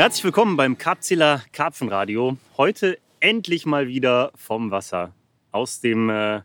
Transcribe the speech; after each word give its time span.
Herzlich 0.00 0.24
willkommen 0.24 0.56
beim 0.56 0.78
Karpziller 0.78 1.42
Karpfenradio. 1.52 2.38
Heute 2.56 2.96
endlich 3.20 3.66
mal 3.66 3.86
wieder 3.86 4.32
vom 4.34 4.70
Wasser. 4.70 5.12
Aus 5.52 5.82
dem, 5.82 6.08
äh, 6.08 6.40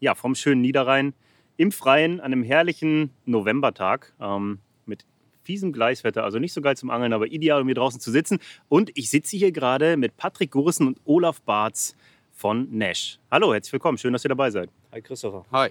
ja, 0.00 0.14
vom 0.14 0.34
schönen 0.34 0.60
Niederrhein. 0.60 1.14
Im 1.56 1.72
Freien 1.72 2.20
an 2.20 2.34
einem 2.34 2.42
herrlichen 2.42 3.08
Novembertag. 3.24 4.12
Ähm, 4.20 4.58
mit 4.84 5.06
fiesem 5.42 5.72
Gleiswetter. 5.72 6.22
Also 6.22 6.38
nicht 6.38 6.52
so 6.52 6.60
geil 6.60 6.76
zum 6.76 6.90
Angeln, 6.90 7.14
aber 7.14 7.28
ideal, 7.28 7.62
um 7.62 7.66
hier 7.66 7.76
draußen 7.76 7.98
zu 7.98 8.10
sitzen. 8.10 8.40
Und 8.68 8.90
ich 8.94 9.08
sitze 9.08 9.38
hier 9.38 9.52
gerade 9.52 9.96
mit 9.96 10.18
Patrick 10.18 10.50
Gurissen 10.50 10.86
und 10.86 11.00
Olaf 11.06 11.40
Barz 11.40 11.96
von 12.34 12.68
Nash. 12.76 13.18
Hallo, 13.30 13.54
herzlich 13.54 13.72
willkommen. 13.72 13.96
Schön, 13.96 14.12
dass 14.12 14.26
ihr 14.26 14.28
dabei 14.28 14.50
seid. 14.50 14.68
Hi 14.92 15.00
Christopher. 15.00 15.46
Hi. 15.50 15.70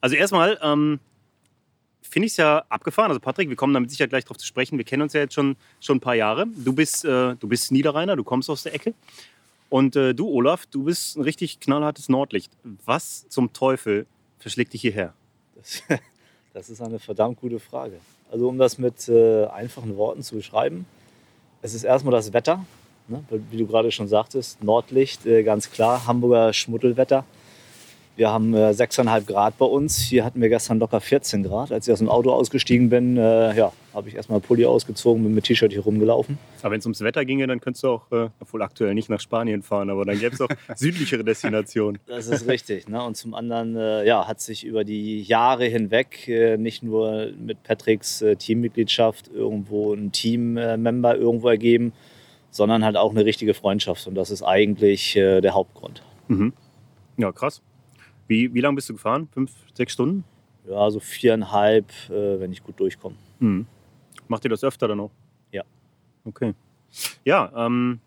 Also 0.00 0.16
erstmal 0.16 0.58
ähm, 0.62 0.98
finde 2.08 2.26
ich 2.26 2.32
es 2.32 2.36
ja 2.38 2.64
abgefahren. 2.68 3.10
Also 3.10 3.20
Patrick, 3.20 3.48
wir 3.48 3.56
kommen 3.56 3.74
damit 3.74 3.90
sicher 3.90 4.08
gleich 4.08 4.24
drauf 4.24 4.36
zu 4.36 4.46
sprechen. 4.46 4.78
Wir 4.78 4.84
kennen 4.84 5.02
uns 5.02 5.12
ja 5.12 5.20
jetzt 5.20 5.34
schon, 5.34 5.56
schon 5.80 5.98
ein 5.98 6.00
paar 6.00 6.14
Jahre. 6.14 6.46
Du 6.56 6.72
bist, 6.72 7.04
äh, 7.04 7.34
du 7.36 7.48
bist 7.48 7.72
Niederrheiner, 7.72 8.16
du 8.16 8.24
kommst 8.24 8.50
aus 8.50 8.62
der 8.62 8.74
Ecke. 8.74 8.94
Und 9.70 9.96
äh, 9.96 10.14
du, 10.14 10.28
Olaf, 10.28 10.66
du 10.66 10.84
bist 10.84 11.16
ein 11.16 11.22
richtig 11.22 11.60
knallhartes 11.60 12.08
Nordlicht. 12.08 12.52
Was 12.84 13.28
zum 13.28 13.52
Teufel 13.52 14.06
verschlägt 14.38 14.72
dich 14.72 14.80
hierher? 14.80 15.12
Das, 15.56 15.82
das 16.52 16.70
ist 16.70 16.80
eine 16.80 16.98
verdammt 16.98 17.40
gute 17.40 17.60
Frage. 17.60 17.98
Also 18.30 18.48
um 18.48 18.58
das 18.58 18.78
mit 18.78 19.08
äh, 19.08 19.46
einfachen 19.46 19.96
Worten 19.96 20.22
zu 20.22 20.36
beschreiben, 20.36 20.86
es 21.62 21.74
ist 21.74 21.84
erstmal 21.84 22.12
das 22.12 22.32
Wetter. 22.32 22.64
Ne? 23.08 23.24
Wie 23.50 23.56
du 23.56 23.66
gerade 23.66 23.90
schon 23.90 24.08
sagtest, 24.08 24.62
Nordlicht, 24.62 25.26
äh, 25.26 25.42
ganz 25.42 25.70
klar, 25.70 26.06
Hamburger 26.06 26.52
Schmuddelwetter. 26.52 27.24
Wir 28.18 28.30
haben 28.30 28.52
äh, 28.52 28.70
6,5 28.70 29.26
Grad 29.26 29.58
bei 29.58 29.64
uns. 29.64 29.96
Hier 29.96 30.24
hatten 30.24 30.40
wir 30.40 30.48
gestern 30.48 30.80
locker 30.80 31.00
14 31.00 31.44
Grad. 31.44 31.70
Als 31.70 31.86
ich 31.86 31.92
aus 31.92 32.00
dem 32.00 32.08
Auto 32.08 32.32
ausgestiegen 32.32 32.88
bin, 32.90 33.16
äh, 33.16 33.54
ja, 33.56 33.72
habe 33.94 34.08
ich 34.08 34.16
erstmal 34.16 34.40
Pulli 34.40 34.66
ausgezogen, 34.66 35.22
bin 35.22 35.36
mit 35.36 35.44
T-Shirt 35.44 35.70
hier 35.70 35.82
rumgelaufen. 35.82 36.36
Aber 36.62 36.72
wenn 36.72 36.80
es 36.80 36.86
ums 36.86 37.00
Wetter 37.00 37.24
ginge, 37.24 37.46
dann 37.46 37.60
könntest 37.60 37.84
du 37.84 37.90
auch, 37.90 38.10
äh, 38.10 38.28
obwohl 38.40 38.62
aktuell 38.62 38.92
nicht 38.94 39.08
nach 39.08 39.20
Spanien 39.20 39.62
fahren, 39.62 39.88
aber 39.88 40.04
dann 40.04 40.18
gäbe 40.18 40.34
es 40.34 40.40
auch 40.40 40.48
südlichere 40.74 41.22
Destinationen. 41.22 42.00
Das 42.08 42.26
ist 42.26 42.48
richtig. 42.48 42.88
Ne? 42.88 43.00
Und 43.00 43.16
zum 43.16 43.34
anderen 43.34 43.76
äh, 43.76 44.04
ja, 44.04 44.26
hat 44.26 44.40
sich 44.40 44.64
über 44.64 44.82
die 44.82 45.22
Jahre 45.22 45.66
hinweg 45.66 46.26
äh, 46.26 46.56
nicht 46.56 46.82
nur 46.82 47.30
mit 47.38 47.62
Patricks 47.62 48.20
äh, 48.20 48.34
Teammitgliedschaft 48.34 49.30
irgendwo 49.32 49.94
ein 49.94 50.10
Teammember 50.10 51.14
irgendwo 51.16 51.50
ergeben, 51.50 51.92
sondern 52.50 52.84
halt 52.84 52.96
auch 52.96 53.12
eine 53.12 53.24
richtige 53.24 53.54
Freundschaft. 53.54 54.08
Und 54.08 54.16
das 54.16 54.32
ist 54.32 54.42
eigentlich 54.42 55.14
äh, 55.14 55.40
der 55.40 55.54
Hauptgrund. 55.54 56.02
Mhm. 56.26 56.52
Ja, 57.16 57.30
krass. 57.30 57.62
Wie, 58.28 58.54
wie 58.54 58.60
lange 58.60 58.76
bist 58.76 58.88
du 58.88 58.92
gefahren? 58.92 59.28
Fünf, 59.32 59.50
sechs 59.74 59.94
Stunden? 59.94 60.22
Ja, 60.68 60.90
so 60.90 61.00
viereinhalb, 61.00 61.86
äh, 62.10 62.38
wenn 62.38 62.52
ich 62.52 62.62
gut 62.62 62.78
durchkomme. 62.78 63.16
Mhm. 63.40 63.66
Macht 64.28 64.44
ihr 64.44 64.50
das 64.50 64.62
öfter 64.62 64.86
dann 64.86 65.00
auch? 65.00 65.10
Ja. 65.50 65.64
Okay. 66.24 66.54
Ja, 67.24 67.50
ähm, 67.56 68.00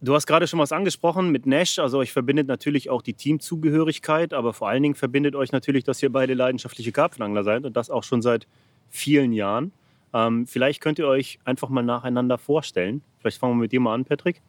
du 0.00 0.14
hast 0.14 0.26
gerade 0.26 0.46
schon 0.46 0.58
was 0.58 0.72
angesprochen 0.72 1.30
mit 1.30 1.44
Nash. 1.44 1.78
Also 1.78 1.98
euch 1.98 2.12
verbindet 2.12 2.46
natürlich 2.46 2.88
auch 2.88 3.02
die 3.02 3.12
Teamzugehörigkeit, 3.12 4.32
aber 4.32 4.54
vor 4.54 4.68
allen 4.68 4.82
Dingen 4.82 4.94
verbindet 4.94 5.34
euch 5.34 5.52
natürlich, 5.52 5.84
dass 5.84 6.02
ihr 6.02 6.10
beide 6.10 6.32
leidenschaftliche 6.32 6.92
Karpfenangler 6.92 7.44
seid 7.44 7.64
und 7.66 7.76
das 7.76 7.90
auch 7.90 8.04
schon 8.04 8.22
seit 8.22 8.46
vielen 8.88 9.32
Jahren. 9.32 9.72
Ähm, 10.14 10.46
vielleicht 10.46 10.80
könnt 10.80 10.98
ihr 10.98 11.08
euch 11.08 11.38
einfach 11.44 11.68
mal 11.68 11.82
nacheinander 11.82 12.38
vorstellen. 12.38 13.02
Vielleicht 13.18 13.38
fangen 13.38 13.54
wir 13.56 13.62
mit 13.62 13.72
dir 13.72 13.80
mal 13.80 13.94
an, 13.94 14.04
Patrick. 14.06 14.40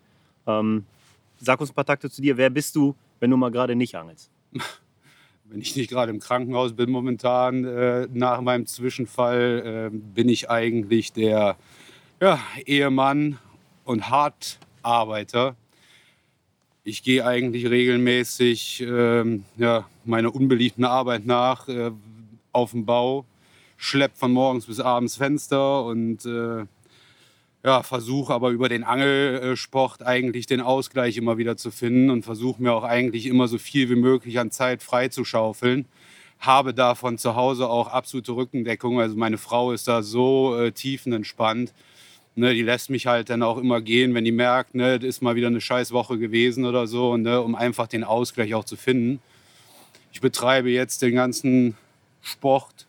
Ähm, 0.47 0.85
sag 1.37 1.59
uns 1.59 1.71
ein 1.71 1.75
paar 1.75 1.85
Takte 1.85 2.09
zu 2.09 2.21
dir. 2.21 2.37
Wer 2.37 2.49
bist 2.49 2.75
du, 2.75 2.95
wenn 3.19 3.31
du 3.31 3.37
mal 3.37 3.51
gerade 3.51 3.75
nicht 3.75 3.95
angelst? 3.95 4.31
Wenn 5.45 5.61
ich 5.61 5.75
nicht 5.75 5.89
gerade 5.89 6.11
im 6.11 6.19
Krankenhaus 6.19 6.73
bin 6.73 6.89
momentan, 6.89 7.65
äh, 7.65 8.07
nach 8.11 8.41
meinem 8.41 8.65
Zwischenfall, 8.65 9.91
äh, 9.93 9.95
bin 9.95 10.27
ich 10.27 10.49
eigentlich 10.49 11.13
der 11.13 11.55
ja, 12.19 12.39
Ehemann 12.65 13.37
und 13.83 14.09
Hartarbeiter. 14.09 15.55
Ich 16.83 17.03
gehe 17.03 17.25
eigentlich 17.25 17.67
regelmäßig 17.69 18.81
ähm, 18.81 19.45
ja, 19.57 19.87
meiner 20.03 20.33
unbeliebten 20.33 20.85
Arbeit 20.85 21.25
nach 21.25 21.67
äh, 21.67 21.91
auf 22.51 22.71
dem 22.71 22.85
Bau, 22.85 23.25
schlepp 23.77 24.17
von 24.17 24.31
morgens 24.31 24.65
bis 24.65 24.79
abends 24.79 25.17
Fenster 25.17 25.83
und 25.85 26.25
äh, 26.25 26.65
ja, 27.65 27.81
versuche 27.81 28.31
aber 28.31 28.51
über 28.51 28.69
den 28.69 28.83
Angelsport 28.83 30.03
eigentlich 30.03 30.45
den 30.45 30.61
Ausgleich 30.61 31.17
immer 31.17 31.39
wieder 31.39 31.57
zu 31.57 31.71
finden 31.71 32.11
und 32.11 32.23
versuche 32.23 32.61
mir 32.61 32.71
auch 32.73 32.83
eigentlich 32.83 33.25
immer 33.25 33.47
so 33.47 33.57
viel 33.57 33.89
wie 33.89 33.95
möglich 33.95 34.37
an 34.37 34.51
Zeit 34.51 34.83
freizuschaufeln. 34.83 35.85
Habe 36.39 36.75
davon 36.75 37.17
zu 37.17 37.35
Hause 37.35 37.67
auch 37.67 37.87
absolute 37.87 38.33
Rückendeckung. 38.33 39.01
Also 39.01 39.15
meine 39.15 39.39
Frau 39.39 39.71
ist 39.71 39.87
da 39.87 40.03
so 40.03 40.55
äh, 40.55 40.73
tiefenentspannt. 40.73 41.73
Ne, 42.35 42.53
die 42.53 42.61
lässt 42.61 42.91
mich 42.91 43.07
halt 43.07 43.31
dann 43.31 43.41
auch 43.41 43.57
immer 43.57 43.81
gehen, 43.81 44.13
wenn 44.13 44.25
die 44.25 44.31
merkt, 44.31 44.75
ne, 44.75 44.99
das 44.99 45.07
ist 45.07 45.21
mal 45.23 45.35
wieder 45.35 45.47
eine 45.47 45.61
scheiß 45.61 45.91
Woche 45.91 46.19
gewesen 46.19 46.65
oder 46.65 46.85
so, 46.85 47.17
ne, 47.17 47.41
um 47.41 47.55
einfach 47.55 47.87
den 47.87 48.03
Ausgleich 48.03 48.53
auch 48.53 48.65
zu 48.65 48.75
finden. 48.75 49.21
Ich 50.11 50.21
betreibe 50.21 50.69
jetzt 50.69 51.01
den 51.01 51.15
ganzen 51.15 51.75
Sport, 52.21 52.84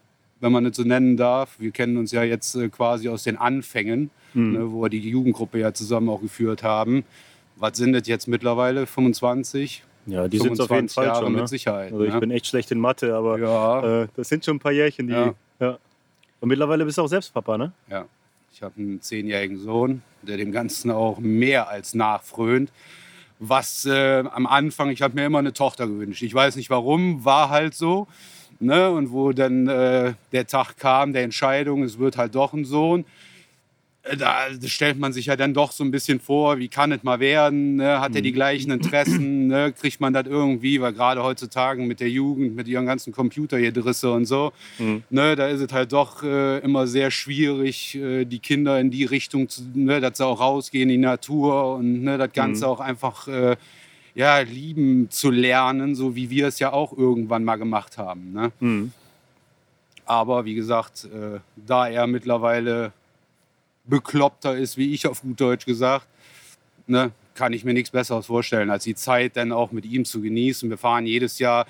wenn 0.46 0.52
man 0.52 0.66
es 0.66 0.76
so 0.76 0.82
nennen 0.82 1.16
darf. 1.16 1.56
Wir 1.58 1.70
kennen 1.70 1.96
uns 1.96 2.12
ja 2.12 2.22
jetzt 2.22 2.54
äh, 2.54 2.68
quasi 2.68 3.08
aus 3.08 3.24
den 3.24 3.36
Anfängen 3.36 4.10
mhm. 4.36 4.52
ne, 4.52 4.72
wo 4.72 4.82
wir 4.82 4.88
die 4.88 5.00
Jugendgruppe 5.00 5.58
ja 5.58 5.72
zusammen 5.72 6.08
auch 6.08 6.20
geführt 6.20 6.62
haben. 6.62 7.04
Was 7.56 7.76
sind 7.76 7.92
das 7.92 8.06
jetzt 8.06 8.28
mittlerweile? 8.28 8.86
25? 8.86 9.82
Ja, 10.06 10.28
die 10.28 10.38
sind 10.38 10.60
auf 10.60 10.70
jeden 10.70 10.88
Fall 10.88 11.06
Jahre 11.06 11.24
schon. 11.24 11.32
Ne? 11.32 11.40
mit 11.40 11.48
Sicherheit. 11.48 11.92
Also 11.92 12.04
ich 12.04 12.12
ne? 12.12 12.20
bin 12.20 12.30
echt 12.30 12.46
schlecht 12.46 12.70
in 12.70 12.78
Mathe, 12.78 13.14
aber 13.14 13.38
Ja. 13.38 14.02
äh, 14.02 14.08
das 14.14 14.28
sind 14.28 14.44
schon 14.44 14.56
ein 14.56 14.60
paar 14.60 14.72
Jährchen, 14.72 15.08
die. 15.08 15.14
Ja. 15.14 15.34
Ja. 15.58 15.78
Und 16.38 16.48
mittlerweile 16.48 16.84
bist 16.84 16.98
du 16.98 17.02
auch 17.02 17.08
selbst 17.08 17.32
Papa, 17.32 17.58
ne? 17.58 17.72
Ja. 17.90 18.04
Ich 18.52 18.62
habe 18.62 18.74
einen 18.78 19.00
zehnjährigen 19.00 19.58
Sohn, 19.58 20.02
der 20.22 20.36
dem 20.36 20.52
Ganzen 20.52 20.90
auch 20.90 21.18
mehr 21.18 21.68
als 21.68 21.94
nachfrönt. 21.94 22.70
Was 23.38 23.84
äh, 23.84 24.24
am 24.30 24.46
Anfang, 24.46 24.90
ich 24.90 25.02
habe 25.02 25.14
mir 25.14 25.26
immer 25.26 25.40
eine 25.40 25.52
Tochter 25.52 25.86
gewünscht. 25.86 26.22
Ich 26.22 26.32
weiß 26.32 26.56
nicht 26.56 26.70
warum, 26.70 27.24
war 27.24 27.50
halt 27.50 27.74
so. 27.74 28.06
Ne? 28.60 28.90
Und 28.90 29.10
wo 29.12 29.32
dann 29.32 29.66
äh, 29.68 30.14
der 30.32 30.46
Tag 30.46 30.76
kam, 30.78 31.12
der 31.12 31.22
Entscheidung, 31.24 31.82
es 31.82 31.98
wird 31.98 32.16
halt 32.16 32.34
doch 32.34 32.52
ein 32.52 32.64
Sohn, 32.64 33.04
äh, 34.04 34.16
da 34.16 34.46
stellt 34.64 34.98
man 34.98 35.12
sich 35.12 35.26
ja 35.26 35.36
dann 35.36 35.52
doch 35.54 35.72
so 35.72 35.82
ein 35.84 35.90
bisschen 35.90 36.20
vor, 36.20 36.58
wie 36.58 36.68
kann 36.68 36.92
es 36.92 37.02
mal 37.02 37.20
werden? 37.20 37.76
Ne? 37.76 38.00
Hat 38.00 38.14
er 38.14 38.22
die 38.22 38.32
gleichen 38.32 38.70
Interessen? 38.70 39.48
Ne? 39.48 39.72
Kriegt 39.72 40.00
man 40.00 40.12
das 40.12 40.26
irgendwie? 40.26 40.80
Weil 40.80 40.92
gerade 40.92 41.22
heutzutage 41.22 41.82
mit 41.82 42.00
der 42.00 42.08
Jugend, 42.10 42.54
mit 42.54 42.68
ihren 42.68 42.86
ganzen 42.86 43.12
Computergedrisse 43.12 44.10
und 44.12 44.26
so, 44.26 44.52
Mhm. 44.78 45.02
ne, 45.10 45.34
da 45.36 45.48
ist 45.48 45.60
es 45.60 45.72
halt 45.72 45.92
doch 45.92 46.22
äh, 46.22 46.58
immer 46.58 46.86
sehr 46.86 47.10
schwierig, 47.10 47.94
äh, 47.96 48.24
die 48.24 48.38
Kinder 48.38 48.78
in 48.80 48.90
die 48.90 49.04
Richtung, 49.04 49.48
zu, 49.48 49.62
ne, 49.74 50.00
dass 50.00 50.18
sie 50.18 50.24
auch 50.26 50.40
rausgehen 50.40 50.88
in 50.88 51.00
die 51.00 51.06
Natur 51.06 51.74
und 51.76 52.02
ne, 52.02 52.16
das 52.18 52.32
Ganze 52.32 52.64
Mhm. 52.64 52.70
auch 52.70 52.80
einfach 52.80 53.28
äh, 53.28 53.56
ja, 54.16 54.38
lieben 54.38 55.10
zu 55.10 55.31
lernen, 55.31 55.94
so 55.94 56.16
wie 56.16 56.31
wir 56.31 56.49
es 56.49 56.59
ja 56.59 56.72
auch 56.72 56.97
irgendwann 56.97 57.44
mal 57.44 57.56
gemacht 57.56 57.99
haben. 57.99 58.32
Ne? 58.32 58.50
Mhm. 58.60 58.93
Aber 60.06 60.47
wie 60.47 60.54
gesagt, 60.54 61.04
äh, 61.04 61.38
da 61.54 61.87
er 61.87 62.06
mittlerweile 62.06 62.93
bekloppter 63.84 64.56
ist, 64.56 64.78
wie 64.78 64.94
ich 64.94 65.06
auf 65.06 65.21
gut 65.21 65.38
Deutsch 65.38 65.66
gesagt, 65.66 66.06
ne, 66.87 67.12
kann 67.34 67.53
ich 67.53 67.65
mir 67.65 67.75
nichts 67.75 67.91
Besseres 67.91 68.27
vorstellen, 68.27 68.71
als 68.71 68.84
die 68.84 68.94
Zeit 68.94 69.37
dann 69.37 69.53
auch 69.53 69.71
mit 69.71 69.84
ihm 69.84 70.06
zu 70.06 70.22
genießen. 70.22 70.71
Wir 70.71 70.78
fahren 70.78 71.04
jedes 71.04 71.38
Jahr. 71.38 71.66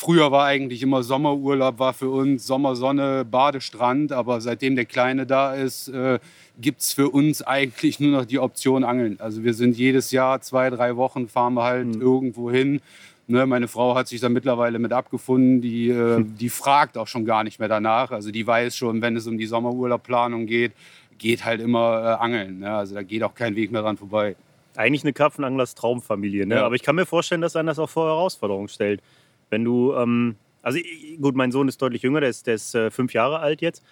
Früher 0.00 0.30
war 0.30 0.44
eigentlich 0.44 0.80
immer 0.84 1.02
Sommerurlaub, 1.02 1.80
war 1.80 1.92
für 1.92 2.08
uns 2.08 2.46
Sommersonne, 2.46 3.24
Badestrand. 3.24 4.12
Aber 4.12 4.40
seitdem 4.40 4.76
der 4.76 4.84
Kleine 4.84 5.26
da 5.26 5.54
ist, 5.54 5.88
äh, 5.88 6.20
gibt 6.60 6.82
es 6.82 6.92
für 6.92 7.08
uns 7.08 7.42
eigentlich 7.42 7.98
nur 7.98 8.12
noch 8.12 8.24
die 8.24 8.38
Option 8.38 8.84
Angeln. 8.84 9.16
Also 9.18 9.42
wir 9.42 9.54
sind 9.54 9.76
jedes 9.76 10.12
Jahr, 10.12 10.40
zwei, 10.40 10.70
drei 10.70 10.94
Wochen, 10.96 11.26
fahren 11.26 11.54
wir 11.54 11.64
halt 11.64 11.96
Mhm. 11.96 12.00
irgendwo 12.00 12.48
hin. 12.48 12.80
Ne, 13.26 13.44
meine 13.44 13.66
Frau 13.66 13.96
hat 13.96 14.06
sich 14.06 14.20
da 14.20 14.28
mittlerweile 14.28 14.78
mit 14.78 14.92
abgefunden. 14.92 15.60
Die, 15.62 15.88
äh, 15.88 16.24
die 16.24 16.48
fragt 16.48 16.96
auch 16.96 17.08
schon 17.08 17.24
gar 17.24 17.42
nicht 17.42 17.58
mehr 17.58 17.68
danach. 17.68 18.12
Also 18.12 18.30
die 18.30 18.46
weiß 18.46 18.76
schon, 18.76 19.02
wenn 19.02 19.16
es 19.16 19.26
um 19.26 19.36
die 19.36 19.46
Sommerurlaubplanung 19.46 20.46
geht, 20.46 20.74
geht 21.18 21.44
halt 21.44 21.60
immer 21.60 22.02
äh, 22.20 22.22
angeln. 22.22 22.60
Ne? 22.60 22.70
Also 22.72 22.94
da 22.94 23.02
geht 23.02 23.24
auch 23.24 23.34
kein 23.34 23.56
Weg 23.56 23.72
mehr 23.72 23.82
dran 23.82 23.96
vorbei. 23.96 24.36
Eigentlich 24.76 25.02
eine 25.02 25.12
Karpfenanglers 25.12 25.74
Traumfamilie, 25.74 26.46
ne? 26.46 26.54
Ja. 26.54 26.66
Aber 26.66 26.76
ich 26.76 26.82
kann 26.84 26.94
mir 26.94 27.04
vorstellen, 27.04 27.40
dass 27.40 27.56
einen 27.56 27.66
das 27.66 27.80
auch 27.80 27.90
vor 27.90 28.06
Herausforderungen 28.06 28.68
stellt. 28.68 29.00
Wenn 29.50 29.64
du, 29.64 29.94
ähm, 29.94 30.36
also 30.62 30.78
gut, 31.20 31.34
mein 31.34 31.52
Sohn 31.52 31.68
ist 31.68 31.80
deutlich 31.80 32.02
jünger, 32.02 32.20
der 32.20 32.30
ist, 32.30 32.46
der 32.46 32.54
ist 32.54 32.74
äh, 32.74 32.90
fünf 32.90 33.12
Jahre 33.12 33.38
alt 33.40 33.60
jetzt. 33.62 33.82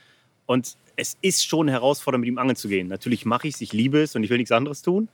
Und 0.47 0.77
es 0.97 1.17
ist 1.23 1.45
schon 1.47 1.69
herausfordernd, 1.69 2.21
mit 2.23 2.29
ihm 2.29 2.39
angeln 2.39 2.57
zu 2.57 2.69
gehen. 2.69 2.89
Natürlich 2.89 3.25
mache 3.27 3.49
ich 3.49 3.55
es, 3.55 3.61
ich 3.61 3.73
liebe 3.73 4.01
es 4.01 4.15
und 4.15 4.23
ich 4.23 4.31
will 4.31 4.39
nichts 4.39 4.53
anderes 4.53 4.83
tun. 4.83 5.09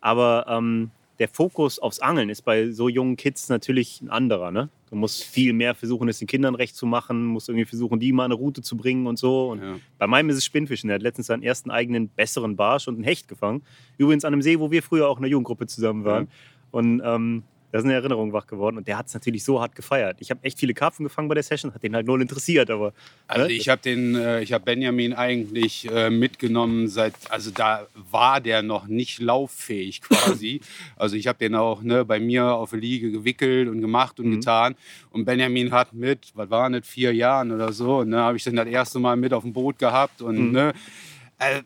Aber 0.00 0.46
ähm, 0.48 0.90
der 1.18 1.28
Fokus 1.28 1.78
aufs 1.78 2.00
Angeln 2.00 2.28
ist 2.28 2.42
bei 2.42 2.70
so 2.70 2.88
jungen 2.88 3.16
Kids 3.16 3.48
natürlich 3.48 4.00
ein 4.02 4.10
anderer. 4.10 4.50
Ne? 4.50 4.68
Du 4.90 4.96
musst 4.96 5.24
viel 5.24 5.52
mehr 5.52 5.74
versuchen, 5.74 6.08
es 6.08 6.18
den 6.18 6.26
Kindern 6.28 6.54
recht 6.54 6.76
zu 6.76 6.86
machen, 6.86 7.24
musst 7.24 7.48
irgendwie 7.48 7.64
versuchen, 7.64 8.00
die 8.00 8.12
mal 8.12 8.24
eine 8.24 8.34
Route 8.34 8.62
zu 8.62 8.76
bringen 8.76 9.06
und 9.06 9.18
so. 9.18 9.50
Und 9.52 9.62
Ja. 9.62 9.76
bei 9.98 10.06
meinem 10.06 10.28
ist 10.30 10.36
es 10.36 10.44
Spinnfischen. 10.44 10.90
Er 10.90 10.96
hat 10.96 11.02
letztens 11.02 11.28
seinen 11.28 11.42
ersten 11.42 11.70
eigenen 11.70 12.08
besseren 12.08 12.56
Barsch 12.56 12.86
und 12.88 12.96
einen 12.96 13.04
Hecht 13.04 13.28
gefangen. 13.28 13.62
Übrigens 13.96 14.24
an 14.24 14.32
einem 14.32 14.42
See, 14.42 14.58
wo 14.60 14.70
wir 14.70 14.82
früher 14.82 15.08
auch 15.08 15.16
in 15.16 15.22
der 15.22 15.30
Jugendgruppe 15.30 15.66
zusammen 15.66 16.04
waren. 16.04 16.28
Und 16.70 17.00
ähm, 17.04 17.44
Da 17.74 17.78
ist 17.80 17.86
eine 17.86 17.94
Erinnerung 17.94 18.32
wach 18.32 18.46
geworden 18.46 18.76
und 18.76 18.86
der 18.86 18.96
hat 18.96 19.08
es 19.08 19.14
natürlich 19.14 19.42
so 19.42 19.60
hart 19.60 19.74
gefeiert. 19.74 20.18
Ich 20.20 20.30
habe 20.30 20.38
echt 20.44 20.60
viele 20.60 20.74
Karpfen 20.74 21.02
gefangen 21.02 21.26
bei 21.26 21.34
der 21.34 21.42
Session, 21.42 21.74
hat 21.74 21.82
den 21.82 21.92
halt 21.96 22.06
null 22.06 22.22
interessiert, 22.22 22.70
aber. 22.70 22.92
Also 23.26 23.48
ne? 23.48 23.52
ich 23.52 23.68
habe 23.68 23.82
den, 23.82 24.14
äh, 24.14 24.42
ich 24.42 24.52
habe 24.52 24.64
Benjamin 24.64 25.12
eigentlich 25.12 25.90
äh, 25.90 26.08
mitgenommen 26.08 26.86
seit, 26.86 27.14
also 27.30 27.50
da 27.50 27.88
war 28.12 28.40
der 28.40 28.62
noch 28.62 28.86
nicht 28.86 29.18
lauffähig 29.20 30.02
quasi. 30.08 30.60
also 30.94 31.16
ich 31.16 31.26
habe 31.26 31.38
den 31.40 31.56
auch 31.56 31.82
ne, 31.82 32.04
bei 32.04 32.20
mir 32.20 32.44
auf 32.44 32.70
der 32.70 32.78
Liege 32.78 33.10
gewickelt 33.10 33.68
und 33.68 33.80
gemacht 33.80 34.20
und 34.20 34.26
Mhm. 34.26 34.34
getan. 34.38 34.76
Und 35.10 35.24
Benjamin 35.24 35.72
hat 35.72 35.92
mit, 35.94 36.30
was 36.34 36.50
waren 36.50 36.74
das, 36.74 36.86
vier 36.86 37.12
Jahren 37.12 37.50
oder 37.50 37.72
so, 37.72 37.98
und 37.98 38.10
ne, 38.10 38.18
habe 38.18 38.36
ich 38.36 38.44
den 38.44 38.54
das 38.54 38.68
erste 38.68 39.00
Mal 39.00 39.16
mit 39.16 39.32
auf 39.32 39.42
dem 39.42 39.52
Boot 39.52 39.80
gehabt 39.80 40.22
und 40.22 40.38
Mhm. 40.38 40.52
ne, 40.52 40.74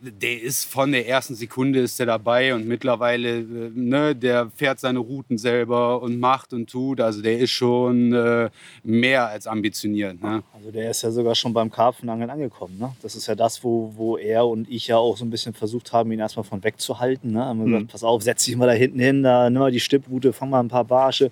der 0.00 0.42
ist 0.42 0.64
von 0.64 0.92
der 0.92 1.08
ersten 1.08 1.34
Sekunde 1.34 1.80
ist 1.80 1.98
der 1.98 2.06
dabei 2.06 2.54
und 2.54 2.66
mittlerweile, 2.66 3.38
äh, 3.38 3.70
ne, 3.74 4.14
der 4.14 4.50
fährt 4.54 4.80
seine 4.80 4.98
Routen 4.98 5.38
selber 5.38 6.00
und 6.02 6.18
macht 6.20 6.52
und 6.52 6.68
tut. 6.70 7.00
Also 7.00 7.22
der 7.22 7.38
ist 7.38 7.50
schon 7.50 8.12
äh, 8.12 8.50
mehr 8.82 9.28
als 9.28 9.46
ambitioniert. 9.46 10.22
Ne? 10.22 10.42
Also 10.54 10.70
der 10.70 10.90
ist 10.90 11.02
ja 11.02 11.10
sogar 11.10 11.34
schon 11.34 11.52
beim 11.52 11.70
Karpfenangeln 11.70 12.30
angekommen. 12.30 12.78
Ne? 12.78 12.92
Das 13.02 13.14
ist 13.16 13.26
ja 13.26 13.34
das, 13.34 13.62
wo, 13.64 13.92
wo 13.96 14.16
er 14.16 14.46
und 14.46 14.68
ich 14.70 14.86
ja 14.88 14.96
auch 14.96 15.16
so 15.16 15.24
ein 15.24 15.30
bisschen 15.30 15.54
versucht 15.54 15.92
haben, 15.92 16.12
ihn 16.12 16.18
erstmal 16.20 16.44
von 16.44 16.62
wegzuhalten. 16.64 17.32
Ne? 17.32 17.44
Haben 17.44 17.58
wir 17.60 17.66
Mhm. 17.66 17.72
gesagt, 17.72 17.92
pass 17.92 18.04
auf, 18.04 18.22
setz 18.22 18.44
dich 18.44 18.56
mal 18.56 18.66
da 18.66 18.72
hinten 18.72 18.98
hin, 19.00 19.22
da 19.22 19.50
nimm 19.50 19.60
mal 19.60 19.70
die 19.72 19.80
Stipprute, 19.80 20.32
fang 20.32 20.50
mal 20.50 20.60
ein 20.60 20.68
paar 20.68 20.84
Barsche. 20.84 21.30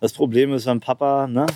Das 0.00 0.12
Problem 0.12 0.52
ist, 0.52 0.66
wenn 0.66 0.80
Papa 0.80 1.26
ne, 1.26 1.46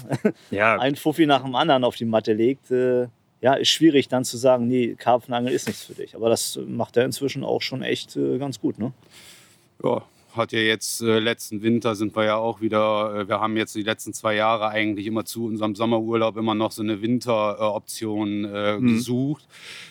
ja, 0.51 0.77
ein 0.81 0.97
Fuffi 0.97 1.27
nach 1.27 1.43
dem 1.45 1.55
anderen 1.55 1.85
auf 1.85 1.97
die 1.97 2.07
Matte 2.07 2.33
legt, 2.33 2.71
äh, 2.71 3.07
ja, 3.41 3.55
ist 3.55 3.69
schwierig 3.69 4.09
dann 4.09 4.25
zu 4.25 4.37
sagen, 4.37 4.67
nee, 4.67 4.95
Karpfenangeln 4.97 5.55
ist 5.55 5.67
nichts 5.69 5.85
für 5.85 5.95
dich. 5.95 6.15
Aber 6.17 6.29
das 6.29 6.59
macht 6.67 6.97
er 6.97 7.05
inzwischen 7.05 7.45
auch 7.45 7.63
schon 7.63 7.83
echt 7.83 8.17
äh, 8.17 8.39
ganz 8.39 8.61
gut. 8.61 8.79
Ne? 8.79 8.93
Ja, 9.85 10.03
hat 10.35 10.53
ja 10.53 10.59
jetzt 10.61 11.01
äh, 11.03 11.19
letzten 11.21 11.63
Winter 11.63 11.95
sind 11.95 12.15
wir 12.15 12.25
ja 12.25 12.37
auch 12.37 12.61
wieder, 12.61 13.15
äh, 13.21 13.29
wir 13.29 13.41
haben 13.41 13.57
jetzt 13.57 13.75
die 13.75 13.83
letzten 13.83 14.13
zwei 14.13 14.35
Jahre 14.35 14.69
eigentlich 14.69 15.07
immer 15.07 15.25
zu 15.25 15.47
unserem 15.47 15.75
Sommerurlaub 15.75 16.37
immer 16.37 16.55
noch 16.55 16.73
so 16.73 16.83
eine 16.83 17.01
Winteroption 17.01 18.45
äh, 18.45 18.77
Mhm. 18.79 18.87
gesucht. 18.95 19.47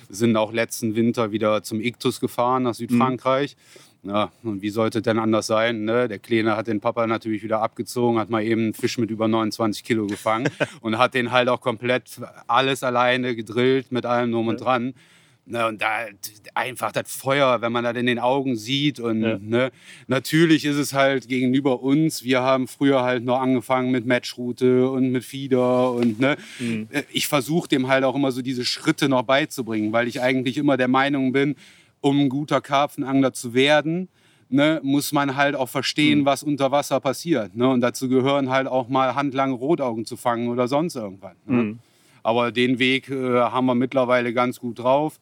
Sind 0.10 0.36
auch 0.38 0.54
letzten 0.54 0.96
Winter 0.96 1.32
wieder 1.32 1.64
zum 1.64 1.82
Iktus 1.82 2.20
gefahren 2.20 2.64
nach 2.64 2.76
Südfrankreich. 2.76 3.56
Ja, 4.04 4.32
und 4.44 4.62
wie 4.62 4.70
sollte 4.70 5.00
es 5.00 5.04
denn 5.04 5.20
anders 5.20 5.48
sein? 5.48 5.84
Ne? 5.84 6.08
Der 6.08 6.20
Kleine 6.20 6.56
hat 6.56 6.68
den 6.68 6.80
Papa 6.80 7.06
natürlich 7.08 7.44
wieder 7.44 7.62
abgezogen, 7.62 8.20
hat 8.20 8.30
mal 8.30 8.44
eben 8.44 8.62
einen 8.62 8.74
Fisch 8.74 8.98
mit 8.98 9.10
über 9.12 9.28
29 9.28 9.84
Kilo 9.84 10.08
gefangen 10.08 10.48
und 10.82 10.98
hat 10.98 11.14
den 11.14 11.32
halt 11.32 11.50
auch 11.50 11.60
komplett 11.62 12.20
alles 12.48 12.84
alleine 12.84 13.36
gedrillt 13.36 13.92
mit 13.92 14.06
allem 14.06 14.32
drum 14.32 14.48
und 14.48 14.62
dran. 14.62 14.94
Ne, 15.50 15.66
und 15.66 15.82
da 15.82 15.88
einfach 16.56 16.92
das 16.92 17.10
Feuer, 17.16 17.62
wenn 17.62 17.72
man 17.72 17.86
das 17.86 17.96
in 17.96 18.06
den 18.06 18.20
Augen 18.20 18.58
sieht. 18.58 19.00
Und 19.00 19.22
Ja. 19.22 19.38
ne, 19.42 19.72
natürlich 20.08 20.66
ist 20.66 20.76
es 20.76 20.94
halt 20.94 21.30
gegenüber 21.30 21.82
uns. 21.82 22.22
Wir 22.26 22.42
haben 22.42 22.68
früher 22.68 23.04
halt 23.04 23.24
noch 23.24 23.40
angefangen 23.40 23.90
mit 23.92 24.06
Matchroute 24.06 24.90
und 24.90 25.10
mit 25.12 25.24
Feeder. 25.24 25.92
Und 25.92 26.20
ne, 26.20 26.36
Mhm. 26.60 26.88
äh, 26.92 27.04
ich 27.14 27.28
versuche 27.28 27.70
dem 27.70 27.88
halt 27.88 28.04
auch 28.04 28.16
immer 28.16 28.34
so 28.34 28.42
diese 28.42 28.66
Schritte 28.66 29.08
noch 29.08 29.24
beizubringen, 29.24 29.94
weil 29.94 30.10
ich 30.10 30.22
eigentlich 30.22 30.58
immer 30.58 30.76
der 30.76 30.90
Meinung 30.90 31.32
bin, 31.32 31.56
um 32.02 32.20
ein 32.20 32.30
guter 32.30 32.62
Karpfenangler 32.62 33.34
zu 33.34 33.54
werden, 33.54 34.08
ne, 34.50 34.80
muss 34.84 35.12
man 35.12 35.36
halt 35.36 35.56
auch 35.56 35.70
verstehen, 35.70 36.20
Mhm. 36.20 36.26
was 36.26 36.44
unter 36.44 36.72
Wasser 36.72 37.00
passiert. 37.00 37.56
Ne? 37.56 37.68
Und 37.70 37.82
dazu 37.82 38.08
gehören 38.08 38.50
halt 38.50 38.68
auch 38.68 38.88
mal 38.88 39.16
handlange 39.16 39.54
Rotaugen 39.56 40.06
zu 40.06 40.16
fangen 40.18 40.48
oder 40.50 40.68
sonst 40.68 40.96
irgendwas. 40.96 41.36
Ne? 41.46 41.64
Mhm. 41.64 41.80
Aber 42.24 42.52
den 42.52 42.80
Weg 42.80 43.10
äh, 43.10 43.40
haben 43.42 43.66
wir 43.66 43.76
mittlerweile 43.76 44.34
ganz 44.34 44.60
gut 44.60 44.80
drauf. 44.80 45.20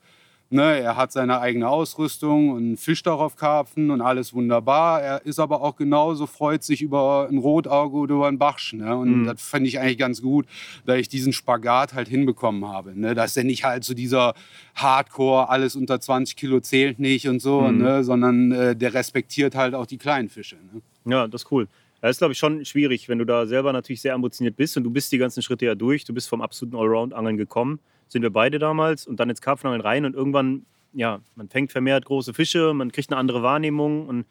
Ne, 0.51 0.79
er 0.79 0.95
hat 0.95 1.11
seine 1.11 1.39
eigene 1.41 1.67
Ausrüstung 1.67 2.49
und 2.51 2.77
fischt 2.77 3.07
auch 3.07 3.19
auf 3.19 3.35
Karpfen 3.35 3.89
und 3.89 3.99
alles 4.01 4.31
wunderbar. 4.31 5.01
Er 5.01 5.25
ist 5.25 5.39
aber 5.39 5.61
auch 5.61 5.75
genauso, 5.75 6.27
freut 6.27 6.63
sich 6.63 6.83
über 6.83 7.27
ein 7.29 7.39
Rotauge 7.39 7.97
oder 7.97 8.15
über 8.15 8.27
einen 8.27 8.37
Bachsch. 8.37 8.73
Ne? 8.73 8.95
Und 8.95 9.21
Mhm. 9.21 9.25
das 9.25 9.41
fand 9.41 9.65
ich 9.65 9.79
eigentlich 9.79 9.97
ganz 9.97 10.21
gut, 10.21 10.45
da 10.85 10.95
ich 10.95 11.09
diesen 11.09 11.33
Spagat 11.33 11.95
halt 11.95 12.07
hinbekommen 12.07 12.67
habe. 12.67 12.97
Ne? 12.97 13.15
Dass 13.15 13.35
er 13.35 13.43
nicht 13.43 13.63
halt 13.63 13.83
so 13.83 13.95
dieser 13.95 14.35
Hardcore, 14.75 15.49
alles 15.49 15.75
unter 15.75 15.99
20 15.99 16.35
Kilo 16.35 16.59
zählt 16.59 16.99
nicht 16.99 17.27
und 17.27 17.41
so, 17.41 17.61
Mhm. 17.61 17.77
ne? 17.79 18.03
sondern 18.03 18.51
äh, 18.51 18.75
der 18.75 18.93
respektiert 18.93 19.55
halt 19.55 19.73
auch 19.73 19.87
die 19.87 19.97
kleinen 19.97 20.29
Fische. 20.29 20.57
Ne? 20.73 20.81
Ja, 21.11 21.27
das 21.27 21.41
ist 21.43 21.51
cool. 21.51 21.67
Das 22.01 22.11
ist, 22.11 22.17
glaube 22.19 22.33
ich, 22.33 22.37
schon 22.39 22.63
schwierig, 22.65 23.09
wenn 23.09 23.17
du 23.17 23.25
da 23.25 23.47
selber 23.47 23.73
natürlich 23.73 24.01
sehr 24.01 24.13
ambitioniert 24.13 24.55
bist 24.55 24.77
und 24.77 24.83
du 24.83 24.91
bist 24.91 25.11
die 25.11 25.17
ganzen 25.17 25.41
Schritte 25.41 25.65
ja 25.65 25.73
durch. 25.73 26.05
Du 26.05 26.13
bist 26.13 26.29
vom 26.29 26.39
absoluten 26.41 26.75
Allround-Angeln 26.77 27.35
gekommen. 27.37 27.79
Sind 28.07 28.21
wir 28.21 28.31
beide 28.31 28.59
damals 28.59 29.07
und 29.07 29.19
dann 29.19 29.29
ins 29.29 29.41
Karpfenangeln 29.41 29.81
rein 29.81 30.05
und 30.05 30.15
irgendwann, 30.15 30.65
ja, 30.93 31.21
man 31.35 31.49
fängt 31.49 31.71
vermehrt 31.71 32.05
große 32.05 32.33
Fische, 32.33 32.73
man 32.73 32.91
kriegt 32.91 33.11
eine 33.11 33.19
andere 33.19 33.43
Wahrnehmung 33.43 34.07
und 34.07 34.25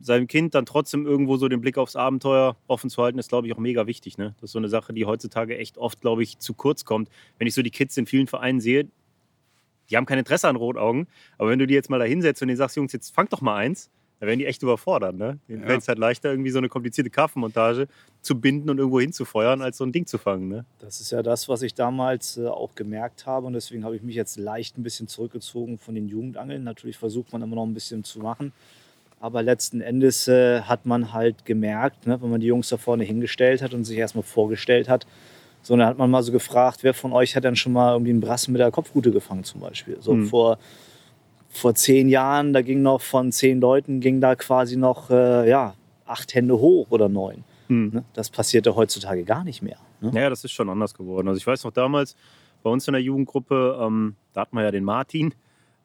seinem 0.00 0.26
Kind 0.26 0.54
dann 0.54 0.66
trotzdem 0.66 1.06
irgendwo 1.06 1.36
so 1.36 1.48
den 1.48 1.60
Blick 1.60 1.78
aufs 1.78 1.96
Abenteuer 1.96 2.56
offen 2.66 2.90
zu 2.90 3.02
halten, 3.02 3.18
ist, 3.18 3.28
glaube 3.28 3.46
ich, 3.46 3.54
auch 3.54 3.58
mega 3.58 3.86
wichtig. 3.86 4.18
Ne? 4.18 4.34
Das 4.40 4.50
ist 4.50 4.52
so 4.52 4.58
eine 4.58 4.68
Sache, 4.68 4.92
die 4.92 5.06
heutzutage 5.06 5.56
echt 5.56 5.78
oft, 5.78 6.00
glaube 6.00 6.22
ich, 6.22 6.38
zu 6.38 6.54
kurz 6.54 6.84
kommt. 6.84 7.08
Wenn 7.38 7.46
ich 7.46 7.54
so 7.54 7.62
die 7.62 7.70
Kids 7.70 7.96
in 7.96 8.06
vielen 8.06 8.26
Vereinen 8.26 8.60
sehe, 8.60 8.88
die 9.88 9.96
haben 9.96 10.06
kein 10.06 10.18
Interesse 10.18 10.48
an 10.48 10.56
Rotaugen, 10.56 11.06
aber 11.38 11.50
wenn 11.50 11.58
du 11.58 11.66
die 11.66 11.74
jetzt 11.74 11.90
mal 11.90 11.98
da 11.98 12.04
hinsetzt 12.04 12.42
und 12.42 12.48
denen 12.48 12.58
sagst, 12.58 12.76
Jungs, 12.76 12.92
jetzt 12.92 13.14
fangt 13.14 13.32
doch 13.32 13.40
mal 13.40 13.56
eins, 13.56 13.90
dann 14.20 14.26
werden 14.28 14.38
die 14.38 14.46
echt 14.46 14.62
überfordert. 14.62 15.16
Ne? 15.16 15.38
Denen 15.48 15.62
Ja. 15.62 15.66
fällt 15.66 15.80
es 15.82 15.88
halt 15.88 15.98
leichter, 15.98 16.30
irgendwie 16.30 16.50
so 16.50 16.58
eine 16.58 16.68
komplizierte 16.68 17.10
Karpfenmontage 17.10 17.88
zu 18.22 18.38
binden 18.38 18.68
und 18.70 18.78
irgendwo 18.78 19.00
hinzufeuern, 19.00 19.62
als 19.62 19.78
so 19.78 19.84
ein 19.84 19.92
Ding 19.92 20.06
zu 20.06 20.18
fangen. 20.18 20.48
Ne? 20.48 20.64
Das 20.78 21.00
ist 21.00 21.10
ja 21.10 21.22
das, 21.22 21.48
was 21.48 21.62
ich 21.62 21.74
damals 21.74 22.36
äh, 22.36 22.46
auch 22.46 22.74
gemerkt 22.74 23.26
habe. 23.26 23.46
Und 23.46 23.54
deswegen 23.54 23.84
habe 23.84 23.96
ich 23.96 24.02
mich 24.02 24.14
jetzt 24.14 24.36
leicht 24.38 24.76
ein 24.78 24.82
bisschen 24.82 25.08
zurückgezogen 25.08 25.78
von 25.78 25.94
den 25.94 26.06
Jugendangeln. 26.08 26.62
Natürlich 26.64 26.98
versucht 26.98 27.32
man 27.32 27.40
immer 27.42 27.56
noch 27.56 27.64
ein 27.66 27.74
bisschen 27.74 28.04
zu 28.04 28.20
machen. 28.20 28.52
Aber 29.20 29.42
letzten 29.42 29.80
Endes 29.80 30.28
äh, 30.28 30.60
hat 30.62 30.86
man 30.86 31.12
halt 31.12 31.44
gemerkt, 31.44 32.06
ne, 32.06 32.20
wenn 32.22 32.30
man 32.30 32.40
die 32.40 32.46
Jungs 32.46 32.68
da 32.68 32.76
vorne 32.76 33.04
hingestellt 33.04 33.60
hat 33.62 33.74
und 33.74 33.84
sich 33.84 33.98
erstmal 33.98 34.22
vorgestellt 34.24 34.88
hat, 34.88 35.06
so, 35.62 35.76
dann 35.76 35.86
hat 35.86 35.98
man 35.98 36.10
mal 36.10 36.22
so 36.22 36.32
gefragt, 36.32 36.78
wer 36.82 36.94
von 36.94 37.12
euch 37.12 37.36
hat 37.36 37.44
dann 37.44 37.54
schon 37.56 37.72
mal 37.74 37.92
irgendwie 37.92 38.12
einen 38.12 38.20
Brassen 38.20 38.52
mit 38.52 38.60
der 38.60 38.70
Kopfrute 38.70 39.10
gefangen 39.10 39.44
zum 39.44 39.60
Beispiel. 39.60 39.98
So 40.00 40.14
Mhm. 40.14 40.26
vor, 40.26 40.58
vor 41.50 41.74
zehn 41.74 42.08
Jahren, 42.08 42.52
da 42.52 42.62
ging 42.62 42.80
noch 42.82 43.00
von 43.00 43.32
zehn 43.32 43.60
Leuten, 43.60 44.00
ging 44.00 44.20
da 44.20 44.36
quasi 44.36 44.76
noch 44.76 45.10
äh, 45.10 45.48
ja, 45.48 45.74
acht 46.06 46.34
Hände 46.34 46.58
hoch 46.58 46.86
oder 46.90 47.08
neun. 47.08 47.44
Hm. 47.66 47.90
Ne? 47.92 48.04
Das 48.14 48.30
passierte 48.30 48.74
heutzutage 48.76 49.24
gar 49.24 49.44
nicht 49.44 49.60
mehr. 49.60 49.78
Ne? 50.00 50.12
Ja, 50.14 50.30
das 50.30 50.44
ist 50.44 50.52
schon 50.52 50.68
anders 50.70 50.94
geworden. 50.94 51.28
Also 51.28 51.38
ich 51.38 51.46
weiß 51.46 51.64
noch 51.64 51.72
damals 51.72 52.16
bei 52.62 52.70
uns 52.70 52.86
in 52.86 52.92
der 52.92 53.02
Jugendgruppe, 53.02 53.78
ähm, 53.80 54.14
da 54.32 54.42
hatten 54.42 54.56
wir 54.56 54.62
ja 54.62 54.70
den 54.70 54.84
Martin, 54.84 55.34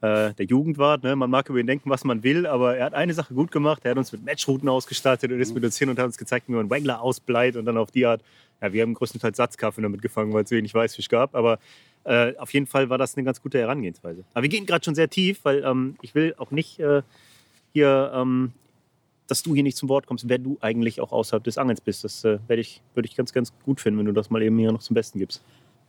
äh, 0.06 0.34
der 0.34 0.46
Jugendwart. 0.46 1.04
Ne? 1.04 1.16
Man 1.16 1.30
mag 1.30 1.50
über 1.50 1.60
ihn 1.60 1.68
denken, 1.68 1.90
was 1.90 2.04
man 2.04 2.24
will, 2.24 2.46
aber 2.46 2.78
er 2.78 2.86
hat 2.86 2.94
eine 2.94 3.14
Sache 3.14 3.34
gut 3.34 3.52
gemacht. 3.52 3.82
Er 3.84 3.92
hat 3.92 3.98
uns 3.98 4.12
mit 4.12 4.24
Matchrouten 4.24 4.70
ausgestattet 4.70 5.32
und 5.32 5.40
ist 5.40 5.54
mit 5.54 5.64
uns 5.64 5.78
hin 5.78 5.90
und 5.90 5.98
hat 5.98 6.06
uns 6.06 6.18
gezeigt, 6.18 6.48
wie 6.48 6.54
man 6.54 6.70
Wangler 6.70 7.02
ausbleit 7.02 7.56
und 7.56 7.66
dann 7.66 7.78
auf 7.78 7.92
die 7.92 8.06
Art. 8.06 8.22
Ja, 8.62 8.72
wir 8.72 8.84
haben 8.84 8.94
größtenteils 8.94 9.38
Satzkarpfen 9.38 9.84
damit 9.84 10.02
gefangen, 10.02 10.34
weil 10.34 10.44
es 10.44 10.52
wenig 10.52 10.74
Weißfisch 10.74 11.10
gab. 11.10 11.36
Aber 11.36 11.60
äh, 12.04 12.36
auf 12.38 12.54
jeden 12.54 12.68
Fall 12.68 12.90
war 12.90 12.98
das 12.98 13.16
eine 13.16 13.26
ganz 13.26 13.42
gute 13.42 13.58
Herangehensweise. 13.58 14.24
Aber 14.34 14.44
wir 14.44 14.50
gehen 14.50 14.66
gerade 14.66 14.86
schon 14.86 14.96
sehr 14.96 15.10
tief, 15.10 15.40
weil 15.44 15.64
ähm, 15.64 15.96
ich 16.02 16.14
will 16.14 16.36
auch 16.38 16.52
nicht 16.52 16.80
äh, 16.80 17.02
hier, 17.74 18.12
ähm, 18.14 18.52
dass 19.28 19.42
du 19.42 19.56
hier 19.56 19.64
nicht 19.64 19.78
zum 19.78 19.90
Wort 19.90 20.06
kommst, 20.06 20.30
wer 20.30 20.38
du 20.38 20.58
eigentlich 20.62 21.02
auch 21.02 21.12
außerhalb 21.12 21.44
des 21.44 21.58
Angelns 21.58 21.82
bist. 21.82 22.04
Das 22.04 22.24
äh, 22.24 22.38
ich, 22.50 22.82
würde 22.94 23.08
ich 23.08 23.16
ganz, 23.16 23.34
ganz 23.34 23.52
gut 23.64 23.82
finden, 23.82 24.00
wenn 24.00 24.06
du 24.06 24.14
das 24.14 24.30
mal 24.30 24.42
eben 24.44 24.58
hier 24.60 24.72
noch 24.72 24.82
zum 24.82 24.94
Besten 24.94 25.20
gibst. 25.20 25.42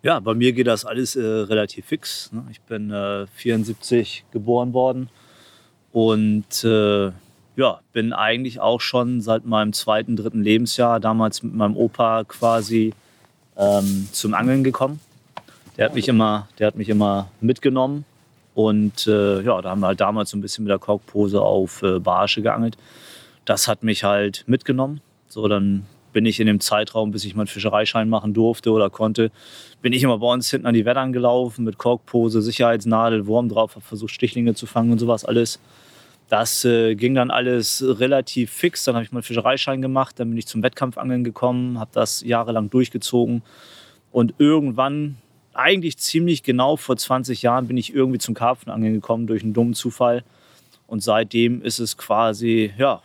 Ja, 0.06 0.20
bei 0.20 0.34
mir 0.34 0.52
geht 0.52 0.68
das 0.68 0.84
alles 0.84 1.16
äh, 1.16 1.20
relativ 1.20 1.86
fix. 1.86 2.30
Ne? 2.30 2.44
Ich 2.52 2.60
bin 2.60 2.92
äh, 2.92 3.26
74 3.26 4.24
geboren 4.30 4.72
worden 4.72 5.08
und 5.90 6.62
äh, 6.62 7.06
ja, 7.56 7.80
bin 7.92 8.12
eigentlich 8.12 8.60
auch 8.60 8.80
schon 8.80 9.20
seit 9.20 9.46
meinem 9.46 9.72
zweiten, 9.72 10.14
dritten 10.14 10.44
Lebensjahr 10.44 11.00
damals 11.00 11.42
mit 11.42 11.54
meinem 11.54 11.76
Opa 11.76 12.22
quasi 12.22 12.94
ähm, 13.56 14.08
zum 14.12 14.34
Angeln 14.34 14.62
gekommen. 14.62 15.00
Der 15.76 15.86
hat 15.86 15.96
mich 15.96 16.06
immer, 16.06 16.46
der 16.60 16.68
hat 16.68 16.76
mich 16.76 16.88
immer 16.88 17.28
mitgenommen 17.40 18.04
und 18.54 19.08
äh, 19.08 19.42
ja, 19.42 19.60
da 19.60 19.70
haben 19.70 19.80
wir 19.80 19.88
halt 19.88 20.00
damals 20.00 20.30
so 20.30 20.36
ein 20.36 20.40
bisschen 20.40 20.62
mit 20.62 20.70
der 20.70 20.78
Korkpose 20.78 21.42
auf 21.42 21.82
äh, 21.82 21.98
Barsche 21.98 22.42
geangelt. 22.42 22.78
Das 23.44 23.66
hat 23.66 23.82
mich 23.82 24.04
halt 24.04 24.44
mitgenommen. 24.46 25.00
So, 25.26 25.48
dann 25.48 25.84
bin 26.16 26.24
ich 26.24 26.40
in 26.40 26.46
dem 26.46 26.60
Zeitraum, 26.60 27.10
bis 27.10 27.26
ich 27.26 27.34
meinen 27.34 27.46
Fischereischein 27.46 28.08
machen 28.08 28.32
durfte 28.32 28.70
oder 28.70 28.88
konnte, 28.88 29.30
bin 29.82 29.92
ich 29.92 30.02
immer 30.02 30.16
bei 30.16 30.32
uns 30.32 30.50
hinten 30.50 30.66
an 30.66 30.72
die 30.72 30.86
Wettern 30.86 31.12
gelaufen 31.12 31.62
mit 31.62 31.76
Korkpose, 31.76 32.40
Sicherheitsnadel, 32.40 33.26
Wurm 33.26 33.50
drauf, 33.50 33.74
habe 33.74 33.84
versucht 33.84 34.12
Stichlinge 34.12 34.54
zu 34.54 34.64
fangen 34.64 34.92
und 34.92 34.98
sowas 34.98 35.26
alles. 35.26 35.60
Das 36.30 36.64
äh, 36.64 36.94
ging 36.94 37.14
dann 37.14 37.30
alles 37.30 37.84
relativ 37.86 38.50
fix. 38.50 38.84
Dann 38.84 38.94
habe 38.94 39.04
ich 39.04 39.12
meinen 39.12 39.24
Fischereischein 39.24 39.82
gemacht, 39.82 40.18
dann 40.18 40.30
bin 40.30 40.38
ich 40.38 40.46
zum 40.46 40.62
Wettkampfangeln 40.62 41.22
gekommen, 41.22 41.78
habe 41.78 41.90
das 41.92 42.22
jahrelang 42.22 42.70
durchgezogen 42.70 43.42
und 44.10 44.32
irgendwann, 44.38 45.18
eigentlich 45.52 45.98
ziemlich 45.98 46.42
genau 46.42 46.76
vor 46.78 46.96
20 46.96 47.42
Jahren, 47.42 47.66
bin 47.66 47.76
ich 47.76 47.94
irgendwie 47.94 48.20
zum 48.20 48.34
Karpfenangeln 48.34 48.94
gekommen 48.94 49.26
durch 49.26 49.42
einen 49.42 49.52
dummen 49.52 49.74
Zufall. 49.74 50.24
Und 50.86 51.02
seitdem 51.02 51.60
ist 51.60 51.78
es 51.78 51.98
quasi, 51.98 52.72
ja, 52.78 53.02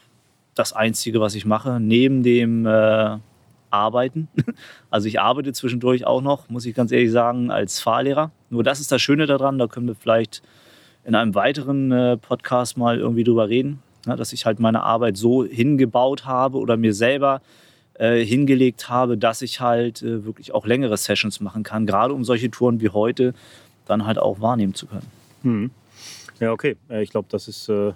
das 0.62 0.74
Einzige, 0.74 1.20
was 1.20 1.34
ich 1.34 1.46
mache, 1.46 1.80
neben 1.80 2.22
dem 2.24 2.65
äh, 2.65 3.18
Arbeiten. 3.72 4.27
Also 4.91 5.08
ich 5.08 5.22
arbeite 5.22 5.53
zwischendurch 5.53 6.06
auch 6.06 6.22
noch, 6.22 6.50
muss 6.50 6.65
ich 6.65 6.75
ganz 6.75 6.91
ehrlich 6.91 7.12
sagen, 7.12 7.50
als 7.50 7.80
Fahrlehrer. 7.80 8.32
Nur 8.50 8.62
das 8.62 8.82
ist 8.82 8.91
das 8.91 9.01
Schöne 9.01 9.25
daran, 9.25 9.58
da 9.58 9.68
können 9.68 9.88
wir 9.88 9.96
vielleicht 9.96 10.44
in 11.06 11.15
einem 11.15 11.34
weiteren 11.34 11.91
äh, 11.94 12.18
Podcast 12.18 12.77
mal 12.77 13.00
irgendwie 13.00 13.24
drüber 13.24 13.48
reden. 13.48 13.82
Ja, 14.06 14.18
dass 14.18 14.34
ich 14.34 14.46
halt 14.46 14.60
meine 14.60 14.84
Arbeit 14.84 15.15
so 15.15 15.46
hingebaut 15.46 16.25
habe 16.25 16.58
oder 16.58 16.75
mir 16.75 16.94
selber 16.94 17.41
äh, 17.94 18.24
hingelegt 18.25 18.89
habe, 18.89 19.18
dass 19.18 19.41
ich 19.41 19.62
halt 19.62 20.01
äh, 20.01 20.25
wirklich 20.25 20.53
auch 20.53 20.65
längere 20.65 20.98
Sessions 20.98 21.39
machen 21.39 21.63
kann, 21.63 21.86
gerade 21.86 22.13
um 22.13 22.25
solche 22.25 22.51
Touren 22.51 22.82
wie 22.82 22.89
heute 22.89 23.34
dann 23.86 24.06
halt 24.06 24.18
auch 24.20 24.41
wahrnehmen 24.41 24.74
zu 24.74 24.88
können. 24.88 25.08
Hm. 25.44 25.72
Ja, 26.39 26.51
okay. 26.51 26.75
Äh, 26.89 27.03
Ich 27.03 27.12
glaube, 27.12 27.27
das 27.32 27.48
ist, 27.48 27.70
äh, 27.70 27.94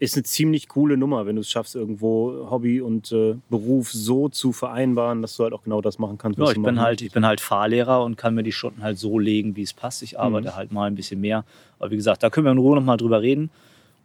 ist 0.00 0.16
eine 0.16 0.22
ziemlich 0.22 0.68
coole 0.68 0.96
Nummer, 0.96 1.26
wenn 1.26 1.36
du 1.36 1.40
es 1.40 1.50
schaffst, 1.50 1.74
irgendwo 1.74 2.48
Hobby 2.50 2.80
und 2.80 3.10
äh, 3.10 3.34
Beruf 3.50 3.90
so 3.90 4.28
zu 4.28 4.52
vereinbaren, 4.52 5.22
dass 5.22 5.36
du 5.36 5.42
halt 5.42 5.52
auch 5.52 5.64
genau 5.64 5.80
das 5.80 5.98
machen 5.98 6.18
kannst. 6.18 6.38
Ja, 6.38 6.44
was 6.44 6.50
ich 6.50 6.56
du 6.56 6.62
bin 6.62 6.80
halt, 6.80 7.02
ich 7.02 7.12
bin 7.12 7.26
halt 7.26 7.40
Fahrlehrer 7.40 8.04
und 8.04 8.16
kann 8.16 8.34
mir 8.34 8.44
die 8.44 8.52
Stunden 8.52 8.82
halt 8.82 8.98
so 8.98 9.18
legen, 9.18 9.56
wie 9.56 9.62
es 9.62 9.72
passt. 9.72 10.02
Ich 10.02 10.18
arbeite 10.18 10.54
halt 10.54 10.70
mal 10.70 10.86
ein 10.86 10.94
bisschen 10.94 11.20
mehr. 11.20 11.44
Aber 11.80 11.90
wie 11.90 11.96
gesagt, 11.96 12.22
da 12.22 12.30
können 12.30 12.46
wir 12.46 12.52
in 12.52 12.58
Ruhe 12.58 12.76
nochmal 12.76 12.96
drüber 12.96 13.22
reden. 13.22 13.50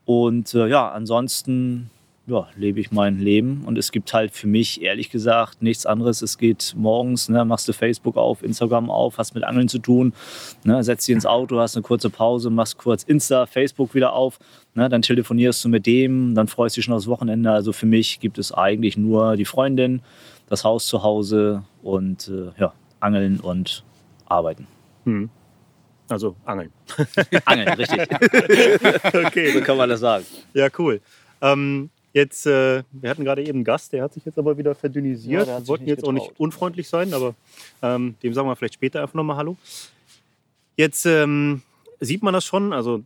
Und 0.06 0.54
äh, 0.56 0.68
ja, 0.68 0.90
ansonsten 0.90 1.92
ja, 2.26 2.48
lebe 2.56 2.80
ich 2.80 2.92
mein 2.92 3.20
Leben. 3.20 3.64
Und 3.66 3.78
es 3.78 3.92
gibt 3.92 4.14
halt 4.14 4.32
für 4.32 4.48
mich, 4.48 4.82
ehrlich 4.82 5.10
gesagt, 5.10 5.62
nichts 5.62 5.86
anderes. 5.86 6.22
Es 6.22 6.38
geht 6.38 6.74
morgens, 6.78 7.28
ne, 7.28 7.44
machst 7.44 7.68
du 7.68 7.74
Facebook 7.74 8.16
auf, 8.16 8.44
Instagram 8.44 8.90
auf, 8.90 9.18
hast 9.18 9.36
mit 9.36 9.44
Angeln 9.44 9.68
zu 9.68 9.80
tun, 9.80 10.14
ne, 10.64 10.84
setzt 10.84 11.08
dich 11.08 11.14
ins 11.14 11.26
Auto, 11.26 11.60
hast 11.60 11.76
eine 11.76 11.84
kurze 11.84 12.10
Pause, 12.10 12.50
machst 12.50 12.78
kurz 12.78 13.04
Insta, 13.04 13.46
Facebook 13.46 13.94
wieder 13.94 14.14
auf, 14.14 14.40
ne, 14.74 14.88
dann 14.88 15.02
telefonierst 15.02 15.66
du 15.66 15.70
mit 15.70 15.86
dem, 15.86 16.34
dann 16.34 16.48
freust 16.48 16.76
du 16.76 16.80
dich 16.80 16.86
schon 16.86 16.94
aufs 16.94 17.08
Wochenende. 17.08 17.52
Also 17.52 17.74
für 17.74 17.86
mich 17.86 18.22
gibt 18.22 18.38
es 18.38 18.54
eigentlich 18.54 18.96
nur 18.96 19.36
die 19.36 19.46
Freundin, 19.46 20.02
das 20.48 20.64
Haus 20.64 20.88
zu 20.88 21.04
Hause 21.04 21.64
und 21.82 22.30
äh, 22.30 22.60
ja, 22.60 22.74
Angeln 23.02 23.42
und 23.42 23.84
Arbeiten. 24.26 24.66
Hm. 25.04 25.30
Also 26.08 26.36
Angeln. 26.46 26.72
Angeln, 27.46 27.70
richtig. 27.70 28.00
okay. 29.26 29.52
so 29.52 29.62
kann 29.62 29.76
man 29.76 29.90
das 29.90 30.00
sagen. 30.00 30.26
Ja, 30.54 30.68
cool. 30.78 31.02
Ähm, 31.42 31.90
jetzt, 32.14 32.46
äh, 32.46 32.84
wir 32.92 33.10
hatten 33.10 33.24
gerade 33.24 33.42
eben 33.42 33.60
einen 33.60 33.64
Gast, 33.64 33.92
der 33.94 34.04
hat 34.04 34.14
sich 34.14 34.24
jetzt 34.26 34.38
aber 34.38 34.58
wieder 34.58 34.72
Ja, 34.72 34.76
verdünnisiert. 34.76 35.48
hat 35.48 35.64
wir 35.64 35.68
wollten 35.68 35.88
jetzt 35.88 36.04
auch 36.04 36.12
nicht 36.12 36.28
getraut. 36.30 36.40
unfreundlich 36.40 36.88
sein, 36.88 37.14
aber 37.14 37.36
ähm, 37.82 38.16
dem 38.24 38.34
sagen 38.34 38.48
wir 38.48 38.56
vielleicht 38.56 38.76
später 38.76 39.02
einfach 39.02 39.16
nochmal 39.16 39.38
Hallo. 39.38 39.58
Jetzt 40.78 41.06
ähm, 41.06 41.62
sieht 42.00 42.24
man 42.24 42.34
das 42.34 42.46
schon, 42.46 42.74
also 42.74 43.04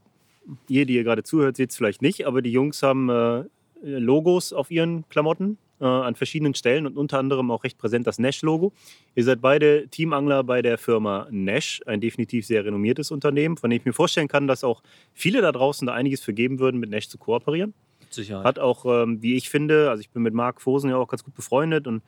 ihr, 0.69 0.85
die 0.85 0.95
ihr 0.95 1.03
gerade 1.03 1.23
zuhört, 1.23 1.57
seht 1.57 1.71
es 1.71 1.75
vielleicht 1.77 2.01
nicht, 2.01 2.25
aber 2.25 2.41
die 2.41 2.51
Jungs 2.51 2.83
haben 2.83 3.09
äh, 3.09 3.43
Logos 3.81 4.53
auf 4.53 4.71
ihren 4.71 5.07
Klamotten 5.09 5.57
äh, 5.79 5.85
an 5.85 6.15
verschiedenen 6.15 6.55
Stellen 6.55 6.87
und 6.87 6.97
unter 6.97 7.19
anderem 7.19 7.51
auch 7.51 7.63
recht 7.63 7.77
präsent 7.77 8.07
das 8.07 8.19
Nash-Logo. 8.19 8.71
Ihr 9.15 9.23
seid 9.23 9.41
beide 9.41 9.87
Teamangler 9.89 10.43
bei 10.43 10.61
der 10.61 10.77
Firma 10.77 11.27
Nash, 11.29 11.81
ein 11.85 12.01
definitiv 12.01 12.45
sehr 12.45 12.65
renommiertes 12.65 13.11
Unternehmen, 13.11 13.57
von 13.57 13.69
dem 13.69 13.77
ich 13.79 13.85
mir 13.85 13.93
vorstellen 13.93 14.27
kann, 14.27 14.47
dass 14.47 14.63
auch 14.63 14.81
viele 15.13 15.41
da 15.41 15.51
draußen 15.51 15.85
da 15.85 15.93
einiges 15.93 16.21
für 16.21 16.33
geben 16.33 16.59
würden, 16.59 16.79
mit 16.79 16.89
Nash 16.89 17.09
zu 17.09 17.17
kooperieren. 17.17 17.73
Sicherheit. 18.13 18.45
Hat 18.45 18.59
auch, 18.59 18.85
ähm, 18.85 19.21
wie 19.21 19.35
ich 19.35 19.49
finde, 19.49 19.89
also 19.89 20.01
ich 20.01 20.09
bin 20.09 20.23
mit 20.23 20.33
Marc 20.33 20.61
Fosen 20.61 20.89
ja 20.89 20.97
auch 20.97 21.07
ganz 21.07 21.23
gut 21.23 21.35
befreundet 21.35 21.87
und 21.87 22.01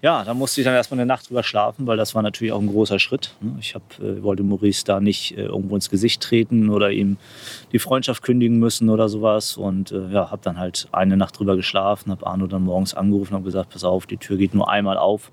ja, 0.00 0.22
da 0.22 0.32
musste 0.32 0.60
ich 0.60 0.64
dann 0.64 0.74
erstmal 0.74 1.00
eine 1.00 1.06
Nacht 1.06 1.28
drüber 1.28 1.42
schlafen, 1.42 1.88
weil 1.88 1.96
das 1.96 2.14
war 2.14 2.22
natürlich 2.22 2.52
auch 2.52 2.60
ein 2.60 2.68
großer 2.68 3.00
Schritt. 3.00 3.34
ne. 3.40 3.56
Ich 3.58 3.74
hab, 3.74 3.98
äh, 3.98 4.22
wollte 4.22 4.44
Maurice 4.44 4.84
da 4.84 5.00
nicht 5.00 5.36
äh, 5.36 5.46
irgendwo 5.46 5.74
ins 5.74 5.90
Gesicht 5.90 6.22
treten 6.22 6.70
oder 6.70 6.92
ihm 6.92 7.16
die 7.72 7.80
Freundschaft 7.80 8.22
kündigen 8.22 8.60
müssen 8.60 8.90
oder 8.90 9.08
sowas. 9.08 9.56
Und 9.56 9.90
äh, 9.90 10.08
ja, 10.12 10.30
habe 10.30 10.42
dann 10.44 10.58
halt 10.58 10.86
eine 10.92 11.16
Nacht 11.16 11.36
drüber 11.40 11.56
geschlafen, 11.56 12.12
habe 12.12 12.24
Arno 12.24 12.46
dann 12.46 12.62
morgens 12.62 12.94
angerufen 12.94 13.34
und 13.34 13.42
gesagt, 13.42 13.70
pass 13.70 13.82
auf, 13.82 14.06
die 14.06 14.18
Tür 14.18 14.36
geht 14.36 14.54
nur 14.54 14.70
einmal 14.70 14.98
auf. 14.98 15.32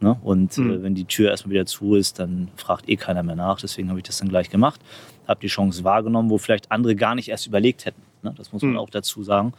Ne? 0.00 0.16
Und 0.22 0.56
Mhm. 0.58 0.70
äh, 0.70 0.82
wenn 0.82 0.94
die 0.94 1.04
Tür 1.04 1.30
erstmal 1.30 1.52
wieder 1.54 1.66
zu 1.66 1.94
ist, 1.96 2.18
dann 2.18 2.48
fragt 2.56 2.88
eh 2.88 2.96
keiner 2.96 3.22
mehr 3.22 3.34
nach. 3.36 3.60
Deswegen 3.60 3.88
habe 3.88 3.98
ich 3.98 4.04
das 4.06 4.18
dann 4.18 4.28
gleich 4.28 4.48
gemacht. 4.50 4.80
Habe 5.26 5.40
die 5.40 5.48
Chance 5.48 5.82
wahrgenommen, 5.84 6.30
wo 6.30 6.38
vielleicht 6.38 6.70
andere 6.70 6.94
gar 6.96 7.14
nicht 7.14 7.28
erst 7.28 7.46
überlegt 7.46 7.84
hätten. 7.84 8.00
Ne? 8.22 8.32
Das 8.36 8.52
muss 8.52 8.62
man 8.62 8.72
Mhm. 8.72 8.78
auch 8.78 8.90
dazu 8.90 9.22
sagen. 9.22 9.52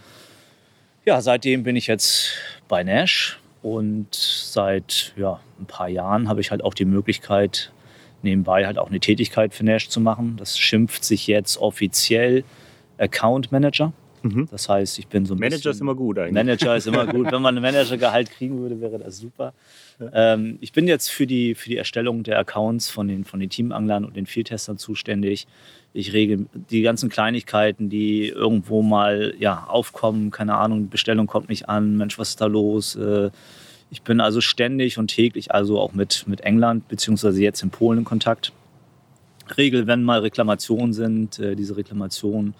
Ja, 1.06 1.22
seitdem 1.22 1.64
bin 1.64 1.76
ich 1.76 1.88
jetzt 1.88 2.32
bei 2.68 2.84
Nash 2.84 3.40
und 3.62 4.14
seit 4.14 5.14
ja, 5.18 5.40
ein 5.60 5.66
paar 5.66 5.90
Jahren 5.90 6.30
habe 6.30 6.40
ich 6.42 6.52
halt 6.52 6.64
auch 6.64 6.74
die 6.74 6.86
Möglichkeit, 6.86 7.72
nebenbei 8.22 8.66
halt 8.66 8.78
auch 8.78 8.90
eine 8.90 9.00
Tätigkeit 9.00 9.54
für 9.54 9.64
Nash 9.66 9.90
zu 9.90 10.00
machen. 10.00 10.36
Das 10.38 10.58
schimpft 10.58 11.04
sich 11.04 11.28
jetzt 11.28 11.58
offiziell 11.58 12.44
Account 12.98 13.52
Manager. 13.52 13.94
Mhm. 14.22 14.48
Das 14.52 14.68
heißt, 14.68 15.00
ich 15.00 15.08
bin 15.08 15.26
so 15.26 15.34
ein 15.34 15.40
Manager 15.40 15.56
bisschen 15.58 15.72
ist 15.72 15.82
immer 15.82 15.96
gut 15.96 16.18
eigentlich. 16.18 16.34
Manager 16.34 16.76
ist 16.76 16.88
immer 16.88 17.06
gut. 17.14 17.32
Wenn 17.32 17.42
man 17.42 17.56
ein 17.56 17.62
Managergehalt 17.62 18.32
kriegen 18.32 18.60
würde, 18.60 18.82
wäre 18.82 19.00
das 19.00 19.18
super. 19.18 19.54
Ähm, 20.14 20.58
ich 20.62 20.72
bin 20.72 20.88
jetzt 20.88 21.10
für 21.10 21.28
die, 21.28 21.56
für 21.56 21.70
die 21.70 21.78
Erstellung 21.78 22.24
der 22.24 22.40
Accounts 22.40 22.90
von 22.90 23.08
den, 23.08 23.26
von 23.26 23.40
den 23.40 23.50
Teamanglern 23.50 24.06
und 24.06 24.16
den 24.16 24.26
Vieltestern 24.26 24.78
zuständig. 24.78 25.48
Ich 25.94 26.14
regel 26.14 26.46
die 26.54 26.82
ganzen 26.82 27.10
Kleinigkeiten, 27.10 27.90
die 27.90 28.28
irgendwo 28.28 28.82
mal 28.82 29.34
ja, 29.40 29.66
aufkommen. 29.68 30.32
Keine 30.32 30.56
Ahnung, 30.56 30.90
Bestellung 30.90 31.28
kommt 31.28 31.50
nicht 31.50 31.68
an. 31.68 31.98
Mensch, 31.98 32.20
was 32.20 32.30
ist 32.30 32.42
da 32.42 32.46
los? 32.46 32.96
Äh, 32.96 33.32
ich 33.92 34.04
bin 34.04 34.22
also 34.22 34.40
ständig 34.40 34.98
und 34.98 35.08
täglich 35.08 35.52
also 35.52 35.80
auch 35.80 35.94
mit, 35.94 36.26
mit 36.28 36.42
England 36.42 36.88
beziehungsweise 36.88 37.42
jetzt 37.42 37.64
in 37.64 37.72
Polen 37.72 38.00
in 38.00 38.06
Kontakt. 38.06 38.54
Regel, 39.58 39.88
wenn 39.88 40.04
mal 40.04 40.20
Reklamationen 40.20 40.94
sind, 40.94 41.40
äh, 41.40 41.56
diese 41.56 41.76
Reklamationen 41.76 42.54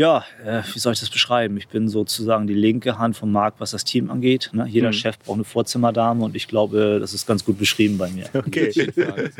ja, 0.00 0.24
äh, 0.46 0.62
wie 0.72 0.78
soll 0.78 0.94
ich 0.94 1.00
das 1.00 1.10
beschreiben? 1.10 1.58
Ich 1.58 1.68
bin 1.68 1.86
sozusagen 1.86 2.46
die 2.46 2.54
linke 2.54 2.96
Hand 2.96 3.18
vom 3.18 3.30
Markt, 3.32 3.60
was 3.60 3.72
das 3.72 3.84
Team 3.84 4.10
angeht. 4.10 4.48
Ne? 4.54 4.66
Jeder 4.66 4.88
Mhm. 4.88 4.92
Chef 4.94 5.18
braucht 5.18 5.34
eine 5.34 5.44
Vorzimmerdame 5.44 6.24
und 6.24 6.34
ich 6.34 6.48
glaube, 6.48 6.96
das 6.98 7.12
ist 7.12 7.26
ganz 7.26 7.44
gut 7.44 7.58
beschrieben 7.58 7.98
bei 7.98 8.08
mir. 8.08 8.24
Okay. 8.32 8.72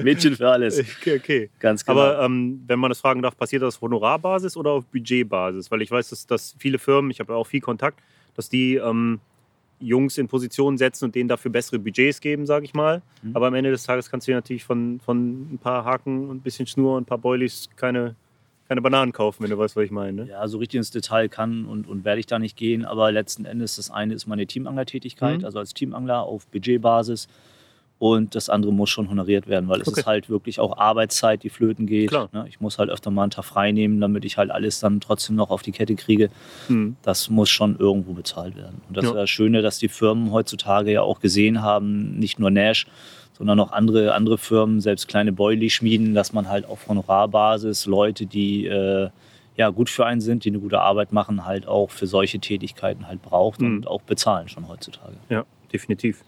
Mädchen 0.02 0.37
für 0.37 0.50
alles. 0.50 0.79
okay, 1.00 1.17
okay. 1.17 1.50
Ganz 1.61 1.83
genau. 1.83 1.99
Aber 1.99 2.23
ähm, 2.23 2.62
wenn 2.67 2.79
man 2.79 2.90
das 2.90 3.00
fragen 3.00 3.23
darf, 3.23 3.38
passiert 3.38 3.62
das 3.62 3.76
auf 3.76 3.81
Honorarbasis 3.81 4.55
oder 4.55 4.73
auf 4.73 4.85
Budgetbasis? 4.85 5.71
Weil 5.71 5.81
ich 5.81 5.90
weiß, 5.90 6.11
dass, 6.11 6.26
dass 6.26 6.55
viele 6.59 6.79
Firmen, 6.79 7.11
ich 7.11 7.21
habe 7.21 7.33
ja 7.33 7.38
auch 7.38 7.47
viel 7.47 7.62
Kontakt, 7.62 7.99
dass 8.37 8.50
die 8.50 8.75
ähm, 8.75 9.19
Jungs 9.81 10.19
in 10.19 10.29
Positionen 10.29 10.76
setzen 10.76 11.07
und 11.07 11.14
denen 11.14 11.31
dafür 11.31 11.50
bessere 11.50 11.79
Budgets 11.79 12.21
geben, 12.21 12.45
sage 12.45 12.67
ich 12.67 12.75
mal. 12.75 13.00
Mhm. 13.23 13.35
Aber 13.35 13.47
am 13.47 13.55
Ende 13.55 13.71
des 13.71 13.85
Tages 13.85 14.11
kannst 14.11 14.29
du 14.29 14.33
dir 14.33 14.37
natürlich 14.37 14.64
von, 14.64 15.00
von 15.02 15.55
ein 15.55 15.59
paar 15.59 15.87
Haken 15.87 16.29
und 16.29 16.37
ein 16.37 16.40
bisschen 16.43 16.67
Schnur 16.67 16.99
und 16.99 17.05
ein 17.05 17.07
paar 17.07 17.17
Boilies 17.17 17.71
keine, 17.76 18.14
keine 18.70 18.82
Bananen 18.82 19.10
kaufen, 19.10 19.42
wenn 19.42 19.50
du 19.50 19.58
weißt, 19.58 19.74
was 19.74 19.84
ich 19.84 19.90
meine. 19.90 20.12
Ne? 20.26 20.28
ja, 20.30 20.46
so 20.46 20.58
richtig 20.58 20.78
ins 20.78 20.92
Detail 20.92 21.28
kann 21.28 21.64
und, 21.66 21.88
und 21.88 22.04
werde 22.04 22.20
ich 22.20 22.26
da 22.26 22.38
nicht 22.38 22.56
gehen. 22.56 22.84
Aber 22.84 23.10
letzten 23.10 23.44
Endes, 23.44 23.74
das 23.74 23.90
eine 23.90 24.14
ist 24.14 24.28
meine 24.28 24.46
Teamanglertätigkeit, 24.46 25.40
Mhm. 25.40 25.44
also 25.44 25.58
als 25.58 25.74
Teamangler 25.74 26.22
auf 26.22 26.46
Budgetbasis. 26.46 27.26
Und 28.00 28.35
das 28.35 28.49
andere 28.49 28.73
muss 28.73 28.90
schon 28.90 29.09
honoriert 29.11 29.47
werden, 29.47 29.69
weil 29.69 29.80
es 29.83 29.87
Okay. 29.87 30.00
ist 30.00 30.07
halt 30.07 30.28
wirklich 30.30 30.59
auch 30.59 30.78
Arbeitszeit, 30.78 31.42
die 31.45 31.50
flöten 31.50 31.87
geht. 31.87 32.09
Klar. 32.09 32.28
Ne? 32.33 32.47
Ich 32.49 32.59
muss 32.59 32.78
halt 32.78 32.88
öfter 32.90 33.11
mal 33.11 33.23
einen 33.25 33.30
Tag 33.30 33.45
frei 33.45 33.71
nehmen, 33.73 34.00
damit 34.00 34.25
ich 34.25 34.38
halt 34.38 34.50
alles 34.50 34.80
dann 34.80 35.00
trotzdem 35.00 35.37
noch 35.37 35.50
auf 35.50 35.61
die 35.62 35.71
Kette 35.71 35.95
kriege. 35.97 36.30
Mhm. 36.69 36.97
Das 37.02 37.28
muss 37.30 37.50
schon 37.50 37.78
irgendwo 37.78 38.14
bezahlt 38.14 38.57
werden. 38.57 38.80
Und 38.88 38.97
das 38.97 39.04
Ja. 39.04 39.11
ist 39.11 39.16
das 39.16 39.30
Schöne, 39.30 39.61
dass 39.62 39.78
die 39.78 39.88
Firmen 39.88 40.33
heutzutage 40.33 40.90
ja 40.90 41.02
auch 41.02 41.21
gesehen 41.21 41.61
haben, 41.61 42.19
nicht 42.19 42.38
nur 42.38 42.50
Nash, 42.50 42.87
sondern 43.37 43.61
auch 43.61 43.71
andere, 43.73 44.14
andere 44.14 44.38
Firmen, 44.38 44.80
selbst 44.80 45.07
kleine 45.07 45.33
Boilie-Schmieden, 45.33 46.14
dass 46.14 46.33
man 46.33 46.49
halt 46.49 46.66
auf 46.66 46.88
Honorarbasis 46.88 47.85
Leute, 47.87 48.25
die 48.26 48.64
äh, 48.66 49.11
ja, 49.57 49.69
gut 49.69 49.90
für 49.90 50.07
einen 50.07 50.23
sind, 50.23 50.45
die 50.47 50.49
eine 50.49 50.59
gute 50.61 50.80
Arbeit 50.80 51.12
machen, 51.12 51.45
halt 51.45 51.66
auch 51.69 51.90
für 51.90 52.07
solche 52.07 52.38
Tätigkeiten 52.38 53.07
halt 53.09 53.21
braucht 53.21 53.61
Mhm. 53.61 53.76
und 53.76 53.87
auch 53.88 54.00
bezahlen 54.00 54.49
schon 54.49 54.69
heutzutage. 54.69 55.16
Ja, 55.28 55.45
definitiv. 55.71 56.25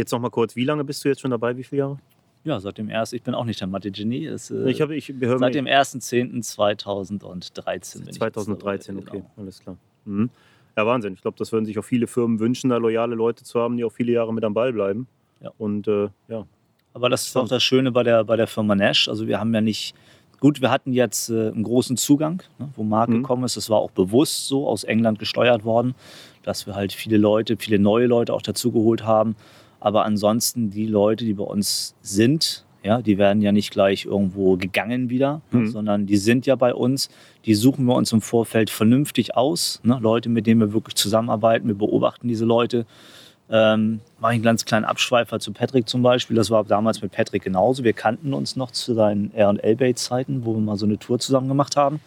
Jetzt 0.00 0.12
noch 0.12 0.20
mal 0.20 0.30
kurz, 0.30 0.56
wie 0.56 0.64
lange 0.64 0.82
bist 0.82 1.04
du 1.04 1.08
jetzt 1.10 1.20
schon 1.20 1.30
dabei? 1.30 1.54
Wie 1.58 1.62
viele 1.64 1.80
Jahre? 1.80 1.98
Ja, 2.44 2.58
seit 2.58 2.78
dem 2.78 2.88
ersten, 2.88 3.16
ich 3.16 3.22
bin 3.22 3.34
auch 3.34 3.44
nicht 3.44 3.60
der 3.60 3.68
Mathe-Genie. 3.68 4.24
äh, 4.26 4.70
Ich 4.70 4.80
habe, 4.80 4.96
ich 4.96 5.12
Seit 5.20 5.54
dem 5.54 5.66
1.10.2013 5.66 7.98
bin 7.98 8.08
ich. 8.08 8.18
2013, 8.18 8.96
jetzt 8.96 9.06
dabei, 9.08 9.18
okay, 9.18 9.18
genau. 9.18 9.30
alles 9.36 9.60
klar. 9.60 9.76
Mhm. 10.04 10.30
Ja, 10.76 10.86
Wahnsinn. 10.86 11.14
Ich 11.14 11.22
glaube, 11.22 11.36
das 11.38 11.52
würden 11.52 11.66
sich 11.66 11.78
auch 11.78 11.84
viele 11.84 12.06
Firmen 12.06 12.38
wünschen, 12.40 12.70
da 12.70 12.78
loyale 12.78 13.14
Leute 13.14 13.44
zu 13.44 13.60
haben, 13.60 13.76
die 13.76 13.84
auch 13.84 13.92
viele 13.92 14.12
Jahre 14.12 14.32
mit 14.32 14.44
am 14.44 14.54
Ball 14.54 14.72
bleiben. 14.72 15.06
Ja. 15.42 15.50
Und 15.58 15.86
äh, 15.88 16.08
ja, 16.28 16.46
Aber 16.94 17.08
das 17.08 17.26
ist 17.26 17.36
auch 17.36 17.48
das 17.48 17.62
Schöne 17.62 17.92
bei 17.92 18.02
der, 18.02 18.24
bei 18.24 18.36
der 18.36 18.46
Firma 18.46 18.74
Nash. 18.74 19.08
Also 19.08 19.26
wir 19.26 19.38
haben 19.38 19.52
ja 19.52 19.60
nicht, 19.60 19.94
gut, 20.38 20.60
wir 20.62 20.70
hatten 20.70 20.92
jetzt 20.92 21.28
äh, 21.28 21.48
einen 21.50 21.64
großen 21.64 21.96
Zugang, 21.98 22.42
ne, 22.58 22.68
wo 22.76 22.82
Marc 22.84 23.10
Mhm. 23.10 23.16
gekommen 23.22 23.44
ist. 23.44 23.56
Das 23.56 23.68
war 23.68 23.78
auch 23.78 23.90
bewusst 23.90 24.46
so 24.48 24.66
aus 24.66 24.84
England 24.84 25.18
gesteuert 25.18 25.64
worden, 25.64 25.94
dass 26.42 26.66
wir 26.66 26.74
halt 26.74 26.92
viele 26.94 27.18
Leute, 27.18 27.56
viele 27.58 27.78
neue 27.78 28.06
Leute 28.06 28.32
auch 28.32 28.42
dazugeholt 28.42 29.04
haben. 29.04 29.36
Aber 29.80 30.04
ansonsten 30.04 30.70
die 30.70 30.86
Leute, 30.86 31.24
die 31.24 31.34
bei 31.34 31.44
uns 31.44 31.94
sind, 32.02 32.64
ja, 32.82 33.02
die 33.02 33.18
werden 33.18 33.42
ja 33.42 33.52
nicht 33.52 33.70
gleich 33.72 34.06
irgendwo 34.06 34.56
gegangen 34.56 35.10
wieder, 35.10 35.42
ne, 35.50 35.60
Mhm. 35.60 35.68
sondern 35.70 36.06
die 36.06 36.16
sind 36.16 36.46
ja 36.46 36.54
bei 36.56 36.74
uns. 36.74 37.10
Die 37.44 37.54
suchen 37.54 37.84
wir 37.86 37.94
uns 37.94 38.12
im 38.12 38.20
Vorfeld 38.22 38.70
vernünftig 38.70 39.36
aus. 39.36 39.80
Ne? 39.82 39.98
Leute, 40.00 40.28
mit 40.28 40.46
denen 40.46 40.60
wir 40.60 40.72
wirklich 40.72 40.94
zusammenarbeiten. 40.94 41.66
Wir 41.68 41.74
beobachten 41.74 42.28
diese 42.28 42.44
Leute. 42.46 42.86
Ähm, 43.52 44.00
mache 44.20 44.32
ich 44.32 44.36
einen 44.36 44.44
ganz 44.44 44.64
kleinen 44.64 44.84
Abschweifer 44.84 45.40
zu 45.40 45.52
Patrick 45.52 45.88
zum 45.88 46.02
Beispiel. 46.02 46.36
Das 46.36 46.50
war 46.50 46.62
damals 46.64 47.02
mit 47.02 47.10
Patrick 47.12 47.42
genauso. 47.42 47.82
Wir 47.84 47.92
kannten 47.94 48.32
uns 48.32 48.54
noch 48.56 48.70
zu 48.70 48.94
seinen 48.94 49.34
R&L-Bait-Zeiten, 49.34 50.44
wo 50.44 50.54
wir 50.54 50.60
mal 50.60 50.76
so 50.76 50.86
eine 50.86 50.98
Tour 50.98 51.18
zusammen 51.18 51.48
gemacht 51.48 51.76
haben. 51.76 52.00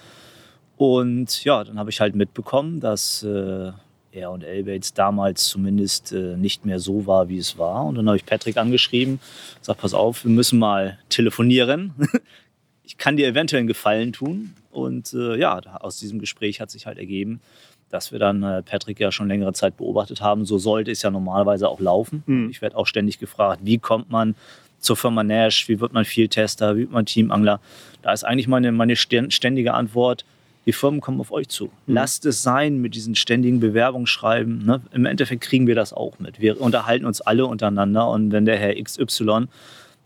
Und 0.77 1.43
ja, 1.43 1.63
dann 1.63 1.77
habe 1.77 1.89
ich 1.89 1.99
halt 1.99 2.15
mitbekommen, 2.15 2.79
dass 2.79 3.23
äh, 3.23 3.71
R&L-Baits 4.13 4.93
damals 4.93 5.45
zumindest 5.45 6.11
äh, 6.11 6.37
nicht 6.37 6.65
mehr 6.65 6.79
so 6.79 7.05
war, 7.07 7.29
wie 7.29 7.37
es 7.37 7.57
war. 7.57 7.85
Und 7.85 7.95
dann 7.95 8.07
habe 8.07 8.17
ich 8.17 8.25
Patrick 8.25 8.57
angeschrieben, 8.57 9.19
sag, 9.61 9.77
pass 9.77 9.93
auf, 9.93 10.23
wir 10.23 10.31
müssen 10.31 10.59
mal 10.59 10.99
telefonieren. 11.09 11.93
ich 12.83 12.97
kann 12.97 13.17
dir 13.17 13.27
eventuell 13.27 13.59
einen 13.59 13.67
Gefallen 13.67 14.13
tun. 14.13 14.53
Und 14.71 15.13
äh, 15.13 15.37
ja, 15.37 15.59
aus 15.79 15.99
diesem 15.99 16.19
Gespräch 16.19 16.59
hat 16.59 16.71
sich 16.71 16.85
halt 16.85 16.97
ergeben, 16.97 17.41
dass 17.89 18.11
wir 18.11 18.19
dann 18.19 18.41
äh, 18.43 18.63
Patrick 18.63 18.99
ja 18.99 19.11
schon 19.11 19.27
längere 19.27 19.53
Zeit 19.53 19.77
beobachtet 19.77 20.21
haben. 20.21 20.45
So 20.45 20.57
sollte 20.57 20.91
es 20.91 21.01
ja 21.03 21.11
normalerweise 21.11 21.69
auch 21.69 21.79
laufen. 21.79 22.23
Mhm. 22.25 22.49
Ich 22.49 22.61
werde 22.61 22.75
auch 22.75 22.87
ständig 22.87 23.19
gefragt, 23.19 23.61
wie 23.63 23.77
kommt 23.77 24.09
man 24.09 24.35
zur 24.79 24.97
Firma 24.97 25.23
Nash, 25.23 25.69
wie 25.69 25.79
wird 25.79 25.93
man 25.93 26.03
Vieltester, 26.03 26.75
wie 26.75 26.81
wird 26.81 26.91
man 26.91 27.05
Teamangler. 27.05 27.61
Da 28.01 28.11
ist 28.11 28.23
eigentlich 28.23 28.47
meine, 28.47 28.71
meine 28.71 28.95
stä- 28.95 29.31
ständige 29.31 29.73
Antwort, 29.73 30.25
die 30.65 30.73
Firmen 30.73 31.01
kommen 31.01 31.19
auf 31.19 31.31
euch 31.31 31.49
zu. 31.49 31.69
Lasst 31.87 32.25
es 32.25 32.41
sein 32.41 32.77
mit 32.77 32.95
diesen 32.95 33.15
ständigen 33.15 33.59
Bewerbungsschreiben. 33.59 34.65
Ne? 34.65 34.81
Im 34.91 35.05
Endeffekt 35.05 35.41
kriegen 35.41 35.67
wir 35.67 35.75
das 35.75 35.93
auch 35.93 36.19
mit. 36.19 36.39
Wir 36.39 36.59
unterhalten 36.61 37.05
uns 37.05 37.21
alle 37.21 37.45
untereinander 37.45 38.09
und 38.09 38.31
wenn 38.31 38.45
der 38.45 38.57
Herr 38.57 38.81
XY 38.81 39.47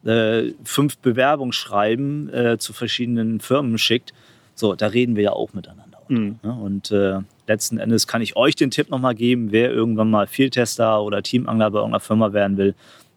äh, 0.06 0.54
fünf 0.64 0.98
Bewerbungsschreiben 0.98 2.34
äh, 2.34 2.58
zu 2.58 2.74
verschiedenen 2.74 3.40
Firmen 3.40 3.78
schickt, 3.78 4.14
so, 4.56 4.74
da 4.74 4.88
reden 4.88 5.16
wir 5.16 5.24
ja 5.24 5.32
auch 5.34 5.54
miteinander. 5.54 6.00
Mhm. 6.08 6.40
Ne? 6.42 6.52
Und 6.54 6.92
äh, 6.92 7.20
letzten 7.48 7.78
Endes 7.78 8.08
kann 8.08 8.22
ich 8.22 8.36
euch 8.36 8.56
den 8.56 8.72
Tipp 8.72 8.90
nochmal 8.90 9.16
geben, 9.16 9.52
wer 9.52 9.72
irgendwann 9.72 10.10
mal 10.10 10.28
Vieltester 10.28 11.04
oder 11.04 11.22
Teamangler 11.22 11.70
bei 11.70 11.80
irgendeiner 11.80 12.00
Firma 12.00 12.34
werden 12.34 12.58
will, 12.58 12.74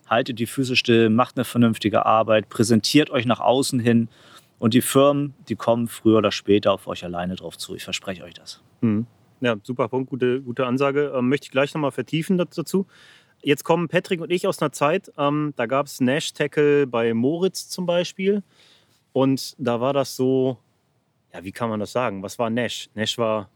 haltet 0.06 0.38
die 0.38 0.46
Füße 0.46 0.76
still, 0.76 1.08
macht 1.08 1.36
eine 1.36 1.44
vernünftige 1.44 2.04
Arbeit, 2.04 2.48
präsentiert 2.48 3.10
euch 3.10 3.24
nach 3.24 3.40
außen 3.40 3.80
hin 3.80 4.08
und 4.60 4.74
die 4.74 4.82
Firmen, 4.82 5.34
die 5.48 5.56
kommen 5.56 5.88
früher 5.88 6.18
oder 6.18 6.30
später 6.30 6.72
auf 6.72 6.86
euch 6.86 7.02
alleine 7.02 7.34
drauf 7.34 7.58
zu. 7.58 7.74
Ich 7.74 7.82
verspreche 7.82 8.22
euch 8.22 8.34
das. 8.34 8.62
Mhm. 8.82 9.06
Ja, 9.40 9.56
super 9.62 9.88
Punkt, 9.88 10.10
gute, 10.10 10.42
gute 10.42 10.66
Ansage. 10.66 11.12
Ähm, 11.16 11.30
möchte 11.30 11.46
ich 11.46 11.50
gleich 11.50 11.74
nochmal 11.74 11.92
vertiefen 11.92 12.36
dazu. 12.36 12.86
Jetzt 13.42 13.64
kommen 13.64 13.88
Patrick 13.88 14.20
und 14.20 14.30
ich 14.30 14.46
aus 14.46 14.60
einer 14.60 14.70
Zeit, 14.70 15.10
ähm, 15.16 15.54
da 15.56 15.64
gab 15.64 15.86
es 15.86 16.00
Nash-Tackle 16.02 16.86
bei 16.86 17.14
Moritz 17.14 17.70
zum 17.70 17.86
Beispiel. 17.86 18.42
Und 19.14 19.56
da 19.58 19.80
war 19.80 19.94
das 19.94 20.14
so, 20.14 20.58
ja, 21.32 21.42
wie 21.42 21.52
kann 21.52 21.70
man 21.70 21.80
das 21.80 21.92
sagen? 21.92 22.22
Was 22.22 22.38
war 22.38 22.50
Nash? 22.50 22.90
Nash 22.94 23.16
war, 23.16 23.48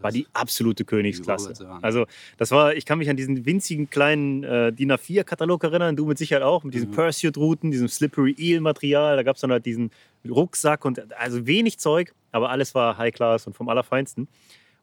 war 0.00 0.12
die 0.12 0.26
absolute 0.32 0.84
Königsklasse. 0.84 1.54
Also, 1.82 2.06
das 2.36 2.50
war, 2.50 2.74
ich 2.74 2.84
kann 2.84 2.98
mich 2.98 3.08
an 3.08 3.16
diesen 3.16 3.46
winzigen 3.46 3.88
kleinen 3.88 4.44
äh, 4.44 4.72
DIN 4.72 4.92
A4-Katalog 4.92 5.62
erinnern, 5.64 5.96
du 5.96 6.04
mit 6.04 6.18
Sicherheit 6.18 6.42
auch, 6.42 6.64
mit 6.64 6.74
diesen 6.74 6.90
Ja. 6.90 6.96
Pursuit-Routen, 6.96 7.70
diesem 7.70 7.88
Slippery 7.88 8.34
Eel-Material. 8.38 9.16
Da 9.16 9.22
gab 9.22 9.36
es 9.36 9.40
dann 9.42 9.50
halt 9.52 9.66
diesen 9.66 9.90
Rucksack 10.28 10.84
und 10.84 11.12
also 11.18 11.46
wenig 11.46 11.78
Zeug, 11.78 12.12
aber 12.32 12.50
alles 12.50 12.74
war 12.74 12.98
High-Class 12.98 13.46
und 13.46 13.54
vom 13.54 13.68
Allerfeinsten. 13.68 14.28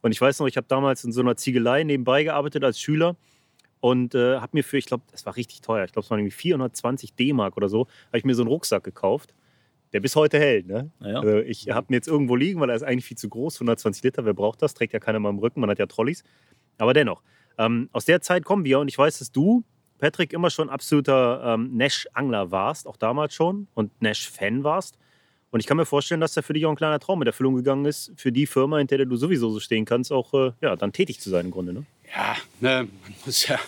Und 0.01 0.11
ich 0.11 0.19
weiß 0.19 0.39
noch, 0.39 0.47
ich 0.47 0.57
habe 0.57 0.65
damals 0.67 1.03
in 1.03 1.11
so 1.11 1.21
einer 1.21 1.35
Ziegelei 1.37 1.83
nebenbei 1.83 2.23
gearbeitet 2.23 2.63
als 2.63 2.79
Schüler 2.79 3.15
und 3.79 4.15
äh, 4.15 4.37
habe 4.37 4.51
mir 4.53 4.63
für, 4.63 4.77
ich 4.77 4.85
glaube, 4.85 5.03
das 5.11 5.25
war 5.25 5.35
richtig 5.35 5.61
teuer, 5.61 5.85
ich 5.85 5.91
glaube, 5.91 6.05
es 6.05 6.09
waren 6.09 6.19
irgendwie 6.19 6.35
420 6.35 7.13
D-Mark 7.13 7.57
oder 7.57 7.69
so, 7.69 7.87
habe 8.07 8.17
ich 8.17 8.23
mir 8.23 8.33
so 8.33 8.41
einen 8.43 8.49
Rucksack 8.49 8.83
gekauft, 8.83 9.33
der 9.93 9.99
bis 9.99 10.15
heute 10.15 10.39
hält. 10.39 10.67
Ne? 10.67 10.91
Naja. 10.99 11.19
Also 11.19 11.37
ich 11.39 11.69
habe 11.69 11.87
ihn 11.89 11.93
jetzt 11.93 12.07
irgendwo 12.07 12.35
liegen, 12.35 12.59
weil 12.59 12.69
er 12.69 12.75
ist 12.75 12.83
eigentlich 12.83 13.05
viel 13.05 13.17
zu 13.17 13.29
groß, 13.29 13.55
120 13.55 14.03
Liter, 14.03 14.25
wer 14.25 14.33
braucht 14.33 14.61
das? 14.61 14.73
Trägt 14.73 14.93
ja 14.93 14.99
keiner 14.99 15.19
mal 15.19 15.29
im 15.29 15.39
Rücken, 15.39 15.59
man 15.59 15.69
hat 15.69 15.79
ja 15.79 15.85
Trolleys. 15.85 16.23
Aber 16.77 16.93
dennoch, 16.93 17.21
ähm, 17.57 17.89
aus 17.91 18.05
der 18.05 18.21
Zeit 18.21 18.45
kommen 18.45 18.65
wir 18.65 18.79
und 18.79 18.87
ich 18.87 18.97
weiß, 18.97 19.19
dass 19.19 19.31
du, 19.31 19.63
Patrick, 19.99 20.33
immer 20.33 20.49
schon 20.49 20.69
absoluter 20.69 21.41
ähm, 21.45 21.75
Nash-Angler 21.75 22.51
warst, 22.51 22.87
auch 22.87 22.97
damals 22.97 23.33
schon 23.33 23.67
und 23.73 24.01
Nash-Fan 24.01 24.63
warst. 24.63 24.97
Und 25.51 25.59
ich 25.59 25.67
kann 25.67 25.75
mir 25.75 25.85
vorstellen, 25.85 26.21
dass 26.21 26.33
da 26.33 26.41
für 26.41 26.53
dich 26.53 26.65
auch 26.65 26.69
ein 26.69 26.77
kleiner 26.77 26.99
Traum 26.99 27.21
in 27.21 27.27
Erfüllung 27.27 27.55
gegangen 27.55 27.85
ist, 27.85 28.13
für 28.15 28.31
die 28.31 28.47
Firma, 28.47 28.77
hinter 28.77 28.95
der 28.97 29.05
du 29.05 29.17
sowieso 29.17 29.49
so 29.49 29.59
stehen 29.59 29.83
kannst, 29.83 30.11
auch 30.11 30.33
äh, 30.33 30.53
ja, 30.61 30.77
dann 30.77 30.93
tätig 30.93 31.19
zu 31.19 31.29
sein 31.29 31.45
im 31.45 31.51
Grunde. 31.51 31.73
Ne? 31.73 31.85
Ja, 32.13 32.35
ne, 32.59 32.87
man 33.03 33.15
muss 33.25 33.47
ja. 33.47 33.59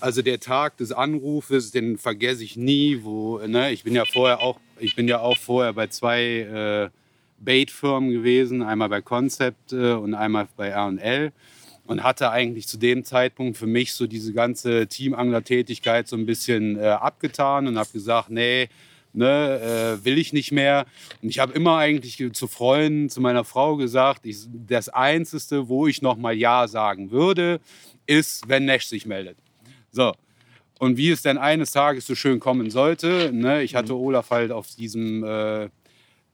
Also 0.00 0.22
der 0.22 0.38
Tag 0.38 0.76
des 0.76 0.92
Anrufes, 0.92 1.72
den 1.72 1.98
vergesse 1.98 2.44
ich 2.44 2.56
nie. 2.56 3.00
Wo, 3.02 3.38
ne, 3.38 3.72
ich 3.72 3.82
bin 3.82 3.94
ja 3.94 4.04
vorher 4.04 4.40
auch, 4.40 4.60
ich 4.78 4.94
bin 4.94 5.08
ja 5.08 5.20
auch 5.20 5.38
vorher 5.38 5.72
bei 5.72 5.88
zwei 5.88 6.22
äh, 6.22 6.90
Bait-Firmen 7.38 8.10
gewesen, 8.10 8.62
einmal 8.62 8.88
bei 8.88 9.00
Concept 9.02 9.72
äh, 9.72 9.92
und 9.92 10.14
einmal 10.14 10.48
bei 10.56 10.68
R&L 10.68 11.32
und 11.86 12.02
hatte 12.02 12.30
eigentlich 12.30 12.66
zu 12.66 12.78
dem 12.78 13.04
Zeitpunkt 13.04 13.58
für 13.58 13.66
mich 13.66 13.92
so 13.92 14.06
diese 14.06 14.32
ganze 14.32 14.86
Teamangler-Tätigkeit 14.86 16.08
so 16.08 16.16
ein 16.16 16.26
bisschen 16.26 16.78
äh, 16.78 16.86
abgetan 16.86 17.66
und 17.66 17.78
habe 17.78 17.90
gesagt, 17.92 18.30
nee, 18.30 18.68
ne, 19.14 19.98
äh, 20.00 20.04
will 20.04 20.18
ich 20.18 20.32
nicht 20.32 20.52
mehr. 20.52 20.86
Und 21.22 21.28
ich 21.28 21.38
habe 21.38 21.52
immer 21.52 21.76
eigentlich 21.76 22.22
zu 22.32 22.46
Freunden, 22.46 23.08
zu 23.08 23.20
meiner 23.20 23.44
Frau 23.44 23.76
gesagt, 23.76 24.26
ich, 24.26 24.46
das 24.66 24.88
Einzige, 24.88 25.68
wo 25.68 25.86
ich 25.86 26.02
noch 26.02 26.16
mal 26.16 26.34
Ja 26.34 26.68
sagen 26.68 27.10
würde, 27.10 27.60
ist, 28.06 28.48
wenn 28.48 28.64
Nash 28.64 28.86
sich 28.86 29.06
meldet. 29.06 29.36
So. 29.90 30.12
Und 30.78 30.96
wie 30.96 31.10
es 31.10 31.22
dann 31.22 31.38
eines 31.38 31.70
Tages 31.70 32.06
so 32.06 32.14
schön 32.14 32.40
kommen 32.40 32.70
sollte, 32.70 33.30
ne, 33.32 33.62
ich 33.62 33.74
hatte 33.74 33.94
Olaf 33.96 34.30
halt 34.30 34.50
auf 34.50 34.68
diesem 34.74 35.24
äh, 35.24 35.68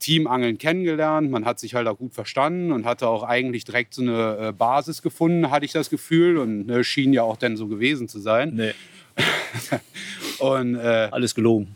Teamangeln 0.00 0.56
kennengelernt. 0.58 1.30
Man 1.30 1.44
hat 1.44 1.60
sich 1.60 1.74
halt 1.74 1.86
auch 1.86 1.98
gut 1.98 2.14
verstanden 2.14 2.72
und 2.72 2.86
hatte 2.86 3.06
auch 3.06 3.22
eigentlich 3.22 3.64
direkt 3.64 3.94
so 3.94 4.02
eine 4.02 4.48
äh, 4.48 4.52
Basis 4.52 5.02
gefunden, 5.02 5.50
hatte 5.50 5.66
ich 5.66 5.72
das 5.72 5.90
Gefühl. 5.90 6.38
Und 6.38 6.66
ne, 6.66 6.82
schien 6.82 7.12
ja 7.12 7.22
auch 7.22 7.36
dann 7.36 7.56
so 7.56 7.68
gewesen 7.68 8.08
zu 8.08 8.18
sein. 8.18 8.54
Nee, 8.54 8.72
Und 10.38 10.76
äh, 10.76 11.08
alles 11.10 11.34
gelogen. 11.34 11.74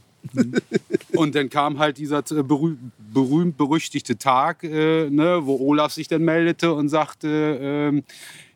Und 1.14 1.34
dann 1.34 1.48
kam 1.48 1.78
halt 1.78 1.98
dieser 1.98 2.18
äh, 2.30 2.42
berüh 2.42 2.76
berühmt-berüchtigte 3.12 4.18
Tag, 4.18 4.64
äh, 4.64 5.08
ne, 5.08 5.40
wo 5.44 5.56
Olaf 5.56 5.92
sich 5.92 6.08
dann 6.08 6.22
meldete 6.24 6.72
und 6.72 6.88
sagte, 6.88 7.58
ähm, 7.62 8.02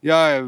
ja, 0.03 0.39
äh, 0.39 0.45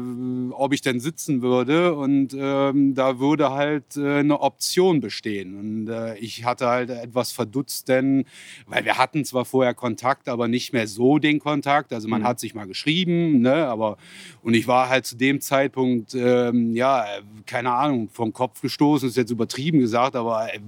ob 0.51 0.73
ich 0.73 0.81
denn 0.81 0.99
sitzen 0.99 1.41
würde. 1.41 1.95
Und 1.95 2.35
ähm, 2.37 2.93
da 2.93 3.19
würde 3.19 3.51
halt 3.51 3.95
äh, 3.95 4.19
eine 4.19 4.41
Option 4.41 4.99
bestehen. 4.99 5.57
Und 5.57 5.87
äh, 5.89 6.17
ich 6.17 6.43
hatte 6.43 6.67
halt 6.67 6.89
etwas 6.89 7.31
verdutzt, 7.31 7.87
denn, 7.87 8.25
weil 8.67 8.83
wir 8.83 8.97
hatten 8.97 9.23
zwar 9.23 9.45
vorher 9.45 9.73
Kontakt, 9.73 10.27
aber 10.27 10.49
nicht 10.49 10.73
mehr 10.73 10.87
so 10.87 11.17
den 11.19 11.39
Kontakt. 11.39 11.93
Also 11.93 12.09
man 12.09 12.21
Mhm. 12.21 12.25
hat 12.25 12.39
sich 12.41 12.53
mal 12.53 12.67
geschrieben, 12.67 13.39
ne, 13.39 13.67
aber 13.67 13.97
und 14.41 14.53
ich 14.53 14.67
war 14.67 14.89
halt 14.89 15.05
zu 15.05 15.15
dem 15.15 15.39
Zeitpunkt, 15.39 16.15
ähm, 16.15 16.73
ja, 16.73 17.03
äh, 17.03 17.21
keine 17.45 17.71
Ahnung, 17.71 18.09
vom 18.09 18.33
Kopf 18.33 18.61
gestoßen, 18.61 19.07
ist 19.07 19.15
jetzt 19.17 19.31
übertrieben 19.31 19.79
gesagt, 19.79 20.17
aber 20.17 20.53
äh, 20.53 20.59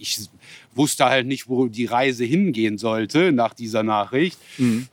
ich 0.00 0.28
wusste 0.74 1.04
halt 1.06 1.26
nicht, 1.26 1.48
wo 1.48 1.66
die 1.66 1.86
Reise 1.86 2.24
hingehen 2.24 2.78
sollte 2.78 3.32
nach 3.32 3.54
dieser 3.54 3.82
Nachricht. 3.82 4.38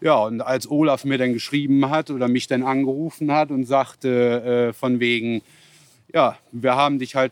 Ja, 0.01 0.15
und 0.15 0.41
als 0.41 0.69
Olaf 0.69 1.05
mir 1.05 1.17
dann 1.17 1.33
geschrieben 1.33 1.89
hat 1.89 2.09
oder 2.11 2.27
mich 2.27 2.47
dann 2.47 2.63
angerufen 2.63 3.31
hat 3.31 3.51
und 3.51 3.65
sagte 3.65 4.69
äh, 4.69 4.73
von 4.73 4.99
wegen, 4.99 5.41
ja, 6.13 6.37
wir 6.51 6.75
haben 6.75 6.99
dich 6.99 7.15
halt 7.15 7.31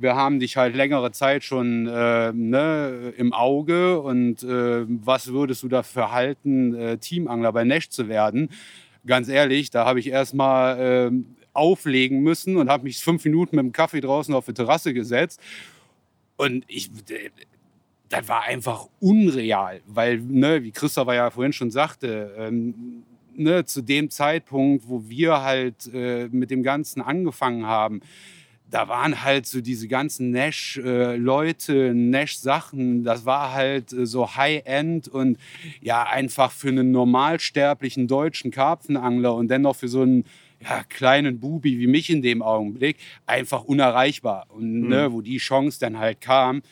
wir 0.00 0.16
haben 0.16 0.40
dich 0.40 0.56
halt 0.56 0.74
längere 0.74 1.12
Zeit 1.12 1.44
schon 1.44 1.86
äh, 1.86 2.32
ne, 2.32 3.12
im 3.18 3.34
Auge 3.34 4.00
und 4.00 4.42
äh, 4.42 4.86
was 4.88 5.26
würdest 5.26 5.62
du 5.62 5.68
dafür 5.68 6.10
halten, 6.10 6.74
äh, 6.74 6.96
Teamangler 6.96 7.52
bei 7.52 7.64
Nash 7.64 7.90
zu 7.90 8.08
werden? 8.08 8.48
Ganz 9.06 9.28
ehrlich, 9.28 9.68
da 9.68 9.84
habe 9.84 10.00
ich 10.00 10.08
erstmal 10.08 11.10
äh, 11.10 11.10
auflegen 11.52 12.20
müssen 12.20 12.56
und 12.56 12.70
habe 12.70 12.84
mich 12.84 12.98
fünf 12.98 13.24
Minuten 13.26 13.56
mit 13.56 13.64
dem 13.64 13.72
Kaffee 13.72 14.00
draußen 14.00 14.34
auf 14.34 14.46
die 14.46 14.54
Terrasse 14.54 14.94
gesetzt. 14.94 15.40
Und 16.40 16.64
ich, 16.68 16.90
das 18.08 18.26
war 18.26 18.44
einfach 18.44 18.88
unreal, 18.98 19.82
weil, 19.86 20.20
ne, 20.20 20.62
wie 20.62 20.70
Christopher 20.70 21.14
ja 21.14 21.30
vorhin 21.30 21.52
schon 21.52 21.70
sagte, 21.70 22.34
ähm, 22.38 23.02
ne, 23.34 23.66
zu 23.66 23.82
dem 23.82 24.08
Zeitpunkt, 24.08 24.88
wo 24.88 25.06
wir 25.06 25.42
halt 25.42 25.90
äh, 25.92 26.28
mit 26.32 26.50
dem 26.50 26.62
Ganzen 26.62 27.02
angefangen 27.02 27.66
haben, 27.66 28.00
da 28.70 28.88
waren 28.88 29.22
halt 29.22 29.44
so 29.44 29.60
diese 29.60 29.86
ganzen 29.86 30.30
Nash-Leute, 30.30 31.92
Nash-Sachen, 31.92 33.04
das 33.04 33.26
war 33.26 33.52
halt 33.52 33.92
äh, 33.92 34.06
so 34.06 34.34
High-End 34.34 35.08
und 35.08 35.36
ja, 35.82 36.04
einfach 36.04 36.52
für 36.52 36.68
einen 36.68 36.90
normalsterblichen 36.90 38.08
deutschen 38.08 38.50
Karpfenangler 38.50 39.34
und 39.34 39.48
dennoch 39.48 39.76
für 39.76 39.88
so 39.88 40.00
einen 40.00 40.24
ja, 40.62 40.82
kleinen 40.88 41.40
Bubi 41.40 41.78
wie 41.78 41.86
mich 41.86 42.10
in 42.10 42.22
dem 42.22 42.42
Augenblick 42.42 42.96
einfach 43.26 43.64
unerreichbar. 43.64 44.46
Und 44.50 44.82
mhm. 44.82 44.88
ne, 44.88 45.12
wo 45.12 45.20
die 45.22 45.38
Chance 45.38 45.78
dann 45.80 45.98
halt 45.98 46.20
kam, 46.20 46.62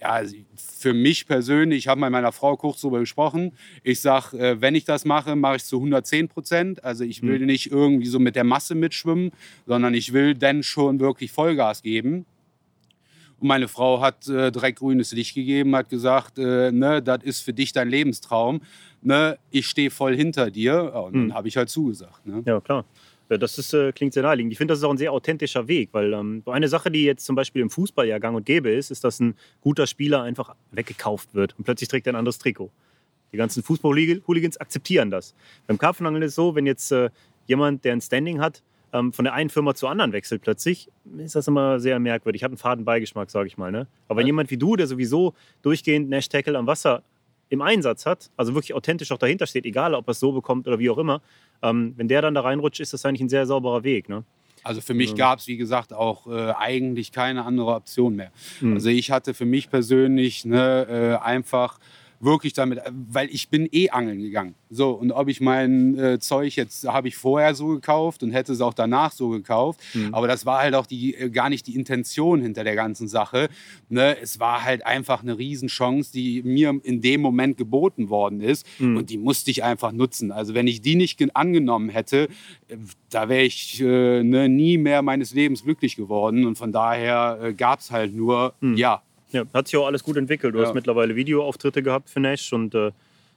ja, 0.00 0.22
für 0.56 0.94
mich 0.94 1.26
persönlich, 1.26 1.80
ich 1.80 1.88
habe 1.88 2.00
mit 2.00 2.10
meiner 2.10 2.32
Frau 2.32 2.56
kurz 2.56 2.80
darüber 2.80 3.00
gesprochen. 3.00 3.52
Ich 3.82 4.00
sage, 4.00 4.38
äh, 4.38 4.60
wenn 4.60 4.74
ich 4.74 4.84
das 4.84 5.04
mache, 5.04 5.36
mache 5.36 5.56
ich 5.56 5.62
es 5.62 5.68
zu 5.68 5.76
110 5.76 6.28
Prozent. 6.28 6.84
Also 6.84 7.04
ich 7.04 7.22
will 7.22 7.40
mhm. 7.40 7.46
nicht 7.46 7.70
irgendwie 7.70 8.06
so 8.06 8.18
mit 8.18 8.34
der 8.36 8.44
Masse 8.44 8.74
mitschwimmen, 8.74 9.30
sondern 9.66 9.92
ich 9.94 10.12
will 10.12 10.34
dann 10.34 10.62
schon 10.62 11.00
wirklich 11.00 11.32
Vollgas 11.32 11.82
geben. 11.82 12.24
Und 13.40 13.48
meine 13.48 13.68
Frau 13.68 14.00
hat 14.00 14.26
äh, 14.28 14.50
direkt 14.50 14.78
grünes 14.78 15.12
Licht 15.12 15.34
gegeben, 15.34 15.76
hat 15.76 15.88
gesagt, 15.88 16.38
äh, 16.38 16.72
ne, 16.72 17.02
das 17.02 17.22
ist 17.22 17.40
für 17.40 17.52
dich 17.52 17.72
dein 17.72 17.88
Lebenstraum. 17.88 18.62
Ne, 19.02 19.38
ich 19.50 19.66
stehe 19.66 19.90
voll 19.90 20.16
hinter 20.16 20.50
dir. 20.50 20.94
und 20.94 21.14
mhm. 21.14 21.28
dann 21.28 21.34
habe 21.34 21.48
ich 21.48 21.56
halt 21.56 21.68
zugesagt. 21.68 22.26
Ne? 22.26 22.42
Ja, 22.46 22.60
klar. 22.60 22.84
Das 23.38 23.58
ist, 23.58 23.72
äh, 23.74 23.92
klingt 23.92 24.12
sehr 24.12 24.24
naheliegend. 24.24 24.52
Ich 24.52 24.58
finde, 24.58 24.72
das 24.72 24.78
ist 24.78 24.84
auch 24.84 24.90
ein 24.90 24.98
sehr 24.98 25.12
authentischer 25.12 25.68
Weg, 25.68 25.90
weil 25.92 26.12
ähm, 26.12 26.42
eine 26.46 26.68
Sache, 26.68 26.90
die 26.90 27.04
jetzt 27.04 27.24
zum 27.24 27.36
Beispiel 27.36 27.62
im 27.62 27.70
Fußball 27.70 28.06
ja 28.06 28.18
gang 28.18 28.36
und 28.36 28.44
gäbe 28.44 28.70
ist, 28.70 28.90
ist, 28.90 29.04
dass 29.04 29.20
ein 29.20 29.36
guter 29.60 29.86
Spieler 29.86 30.22
einfach 30.22 30.54
weggekauft 30.72 31.34
wird 31.34 31.54
und 31.56 31.64
plötzlich 31.64 31.88
trägt 31.88 32.06
er 32.08 32.14
ein 32.14 32.16
anderes 32.16 32.38
Trikot. 32.38 32.70
Die 33.32 33.36
ganzen 33.36 33.62
Fußball-Hooligans 33.62 34.56
akzeptieren 34.56 35.10
das. 35.10 35.34
Beim 35.68 35.78
Karpfenangeln 35.78 36.22
ist 36.24 36.30
es 36.30 36.34
so, 36.34 36.56
wenn 36.56 36.66
jetzt 36.66 36.90
äh, 36.90 37.10
jemand, 37.46 37.84
der 37.84 37.92
ein 37.92 38.00
Standing 38.00 38.40
hat, 38.40 38.62
ähm, 38.92 39.12
von 39.12 39.24
der 39.24 39.34
einen 39.34 39.50
Firma 39.50 39.74
zur 39.74 39.90
anderen 39.90 40.12
wechselt 40.12 40.42
plötzlich, 40.42 40.88
ist 41.18 41.36
das 41.36 41.46
immer 41.46 41.78
sehr 41.78 41.98
merkwürdig. 42.00 42.42
Hat 42.42 42.50
einen 42.50 42.58
faden 42.58 42.84
Beigeschmack, 42.84 43.30
sage 43.30 43.46
ich 43.46 43.56
mal. 43.56 43.70
Ne? 43.70 43.86
Aber 44.08 44.18
wenn 44.18 44.26
jemand 44.26 44.50
wie 44.50 44.56
du, 44.56 44.74
der 44.74 44.86
sowieso 44.86 45.34
durchgehend 45.62 46.08
Nash 46.08 46.28
Tackle 46.28 46.58
am 46.58 46.66
Wasser 46.66 47.02
im 47.50 47.60
Einsatz 47.60 48.06
hat, 48.06 48.30
also 48.36 48.54
wirklich 48.54 48.74
authentisch 48.74 49.12
auch 49.12 49.18
dahinter 49.18 49.46
steht, 49.46 49.66
egal 49.66 49.94
ob 49.94 50.08
er 50.08 50.12
es 50.12 50.20
so 50.20 50.32
bekommt 50.32 50.66
oder 50.66 50.78
wie 50.78 50.88
auch 50.88 50.98
immer, 50.98 51.20
ähm, 51.62 51.92
wenn 51.96 52.08
der 52.08 52.22
dann 52.22 52.34
da 52.34 52.40
reinrutscht, 52.40 52.80
ist 52.80 52.94
das 52.94 53.04
eigentlich 53.04 53.20
ein 53.20 53.28
sehr 53.28 53.44
sauberer 53.44 53.84
Weg. 53.84 54.08
Ne? 54.08 54.24
Also 54.62 54.80
für 54.80 54.94
mich 54.94 55.16
gab 55.16 55.40
es, 55.40 55.46
wie 55.46 55.56
gesagt, 55.56 55.92
auch 55.92 56.26
äh, 56.26 56.52
eigentlich 56.52 57.12
keine 57.12 57.44
andere 57.44 57.74
Option 57.74 58.14
mehr. 58.14 58.30
Mhm. 58.60 58.74
Also 58.74 58.88
ich 58.88 59.10
hatte 59.10 59.34
für 59.34 59.46
mich 59.46 59.68
persönlich 59.70 60.44
ne, 60.44 61.18
äh, 61.20 61.24
einfach 61.24 61.78
wirklich 62.20 62.52
damit, 62.52 62.80
weil 62.90 63.28
ich 63.30 63.48
bin 63.48 63.68
eh 63.72 63.90
angeln 63.90 64.20
gegangen. 64.20 64.54
So, 64.68 64.90
und 64.90 65.10
ob 65.10 65.28
ich 65.28 65.40
mein 65.40 65.98
äh, 65.98 66.18
Zeug 66.20 66.54
jetzt 66.54 66.86
habe 66.86 67.08
ich 67.08 67.16
vorher 67.16 67.54
so 67.54 67.68
gekauft 67.68 68.22
und 68.22 68.30
hätte 68.30 68.52
es 68.52 68.60
auch 68.60 68.74
danach 68.74 69.12
so 69.12 69.30
gekauft, 69.30 69.80
mhm. 69.94 70.14
aber 70.14 70.28
das 70.28 70.46
war 70.46 70.60
halt 70.60 70.74
auch 70.74 70.86
die, 70.86 71.14
äh, 71.14 71.30
gar 71.30 71.48
nicht 71.48 71.66
die 71.66 71.74
Intention 71.74 72.42
hinter 72.42 72.62
der 72.62 72.74
ganzen 72.74 73.08
Sache. 73.08 73.48
Ne? 73.88 74.16
Es 74.20 74.38
war 74.38 74.64
halt 74.64 74.86
einfach 74.86 75.22
eine 75.22 75.38
Riesenchance, 75.38 76.12
die 76.12 76.42
mir 76.42 76.78
in 76.82 77.00
dem 77.00 77.22
Moment 77.22 77.56
geboten 77.56 78.10
worden 78.10 78.40
ist 78.40 78.66
mhm. 78.78 78.98
und 78.98 79.10
die 79.10 79.18
musste 79.18 79.50
ich 79.50 79.64
einfach 79.64 79.92
nutzen. 79.92 80.30
Also 80.30 80.54
wenn 80.54 80.66
ich 80.66 80.82
die 80.82 80.96
nicht 80.96 81.20
angenommen 81.34 81.88
hätte, 81.88 82.28
äh, 82.68 82.76
da 83.08 83.28
wäre 83.28 83.42
ich 83.42 83.80
äh, 83.80 84.22
ne, 84.22 84.48
nie 84.48 84.76
mehr 84.76 85.00
meines 85.00 85.32
Lebens 85.32 85.64
glücklich 85.64 85.96
geworden 85.96 86.46
und 86.46 86.56
von 86.56 86.70
daher 86.70 87.38
äh, 87.42 87.54
gab 87.54 87.80
es 87.80 87.90
halt 87.90 88.14
nur, 88.14 88.54
mhm. 88.60 88.76
ja, 88.76 89.02
ja, 89.32 89.44
hat 89.52 89.68
sich 89.68 89.76
auch 89.76 89.86
alles 89.86 90.02
gut 90.02 90.16
entwickelt. 90.16 90.54
Du 90.54 90.58
ja. 90.58 90.66
hast 90.66 90.74
mittlerweile 90.74 91.16
Videoauftritte 91.16 91.82
gehabt 91.82 92.10
für 92.10 92.20
Nash 92.20 92.52
und 92.52 92.74
äh, 92.74 92.92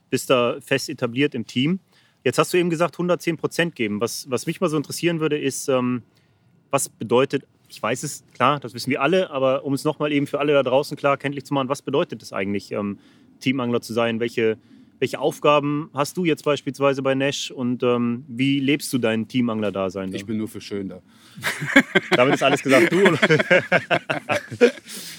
bist 0.10 0.30
da 0.30 0.58
fest 0.62 0.90
etabliert 0.90 1.36
im 1.36 1.46
Team. 1.46 1.80
Jetzt 2.24 2.38
hast 2.38 2.54
du 2.54 2.58
eben 2.58 2.70
gesagt, 2.70 2.96
110 2.96 3.38
Prozent 3.38 3.76
geben. 3.76 4.00
Was, 4.00 4.30
was 4.30 4.46
mich 4.46 4.62
mal 4.62 4.70
so 4.70 4.78
interessieren 4.78 5.20
würde, 5.20 5.38
ist, 5.38 5.68
ähm, 5.68 6.04
was 6.72 6.90
bedeutet, 6.90 7.44
ich 7.68 7.82
weiß 7.82 8.04
es, 8.04 8.24
klar, 8.34 8.60
das 8.60 8.74
wissen 8.74 8.90
wir 8.90 9.02
alle, 9.02 9.30
aber 9.32 9.66
um 9.66 9.74
es 9.74 9.84
nochmal 9.84 10.12
eben 10.12 10.28
für 10.28 10.40
alle 10.40 10.54
da 10.54 10.64
draußen 10.64 10.96
klar 10.96 11.18
kenntlich 11.18 11.46
zu 11.46 11.54
machen, 11.54 11.70
was 11.70 11.82
bedeutet 11.82 12.22
es 12.22 12.32
eigentlich, 12.32 12.72
ähm, 12.72 13.00
Teamangler 13.40 13.82
zu 13.82 13.94
sein? 13.94 14.20
Welche, 14.20 14.58
welche 15.00 15.20
Aufgaben 15.20 15.90
hast 15.94 16.16
du 16.16 16.24
jetzt 16.24 16.46
beispielsweise 16.46 17.02
bei 17.02 17.14
Nash 17.14 17.52
und 17.52 17.84
ähm, 17.84 18.24
wie 18.28 18.60
lebst 18.60 18.94
du 18.94 19.00
dein 19.00 19.28
Teamangler-Dasein? 19.28 20.12
Da? 20.12 20.16
Ich 20.16 20.26
bin 20.26 20.38
nur 20.38 20.48
für 20.48 20.62
schön 20.62 20.90
da. 20.90 21.02
Damit 22.12 22.36
ist 22.36 22.44
alles 22.44 22.62
gesagt. 22.64 22.92
Du? 22.92 23.18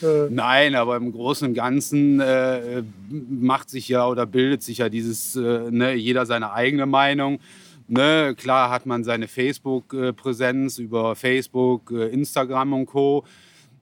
Nein, 0.31 0.74
aber 0.74 0.96
im 0.96 1.12
Großen 1.12 1.48
und 1.48 1.55
Ganzen 1.55 2.20
äh, 2.20 2.83
macht 3.09 3.70
sich 3.70 3.88
ja 3.88 4.07
oder 4.07 4.27
bildet 4.27 4.62
sich 4.62 4.79
ja 4.79 4.88
dieses, 4.88 5.37
äh, 5.37 5.70
ne, 5.70 5.94
jeder 5.94 6.27
seine 6.27 6.53
eigene 6.53 6.87
Meinung. 6.87 7.40
Ne, 7.87 8.35
klar 8.37 8.70
hat 8.70 8.87
man 8.87 9.05
seine 9.05 9.29
Facebook-Präsenz 9.29 10.79
über 10.79 11.14
Facebook, 11.16 11.90
äh, 11.90 12.09
Instagram 12.09 12.72
und 12.72 12.87
Co. 12.87 13.24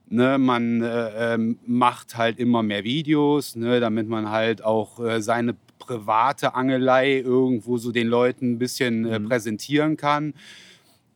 Ne, 0.09 0.37
man 0.37 0.81
äh, 0.81 1.33
ähm, 1.33 1.57
macht 1.65 2.17
halt 2.17 2.37
immer 2.37 2.61
mehr 2.61 2.83
Videos, 2.83 3.55
ne, 3.55 3.79
damit 3.79 4.07
man 4.09 4.29
halt 4.29 4.63
auch 4.63 4.99
äh, 4.99 5.21
seine 5.21 5.55
private 5.79 6.55
Angelei 6.55 7.19
irgendwo 7.19 7.77
so 7.77 7.91
den 7.91 8.07
Leuten 8.07 8.53
ein 8.53 8.59
bisschen 8.59 9.05
äh, 9.05 9.19
mhm. 9.19 9.29
präsentieren 9.29 9.97
kann. 9.97 10.33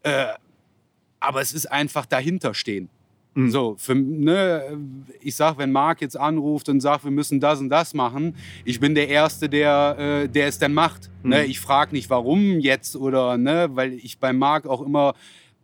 Äh, 0.04 0.28
aber 1.28 1.42
es 1.42 1.54
ist 1.54 1.70
einfach 1.72 2.06
dahinter 2.06 2.54
stehen. 2.54 2.90
Mhm. 3.38 3.52
So, 3.52 3.76
für, 3.78 3.94
ne, 3.94 4.80
ich 5.22 5.36
sag, 5.36 5.58
wenn 5.58 5.72
Marc 5.72 6.02
jetzt 6.02 6.18
anruft 6.18 6.70
und 6.70 6.80
sagt, 6.80 7.04
wir 7.04 7.12
müssen 7.12 7.40
das 7.40 7.60
und 7.60 7.70
das 7.70 7.94
machen, 7.94 8.36
ich 8.66 8.80
bin 8.80 8.96
der 8.96 9.10
Erste, 9.10 9.48
der, 9.48 10.24
äh, 10.24 10.30
der 10.30 10.48
es 10.48 10.58
dann 10.58 10.74
macht. 10.74 11.04
Ne? 11.04 11.10
Mhm. 11.24 11.30
Ne? 11.30 11.46
Ich 11.46 11.60
frage 11.60 11.94
nicht, 11.94 12.10
warum 12.10 12.60
jetzt 12.60 12.96
oder, 12.96 13.38
ne, 13.38 13.70
weil 13.74 13.94
ich 13.94 14.18
bei 14.18 14.34
Marc 14.34 14.66
auch 14.66 14.82
immer 14.82 15.14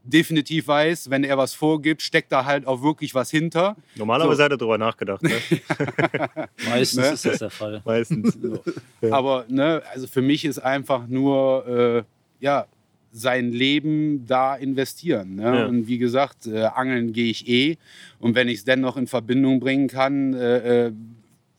definitiv 0.03 0.67
weiß, 0.67 1.09
wenn 1.09 1.23
er 1.23 1.37
was 1.37 1.53
vorgibt, 1.53 2.01
steckt 2.01 2.31
da 2.31 2.45
halt 2.45 2.67
auch 2.67 2.83
wirklich 2.83 3.15
was 3.15 3.31
hinter. 3.31 3.75
Normalerweise 3.95 4.37
so. 4.37 4.43
hat 4.43 4.51
er 4.51 4.57
darüber 4.57 4.77
nachgedacht. 4.77 5.23
Ne? 5.23 5.31
Meistens 6.69 7.01
ne? 7.01 7.13
ist 7.13 7.25
das 7.25 7.39
der 7.39 7.49
Fall. 7.49 7.81
Meistens. 7.85 8.37
So. 8.39 8.61
Ja. 9.01 9.13
Aber 9.13 9.45
ne, 9.49 9.81
also 9.93 10.07
für 10.07 10.21
mich 10.21 10.45
ist 10.45 10.59
einfach 10.59 11.07
nur, 11.07 11.67
äh, 11.67 12.03
ja, 12.39 12.67
sein 13.13 13.51
Leben 13.51 14.25
da 14.25 14.55
investieren. 14.55 15.35
Ne? 15.35 15.43
Ja. 15.43 15.65
Und 15.67 15.87
wie 15.87 15.99
gesagt, 15.99 16.47
äh, 16.47 16.63
angeln 16.63 17.13
gehe 17.13 17.29
ich 17.29 17.47
eh. 17.47 17.77
Und 18.19 18.35
wenn 18.35 18.49
ich 18.49 18.57
es 18.59 18.65
dennoch 18.65 18.97
in 18.97 19.07
Verbindung 19.07 19.59
bringen 19.59 19.87
kann, 19.87 20.33
äh, 20.33 20.87
äh, 20.87 20.91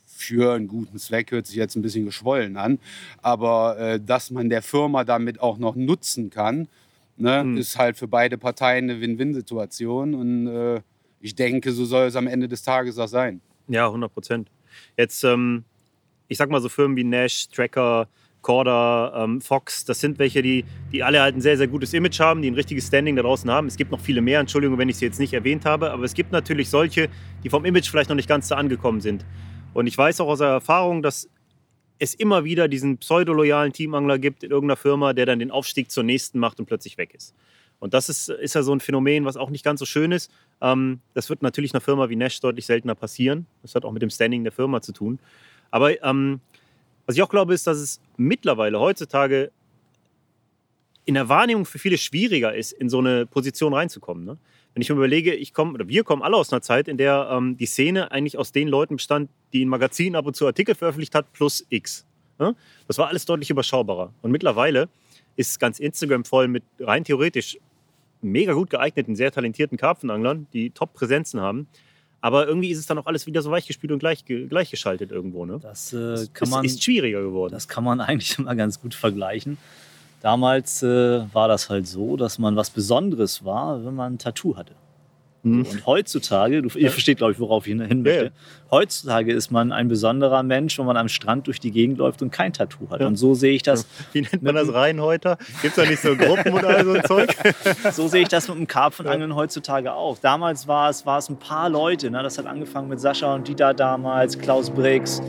für 0.07 0.55
einen 0.55 0.69
guten 0.69 0.99
Zweck, 0.99 1.31
hört 1.31 1.47
sich 1.47 1.57
jetzt 1.57 1.77
ein 1.77 1.83
bisschen 1.83 2.05
geschwollen 2.05 2.57
an, 2.57 2.79
aber 3.23 3.79
äh, 3.79 4.01
dass 4.01 4.31
man 4.31 4.49
der 4.49 4.63
Firma 4.63 5.05
damit 5.05 5.41
auch 5.41 5.59
noch 5.59 5.77
nutzen 5.77 6.31
kann, 6.31 6.69
Ne? 7.17 7.45
Mhm. 7.45 7.57
Ist 7.59 7.79
halt 7.79 7.97
für 7.97 8.09
beide 8.09 8.39
Parteien 8.39 8.91
eine 8.91 9.01
Win-Win-Situation 9.01 10.15
und 10.15 10.47
äh, 10.49 10.81
ich 11.21 11.35
denke, 11.35 11.73
so 11.73 11.85
soll 11.85 12.07
es 12.07 12.17
am 12.17 12.27
Ende 12.27 12.49
des 12.49 12.63
Tages 12.63 12.99
auch 12.99 13.09
sein. 13.09 13.41
Ja, 13.69 13.87
100 13.87 14.13
Prozent. 14.13 14.51
Jetzt, 14.97 15.23
ähm, 15.25 15.65
ich 16.29 16.39
sag 16.39 16.51
mal 16.51 16.61
so 16.61 16.69
Firmen 16.69 16.97
wie 16.97 17.05
Nash, 17.05 17.49
Tracker, 17.49 18.09
Corda, 18.45 19.25
ähm, 19.25 19.41
Fox, 19.41 19.85
das 19.85 19.99
sind 19.99 20.21
welche, 20.21 20.43
die, 20.43 20.65
die 20.93 21.03
alle 21.03 21.21
halt 21.21 21.35
ein 21.35 21.41
sehr, 21.41 21.57
sehr 21.57 21.67
gutes 21.67 21.93
Image 21.95 22.21
haben, 22.21 22.43
die 22.43 22.51
ein 22.51 22.55
richtiges 22.55 22.87
Standing 22.87 23.17
da 23.17 23.23
draußen 23.23 23.51
haben. 23.51 23.67
Es 23.67 23.77
gibt 23.77 23.91
noch 23.91 24.01
viele 24.01 24.21
mehr, 24.21 24.39
Entschuldigung, 24.39 24.79
wenn 24.79 24.89
ich 24.89 24.99
sie 24.99 25.07
jetzt 25.07 25.19
nicht 25.19 25.33
erwähnt 25.33 25.65
habe, 25.65 25.91
aber 25.91 26.05
es 26.05 26.15
gibt 26.15 26.31
natürlich 26.31 26.71
solche, 26.71 27.09
die 27.43 27.49
vom 27.49 27.65
Image 27.65 27.89
vielleicht 27.89 28.11
noch 28.11 28.17
nicht 28.17 28.29
ganz 28.29 28.47
so 28.49 28.55
angekommen 28.55 29.01
sind. 29.01 29.25
Und 29.73 29.87
ich 29.87 29.99
weiß 29.99 30.21
auch 30.21 30.29
aus 30.29 30.41
Erfahrung, 30.41 31.03
dass 31.03 31.29
es 31.99 32.15
immer 32.15 32.45
wieder 32.45 32.69
diesen 32.69 32.99
pseudoloyalen 32.99 33.73
Teamangler 33.73 34.19
gibt 34.19 34.45
in 34.45 34.51
irgendeiner 34.51 34.77
Firma, 34.77 35.15
der 35.15 35.27
dann 35.27 35.39
den 35.39 35.51
Aufstieg 35.51 35.91
zur 35.91 36.05
nächsten 36.05 36.39
macht 36.39 36.61
und 36.61 36.67
plötzlich 36.67 36.99
weg 36.99 37.15
ist. 37.15 37.35
Und 37.79 37.95
das 37.95 38.09
ist, 38.09 38.29
ist 38.29 38.55
ja 38.55 38.63
so 38.63 38.75
ein 38.75 38.81
Phänomen, 38.81 39.25
was 39.25 39.37
auch 39.37 39.51
nicht 39.51 39.65
ganz 39.65 39.81
so 39.81 39.87
schön 39.87 40.13
ist. 40.13 40.31
Ähm, 40.61 41.01
das 41.15 41.31
wird 41.31 41.43
natürlich 41.43 41.73
einer 41.73 41.81
Firma 41.81 42.09
wie 42.11 42.17
Nash 42.17 42.41
deutlich 42.41 42.67
seltener 42.67 42.95
passieren. 42.95 43.47
Das 43.63 43.75
hat 43.75 43.85
auch 43.85 43.93
mit 43.93 44.03
dem 44.03 44.11
Standing 44.11 44.45
der 44.45 44.53
Firma 44.53 44.83
zu 44.83 44.93
tun. 44.93 45.19
Aber 45.71 46.03
ähm, 46.05 46.41
was 47.07 47.17
ich 47.17 47.23
auch 47.23 47.29
glaube, 47.29 47.55
ist, 47.55 47.67
dass 47.67 47.79
es 47.79 48.01
mittlerweile 48.17 48.81
heutzutage 48.81 49.51
in 51.05 51.15
der 51.15 51.29
Wahrnehmung 51.29 51.67
für 51.67 51.79
viele 51.79 51.99
schwieriger 51.99 52.55
ist, 52.55 52.73
in 52.73 52.89
so 52.89 52.99
eine 52.99 53.27
Position 53.27 53.75
reinzukommen. 53.75 54.25
Ne? 54.25 54.39
wenn 54.75 54.83
ich 54.83 54.91
mir 54.91 54.97
überlege, 54.97 55.35
ich 55.35 55.55
komme 55.55 55.73
oder 55.73 55.89
wir 55.89 56.03
kommen 56.03 56.23
alle 56.23 56.37
aus 56.37 56.53
einer 56.53 56.61
Zeit, 56.61 56.89
in 56.89 56.97
der 56.97 57.29
ähm, 57.31 57.57
die 57.57 57.67
Szene 57.67 58.11
eigentlich 58.11 58.37
aus 58.37 58.51
den 58.51 58.67
Leuten 58.69 58.97
bestand, 58.97 59.31
die 59.53 59.63
in 59.63 59.69
Magazinen 59.69 60.17
ab 60.17 60.27
und 60.27 60.35
zu 60.35 60.47
Artikel 60.47 60.75
veröffentlicht 60.75 61.15
hat, 61.15 61.33
plus 61.33 61.65
X. 61.69 62.05
Ne? 62.41 62.57
Das 62.89 62.99
war 62.99 63.07
alles 63.07 63.25
deutlich 63.25 63.51
überschaubarer. 63.51 64.13
Und 64.21 64.33
mittlerweile 64.33 64.89
ist 65.37 65.61
ganz 65.61 65.79
Instagram 65.79 66.25
voll 66.25 66.49
mit 66.49 66.65
rein 66.81 67.05
theoretisch 67.05 67.57
mega 68.21 68.53
gut 68.53 68.71
geeigneten, 68.71 69.15
sehr 69.15 69.31
talentierten 69.31 69.79
Karpfenanglern, 69.79 70.49
die 70.53 70.71
Top-Präsenzen 70.71 71.41
haben. 71.41 71.69
Aber 72.25 72.49
irgendwie 72.49 72.71
ist 72.71 72.79
es 72.79 72.87
dann 72.87 72.97
auch 72.97 73.05
alles 73.05 73.27
wieder 73.27 73.43
so 73.43 73.51
weichgespült 73.51 73.93
und 73.93 73.99
gleich, 73.99 74.25
gleichgeschaltet 74.25 75.13
irgendwo. 75.13 75.45
Ne? 75.45 75.59
Das 75.61 75.93
äh, 75.93 76.27
kann 76.33 76.49
man, 76.49 76.65
ist 76.65 76.83
schwieriger 76.83 77.21
geworden. 77.21 77.53
Das 77.53 77.69
kann 77.69 77.85
man 77.85 78.01
eigentlich 78.01 78.39
immer 78.39 78.55
ganz 78.55 78.81
gut 78.81 78.95
vergleichen. 78.95 79.59
Damals 80.23 80.83
äh, 80.83 81.23
war 81.35 81.49
das 81.49 81.69
halt 81.69 81.87
so, 81.87 82.17
dass 82.17 82.39
man 82.39 82.57
was 82.57 82.71
Besonderes 82.71 83.45
war, 83.45 83.85
wenn 83.85 83.95
man 83.95 84.15
ein 84.15 84.19
Tattoo 84.19 84.57
hatte. 84.57 84.73
Mhm. 85.45 85.61
Und 85.61 85.87
heutzutage, 85.87 86.63
du, 86.63 86.79
ihr 86.79 86.91
versteht, 86.91 87.19
glaube 87.19 87.33
ich, 87.33 87.39
worauf 87.39 87.67
ich 87.67 87.75
hin 87.75 88.03
möchte. 88.03 88.11
Ja, 88.11 88.23
ja. 88.25 88.31
Heutzutage 88.71 89.33
ist 89.33 89.51
man 89.51 89.73
ein 89.73 89.89
besonderer 89.89 90.43
Mensch, 90.43 90.79
wenn 90.79 90.87
man 90.87 90.97
am 90.97 91.09
Strand 91.09 91.47
durch 91.47 91.61
die 91.61 91.71
Gegend 91.71 91.99
läuft 91.99 92.23
und 92.23 92.31
kein 92.31 92.53
Tattoo 92.53 92.91
hat. 92.91 93.01
Ja. 93.01 93.07
Und 93.07 93.17
so 93.17 93.35
sehe 93.35 93.53
ich 93.53 93.63
das. 93.63 93.87
Wie 94.13 94.23
nennt 94.23 94.43
man 94.43 94.55
das 94.55 94.73
Reinhäuter? 94.73 95.37
Gibt 95.63 95.77
es 95.77 95.85
da 95.85 95.89
nicht 95.89 96.01
so 96.01 96.17
Gruppen 96.17 96.53
oder 96.55 96.83
so 96.83 96.93
ein 96.93 97.05
Zeug? 97.05 97.37
so 97.93 98.09
sehe 98.09 98.23
ich 98.23 98.29
das 98.29 98.49
mit 98.49 98.57
dem 98.57 98.67
Karpfenangeln 98.67 99.35
heutzutage 99.35 99.93
auch. 99.93 100.19
Damals 100.19 100.67
war 100.67 100.89
es, 100.91 101.05
war 101.05 101.19
es 101.19 101.29
ein 101.29 101.39
paar 101.39 101.69
Leute. 101.69 102.11
Ne? 102.11 102.23
Das 102.23 102.39
hat 102.39 102.47
angefangen 102.47 102.89
mit 102.89 103.01
Sascha 103.01 103.35
und 103.35 103.47
Dieter 103.47 103.75
damals, 103.75 104.39
Klaus 104.39 104.71
Briggs 104.71 105.21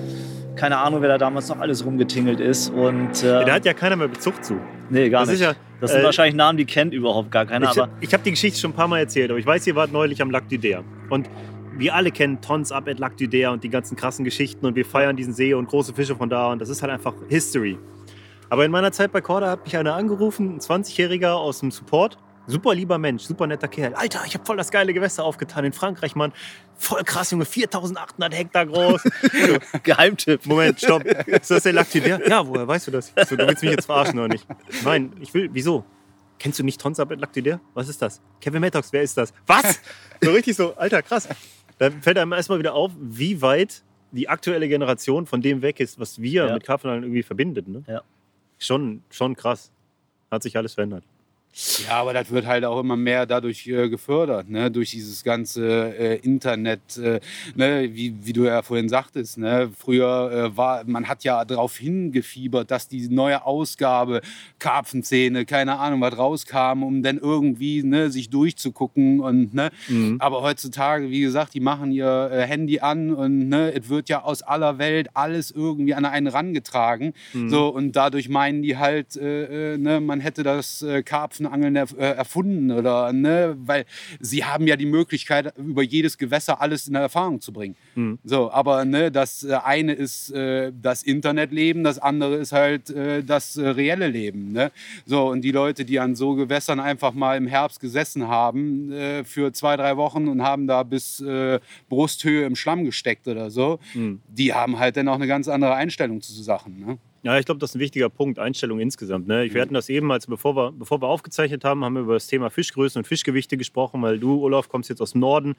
keine 0.55 0.77
Ahnung, 0.77 1.01
wer 1.01 1.09
da 1.09 1.17
damals 1.17 1.49
noch 1.49 1.59
alles 1.59 1.85
rumgetingelt 1.85 2.39
ist. 2.39 2.69
Und, 2.69 3.23
äh, 3.23 3.27
ja, 3.27 3.43
da 3.43 3.53
hat 3.53 3.65
ja 3.65 3.73
keiner 3.73 3.95
mehr 3.95 4.07
Bezug 4.07 4.43
zu. 4.43 4.59
Nee, 4.89 5.09
gar 5.09 5.21
das 5.21 5.31
nicht. 5.31 5.41
Ja, 5.41 5.53
das 5.81 5.91
sind 5.91 6.01
äh, 6.01 6.03
wahrscheinlich 6.03 6.35
Namen, 6.35 6.57
die 6.57 6.65
kennt 6.65 6.93
überhaupt 6.93 7.31
gar 7.31 7.45
keiner. 7.45 7.71
Ich, 7.71 8.07
ich 8.07 8.13
habe 8.13 8.23
die 8.23 8.31
Geschichte 8.31 8.59
schon 8.59 8.71
ein 8.71 8.75
paar 8.75 8.87
Mal 8.87 8.99
erzählt, 8.99 9.29
aber 9.29 9.39
ich 9.39 9.45
weiß, 9.45 9.65
ihr 9.67 9.75
wart 9.75 9.91
neulich 9.91 10.21
am 10.21 10.31
Lac 10.31 10.49
du 10.49 10.57
Der. 10.57 10.83
Und 11.09 11.29
wir 11.77 11.93
alle 11.93 12.11
kennen 12.11 12.41
Tons 12.41 12.71
ab 12.71 12.87
at 12.87 12.99
Lac 12.99 13.17
du 13.17 13.27
Der 13.27 13.51
und 13.51 13.63
die 13.63 13.69
ganzen 13.69 13.95
krassen 13.95 14.23
Geschichten 14.23 14.65
und 14.65 14.75
wir 14.75 14.85
feiern 14.85 15.15
diesen 15.15 15.33
See 15.33 15.53
und 15.53 15.67
große 15.67 15.93
Fische 15.93 16.15
von 16.15 16.29
da 16.29 16.51
und 16.51 16.59
das 16.59 16.69
ist 16.69 16.81
halt 16.81 16.91
einfach 16.91 17.13
History. 17.27 17.77
Aber 18.49 18.63
in 18.63 18.71
meiner 18.71 18.91
Zeit 18.91 19.11
bei 19.11 19.21
Corda 19.21 19.49
hat 19.49 19.65
mich 19.65 19.75
einer 19.75 19.95
angerufen, 19.95 20.55
ein 20.55 20.59
20-Jähriger 20.59 21.33
aus 21.33 21.59
dem 21.59 21.71
Support 21.71 22.17
Super 22.47 22.75
lieber 22.75 22.97
Mensch, 22.97 23.23
super 23.23 23.47
netter 23.47 23.67
Kerl. 23.67 23.95
Alter, 23.95 24.23
ich 24.25 24.35
habe 24.35 24.45
voll 24.45 24.57
das 24.57 24.71
geile 24.71 24.93
Gewässer 24.93 25.23
aufgetan 25.23 25.65
in 25.65 25.73
Frankreich, 25.73 26.15
Mann. 26.15 26.31
Voll 26.77 27.03
krass, 27.03 27.31
Junge, 27.31 27.45
4800 27.45 28.33
Hektar 28.33 28.65
groß. 28.65 29.01
Geheimtipp. 29.83 30.45
Moment, 30.45 30.79
stopp. 30.79 31.03
Ist 31.25 31.49
das 31.49 31.63
der 31.63 31.73
Lactidaire? 31.73 32.27
Ja, 32.29 32.45
woher 32.45 32.67
weißt 32.67 32.87
du 32.87 32.91
das? 32.91 33.13
So, 33.27 33.35
du 33.35 33.47
willst 33.47 33.63
mich 33.63 33.71
jetzt 33.71 33.85
verarschen 33.85 34.19
oder 34.19 34.27
nicht? 34.27 34.45
Nein, 34.83 35.13
ich 35.19 35.33
will, 35.33 35.49
wieso? 35.53 35.83
Kennst 36.37 36.59
du 36.59 36.63
nicht 36.63 36.79
Tonsab 36.79 37.11
Lactidaire? 37.11 37.59
Was 37.73 37.87
ist 37.87 38.01
das? 38.01 38.21
Kevin 38.41 38.61
Mattox, 38.61 38.91
wer 38.91 39.01
ist 39.01 39.17
das? 39.17 39.33
Was? 39.47 39.79
So 40.21 40.31
richtig 40.31 40.55
so, 40.55 40.75
Alter, 40.75 41.01
krass. 41.01 41.29
Da 41.77 41.89
fällt 41.91 42.17
einem 42.17 42.33
erstmal 42.33 42.59
wieder 42.59 42.73
auf, 42.73 42.91
wie 42.99 43.41
weit 43.41 43.83
die 44.11 44.29
aktuelle 44.29 44.67
Generation 44.67 45.25
von 45.25 45.41
dem 45.41 45.61
weg 45.61 45.79
ist, 45.79 45.99
was 45.99 46.21
wir 46.21 46.45
ja. 46.45 46.53
mit 46.53 46.63
Karpfenangeln 46.63 47.03
irgendwie 47.03 47.23
verbindet. 47.23 47.67
Ne? 47.67 47.83
Ja. 47.87 48.01
Schon, 48.57 49.03
schon 49.09 49.35
krass. 49.35 49.71
Hat 50.31 50.43
sich 50.43 50.57
alles 50.57 50.73
verändert. 50.73 51.03
Ja, 51.87 52.01
aber 52.01 52.13
das 52.13 52.31
wird 52.31 52.45
halt 52.45 52.65
auch 52.65 52.77
immer 52.81 52.97
mehr 52.97 53.25
dadurch 53.25 53.65
äh, 53.67 53.87
gefördert, 53.87 54.49
ne? 54.49 54.69
durch 54.69 54.91
dieses 54.91 55.23
ganze 55.23 55.97
äh, 55.97 56.17
Internet, 56.17 56.97
äh, 56.97 57.21
ne? 57.55 57.89
wie, 57.93 58.13
wie 58.23 58.33
du 58.33 58.43
ja 58.43 58.61
vorhin 58.61 58.89
sagtest. 58.89 59.37
Ne? 59.37 59.71
Früher 59.77 60.31
äh, 60.31 60.57
war, 60.57 60.83
man 60.85 61.07
hat 61.07 61.23
ja 61.23 61.45
darauf 61.45 61.77
hingefiebert, 61.77 62.71
dass 62.71 62.89
die 62.89 63.07
neue 63.07 63.45
Ausgabe, 63.45 64.19
Karpfenzähne, 64.59 65.45
keine 65.45 65.79
Ahnung, 65.79 66.01
was 66.01 66.17
rauskam, 66.17 66.83
um 66.83 67.01
dann 67.01 67.19
irgendwie 67.19 67.83
ne, 67.83 68.11
sich 68.11 68.29
durchzugucken. 68.29 69.21
Und, 69.21 69.53
ne? 69.53 69.69
Mhm. 69.87 70.17
Aber 70.19 70.41
heutzutage, 70.41 71.09
wie 71.09 71.21
gesagt, 71.21 71.53
die 71.53 71.61
machen 71.61 71.93
ihr 71.93 72.31
äh, 72.33 72.41
Handy 72.41 72.81
an 72.81 73.13
und 73.13 73.47
ne, 73.47 73.71
es 73.73 73.87
wird 73.87 74.09
ja 74.09 74.23
aus 74.23 74.41
aller 74.41 74.77
Welt 74.77 75.07
alles 75.13 75.51
irgendwie 75.51 75.93
an 75.93 76.03
einen 76.03 76.27
rangetragen. 76.27 77.13
Mhm. 77.31 77.49
So, 77.49 77.69
und 77.69 77.95
dadurch 77.95 78.27
meinen 78.27 78.61
die 78.61 78.75
halt, 78.75 79.15
äh, 79.15 79.77
ne, 79.77 80.01
man 80.01 80.19
hätte 80.19 80.43
das 80.43 80.85
Karpfen 81.05 81.44
Angeln 81.47 81.75
äh, 81.75 81.85
erfunden 81.97 82.71
oder 82.71 83.13
ne, 83.13 83.55
weil 83.57 83.85
sie 84.19 84.43
haben 84.43 84.67
ja 84.67 84.75
die 84.75 84.85
Möglichkeit 84.85 85.53
über 85.57 85.83
jedes 85.83 86.17
Gewässer 86.17 86.61
alles 86.61 86.87
in 86.87 86.95
Erfahrung 86.95 87.41
zu 87.41 87.51
bringen. 87.53 87.75
Mhm. 87.95 88.19
So, 88.23 88.51
aber 88.51 88.85
ne, 88.85 89.11
das 89.11 89.43
äh, 89.43 89.55
eine 89.63 89.93
ist 89.93 90.31
äh, 90.31 90.71
das 90.81 91.03
Internetleben, 91.03 91.83
das 91.83 91.99
andere 91.99 92.35
ist 92.35 92.51
halt 92.51 92.89
äh, 92.89 93.23
das 93.23 93.57
äh, 93.57 93.67
reelle 93.67 94.07
Leben. 94.07 94.51
Ne? 94.51 94.71
So 95.05 95.27
und 95.27 95.41
die 95.41 95.51
Leute, 95.51 95.85
die 95.85 95.99
an 95.99 96.15
so 96.15 96.35
Gewässern 96.35 96.79
einfach 96.79 97.13
mal 97.13 97.37
im 97.37 97.47
Herbst 97.47 97.79
gesessen 97.79 98.27
haben 98.27 98.91
äh, 98.91 99.23
für 99.23 99.53
zwei 99.53 99.77
drei 99.77 99.97
Wochen 99.97 100.27
und 100.27 100.41
haben 100.41 100.67
da 100.67 100.83
bis 100.83 101.23
Brusthöhe 101.89 102.45
im 102.45 102.55
Schlamm 102.55 102.83
gesteckt 102.83 103.27
oder 103.27 103.49
so, 103.49 103.79
mhm. 103.93 104.21
die 104.27 104.53
haben 104.53 104.79
halt 104.79 104.97
dann 104.97 105.07
auch 105.07 105.15
eine 105.15 105.27
ganz 105.27 105.47
andere 105.47 105.73
Einstellung 105.75 106.21
zu 106.21 106.33
Sachen. 106.33 106.79
Ne? 106.79 106.97
Ja, 107.25 107.39
ich 107.39 107.45
glaube, 107.47 107.57
das 107.57 107.71
ist 107.71 107.75
ein 107.75 107.79
wichtiger 107.79 108.07
Punkt, 108.07 108.37
Einstellung 108.37 108.79
insgesamt. 108.79 109.27
Ne? 109.27 109.51
Wir 109.51 109.59
hatten 109.59 109.73
das 109.73 109.89
eben, 109.89 110.11
als 110.11 110.27
bevor 110.27 110.55
wir, 110.55 110.71
bevor 110.71 111.01
wir 111.01 111.07
aufgezeichnet 111.07 111.63
haben, 111.63 111.83
haben 111.83 111.95
wir 111.95 112.01
über 112.01 112.13
das 112.13 112.27
Thema 112.27 112.51
Fischgrößen 112.51 112.99
und 112.99 113.07
Fischgewichte 113.07 113.57
gesprochen, 113.57 113.99
weil 114.03 114.19
du, 114.19 114.43
Olaf, 114.43 114.69
kommst 114.69 114.91
jetzt 114.91 115.01
aus 115.01 115.13
dem 115.13 115.21
Norden. 115.21 115.55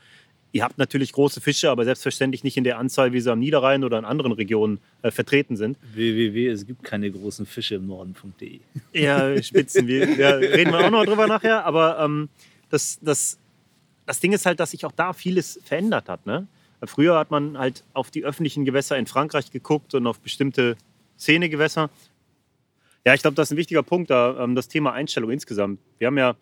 Ihr 0.52 0.62
habt 0.62 0.78
natürlich 0.78 1.12
große 1.12 1.40
Fische, 1.40 1.68
aber 1.68 1.84
selbstverständlich 1.84 2.44
nicht 2.44 2.56
in 2.56 2.62
der 2.62 2.78
Anzahl, 2.78 3.12
wie 3.12 3.20
sie 3.20 3.32
am 3.32 3.40
Niederrhein 3.40 3.82
oder 3.82 3.98
in 3.98 4.04
anderen 4.04 4.30
Regionen 4.30 4.78
äh, 5.02 5.10
vertreten 5.10 5.56
sind. 5.56 5.76
www, 5.92 6.46
es 6.46 6.68
gibt 6.68 6.84
keine 6.84 7.10
großen 7.10 7.46
Fische 7.46 7.74
im 7.74 7.88
Norden.de. 7.88 8.60
Ja, 8.92 9.42
Spitzen, 9.42 9.88
wir, 9.88 10.08
ja, 10.16 10.36
reden 10.36 10.70
wir 10.70 10.86
auch 10.86 10.90
noch 10.90 11.04
drüber 11.04 11.26
nachher. 11.26 11.66
Aber 11.66 11.98
ähm, 11.98 12.28
das, 12.70 13.00
das, 13.02 13.40
das 14.06 14.20
Ding 14.20 14.32
ist 14.32 14.46
halt, 14.46 14.60
dass 14.60 14.70
sich 14.70 14.84
auch 14.84 14.92
da 14.92 15.12
vieles 15.12 15.58
verändert 15.64 16.08
hat. 16.08 16.26
Ne? 16.26 16.46
Früher 16.84 17.18
hat 17.18 17.32
man 17.32 17.58
halt 17.58 17.82
auf 17.92 18.12
die 18.12 18.24
öffentlichen 18.24 18.64
Gewässer 18.64 18.96
in 18.96 19.06
Frankreich 19.06 19.50
geguckt 19.50 19.94
und 19.96 20.06
auf 20.06 20.20
bestimmte 20.20 20.76
Szenegewässer. 21.18 21.90
Ja, 23.04 23.14
ich 23.14 23.22
glaube, 23.22 23.36
das 23.36 23.48
ist 23.48 23.52
ein 23.52 23.56
wichtiger 23.56 23.82
Punkt, 23.82 24.10
da, 24.10 24.42
ähm, 24.42 24.54
das 24.54 24.68
Thema 24.68 24.92
Einstellung 24.92 25.30
insgesamt. 25.30 25.80
Wir 25.98 26.08
haben 26.08 26.18
ja, 26.18 26.36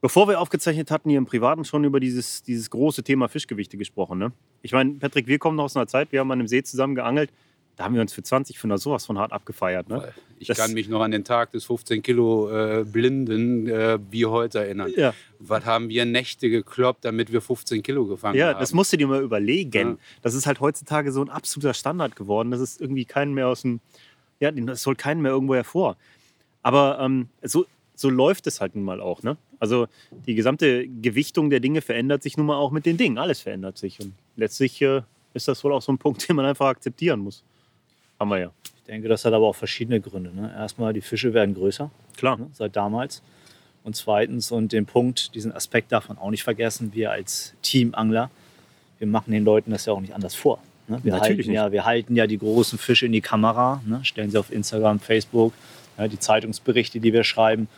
bevor 0.00 0.28
wir 0.28 0.40
aufgezeichnet 0.40 0.90
hatten, 0.90 1.08
hier 1.08 1.18
im 1.18 1.26
Privaten 1.26 1.64
schon 1.64 1.84
über 1.84 2.00
dieses, 2.00 2.42
dieses 2.42 2.68
große 2.70 3.02
Thema 3.02 3.28
Fischgewichte 3.28 3.78
gesprochen. 3.78 4.18
Ne? 4.18 4.32
Ich 4.62 4.72
meine, 4.72 4.94
Patrick, 4.94 5.26
wir 5.26 5.38
kommen 5.38 5.56
noch 5.56 5.64
aus 5.64 5.76
einer 5.76 5.86
Zeit, 5.86 6.12
wir 6.12 6.20
haben 6.20 6.30
an 6.30 6.38
einem 6.38 6.48
See 6.48 6.62
zusammen 6.62 6.94
geangelt. 6.94 7.30
Da 7.76 7.84
haben 7.84 7.94
wir 7.94 8.00
uns 8.00 8.14
für 8.14 8.22
20 8.22 8.58
Pfünder 8.58 8.78
sowas 8.78 9.04
von 9.04 9.18
hart 9.18 9.32
abgefeiert. 9.32 9.90
Ne? 9.90 10.14
Ich 10.38 10.48
das 10.48 10.56
kann 10.56 10.72
mich 10.72 10.88
noch 10.88 11.02
an 11.02 11.10
den 11.10 11.24
Tag 11.24 11.52
des 11.52 11.66
15 11.66 12.02
Kilo 12.02 12.50
äh, 12.50 12.84
Blinden 12.84 13.68
äh, 13.68 13.98
wie 14.10 14.24
heute 14.24 14.60
erinnern. 14.60 14.90
Ja. 14.96 15.12
Was 15.38 15.66
haben 15.66 15.90
wir 15.90 16.06
Nächte 16.06 16.48
gekloppt, 16.48 17.04
damit 17.04 17.32
wir 17.32 17.42
15 17.42 17.82
Kilo 17.82 18.06
gefangen 18.06 18.38
ja, 18.38 18.46
haben? 18.46 18.54
Ja, 18.54 18.60
das 18.60 18.72
musst 18.72 18.94
du 18.94 18.96
dir 18.96 19.06
mal 19.06 19.22
überlegen. 19.22 19.90
Ja. 19.90 19.96
Das 20.22 20.32
ist 20.32 20.46
halt 20.46 20.60
heutzutage 20.60 21.12
so 21.12 21.20
ein 21.20 21.28
absoluter 21.28 21.74
Standard 21.74 22.16
geworden. 22.16 22.50
Das 22.50 22.60
ist 22.60 22.80
irgendwie 22.80 23.04
keinen 23.04 23.34
mehr 23.34 23.48
aus 23.48 23.60
dem, 23.60 23.80
ja, 24.40 24.50
das 24.50 24.86
holt 24.86 24.96
keinen 24.96 25.20
mehr 25.20 25.32
irgendwo 25.32 25.54
hervor. 25.54 25.98
Aber 26.62 26.98
ähm, 27.00 27.28
so, 27.42 27.66
so 27.94 28.08
läuft 28.08 28.46
es 28.46 28.62
halt 28.62 28.74
nun 28.74 28.84
mal 28.84 29.02
auch. 29.02 29.22
Ne? 29.22 29.36
Also 29.58 29.86
die 30.26 30.34
gesamte 30.34 30.88
Gewichtung 30.88 31.50
der 31.50 31.60
Dinge 31.60 31.82
verändert 31.82 32.22
sich 32.22 32.38
nun 32.38 32.46
mal 32.46 32.56
auch 32.56 32.70
mit 32.70 32.86
den 32.86 32.96
Dingen. 32.96 33.18
Alles 33.18 33.40
verändert 33.40 33.76
sich. 33.76 34.00
Und 34.00 34.14
letztlich 34.36 34.80
äh, 34.80 35.02
ist 35.34 35.46
das 35.46 35.62
wohl 35.62 35.72
auch 35.72 35.82
so 35.82 35.92
ein 35.92 35.98
Punkt, 35.98 36.26
den 36.28 36.36
man 36.36 36.46
einfach 36.46 36.68
akzeptieren 36.68 37.20
muss. 37.20 37.44
Haben 38.18 38.30
wir 38.30 38.38
ja. 38.38 38.50
Ich 38.64 38.82
denke, 38.84 39.08
das 39.08 39.24
hat 39.24 39.32
aber 39.32 39.46
auch 39.46 39.56
verschiedene 39.56 40.00
Gründe. 40.00 40.30
Ne? 40.34 40.52
Erstmal, 40.56 40.92
die 40.92 41.00
Fische 41.00 41.34
werden 41.34 41.54
größer. 41.54 41.90
Klar. 42.16 42.38
Ne? 42.38 42.48
Seit 42.52 42.76
damals. 42.76 43.22
Und 43.82 43.94
zweitens, 43.96 44.50
und 44.50 44.72
den 44.72 44.86
Punkt, 44.86 45.34
diesen 45.34 45.52
Aspekt 45.52 45.92
darf 45.92 46.08
man 46.08 46.18
auch 46.18 46.30
nicht 46.30 46.42
vergessen, 46.42 46.92
wir 46.94 47.10
als 47.10 47.54
Teamangler, 47.62 48.30
wir 48.98 49.06
machen 49.06 49.30
den 49.30 49.44
Leuten 49.44 49.70
das 49.70 49.86
ja 49.86 49.92
auch 49.92 50.00
nicht 50.00 50.14
anders 50.14 50.34
vor. 50.34 50.58
Ne? 50.88 51.00
Wir, 51.02 51.12
Natürlich 51.12 51.38
halten 51.38 51.50
nicht. 51.50 51.56
Ja, 51.56 51.72
wir 51.72 51.84
halten 51.84 52.16
ja 52.16 52.26
die 52.26 52.38
großen 52.38 52.78
Fische 52.78 53.06
in 53.06 53.12
die 53.12 53.20
Kamera, 53.20 53.82
ne? 53.86 54.04
stellen 54.04 54.30
sie 54.30 54.38
auf 54.38 54.52
Instagram, 54.52 55.00
Facebook, 55.00 55.52
ja, 55.98 56.08
die 56.08 56.18
Zeitungsberichte, 56.18 57.00
die 57.00 57.12
wir 57.12 57.24
schreiben 57.24 57.68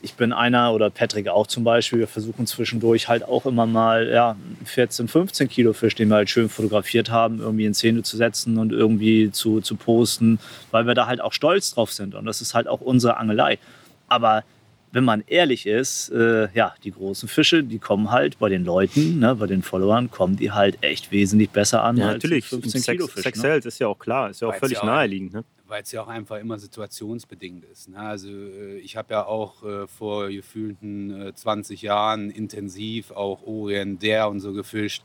ich 0.00 0.14
bin 0.14 0.32
einer 0.32 0.72
oder 0.72 0.90
Patrick 0.90 1.28
auch 1.28 1.46
zum 1.46 1.64
Beispiel, 1.64 1.98
wir 1.98 2.06
versuchen 2.06 2.46
zwischendurch 2.46 3.08
halt 3.08 3.24
auch 3.24 3.46
immer 3.46 3.66
mal 3.66 4.08
ja, 4.08 4.36
14, 4.64 5.08
15 5.08 5.48
Kilo 5.48 5.72
Fisch, 5.72 5.96
den 5.96 6.08
wir 6.08 6.16
halt 6.16 6.30
schön 6.30 6.48
fotografiert 6.48 7.10
haben, 7.10 7.40
irgendwie 7.40 7.64
in 7.64 7.74
Szene 7.74 8.02
zu 8.02 8.16
setzen 8.16 8.58
und 8.58 8.72
irgendwie 8.72 9.32
zu, 9.32 9.60
zu 9.60 9.74
posten, 9.74 10.38
weil 10.70 10.86
wir 10.86 10.94
da 10.94 11.06
halt 11.06 11.20
auch 11.20 11.32
stolz 11.32 11.74
drauf 11.74 11.92
sind. 11.92 12.14
Und 12.14 12.26
das 12.26 12.40
ist 12.40 12.54
halt 12.54 12.68
auch 12.68 12.80
unsere 12.80 13.16
Angelei. 13.16 13.58
Aber 14.06 14.44
wenn 14.92 15.04
man 15.04 15.24
ehrlich 15.26 15.66
ist, 15.66 16.10
äh, 16.10 16.48
ja, 16.54 16.74
die 16.84 16.92
großen 16.92 17.28
Fische, 17.28 17.64
die 17.64 17.78
kommen 17.78 18.10
halt 18.10 18.38
bei 18.38 18.48
den 18.48 18.64
Leuten, 18.64 19.18
ne, 19.18 19.34
bei 19.34 19.46
den 19.46 19.62
Followern, 19.62 20.10
kommen 20.10 20.36
die 20.36 20.52
halt 20.52 20.78
echt 20.80 21.10
wesentlich 21.10 21.50
besser 21.50 21.82
an. 21.82 21.96
Ja, 21.96 22.12
natürlich. 22.12 22.46
15 22.46 22.82
Kilo 22.82 23.06
Fisch. 23.08 23.24
Sex 23.24 23.42
ne? 23.42 23.56
ist 23.56 23.78
ja 23.80 23.88
auch 23.88 23.98
klar, 23.98 24.30
ist 24.30 24.40
ja 24.40 24.48
auch 24.48 24.52
Weil's 24.52 24.60
völlig 24.60 24.78
ja 24.78 24.86
naheliegend. 24.86 25.34
Ne? 25.34 25.44
Weil 25.68 25.82
es 25.82 25.92
ja 25.92 26.02
auch 26.02 26.08
einfach 26.08 26.38
immer 26.38 26.58
situationsbedingt 26.58 27.64
ist. 27.66 27.90
Ne? 27.90 27.98
Also 27.98 28.28
äh, 28.28 28.78
ich 28.78 28.96
habe 28.96 29.14
ja 29.14 29.26
auch 29.26 29.62
äh, 29.62 29.86
vor 29.86 30.28
gefühlten 30.28 31.32
20 31.34 31.82
äh, 31.82 31.86
Jahren 31.86 32.30
intensiv 32.30 33.12
auch 33.12 33.42
Orient, 33.42 34.02
der 34.02 34.28
und 34.28 34.40
so 34.40 34.52
gefischt, 34.52 35.04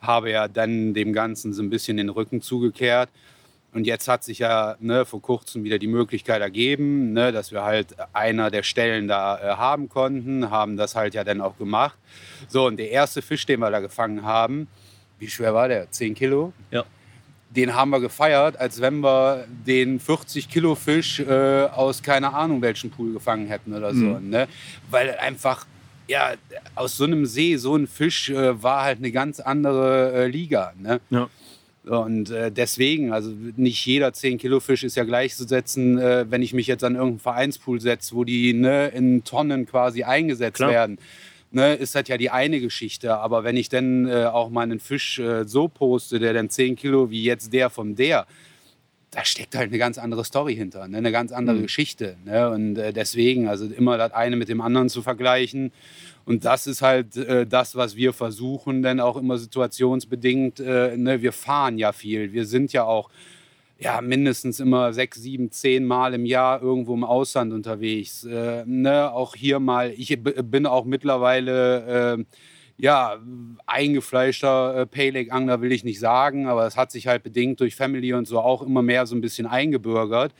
habe 0.00 0.30
ja 0.30 0.46
dann 0.46 0.94
dem 0.94 1.12
Ganzen 1.12 1.52
so 1.52 1.62
ein 1.62 1.70
bisschen 1.70 1.96
den 1.96 2.10
Rücken 2.10 2.40
zugekehrt 2.40 3.08
und 3.74 3.86
jetzt 3.86 4.06
hat 4.06 4.22
sich 4.22 4.40
ja 4.40 4.76
ne, 4.80 5.06
vor 5.06 5.22
kurzem 5.22 5.64
wieder 5.64 5.78
die 5.78 5.86
Möglichkeit 5.86 6.42
ergeben, 6.42 7.12
ne, 7.12 7.32
dass 7.32 7.52
wir 7.52 7.62
halt 7.62 7.96
einer 8.12 8.50
der 8.50 8.62
Stellen 8.62 9.08
da 9.08 9.38
äh, 9.38 9.56
haben 9.56 9.88
konnten, 9.88 10.50
haben 10.50 10.76
das 10.76 10.94
halt 10.94 11.14
ja 11.14 11.24
dann 11.24 11.40
auch 11.40 11.56
gemacht. 11.56 11.96
So, 12.48 12.66
und 12.66 12.76
der 12.76 12.90
erste 12.90 13.22
Fisch, 13.22 13.46
den 13.46 13.60
wir 13.60 13.70
da 13.70 13.80
gefangen 13.80 14.24
haben, 14.24 14.68
wie 15.18 15.28
schwer 15.28 15.54
war 15.54 15.68
der? 15.68 15.90
10 15.90 16.14
Kilo? 16.14 16.52
Ja. 16.70 16.84
Den 17.54 17.74
haben 17.74 17.90
wir 17.90 18.00
gefeiert, 18.00 18.58
als 18.58 18.80
wenn 18.80 19.00
wir 19.00 19.46
den 19.66 20.00
40 20.00 20.48
Kilo 20.48 20.74
Fisch 20.74 21.20
äh, 21.20 21.64
aus 21.64 22.02
keine 22.02 22.32
Ahnung 22.32 22.62
welchem 22.62 22.90
Pool 22.90 23.12
gefangen 23.12 23.46
hätten 23.46 23.74
oder 23.74 23.94
so. 23.94 24.04
Mhm. 24.04 24.30
Ne? 24.30 24.48
Weil 24.90 25.16
einfach 25.18 25.66
ja, 26.08 26.32
aus 26.74 26.96
so 26.96 27.04
einem 27.04 27.26
See, 27.26 27.56
so 27.56 27.76
ein 27.76 27.86
Fisch 27.86 28.30
äh, 28.30 28.62
war 28.62 28.82
halt 28.84 28.98
eine 28.98 29.12
ganz 29.12 29.40
andere 29.40 30.12
äh, 30.12 30.26
Liga. 30.26 30.72
Ne? 30.78 31.00
Ja. 31.10 31.28
Und 31.84 32.30
äh, 32.30 32.52
deswegen, 32.52 33.12
also 33.12 33.32
nicht 33.56 33.84
jeder 33.84 34.12
10 34.12 34.38
Kilo 34.38 34.60
Fisch 34.60 34.84
ist 34.84 34.96
ja 34.96 35.02
gleichzusetzen, 35.04 35.98
äh, 35.98 36.26
wenn 36.30 36.40
ich 36.40 36.52
mich 36.52 36.68
jetzt 36.68 36.84
an 36.84 36.94
irgendeinen 36.94 37.20
Vereinspool 37.20 37.80
setze, 37.80 38.14
wo 38.14 38.22
die 38.22 38.52
ne, 38.52 38.88
in 38.88 39.24
Tonnen 39.24 39.66
quasi 39.66 40.04
eingesetzt 40.04 40.56
Klar. 40.56 40.70
werden. 40.70 40.98
Ne, 41.54 41.74
ist 41.74 41.94
das 41.94 42.08
ja 42.08 42.16
die 42.16 42.30
eine 42.30 42.60
Geschichte. 42.60 43.18
Aber 43.18 43.44
wenn 43.44 43.56
ich 43.58 43.68
dann 43.68 44.08
äh, 44.08 44.24
auch 44.24 44.48
mal 44.48 44.62
einen 44.62 44.80
Fisch 44.80 45.18
äh, 45.18 45.44
so 45.46 45.68
poste, 45.68 46.18
der 46.18 46.32
dann 46.32 46.48
10 46.48 46.76
Kilo 46.76 47.10
wie 47.10 47.22
jetzt 47.22 47.52
der 47.52 47.68
von 47.68 47.94
der, 47.94 48.26
da 49.10 49.22
steckt 49.26 49.54
halt 49.54 49.68
eine 49.68 49.76
ganz 49.76 49.98
andere 49.98 50.24
Story 50.24 50.56
hinter, 50.56 50.88
ne? 50.88 50.96
eine 50.96 51.12
ganz 51.12 51.30
andere 51.32 51.58
Mhm. 51.58 51.62
Geschichte. 51.64 52.16
Ne? 52.24 52.48
Und 52.48 52.78
äh, 52.78 52.94
deswegen, 52.94 53.48
also 53.48 53.66
immer 53.66 53.98
das 53.98 54.12
eine 54.12 54.36
mit 54.36 54.48
dem 54.48 54.62
anderen 54.62 54.88
zu 54.88 55.02
vergleichen. 55.02 55.72
Und 56.24 56.46
das 56.46 56.66
ist 56.66 56.80
halt 56.80 57.18
äh, 57.18 57.46
das, 57.46 57.76
was 57.76 57.96
wir 57.96 58.14
versuchen, 58.14 58.82
denn 58.82 59.00
auch 59.00 59.18
immer 59.18 59.36
situationsbedingt. 59.36 60.60
Äh, 60.60 60.96
ne? 60.96 61.20
Wir 61.20 61.32
fahren 61.32 61.76
ja 61.76 61.92
viel. 61.92 62.32
Wir 62.32 62.46
sind 62.46 62.72
ja 62.72 62.84
auch 62.84 63.10
ja, 63.82 64.00
mindestens 64.00 64.60
immer 64.60 64.92
sechs, 64.92 65.20
sieben, 65.20 65.50
zehn 65.50 65.84
Mal 65.84 66.14
im 66.14 66.24
Jahr 66.24 66.62
irgendwo 66.62 66.94
im 66.94 67.02
Ausland 67.02 67.52
unterwegs. 67.52 68.24
Äh, 68.24 68.64
ne? 68.64 69.12
Auch 69.12 69.34
hier 69.34 69.58
mal, 69.58 69.90
ich 69.90 70.16
bin 70.22 70.66
auch 70.66 70.84
mittlerweile 70.84 72.16
äh, 72.18 72.24
ja, 72.76 73.18
eingefleischter 73.66 74.76
äh, 74.76 74.86
Pale 74.86 75.10
Lake 75.10 75.32
Angler 75.32 75.60
will 75.60 75.72
ich 75.72 75.82
nicht 75.82 75.98
sagen, 75.98 76.46
aber 76.46 76.66
es 76.66 76.76
hat 76.76 76.92
sich 76.92 77.08
halt 77.08 77.24
bedingt 77.24 77.58
durch 77.60 77.74
Family 77.74 78.12
und 78.14 78.26
so 78.26 78.38
auch 78.38 78.62
immer 78.62 78.82
mehr 78.82 79.06
so 79.06 79.16
ein 79.16 79.20
bisschen 79.20 79.46
eingebürgert. 79.46 80.32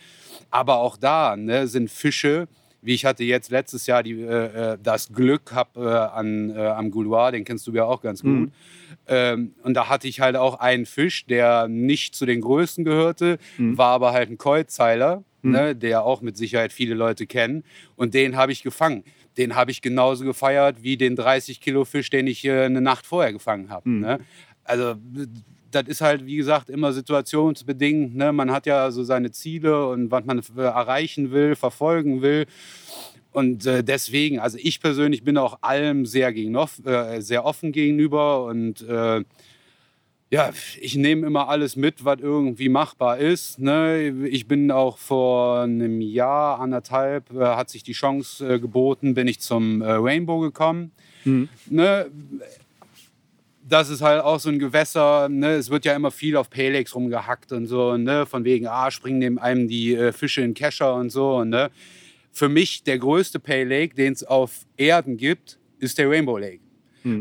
Aber 0.50 0.76
auch 0.76 0.96
da 0.96 1.36
ne, 1.36 1.66
sind 1.66 1.90
Fische, 1.90 2.46
wie 2.82 2.94
ich 2.94 3.04
hatte 3.04 3.24
jetzt 3.24 3.50
letztes 3.50 3.86
Jahr 3.86 4.02
die, 4.02 4.20
äh, 4.20 4.72
äh, 4.72 4.78
das 4.82 5.12
Glück 5.12 5.52
hab, 5.54 5.76
äh, 5.76 5.80
an, 5.80 6.50
äh, 6.50 6.58
am 6.66 6.90
Gouloir, 6.90 7.32
den 7.32 7.44
kennst 7.44 7.66
du 7.66 7.72
ja 7.72 7.84
auch 7.84 8.02
ganz 8.02 8.22
gut. 8.22 8.50
Ähm, 9.06 9.54
und 9.62 9.74
da 9.74 9.88
hatte 9.88 10.08
ich 10.08 10.20
halt 10.20 10.36
auch 10.36 10.60
einen 10.60 10.84
Fisch, 10.86 11.26
der 11.26 11.68
nicht 11.68 12.14
zu 12.14 12.26
den 12.26 12.40
größten 12.40 12.84
gehörte, 12.84 13.38
war 13.76 13.90
aber 13.90 14.12
halt 14.12 14.30
ein 14.30 14.38
Kreuzheiler, 14.38 15.24
ne, 15.42 15.74
der 15.76 16.04
auch 16.04 16.22
mit 16.22 16.36
Sicherheit 16.36 16.72
viele 16.72 16.94
Leute 16.94 17.26
kennen. 17.26 17.64
Und 17.96 18.14
den 18.14 18.36
habe 18.36 18.52
ich 18.52 18.62
gefangen. 18.62 19.04
Den 19.36 19.54
habe 19.54 19.70
ich 19.70 19.80
genauso 19.80 20.24
gefeiert 20.24 20.82
wie 20.82 20.96
den 20.96 21.16
30 21.16 21.60
Kilo 21.60 21.84
Fisch, 21.84 22.10
den 22.10 22.26
ich 22.26 22.44
äh, 22.44 22.64
eine 22.64 22.80
Nacht 22.80 23.06
vorher 23.06 23.32
gefangen 23.32 23.70
habe. 23.70 23.88
Ne? 24.00 24.20
Also 24.64 24.94
das 25.74 25.88
ist 25.88 26.00
halt, 26.00 26.26
wie 26.26 26.36
gesagt, 26.36 26.70
immer 26.70 26.92
situationsbedingt. 26.92 28.14
Ne? 28.14 28.32
Man 28.32 28.50
hat 28.50 28.66
ja 28.66 28.90
so 28.90 29.02
seine 29.02 29.30
Ziele 29.30 29.88
und 29.88 30.10
was 30.10 30.24
man 30.24 30.42
erreichen 30.56 31.32
will, 31.32 31.56
verfolgen 31.56 32.22
will. 32.22 32.46
Und 33.32 33.64
äh, 33.66 33.82
deswegen, 33.82 34.38
also 34.38 34.58
ich 34.60 34.80
persönlich 34.80 35.24
bin 35.24 35.38
auch 35.38 35.58
allem 35.62 36.04
sehr, 36.04 36.32
gegen, 36.32 36.54
äh, 36.54 37.20
sehr 37.20 37.44
offen 37.44 37.72
gegenüber 37.72 38.44
und 38.44 38.82
äh, 38.82 39.24
ja, 40.32 40.50
ich 40.80 40.96
nehme 40.96 41.26
immer 41.26 41.50
alles 41.50 41.76
mit, 41.76 42.06
was 42.06 42.20
irgendwie 42.20 42.70
machbar 42.70 43.18
ist. 43.18 43.58
Ne? 43.58 44.26
Ich 44.30 44.48
bin 44.48 44.70
auch 44.70 44.96
vor 44.96 45.60
einem 45.60 46.00
Jahr, 46.00 46.58
anderthalb, 46.58 47.30
äh, 47.34 47.44
hat 47.44 47.68
sich 47.68 47.82
die 47.82 47.92
Chance 47.92 48.54
äh, 48.54 48.58
geboten, 48.58 49.12
bin 49.12 49.28
ich 49.28 49.40
zum 49.40 49.82
äh, 49.82 49.92
Rainbow 49.92 50.40
gekommen. 50.40 50.92
Ne? 51.66 52.10
Das 53.72 53.88
ist 53.88 54.02
halt 54.02 54.22
auch 54.22 54.38
so 54.38 54.50
ein 54.50 54.58
Gewässer, 54.58 55.30
ne? 55.30 55.52
es 55.52 55.70
wird 55.70 55.86
ja 55.86 55.96
immer 55.96 56.10
viel 56.10 56.36
auf 56.36 56.50
Pelex 56.50 56.94
rumgehackt 56.94 57.52
und 57.52 57.66
so, 57.66 57.96
ne? 57.96 58.26
von 58.26 58.44
wegen, 58.44 58.66
ah, 58.66 58.90
springen 58.90 59.22
dem 59.22 59.38
einem 59.38 59.66
die 59.66 59.94
äh, 59.94 60.12
Fische 60.12 60.42
in 60.42 60.52
Kescher 60.52 60.94
und 60.94 61.08
so. 61.08 61.42
Ne? 61.42 61.70
Für 62.32 62.50
mich 62.50 62.82
der 62.82 62.98
größte 62.98 63.40
Pale 63.40 63.64
Lake, 63.64 63.94
den 63.94 64.12
es 64.12 64.24
auf 64.24 64.66
Erden 64.76 65.16
gibt, 65.16 65.58
ist 65.78 65.96
der 65.96 66.10
Rainbow 66.10 66.36
Lake. 66.36 66.60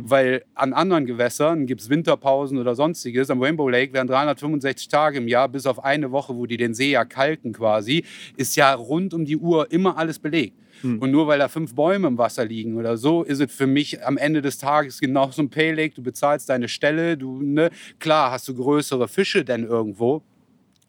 Weil 0.09 0.43
an 0.53 0.73
anderen 0.73 1.05
Gewässern 1.05 1.67
gibt 1.67 1.79
es 1.79 1.89
Winterpausen 1.89 2.57
oder 2.57 2.75
sonstiges. 2.75 3.29
Am 3.29 3.41
Rainbow 3.41 3.69
Lake 3.69 3.93
werden 3.93 4.09
365 4.09 4.89
Tage 4.89 5.19
im 5.19 5.29
Jahr, 5.29 5.47
bis 5.47 5.65
auf 5.65 5.81
eine 5.81 6.11
Woche, 6.11 6.35
wo 6.35 6.45
die 6.45 6.57
den 6.57 6.73
See 6.73 6.91
ja 6.91 7.05
kalken 7.05 7.53
quasi, 7.53 8.03
ist 8.35 8.57
ja 8.57 8.73
rund 8.73 9.13
um 9.13 9.23
die 9.23 9.37
Uhr 9.37 9.71
immer 9.71 9.97
alles 9.97 10.19
belegt. 10.19 10.57
Und 10.99 11.11
nur 11.11 11.27
weil 11.27 11.39
da 11.39 11.47
fünf 11.47 11.75
Bäume 11.75 12.07
im 12.07 12.17
Wasser 12.17 12.45
liegen 12.45 12.77
oder 12.77 12.97
so, 12.97 13.23
ist 13.23 13.39
es 13.39 13.51
für 13.51 13.67
mich 13.67 14.05
am 14.05 14.17
Ende 14.17 14.41
des 14.41 14.57
Tages 14.57 14.99
genau 14.99 15.29
so 15.31 15.41
ein 15.41 15.49
Pale 15.49 15.73
Lake. 15.73 15.95
Du 15.95 16.03
bezahlst 16.03 16.49
deine 16.49 16.67
Stelle, 16.67 17.17
du, 17.17 17.41
ne, 17.41 17.69
klar 17.99 18.31
hast 18.31 18.47
du 18.47 18.55
größere 18.55 19.07
Fische 19.07 19.45
denn 19.45 19.63
irgendwo, 19.63 20.23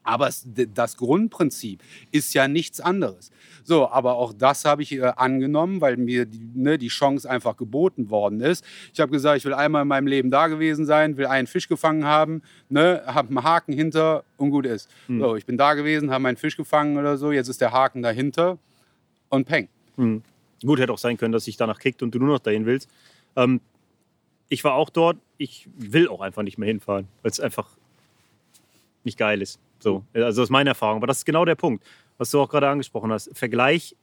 aber 0.05 0.31
das 0.75 0.97
Grundprinzip 0.97 1.81
ist 2.11 2.35
ja 2.35 2.49
nichts 2.49 2.81
anderes. 2.81 3.31
So, 3.65 3.89
aber 3.89 4.15
auch 4.15 4.33
das 4.33 4.65
habe 4.65 4.83
ich 4.83 4.93
äh, 4.93 5.13
angenommen, 5.17 5.81
weil 5.81 5.97
mir 5.97 6.27
die, 6.27 6.51
ne, 6.55 6.77
die 6.79 6.89
Chance 6.89 7.31
einfach 7.31 7.57
geboten 7.57 8.11
worden 8.11 8.41
ist. 8.41 8.65
Ich 8.93 8.99
habe 8.99 9.13
gesagt, 9.13 9.39
ich 9.39 9.45
will 9.45 9.55
einmal 9.55 9.83
in 9.83 9.89
meinem 9.89 10.09
Leben 10.09 10.31
da 10.31 10.49
gewesen 10.49 10.85
sein, 10.87 11.17
will 11.17 11.27
einen 11.27 11.47
Fisch 11.47 11.69
gefangen 11.69 12.05
haben, 12.05 12.43
ne, 12.69 13.03
habe 13.07 13.29
einen 13.29 13.45
Haken 13.45 13.73
hinter 13.73 14.25
und 14.37 14.51
gut 14.51 14.67
ist. 14.67 14.91
So, 15.21 15.37
ich 15.37 15.47
bin 15.47 15.57
da 15.57 15.75
gewesen, 15.75 16.11
habe 16.11 16.23
meinen 16.23 16.37
Fisch 16.37 16.57
gefangen 16.57 16.97
oder 16.97 17.17
so, 17.17 17.31
jetzt 17.31 17.49
ist 17.49 17.61
der 17.61 17.71
Haken 17.71 18.03
dahinter 18.03 18.59
und 19.29 19.47
peng. 19.47 19.69
Gut, 19.97 20.79
hätte 20.79 20.93
auch 20.93 20.99
sein 20.99 21.17
können, 21.17 21.33
dass 21.33 21.45
sich 21.45 21.57
danach 21.57 21.79
kickt 21.79 22.03
und 22.03 22.15
du 22.15 22.19
nur 22.19 22.29
noch 22.29 22.39
dahin 22.39 22.67
willst. 22.67 22.89
Ähm, 23.37 23.61
ich 24.49 24.63
war 24.65 24.75
auch 24.75 24.91
dort. 24.91 25.17
Ich 25.39 25.69
will 25.77 26.09
auch 26.09 26.21
einfach 26.21 26.43
nicht 26.43 26.59
mehr 26.59 26.69
hinfahren, 26.69 27.09
weil 27.23 27.31
es 27.31 27.41
einfach 27.41 27.69
nicht 29.05 29.19
geil 29.19 29.43
ist. 29.43 29.59
So, 29.81 30.05
also 30.15 30.41
das 30.43 30.47
ist 30.47 30.51
meine 30.51 30.71
Erfahrung. 30.71 30.99
Aber 30.99 31.07
das 31.09 31.19
ist 31.19 31.25
genau 31.25 31.45
der 31.45 31.57
Punkt, 31.57 31.85
was 32.19 32.31
du 32.31 32.41
auch 32.41 32.49
gerade 32.49 32.69
angesprochen 32.69 33.11
hast. 33.11 33.37
Vergleich 33.37 33.97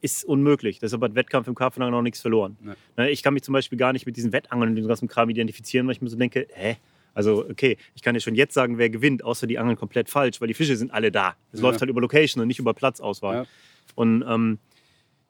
ist 0.00 0.24
unmöglich. 0.24 0.78
Deshalb 0.78 1.02
hat 1.02 1.14
Wettkampf 1.16 1.48
im 1.48 1.54
Karpfenangeln 1.56 1.92
noch 1.94 2.02
nichts 2.02 2.20
verloren. 2.20 2.56
Nee. 2.60 2.72
Ne, 2.96 3.10
Ich 3.10 3.22
kann 3.24 3.34
mich 3.34 3.42
zum 3.42 3.54
Beispiel 3.54 3.78
gar 3.78 3.92
nicht 3.92 4.06
mit 4.06 4.16
diesen 4.16 4.32
Wettangeln 4.32 4.70
und 4.70 4.76
dem 4.76 4.86
ganzen 4.86 5.08
Kram 5.08 5.28
identifizieren, 5.30 5.86
weil 5.86 5.94
ich 5.94 6.02
mir 6.02 6.08
so 6.08 6.16
denke, 6.16 6.46
hä? 6.52 6.76
Also, 7.14 7.44
okay, 7.48 7.78
ich 7.94 8.02
kann 8.02 8.14
ja 8.14 8.20
schon 8.20 8.34
jetzt 8.34 8.52
sagen, 8.52 8.76
wer 8.76 8.90
gewinnt, 8.90 9.24
außer 9.24 9.46
die 9.46 9.58
angeln 9.58 9.76
komplett 9.78 10.10
falsch, 10.10 10.38
weil 10.40 10.48
die 10.48 10.54
Fische 10.54 10.76
sind 10.76 10.92
alle 10.92 11.10
da. 11.10 11.34
Es 11.50 11.60
Ja. 11.60 11.66
läuft 11.66 11.80
halt 11.80 11.90
über 11.90 12.00
Location 12.02 12.42
und 12.42 12.46
nicht 12.48 12.58
über 12.58 12.74
Platzauswahl. 12.74 13.34
Ja. 13.34 13.46
Und 13.94 14.22
ähm, 14.28 14.58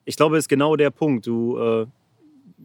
ich 0.07 0.17
glaube, 0.17 0.37
es 0.39 0.45
ist 0.45 0.49
genau 0.49 0.77
der 0.77 0.91
Punkt. 0.91 1.27
Du, 1.27 1.59
äh, 1.59 1.87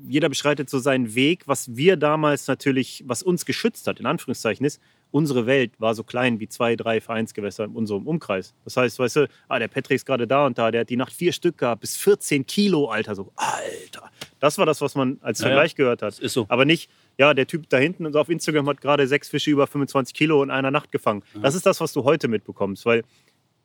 jeder 0.07 0.29
beschreitet 0.29 0.69
so 0.69 0.79
seinen 0.79 1.15
Weg. 1.15 1.47
Was 1.47 1.75
wir 1.75 1.97
damals 1.97 2.47
natürlich, 2.47 3.03
was 3.07 3.23
uns 3.23 3.45
geschützt 3.45 3.87
hat, 3.87 3.99
in 3.99 4.05
Anführungszeichen, 4.05 4.65
ist, 4.65 4.79
unsere 5.09 5.45
Welt 5.45 5.71
war 5.79 5.93
so 5.95 6.03
klein 6.03 6.39
wie 6.39 6.47
zwei, 6.47 6.75
drei 6.75 7.01
Vereinsgewässer 7.01 7.65
in 7.65 7.71
unserem 7.71 8.07
Umkreis. 8.07 8.53
Das 8.63 8.77
heißt, 8.77 8.97
weißt 8.99 9.15
du, 9.17 9.27
ah, 9.49 9.59
der 9.59 9.67
Patrick 9.67 9.95
ist 9.95 10.05
gerade 10.05 10.27
da 10.27 10.45
und 10.45 10.57
da, 10.57 10.71
der 10.71 10.81
hat 10.81 10.89
die 10.89 10.95
Nacht 10.95 11.13
vier 11.13 11.33
Stück 11.33 11.57
gehabt, 11.57 11.81
bis 11.81 11.97
14 11.97 12.45
Kilo, 12.45 12.85
Alter. 12.89 13.15
So, 13.15 13.31
Alter. 13.35 14.09
Das 14.39 14.57
war 14.57 14.65
das, 14.65 14.79
was 14.79 14.95
man 14.95 15.17
als 15.21 15.39
Ja, 15.39 15.47
ja. 15.47 15.49
Vergleich 15.53 15.75
gehört 15.75 16.01
hat. 16.01 16.19
Ist 16.19 16.33
so. 16.33 16.45
Aber 16.47 16.65
nicht, 16.65 16.89
ja, 17.17 17.33
der 17.33 17.47
Typ 17.47 17.67
da 17.69 17.77
hinten 17.77 18.15
auf 18.15 18.29
Instagram 18.29 18.69
hat 18.69 18.81
gerade 18.81 19.07
sechs 19.07 19.29
Fische 19.29 19.51
über 19.51 19.67
25 19.67 20.13
Kilo 20.13 20.41
in 20.43 20.51
einer 20.51 20.71
Nacht 20.71 20.91
gefangen. 20.91 21.23
Das 21.41 21.55
ist 21.55 21.65
das, 21.65 21.81
was 21.81 21.91
du 21.91 22.03
heute 22.03 22.27
mitbekommst, 22.27 22.85
weil 22.85 23.03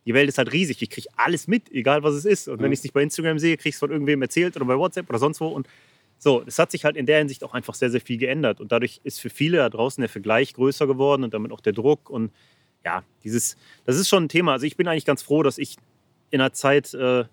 die 0.07 0.15
Welt 0.15 0.29
ist 0.29 0.39
halt 0.39 0.53
riesig. 0.53 0.81
Ich 0.81 0.91
kriege 0.91 1.09
alles 1.17 1.49
mit, 1.49 1.71
egal 1.73 2.05
was 2.05 2.15
es 2.15 2.25
ist. 2.25 2.49
Und 2.49 2.63
wenn 2.63 2.73
ich 2.73 2.79
es 2.79 2.85
nicht 2.85 2.93
bei 2.93 3.03
Instagram 3.03 3.39
sehe, 3.39 3.57
kriege 3.57 3.71
ich 3.71 3.75
es 3.75 3.81
von 3.81 3.91
irgendwem 3.91 4.23
erzählt 4.23 4.57
oder 4.57 4.65
bei 4.65 4.79
WhatsApp 4.79 5.09
oder 5.11 5.19
sonst 5.19 5.41
wo. 5.41 5.49
Und 5.49 5.69
so, 6.19 6.45
es 6.47 6.59
hat 6.59 6.71
sich 6.71 6.85
halt 6.85 6.97
in 6.97 7.07
der 7.07 7.19
Hinsicht 7.19 7.43
auch 7.43 7.53
einfach 7.53 7.75
sehr, 7.75 7.91
sehr 7.91 8.01
viel 8.01 8.17
geändert. 8.17 8.61
Und 8.61 8.71
dadurch 8.71 9.01
ist 9.03 9.21
für 9.21 9.31
viele 9.31 9.59
da 9.59 9.69
draußen 9.69 10.01
der 10.01 10.09
Vergleich 10.09 10.55
größer 10.55 10.87
geworden 10.87 11.25
und 11.25 11.35
damit 11.35 11.51
auch 11.51 11.61
der 11.61 11.73
Druck. 11.73 12.09
Und 12.09 12.31
ja, 12.85 13.03
dieses, 13.25 13.57
das 13.85 13.99
ist 13.99 14.09
schon 14.09 14.25
ein 14.25 14.29
Thema. 14.29 14.53
Also 14.53 14.65
ich 14.65 14.77
bin 14.77 14.87
eigentlich 14.87 15.05
ganz 15.05 15.23
froh, 15.23 15.43
dass 15.43 15.59
ich 15.59 15.77
in 16.31 16.41
einer 16.41 16.53
Zeit 16.53 16.95
äh, 16.95 17.25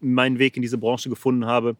meinen 0.00 0.38
Weg 0.38 0.56
in 0.56 0.62
diese 0.62 0.78
Branche 0.78 1.10
gefunden 1.10 1.44
habe, 1.44 1.76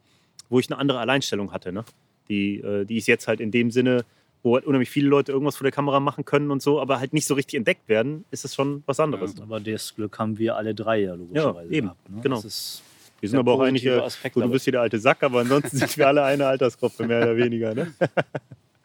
wo 0.49 0.59
ich 0.59 0.69
eine 0.71 0.79
andere 0.79 0.99
Alleinstellung 0.99 1.51
hatte. 1.51 1.73
Ne? 1.73 1.83
Die, 2.29 2.59
äh, 2.59 2.85
die 2.85 2.97
ist 2.97 3.07
jetzt 3.07 3.27
halt 3.27 3.39
in 3.39 3.49
dem 3.49 3.71
Sinne, 3.71 4.05
wo 4.43 4.55
halt 4.55 4.65
unheimlich 4.65 4.89
viele 4.89 5.07
Leute 5.07 5.31
irgendwas 5.31 5.55
vor 5.55 5.63
der 5.63 5.71
Kamera 5.71 5.99
machen 5.99 6.25
können 6.25 6.51
und 6.51 6.61
so, 6.61 6.79
aber 6.81 6.99
halt 6.99 7.13
nicht 7.13 7.25
so 7.25 7.33
richtig 7.33 7.57
entdeckt 7.57 7.87
werden, 7.87 8.25
ist 8.29 8.45
es 8.45 8.53
schon 8.53 8.83
was 8.85 8.99
anderes. 8.99 9.41
Aber 9.41 9.59
das 9.59 9.95
Glück 9.95 10.19
haben 10.19 10.37
wir 10.37 10.55
alle 10.55 10.75
drei 10.75 11.01
ja 11.01 11.15
logischerweise 11.15 11.69
Ja, 11.69 11.77
eben, 11.77 11.87
gehabt. 11.87 12.09
Ne? 12.09 12.21
genau. 12.21 12.35
Das 12.35 12.45
ist 12.45 12.83
Wir 13.21 13.29
sind 13.29 13.39
aber 13.39 13.53
auch 13.53 13.61
eigentlich, 13.61 13.85
äh, 13.85 13.99
Aspekt 13.99 14.35
gut, 14.35 14.43
du 14.43 14.49
bist 14.49 14.65
hier 14.65 14.73
der 14.73 14.81
alte 14.81 14.99
Sack, 14.99 15.23
aber 15.23 15.39
ansonsten 15.39 15.77
sind 15.77 15.97
wir 15.97 16.07
alle 16.07 16.23
eine 16.23 16.45
Altersgruppe, 16.45 17.07
mehr 17.07 17.23
oder 17.23 17.37
weniger. 17.37 17.73
Ne? 17.73 17.93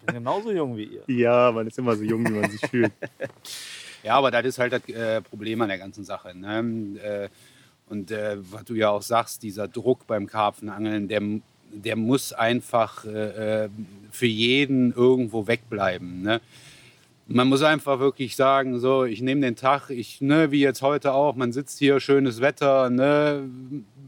bin 0.08 0.14
genauso 0.16 0.52
jung 0.52 0.76
wie 0.76 0.84
ihr. 0.84 1.02
Ja, 1.06 1.52
man 1.52 1.66
ist 1.66 1.78
immer 1.78 1.96
so 1.96 2.02
jung, 2.02 2.26
wie 2.26 2.32
man 2.32 2.50
sich 2.50 2.60
fühlt. 2.60 2.92
Ja, 4.04 4.14
aber 4.14 4.30
das 4.30 4.46
ist 4.46 4.58
halt 4.60 4.72
das 4.72 4.88
äh, 4.88 5.20
Problem 5.20 5.60
an 5.60 5.68
der 5.68 5.76
ganzen 5.76 6.04
Sache. 6.04 6.32
Ne? 6.32 6.98
Äh, 7.02 7.28
und 7.88 8.12
äh, 8.12 8.36
was 8.38 8.64
du 8.64 8.74
ja 8.74 8.90
auch 8.90 9.02
sagst, 9.02 9.42
dieser 9.42 9.66
Druck 9.66 10.06
beim 10.06 10.28
Karpfenangeln, 10.28 11.08
der, 11.08 11.20
der 11.72 11.96
muss 11.96 12.32
einfach 12.32 13.04
äh, 13.04 13.64
äh, 13.64 13.68
für 14.10 14.26
jeden 14.26 14.92
irgendwo 14.92 15.46
wegbleiben. 15.46 16.22
Ne? 16.22 16.40
Man 17.26 17.48
muss 17.48 17.62
einfach 17.62 18.00
wirklich 18.00 18.36
sagen, 18.36 18.78
so, 18.78 19.04
ich 19.04 19.20
nehme 19.20 19.42
den 19.42 19.56
Tag, 19.56 19.90
ich, 19.90 20.20
ne, 20.20 20.50
wie 20.50 20.60
jetzt 20.60 20.82
heute 20.82 21.12
auch, 21.12 21.36
man 21.36 21.52
sitzt 21.52 21.78
hier, 21.78 22.00
schönes 22.00 22.40
Wetter, 22.40 22.88
ne, 22.88 23.42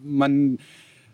man, 0.02 0.58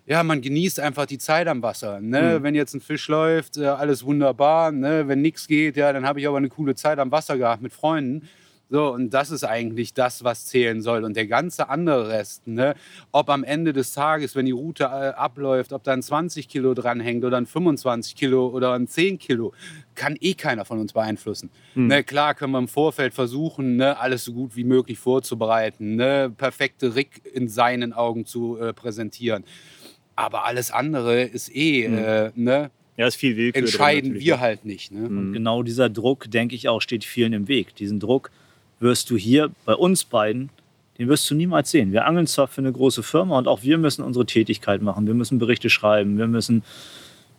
ja, 0.06 0.22
man 0.22 0.40
genießt 0.40 0.78
einfach 0.78 1.06
die 1.06 1.18
Zeit 1.18 1.48
am 1.48 1.62
Wasser. 1.62 2.00
Ne? 2.00 2.42
Wenn 2.42 2.54
jetzt 2.54 2.74
ein 2.74 2.80
Fisch 2.80 3.08
läuft, 3.08 3.56
äh, 3.56 3.66
alles 3.66 4.04
wunderbar. 4.04 4.70
Ne? 4.70 5.08
Wenn 5.08 5.20
nichts 5.20 5.48
geht, 5.48 5.76
ja, 5.76 5.92
dann 5.92 6.06
habe 6.06 6.20
ich 6.20 6.28
aber 6.28 6.36
eine 6.36 6.48
coole 6.48 6.76
Zeit 6.76 7.00
am 7.00 7.10
Wasser 7.10 7.36
gehabt 7.36 7.60
mit 7.60 7.72
Freunden. 7.72 8.28
So, 8.68 8.92
und 8.92 9.10
das 9.14 9.30
ist 9.30 9.44
eigentlich 9.44 9.94
das, 9.94 10.24
was 10.24 10.46
zählen 10.46 10.82
soll. 10.82 11.04
Und 11.04 11.14
der 11.16 11.28
ganze 11.28 11.68
andere 11.68 12.08
Rest, 12.08 12.48
ne, 12.48 12.74
ob 13.12 13.30
am 13.30 13.44
Ende 13.44 13.72
des 13.72 13.92
Tages, 13.92 14.34
wenn 14.34 14.44
die 14.46 14.50
Route 14.52 14.84
äh, 14.84 14.86
abläuft, 15.14 15.72
ob 15.72 15.84
da 15.84 15.92
ein 15.92 16.02
20 16.02 16.48
Kilo 16.48 16.74
dranhängt 16.74 17.24
oder 17.24 17.36
ein 17.36 17.46
25 17.46 18.16
Kilo 18.16 18.48
oder 18.48 18.72
ein 18.72 18.88
10 18.88 19.18
Kilo, 19.20 19.52
kann 19.94 20.16
eh 20.20 20.34
keiner 20.34 20.64
von 20.64 20.80
uns 20.80 20.92
beeinflussen. 20.92 21.50
Hm. 21.74 21.86
Ne, 21.86 22.02
klar 22.02 22.34
können 22.34 22.50
wir 22.52 22.58
im 22.58 22.66
Vorfeld 22.66 23.14
versuchen, 23.14 23.76
ne, 23.76 24.00
alles 24.00 24.24
so 24.24 24.32
gut 24.32 24.56
wie 24.56 24.64
möglich 24.64 24.98
vorzubereiten, 24.98 25.94
ne, 25.94 26.32
perfekte 26.36 26.96
Rick 26.96 27.22
in 27.32 27.48
seinen 27.48 27.92
Augen 27.92 28.26
zu 28.26 28.58
äh, 28.58 28.72
präsentieren. 28.72 29.44
Aber 30.16 30.44
alles 30.44 30.72
andere 30.72 31.22
ist 31.22 31.54
eh, 31.54 31.86
Hm. 31.86 31.98
äh, 31.98 32.30
ne, 32.34 32.70
Ja, 32.96 33.06
ist 33.06 33.14
viel 33.14 33.36
Willkür. 33.36 33.60
drin 33.62 33.68
entscheiden 33.68 34.08
natürlich. 34.08 34.26
wir 34.26 34.40
halt 34.40 34.64
nicht. 34.64 34.90
Ne? 34.90 35.08
Mhm. 35.08 35.32
Genau 35.34 35.62
dieser 35.62 35.88
Druck, 35.88 36.28
denke 36.32 36.56
ich 36.56 36.68
auch, 36.68 36.80
steht 36.82 37.04
vielen 37.04 37.32
im 37.32 37.46
Weg. 37.46 37.76
Diesen 37.76 38.00
Druck 38.00 38.30
wirst 38.80 39.10
du 39.10 39.16
hier 39.16 39.50
bei 39.64 39.74
uns 39.74 40.04
beiden, 40.04 40.50
den 40.98 41.08
wirst 41.08 41.30
du 41.30 41.34
niemals 41.34 41.70
sehen. 41.70 41.92
Wir 41.92 42.06
angeln 42.06 42.26
zwar 42.26 42.48
für 42.48 42.60
eine 42.60 42.72
große 42.72 43.02
Firma 43.02 43.38
und 43.38 43.48
auch 43.48 43.62
wir 43.62 43.78
müssen 43.78 44.02
unsere 44.02 44.26
Tätigkeit 44.26 44.82
machen. 44.82 45.06
Wir 45.06 45.14
müssen 45.14 45.38
Berichte 45.38 45.70
schreiben, 45.70 46.18
wir 46.18 46.26
müssen, 46.26 46.62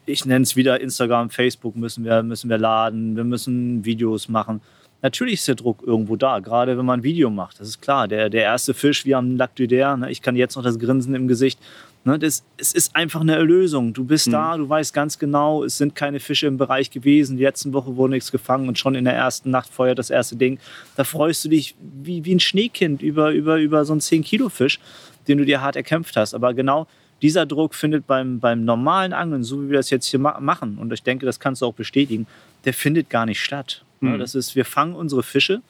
ich 0.05 0.25
nenne 0.25 0.43
es 0.43 0.55
wieder 0.55 0.79
Instagram, 0.79 1.29
Facebook 1.29 1.75
müssen 1.75 2.05
wir, 2.05 2.23
müssen 2.23 2.49
wir 2.49 2.57
laden, 2.57 3.15
wir 3.15 3.23
müssen 3.23 3.83
Videos 3.83 4.29
machen. 4.29 4.61
Natürlich 5.01 5.35
ist 5.35 5.47
der 5.47 5.55
Druck 5.55 5.83
irgendwo 5.85 6.15
da, 6.15 6.39
gerade 6.39 6.77
wenn 6.77 6.85
man 6.85 7.01
ein 7.01 7.03
Video 7.03 7.29
macht. 7.29 7.59
Das 7.59 7.67
ist 7.67 7.81
klar. 7.81 8.07
Der, 8.07 8.29
der 8.29 8.43
erste 8.43 8.73
Fisch, 8.73 9.05
wie 9.05 9.13
am 9.13 9.37
Lac 9.37 9.55
du 9.55 9.67
Der, 9.67 9.95
ne, 9.95 10.09
ich 10.09 10.23
kann 10.23 10.35
jetzt 10.35 10.55
noch 10.55 10.63
das 10.63 10.79
Grinsen 10.79 11.13
im 11.13 11.27
Gesicht. 11.27 11.59
Ne, 12.07 12.17
das, 12.17 12.45
es 12.55 12.71
ist 12.71 12.95
einfach 12.95 13.19
eine 13.19 13.35
Erlösung. 13.35 13.93
Du 13.93 14.05
bist 14.05 14.31
da, 14.31 14.55
du 14.55 14.69
weißt 14.69 14.93
ganz 14.93 15.19
genau, 15.19 15.65
es 15.65 15.77
sind 15.77 15.93
keine 15.93 16.21
Fische 16.21 16.47
im 16.47 16.57
Bereich 16.57 16.89
gewesen. 16.89 17.35
Die 17.35 17.43
letzten 17.43 17.73
Woche 17.73 17.97
wurde 17.97 18.13
nichts 18.13 18.31
gefangen 18.31 18.69
und 18.69 18.79
schon 18.79 18.95
in 18.95 19.03
der 19.03 19.13
ersten 19.13 19.51
Nacht 19.51 19.67
feuert 19.67 19.99
das 19.99 20.09
erste 20.09 20.37
Ding. 20.37 20.57
Da 20.95 21.03
freust 21.03 21.43
du 21.43 21.49
dich 21.49 21.75
wie, 21.81 22.23
wie 22.23 22.33
ein 22.33 22.39
Schneekind 22.39 23.01
über, 23.01 23.31
über, 23.31 23.57
über 23.57 23.83
so 23.83 23.91
einen 23.91 23.99
10-Kilo-Fisch, 23.99 24.79
den 25.27 25.37
du 25.37 25.43
dir 25.43 25.59
hart 25.59 25.75
erkämpft 25.75 26.15
hast. 26.15 26.33
Aber 26.33 26.53
genau 26.53 26.87
dieser 27.21 27.45
Druck 27.45 27.75
findet 27.75 28.07
beim, 28.07 28.39
beim 28.39 28.63
normalen 28.63 29.11
Angeln, 29.11 29.43
so 29.43 29.61
wie 29.61 29.71
wir 29.71 29.77
das 29.77 29.89
jetzt 29.89 30.05
hier 30.05 30.21
ma 30.21 30.39
machen, 30.39 30.77
und 30.77 30.93
ich 30.93 31.03
denke, 31.03 31.25
das 31.25 31.41
kannst 31.41 31.61
du 31.61 31.65
auch 31.65 31.73
bestätigen, 31.73 32.25
der 32.63 32.73
findet 32.73 33.09
gar 33.09 33.25
nicht 33.25 33.41
statt. 33.41 33.83
Ne, 33.99 34.11
Mhm. 34.11 34.19
Das 34.19 34.33
ist, 34.33 34.55
wir 34.55 34.63
fangen 34.63 34.95
unsere 34.95 35.23
Fische, 35.23 35.61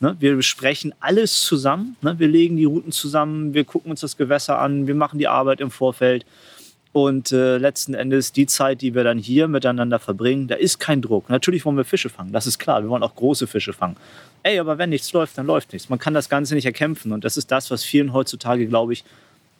ne, 0.00 0.16
wir 0.18 0.36
besprechen 0.36 0.94
alles 1.00 1.42
zusammen, 1.42 1.96
ne, 2.02 2.18
wir 2.18 2.28
legen 2.28 2.56
die 2.56 2.64
Routen 2.64 2.92
zusammen, 2.92 3.54
wir 3.54 3.64
gucken 3.64 3.90
uns 3.90 4.00
das 4.00 4.16
Gewässer 4.16 4.58
an, 4.58 4.86
wir 4.86 4.94
machen 4.94 5.18
die 5.18 5.28
Arbeit 5.28 5.60
im 5.60 5.70
Vorfeld. 5.70 6.24
Und 6.92 7.32
äh, 7.32 7.58
letzten 7.58 7.94
Endes 7.94 8.30
die 8.30 8.46
Zeit, 8.46 8.80
die 8.80 8.94
wir 8.94 9.02
dann 9.02 9.18
hier 9.18 9.48
miteinander 9.48 9.98
verbringen, 9.98 10.46
da 10.46 10.54
ist 10.54 10.78
kein 10.78 11.02
Druck. 11.02 11.28
Natürlich 11.28 11.64
wollen 11.64 11.76
wir 11.76 11.84
Fische 11.84 12.08
fangen, 12.08 12.32
das 12.32 12.46
ist 12.46 12.60
klar. 12.60 12.82
Wir 12.82 12.88
wollen 12.88 13.02
auch 13.02 13.16
große 13.16 13.48
Fische 13.48 13.72
fangen. 13.72 13.96
Ey, 14.44 14.60
aber 14.60 14.78
wenn 14.78 14.90
nichts 14.90 15.12
läuft, 15.12 15.36
dann 15.36 15.46
läuft 15.46 15.72
nichts. 15.72 15.88
Man 15.88 15.98
kann 15.98 16.14
das 16.14 16.28
Ganze 16.28 16.54
nicht 16.54 16.66
erkämpfen. 16.66 17.10
Und 17.10 17.24
das 17.24 17.36
ist 17.36 17.50
das, 17.50 17.70
was 17.72 17.82
vielen 17.82 18.12
heutzutage, 18.12 18.66
glaube 18.68 18.92
ich, 18.92 19.02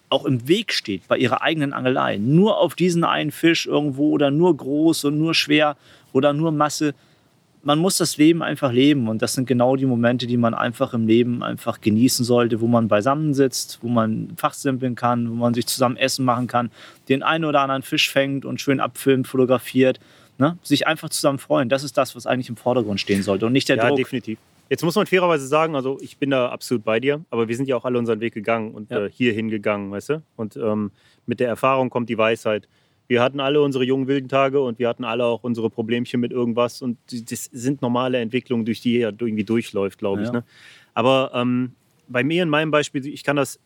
auch 0.09 0.25
im 0.25 0.47
Weg 0.47 0.71
steht 0.71 1.07
bei 1.07 1.17
ihrer 1.17 1.41
eigenen 1.41 1.73
Angelei. 1.73 2.17
Nur 2.17 2.59
auf 2.59 2.75
diesen 2.75 3.03
einen 3.03 3.31
Fisch 3.31 3.65
irgendwo 3.65 4.11
oder 4.11 4.31
nur 4.31 4.55
groß 4.55 5.05
und 5.05 5.17
nur 5.17 5.33
schwer 5.33 5.75
oder 6.13 6.31
nur 6.31 6.51
Masse. 6.51 6.93
Man 7.67 7.79
muss 7.79 7.97
das 7.97 8.17
Leben 8.17 8.43
einfach 8.43 8.71
leben 8.71 9.07
und 9.09 9.23
das 9.23 9.33
sind 9.33 9.47
genau 9.47 9.75
die 9.75 9.87
Momente, 9.87 10.27
die 10.27 10.37
man 10.37 10.53
einfach 10.53 10.93
im 10.93 11.07
Leben 11.07 11.41
einfach 11.41 11.81
genießen 11.81 12.23
sollte, 12.23 12.61
wo 12.61 12.67
man 12.67 12.87
beisammen 12.87 13.33
sitzt, 13.33 13.79
wo 13.81 13.87
man 13.87 14.33
fachsimpeln 14.37 14.93
kann, 14.93 15.31
wo 15.31 15.33
man 15.33 15.55
sich 15.55 15.65
zusammen 15.65 15.97
Essen 15.97 16.25
machen 16.25 16.45
kann, 16.45 16.69
den 17.09 17.23
einen 17.23 17.43
oder 17.43 17.61
anderen 17.61 17.81
Fisch 17.81 18.11
fängt 18.11 18.45
und 18.45 18.61
schön 18.61 18.79
abfilmt, 18.79 19.27
fotografiert, 19.27 19.99
ne? 20.37 20.59
sich 20.61 20.85
einfach 20.85 21.09
zusammen 21.09 21.39
freuen. 21.39 21.67
Das 21.67 21.83
ist 21.83 21.97
das, 21.97 22.15
was 22.15 22.27
eigentlich 22.27 22.49
im 22.49 22.55
Vordergrund 22.55 22.99
stehen 22.99 23.23
sollte 23.23 23.47
und 23.47 23.53
nicht 23.53 23.67
der 23.67 23.77
Ja, 23.77 23.87
Druck. 23.87 23.97
definitiv. 23.97 24.37
Jetzt 24.69 24.83
muss 24.83 24.95
man 24.95 25.07
fairerweise 25.07 25.47
sagen, 25.47 25.75
also 25.75 25.97
ich 26.01 26.17
bin 26.17 26.29
da 26.29 26.49
absolut 26.49 26.83
bei 26.83 26.99
dir, 26.99 27.25
aber 27.31 27.47
wir 27.47 27.55
sind 27.55 27.67
ja 27.67 27.75
auch 27.77 27.85
alle 27.85 27.97
unseren 27.97 28.19
Weg 28.19 28.35
gegangen 28.35 28.75
und 28.75 28.91
Ja. 28.91 29.05
äh, 29.05 29.09
hier 29.11 29.33
hingegangen, 29.33 29.89
weißt 29.89 30.09
du? 30.09 30.21
Und 30.35 30.55
ähm, 30.55 30.91
mit 31.25 31.39
der 31.39 31.47
Erfahrung 31.47 31.89
kommt 31.89 32.09
die 32.09 32.17
Weisheit. 32.19 32.67
Wir 33.07 33.21
hatten 33.21 33.39
alle 33.39 33.61
unsere 33.61 33.83
jungen 33.83 34.07
wilden 34.07 34.29
Tage 34.29 34.59
und 34.61 34.79
wir 34.79 34.87
hatten 34.89 35.03
alle 35.03 35.25
auch 35.25 35.43
unsere 35.43 35.69
Problemchen 35.69 36.19
mit 36.19 36.31
irgendwas 36.31 36.81
und 36.81 36.97
das 37.09 37.45
sind 37.45 37.81
normale 37.81 38.17
Entwicklungen, 38.19 38.65
durch 38.65 38.81
die 38.81 38.93
jeder 38.93 39.09
irgendwie 39.09 39.43
durchläuft, 39.43 39.99
glaube 39.99 40.21
ich. 40.23 40.27
Ja. 40.27 40.33
Ne? 40.33 40.43
Aber 40.93 41.31
ähm, 41.35 41.73
bei 42.07 42.23
mir 42.23 42.41
in 42.43 42.49
meinem 42.49 42.71
Beispiel, 42.71 43.05
ich 43.05 43.23
kann 43.23 43.35
das, 43.35 43.59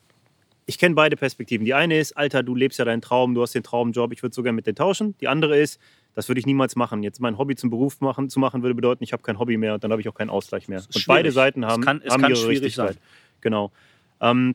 ich 0.66 0.78
kenne 0.78 0.94
beide 0.96 1.16
Perspektiven. 1.16 1.66
Die 1.66 1.74
eine 1.74 1.98
ist, 2.00 2.18
Alter, 2.18 2.44
du 2.44 2.54
lebst 2.54 2.80
ja 2.80 2.86
deinen 2.86 3.02
Traum, 3.02 3.34
du 3.34 3.42
hast 3.42 3.56
den 3.56 3.64
Traumjob, 3.64 4.12
ich 4.14 4.22
würde 4.24 4.36
sogar 4.36 4.52
mit 4.54 4.68
dir 4.68 4.76
tauschen. 4.76 5.16
Die 5.22 5.28
andere 5.28 5.58
ist, 5.58 5.80
das 6.16 6.28
würde 6.28 6.40
ich 6.40 6.46
niemals 6.46 6.76
machen. 6.76 7.02
Jetzt 7.02 7.22
mein 7.22 7.38
Hobby 7.38 7.56
zum 7.56 7.70
Beruf 7.70 8.02
machen, 8.02 8.30
zu 8.30 8.40
machen, 8.40 8.62
würde 8.62 8.76
bedeuten, 8.76 9.04
ich 9.04 9.14
habe 9.14 9.24
kein 9.24 9.40
Hobby 9.40 9.56
mehr 9.58 9.74
und 9.76 9.84
dann 9.84 9.92
habe 9.92 10.02
ich 10.02 10.10
auch 10.10 10.16
keinen 10.16 10.30
Ausgleich 10.32 10.68
mehr. 10.68 10.80
Und 10.80 10.92
schwierig. 10.94 11.08
beide 11.08 11.32
Seiten 11.32 11.64
Es 11.64 11.70
haben, 11.70 11.84
kann- 11.84 12.02
es 12.04 12.12
haben 12.14 12.22
kann 12.22 12.32
ihre 12.32 12.40
schwierig 12.40 12.62
Richtigkeit. 12.64 12.94
sein. 12.96 13.02
Genau. 13.42 13.72
Ähm, 14.20 14.54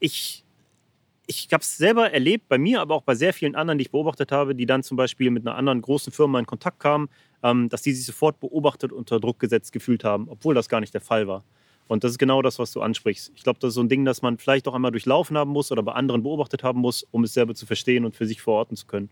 ich 0.00 0.44
ich 1.36 1.52
habe 1.52 1.62
es 1.62 1.76
selber 1.76 2.10
erlebt, 2.12 2.48
bei 2.48 2.58
mir, 2.58 2.80
aber 2.80 2.94
auch 2.94 3.02
bei 3.02 3.14
sehr 3.14 3.32
vielen 3.32 3.54
anderen, 3.54 3.78
die 3.78 3.82
ich 3.82 3.90
beobachtet 3.90 4.32
habe, 4.32 4.54
die 4.54 4.66
dann 4.66 4.82
zum 4.82 4.96
Beispiel 4.96 5.30
mit 5.30 5.46
einer 5.46 5.56
anderen 5.56 5.82
großen 5.82 6.12
Firma 6.12 6.38
in 6.38 6.46
Kontakt 6.46 6.80
kamen, 6.80 7.08
ähm, 7.42 7.68
dass 7.68 7.82
die 7.82 7.92
sich 7.92 8.06
sofort 8.06 8.40
beobachtet 8.40 8.92
unter 8.92 9.20
Druck 9.20 9.38
gesetzt 9.38 9.72
gefühlt 9.72 10.04
haben, 10.04 10.28
obwohl 10.28 10.54
das 10.54 10.68
gar 10.68 10.80
nicht 10.80 10.94
der 10.94 11.00
Fall 11.00 11.26
war. 11.26 11.44
Und 11.88 12.04
das 12.04 12.12
ist 12.12 12.18
genau 12.18 12.42
das, 12.42 12.58
was 12.58 12.72
du 12.72 12.80
ansprichst. 12.80 13.32
Ich 13.34 13.42
glaube, 13.42 13.58
das 13.60 13.68
ist 13.68 13.74
so 13.74 13.82
ein 13.82 13.88
Ding, 13.88 14.04
das 14.04 14.22
man 14.22 14.38
vielleicht 14.38 14.66
auch 14.68 14.74
einmal 14.74 14.92
durchlaufen 14.92 15.36
haben 15.36 15.50
muss 15.50 15.72
oder 15.72 15.82
bei 15.82 15.92
anderen 15.92 16.22
beobachtet 16.22 16.62
haben 16.62 16.80
muss, 16.80 17.06
um 17.10 17.24
es 17.24 17.34
selber 17.34 17.54
zu 17.54 17.66
verstehen 17.66 18.04
und 18.04 18.16
für 18.16 18.26
sich 18.26 18.40
verorten 18.40 18.76
zu 18.76 18.86
können. 18.86 19.10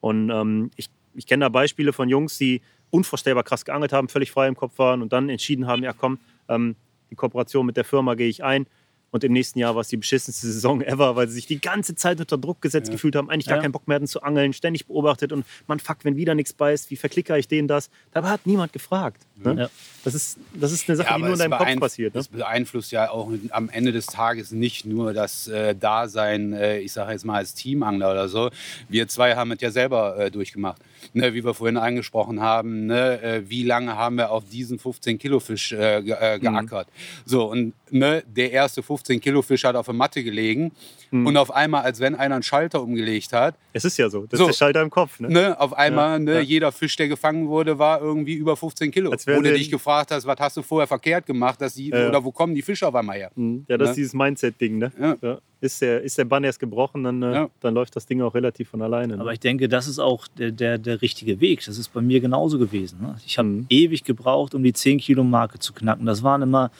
Und 0.00 0.30
ähm, 0.30 0.70
ich, 0.76 0.88
ich 1.14 1.26
kenne 1.26 1.44
da 1.44 1.48
Beispiele 1.48 1.92
von 1.92 2.08
Jungs, 2.08 2.38
die 2.38 2.62
unvorstellbar 2.90 3.44
krass 3.44 3.64
geangelt 3.64 3.92
haben, 3.92 4.08
völlig 4.08 4.30
frei 4.30 4.48
im 4.48 4.56
Kopf 4.56 4.78
waren 4.78 5.02
und 5.02 5.12
dann 5.12 5.28
entschieden 5.28 5.66
haben, 5.66 5.82
ja 5.82 5.92
komm, 5.92 6.18
ähm, 6.48 6.76
die 7.10 7.14
Kooperation 7.14 7.66
mit 7.66 7.76
der 7.76 7.84
Firma 7.84 8.14
gehe 8.14 8.28
ich 8.28 8.42
ein. 8.42 8.66
Und 9.12 9.24
im 9.24 9.32
nächsten 9.32 9.58
Jahr 9.58 9.74
war 9.74 9.80
es 9.82 9.88
die 9.88 9.96
beschissenste 9.96 10.46
Saison 10.52 10.82
ever, 10.82 11.16
weil 11.16 11.28
sie 11.28 11.34
sich 11.34 11.46
die 11.46 11.60
ganze 11.60 11.94
Zeit 11.94 12.20
unter 12.20 12.36
Druck 12.38 12.60
gesetzt 12.60 12.90
gefühlt 12.90 13.16
haben, 13.16 13.30
eigentlich 13.30 13.46
gar 13.46 13.56
Ja. 13.56 13.62
keinen 13.62 13.72
Bock 13.72 13.86
mehr 13.88 13.94
hatten 13.96 14.06
zu 14.06 14.22
angeln, 14.22 14.52
ständig 14.52 14.86
beobachtet 14.86 15.32
und 15.32 15.46
man 15.66 15.78
fuck, 15.80 15.98
wenn 16.02 16.16
wieder 16.16 16.34
nichts 16.34 16.52
beißt, 16.52 16.90
wie 16.90 16.96
verklicker 16.96 17.38
ich 17.38 17.48
denen 17.48 17.68
das? 17.68 17.88
Dabei 18.12 18.28
hat 18.28 18.46
niemand 18.46 18.72
gefragt. 18.72 19.22
Ne? 19.36 19.54
Ja. 19.58 19.70
Das, 20.04 20.14
ist, 20.14 20.38
das 20.54 20.72
ist 20.72 20.88
eine 20.88 20.96
Sache, 20.96 21.08
die 21.08 21.12
aber 21.14 21.18
nur 21.20 21.28
in 21.28 21.32
es 21.34 21.38
deinem 21.38 21.58
Kopf 21.58 21.80
passiert. 21.80 22.14
Ne? 22.14 22.20
Es 22.20 22.28
beeinflusst 22.28 22.90
ja 22.92 23.10
auch 23.10 23.30
am 23.50 23.68
Ende 23.68 23.92
des 23.92 24.06
Tages 24.06 24.50
nicht 24.50 24.86
nur 24.86 25.12
das 25.12 25.46
äh, 25.48 25.74
Dasein, 25.74 26.52
äh, 26.52 26.78
ich 26.78 26.92
sage 26.92 27.12
jetzt 27.12 27.24
mal 27.24 27.36
als 27.36 27.54
Teamangler 27.54 28.10
oder 28.12 28.28
so. 28.28 28.50
Wir 28.88 29.08
zwei 29.08 29.36
haben 29.36 29.52
es 29.52 29.60
ja 29.60 29.70
selber 29.70 30.18
äh, 30.18 30.30
durchgemacht. 30.30 30.80
Ne, 31.14 31.34
wie 31.34 31.44
wir 31.44 31.54
vorhin 31.54 31.76
angesprochen 31.76 32.40
haben, 32.40 32.86
ne, 32.86 33.20
äh, 33.22 33.42
wie 33.48 33.62
lange 33.62 33.96
haben 33.96 34.16
wir 34.16 34.30
auf 34.30 34.44
diesen 34.50 34.78
15-Kilo-Fisch 34.78 35.72
äh, 35.72 36.02
ge 36.02 36.14
äh, 36.18 36.38
geackert. 36.38 36.88
So, 37.24 37.50
und 37.50 37.72
ne, 37.90 38.22
der 38.26 38.52
erste 38.52 38.80
15-Kilo-Fisch 38.82 39.64
hat 39.64 39.76
auf 39.76 39.86
der 39.86 39.94
Matte 39.94 40.22
gelegen. 40.22 40.72
Und 41.12 41.36
auf 41.36 41.54
einmal, 41.54 41.82
als 41.84 42.00
wenn 42.00 42.14
einer 42.16 42.34
einen 42.34 42.42
Schalter 42.42 42.82
umgelegt 42.82 43.32
hat, 43.32 43.54
Es 43.72 43.84
ist 43.84 43.96
ja 43.96 44.10
so, 44.10 44.26
das 44.26 44.38
So. 44.38 44.48
ist 44.48 44.58
der 44.60 44.66
Schalter 44.66 44.82
im 44.82 44.90
Kopf. 44.90 45.20
Ne? 45.20 45.28
Ne, 45.28 45.60
auf 45.60 45.72
einmal, 45.72 46.14
Ja, 46.14 46.18
ne, 46.18 46.34
ja. 46.34 46.40
jeder 46.40 46.72
Fisch, 46.72 46.96
der 46.96 47.06
gefangen 47.08 47.46
wurde, 47.48 47.78
war 47.78 48.00
irgendwie 48.00 48.34
über 48.34 48.56
15 48.56 48.90
Kilo. 48.90 49.12
Als 49.12 49.26
Wo 49.26 49.40
du 49.40 49.52
dich 49.52 49.70
gefragt 49.70 50.10
hast, 50.10 50.26
was 50.26 50.36
hast 50.40 50.56
du 50.56 50.62
vorher 50.62 50.88
verkehrt 50.88 51.24
gemacht, 51.24 51.60
dass 51.60 51.74
die, 51.74 51.88
Ja. 51.90 52.08
oder 52.08 52.24
wo 52.24 52.32
kommen 52.32 52.54
die 52.56 52.62
Fische 52.62 52.86
auf 52.88 52.94
einmal 52.94 53.16
her? 53.18 53.30
Ja, 53.68 53.78
das 53.78 53.86
Ne? 53.86 53.90
ist 53.90 53.96
dieses 53.96 54.14
Mindset-Ding. 54.14 54.78
Ne? 54.78 54.92
Ja. 55.22 55.38
Ist, 55.60 55.80
der, 55.80 56.02
ist 56.02 56.18
der 56.18 56.26
Bann 56.26 56.44
erst 56.44 56.60
gebrochen, 56.60 57.02
dann, 57.04 57.22
äh, 57.22 57.32
Ja. 57.34 57.50
dann 57.60 57.72
läuft 57.74 57.96
das 57.96 58.04
Ding 58.04 58.20
auch 58.20 58.34
relativ 58.34 58.68
von 58.68 58.82
alleine. 58.82 59.14
Ne? 59.16 59.20
Aber 59.22 59.32
ich 59.32 59.40
denke, 59.40 59.68
das 59.68 59.88
ist 59.88 59.98
auch 59.98 60.28
der, 60.28 60.50
der, 60.52 60.76
der 60.76 61.00
richtige 61.00 61.40
Weg. 61.40 61.64
Das 61.64 61.78
ist 61.78 61.88
bei 61.94 62.02
mir 62.02 62.20
genauso 62.20 62.58
gewesen. 62.58 63.00
Ne? 63.00 63.16
Ich 63.26 63.38
habe 63.38 63.48
Mhm. 63.48 63.66
ewig 63.70 64.04
gebraucht, 64.04 64.54
um 64.54 64.62
die 64.62 64.72
10-Kilo-Marke 64.74 65.58
zu 65.58 65.72
knacken. 65.72 66.04
Das 66.04 66.22
waren 66.22 66.42
immer 66.42 66.70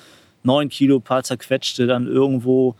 9 0.43 0.69
Kilo, 0.69 1.01
paar 1.01 1.23
zerquetschte, 1.23 1.87
dann 1.87 2.07
irgendwo 2.07 2.75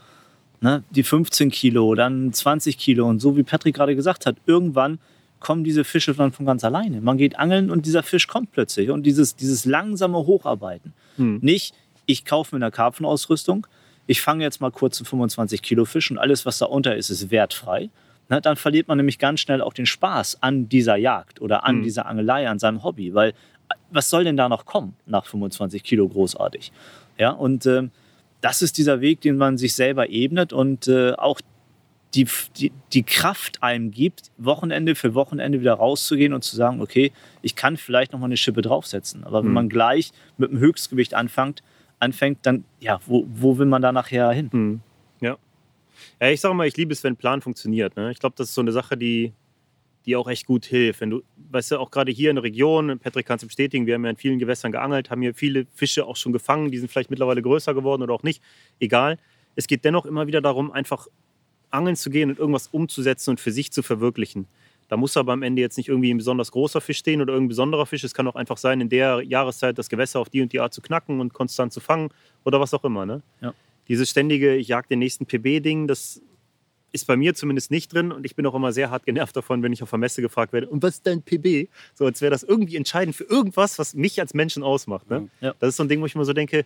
ne, 0.61 0.85
die 0.91 1.03
15 1.03 1.51
Kilo, 1.51 1.95
dann 1.95 2.33
20 2.33 2.77
Kilo. 2.79 3.07
Und 3.09 3.21
so 3.21 3.37
wie 3.37 3.43
Patrick 3.43 3.75
gerade 3.77 3.97
gesagt 3.97 4.27
hat, 4.27 4.37
irgendwann 4.47 4.99
kommen 5.41 5.65
diese 5.65 5.85
Fische 5.85 6.15
dann 6.15 6.33
von 6.33 6.45
ganz 6.47 6.63
alleine. 6.65 7.01
Man 7.01 7.17
geht 7.19 7.39
angeln 7.39 7.71
und 7.71 7.87
dieser 7.87 8.03
Fisch 8.03 8.27
kommt 8.27 8.53
plötzlich. 8.53 8.91
Und 8.91 9.05
dieses, 9.05 9.35
dieses 9.37 9.65
langsame 9.65 10.19
Hocharbeiten. 10.19 10.93
Hm. 11.17 11.39
Nicht, 11.43 11.75
ich 12.07 12.25
kaufe 12.25 12.55
mir 12.57 12.65
eine 12.65 12.71
Karpfenausrüstung, 12.71 13.67
ich 14.07 14.21
fange 14.21 14.45
jetzt 14.45 14.61
mal 14.61 14.71
kurz 14.71 14.99
einen 15.01 15.07
25 15.07 15.63
Kilo 15.63 15.85
Fisch 15.85 16.11
und 16.11 16.19
alles, 16.19 16.47
was 16.47 16.59
da 16.59 16.67
unter 16.67 16.95
ist, 16.97 17.11
ist 17.11 17.31
wertfrei. 17.31 17.91
Na, 18.29 18.41
dann 18.41 18.57
verliert 18.57 18.89
man 18.89 18.97
nämlich 18.97 19.19
ganz 19.19 19.41
schnell 19.41 19.61
auch 19.63 19.73
den 19.73 19.87
Spaß 19.87 20.43
an 20.43 20.69
dieser 20.69 20.97
Jagd 20.97 21.41
oder 21.41 21.65
an 21.65 21.79
Mhm. 21.79 21.83
dieser 21.83 22.07
Angelei, 22.07 22.49
an 22.49 22.59
seinem 22.59 22.83
Hobby. 22.83 23.15
Weil 23.15 23.31
äh, 23.31 23.75
was 23.91 24.11
soll 24.11 24.25
denn 24.25 24.37
da 24.37 24.49
noch 24.49 24.65
kommen 24.65 24.95
nach 25.07 25.27
25 25.27 25.83
Kilo 25.85 26.09
großartig? 26.09 26.73
Ja, 27.19 27.31
und 27.31 27.67
ähm, 27.67 27.91
das 28.41 28.63
ist 28.63 28.79
dieser 28.79 29.01
Weg, 29.01 29.21
den 29.21 29.37
man 29.37 29.59
sich 29.59 29.75
selber 29.75 30.09
ebnet 30.11 30.53
und 30.53 30.89
äh, 30.89 31.13
auch 31.13 31.41
die, 32.15 32.27
die, 32.57 32.73
die 32.93 33.03
Kraft 33.03 33.63
einem 33.63 33.91
gibt, 33.91 34.31
Wochenende 34.39 34.95
für 34.95 35.15
Wochenende 35.15 35.61
wieder 35.61 35.75
rauszugehen 35.75 36.33
und 36.33 36.43
zu 36.45 36.57
sagen, 36.57 36.81
okay, 36.81 37.13
ich 37.43 37.57
kann 37.57 37.77
vielleicht 37.77 38.13
noch 38.13 38.19
mal 38.21 38.27
eine 38.27 38.37
Schippe 38.37 38.63
draufsetzen. 38.63 39.25
Aber 39.25 39.41
wenn 39.43 39.49
Mhm. 39.49 39.55
man 39.55 39.69
gleich 39.69 40.13
mit 40.39 40.51
dem 40.51 40.59
Höchstgewicht 40.59 41.15
anfängt, 41.15 41.63
anfängt, 41.99 42.41
dann, 42.43 42.65
ja, 42.81 43.01
wo, 43.07 43.27
wo 43.29 43.59
will 43.59 43.67
man 43.67 43.83
da 43.83 43.93
nachher 43.93 44.31
hin? 44.33 44.51
Hm. 44.53 44.81
Ja. 45.21 45.37
Ja, 46.21 46.29
ich 46.31 46.41
sage 46.41 46.55
mal, 46.55 46.67
ich 46.67 46.77
liebe 46.77 46.93
es, 46.93 47.03
wenn 47.05 47.17
Plan 47.17 47.41
funktioniert. 47.41 47.97
Ne? 47.97 48.11
Ich 48.11 48.19
glaube, 48.19 48.35
das 48.37 48.49
ist 48.49 48.55
so 48.55 48.61
eine 48.61 48.73
Sache, 48.73 48.97
die, 48.97 49.33
die 50.05 50.17
auch 50.17 50.29
echt 50.29 50.47
gut 50.47 50.67
hilft. 50.67 51.01
Wenn 51.01 51.11
du, 51.11 51.23
weißt 51.51 51.73
du, 51.73 51.79
auch 51.79 51.91
gerade 51.91 52.13
hier 52.13 52.31
in 52.31 52.37
der 52.37 52.45
Region, 52.45 52.99
Patrick 52.99 53.27
kann 53.27 53.37
es 53.37 53.45
bestätigen, 53.45 53.87
wir 53.87 53.95
haben 53.95 54.05
ja 54.05 54.11
in 54.11 54.17
vielen 54.17 54.39
Gewässern 54.39 54.73
geangelt, 54.73 55.11
haben 55.11 55.23
hier 55.23 55.35
viele 55.35 55.67
Fische 55.75 56.07
auch 56.07 56.17
schon 56.17 56.33
gefangen, 56.33 56.71
die 56.71 56.79
sind 56.79 56.91
vielleicht 56.91 57.11
mittlerweile 57.11 57.43
größer 57.43 57.75
geworden 57.75 58.03
oder 58.03 58.15
auch 58.15 58.23
nicht, 58.23 58.43
egal. 58.79 59.19
Es 59.57 59.67
geht 59.67 59.85
dennoch 59.85 60.07
immer 60.07 60.27
wieder 60.27 60.41
darum, 60.41 60.71
einfach 60.71 61.09
angeln 61.71 61.97
zu 61.97 62.11
gehen 62.11 62.31
und 62.31 62.39
irgendwas 62.39 62.69
umzusetzen 62.69 63.31
und 63.31 63.41
für 63.41 63.51
sich 63.51 63.73
zu 63.73 63.83
verwirklichen. 63.83 64.47
Da 64.89 64.97
muss 64.97 65.17
aber 65.17 65.33
am 65.33 65.43
Ende 65.43 65.63
jetzt 65.63 65.77
nicht 65.77 65.89
irgendwie 65.89 66.13
ein 66.13 66.17
besonders 66.17 66.53
großer 66.53 66.81
Fisch 66.81 66.99
stehen 66.99 67.21
oder 67.21 67.33
irgendein 67.33 67.49
besonderer 67.49 67.87
Fisch. 67.87 68.05
Es 68.05 68.15
kann 68.15 68.29
auch 68.29 68.37
einfach 68.37 68.57
sein, 68.57 68.81
in 68.81 68.89
der 68.89 69.23
Jahreszeit 69.23 69.79
das 69.79 69.89
Gewässer 69.89 70.21
auf 70.21 70.29
die 70.29 70.43
und 70.43 70.53
die 70.53 70.61
Art 70.61 70.73
zu 70.73 70.81
knacken 70.81 71.21
und 71.21 71.33
konstant 71.33 71.73
zu 71.73 71.81
fangen 71.81 72.11
oder 72.45 72.61
was 72.61 72.73
auch 72.75 72.85
immer. 72.85 73.07
Ne? 73.07 73.23
Ja. 73.41 73.55
Dieses 73.89 74.11
ständige, 74.11 74.55
ich 74.55 74.69
jag 74.69 74.89
den 74.89 74.99
nächsten 74.99 75.27
PB-Ding, 75.27 75.87
das 75.87 76.21
ist 76.93 77.07
bei 77.07 77.17
mir 77.17 77.35
zumindest 77.35 77.71
nicht 77.71 77.93
drin 77.93 78.11
und 78.11 78.25
ich 78.25 78.37
bin 78.37 78.47
auch 78.47 78.55
immer 78.55 78.73
sehr 78.73 78.91
hart 78.91 79.05
genervt 79.05 79.37
davon, 79.37 79.63
wenn 79.63 79.73
ich 79.73 79.83
auf 79.83 79.91
der 79.91 79.99
Messe 79.99 80.23
gefragt 80.23 80.53
werde, 80.53 80.69
und 80.69 80.83
was 80.83 80.95
ist 80.95 81.07
dein 81.07 81.23
PB? 81.23 81.69
So, 81.95 82.07
als 82.07 82.21
wäre 82.21 82.31
das 82.31 82.43
irgendwie 82.43 82.77
entscheidend 82.77 83.15
für 83.15 83.25
irgendwas, 83.25 83.79
was 83.79 83.95
mich 83.95 84.21
als 84.21 84.35
Menschen 84.35 84.63
ausmacht. 84.63 85.11
Ne? 85.11 85.29
Ja. 85.41 85.55
Das 85.59 85.71
ist 85.71 85.77
so 85.77 85.85
ein 85.85 85.89
Ding, 85.89 86.01
wo 86.01 86.07
ich 86.07 86.15
immer 86.15 86.25
so 86.25 86.33
denke, 86.33 86.65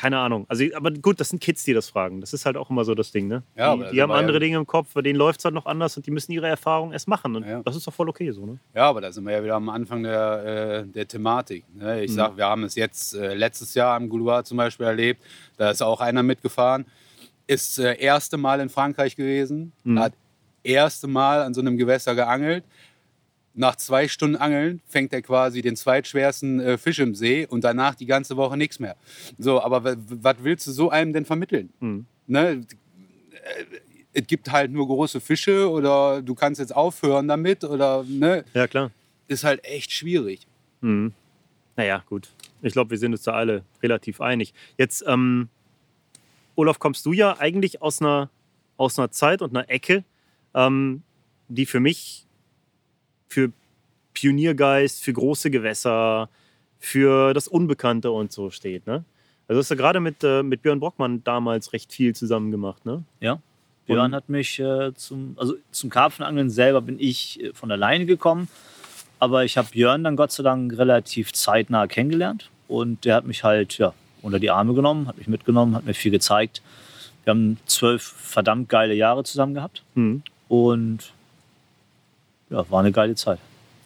keine 0.00 0.18
Ahnung. 0.18 0.46
Also, 0.48 0.64
aber 0.74 0.90
gut, 0.92 1.20
das 1.20 1.28
sind 1.28 1.40
Kids, 1.42 1.62
die 1.64 1.74
das 1.74 1.90
fragen. 1.90 2.20
Das 2.22 2.32
ist 2.32 2.46
halt 2.46 2.56
auch 2.56 2.70
immer 2.70 2.84
so 2.86 2.94
das 2.94 3.12
Ding. 3.12 3.28
Ne? 3.28 3.42
Ja, 3.54 3.76
die 3.76 3.82
die 3.92 4.00
haben 4.00 4.08
war 4.08 4.16
ja- 4.16 4.20
andere 4.20 4.40
Dinge 4.40 4.56
im 4.56 4.66
Kopf, 4.66 4.94
bei 4.94 5.02
denen 5.02 5.18
läuft 5.18 5.40
es 5.40 5.44
halt 5.44 5.54
noch 5.54 5.66
anders 5.66 5.96
und 5.96 6.06
die 6.06 6.10
müssen 6.10 6.32
ihre 6.32 6.46
Erfahrungen 6.48 6.92
erst 6.92 7.06
machen. 7.06 7.36
Und 7.36 7.46
Ja. 7.46 7.60
das 7.62 7.76
ist 7.76 7.86
doch 7.86 7.92
voll 7.92 8.08
okay 8.08 8.30
so. 8.30 8.46
Ne? 8.46 8.58
Ja, 8.74 8.88
aber 8.88 9.02
da 9.02 9.12
sind 9.12 9.24
wir 9.24 9.32
ja 9.32 9.44
wieder 9.44 9.56
am 9.56 9.68
Anfang 9.68 10.02
der, 10.02 10.84
äh, 10.84 10.86
der 10.86 11.06
Thematik. 11.06 11.64
Ne? 11.74 11.96
Mhm. 11.96 12.02
Ich 12.04 12.14
sag, 12.14 12.36
wir 12.38 12.46
haben 12.46 12.64
es 12.64 12.74
jetzt 12.76 13.14
äh, 13.14 13.34
letztes 13.34 13.74
Jahr 13.74 13.94
am 13.96 14.08
Gouloir 14.08 14.42
zum 14.44 14.56
Beispiel 14.56 14.86
erlebt. 14.86 15.22
Da 15.58 15.70
ist 15.70 15.82
auch 15.82 16.00
einer 16.00 16.22
mitgefahren. 16.22 16.86
Ist 17.46 17.78
äh, 17.78 17.98
erste 18.00 18.36
Mal 18.38 18.60
in 18.60 18.68
Frankreich 18.70 19.16
gewesen. 19.16 19.72
Mhm. 19.84 19.98
Hat 19.98 20.12
erste 20.62 21.08
Mal 21.08 21.42
an 21.42 21.52
so 21.54 21.60
einem 21.60 21.76
Gewässer 21.76 22.14
geangelt. 22.14 22.64
Nach 23.54 23.74
zwei 23.76 24.06
Stunden 24.08 24.36
Angeln 24.36 24.80
fängt 24.86 25.12
er 25.12 25.22
quasi 25.22 25.60
den 25.60 25.74
zweitschwersten 25.76 26.60
äh, 26.60 26.78
Fisch 26.78 26.98
im 27.00 27.14
See 27.14 27.46
und 27.46 27.64
danach 27.64 27.94
die 27.94 28.06
ganze 28.06 28.36
Woche 28.36 28.56
nichts 28.56 28.78
mehr. 28.78 28.96
So, 29.38 29.60
aber 29.60 29.96
was 29.96 30.36
willst 30.42 30.66
du 30.66 30.70
so 30.72 30.90
einem 30.90 31.12
denn 31.12 31.24
vermitteln? 31.24 31.70
Mhm. 31.80 32.06
Ne? 32.26 32.64
Äh, 33.32 33.64
Es 34.12 34.26
gibt 34.26 34.50
halt 34.50 34.70
nur 34.72 34.86
große 34.86 35.20
Fische 35.20 35.68
oder 35.70 36.20
du 36.22 36.34
kannst 36.34 36.58
jetzt 36.60 36.74
aufhören 36.74 37.28
damit 37.28 37.62
oder 37.64 38.04
ne? 38.04 38.44
Ja, 38.54 38.66
klar. 38.66 38.90
ist 39.28 39.44
halt 39.44 39.64
echt 39.64 39.92
schwierig. 39.92 40.46
Mhm. 40.80 41.12
Naja, 41.76 42.02
gut. 42.08 42.28
Ich 42.62 42.72
glaube, 42.72 42.90
wir 42.90 42.98
sind 42.98 43.12
uns 43.12 43.22
da 43.22 43.32
alle 43.32 43.64
relativ 43.82 44.20
einig. 44.20 44.52
Jetzt, 44.76 45.04
ähm, 45.06 45.48
Olaf, 46.56 46.78
kommst 46.78 47.06
du 47.06 47.12
ja 47.12 47.38
eigentlich 47.38 47.82
aus 47.82 48.00
einer, 48.00 48.30
aus 48.76 48.98
einer 48.98 49.10
Zeit 49.10 49.42
und 49.42 49.56
einer 49.56 49.70
Ecke, 49.70 50.04
ähm, 50.54 51.02
die 51.48 51.64
für 51.66 51.80
mich 51.80 52.26
für 53.30 53.52
Pioniergeist, 54.12 55.02
für 55.02 55.12
große 55.12 55.50
Gewässer, 55.50 56.28
für 56.78 57.32
das 57.32 57.48
Unbekannte 57.48 58.10
und 58.10 58.32
so 58.32 58.50
steht. 58.50 58.86
Ne? 58.86 59.04
Also 59.48 59.60
hast 59.60 59.70
du 59.70 59.76
gerade 59.76 60.00
mit, 60.00 60.22
äh, 60.24 60.42
mit 60.42 60.62
Björn 60.62 60.80
Brockmann 60.80 61.24
damals 61.24 61.72
recht 61.72 61.92
viel 61.92 62.14
zusammen 62.14 62.50
gemacht. 62.50 62.84
Ne? 62.84 63.04
Ja. 63.20 63.40
Björn 63.86 64.06
Und- 64.06 64.14
hat 64.14 64.28
mich 64.28 64.58
äh, 64.58 64.92
zum, 64.94 65.36
also 65.38 65.54
zum 65.70 65.90
Karpfenangeln 65.90 66.50
selber 66.50 66.80
bin 66.82 66.98
ich 66.98 67.40
äh, 67.42 67.52
von 67.54 67.70
alleine 67.70 68.04
gekommen. 68.04 68.48
Aber 69.20 69.44
ich 69.44 69.56
habe 69.56 69.68
Björn 69.70 70.02
dann 70.02 70.16
Gott 70.16 70.32
sei 70.32 70.42
Dank 70.42 70.76
relativ 70.76 71.32
zeitnah 71.32 71.86
kennengelernt. 71.86 72.50
Und 72.68 73.04
der 73.04 73.14
hat 73.16 73.26
mich 73.26 73.44
halt 73.44 73.78
ja, 73.78 73.92
unter 74.22 74.38
die 74.38 74.50
Arme 74.50 74.74
genommen, 74.74 75.06
hat 75.06 75.18
mich 75.18 75.28
mitgenommen, 75.28 75.74
hat 75.74 75.84
mir 75.84 75.94
viel 75.94 76.10
gezeigt. 76.10 76.62
Wir 77.24 77.32
haben 77.32 77.58
zwölf 77.66 78.02
verdammt 78.02 78.68
geile 78.70 78.94
Jahre 78.94 79.24
zusammen 79.24 79.54
gehabt. 79.54 79.82
Mhm. 79.94 80.22
Und 80.48 81.12
ja, 82.50 82.68
war 82.70 82.80
eine 82.80 82.92
geile 82.92 83.14
Zeit. 83.14 83.38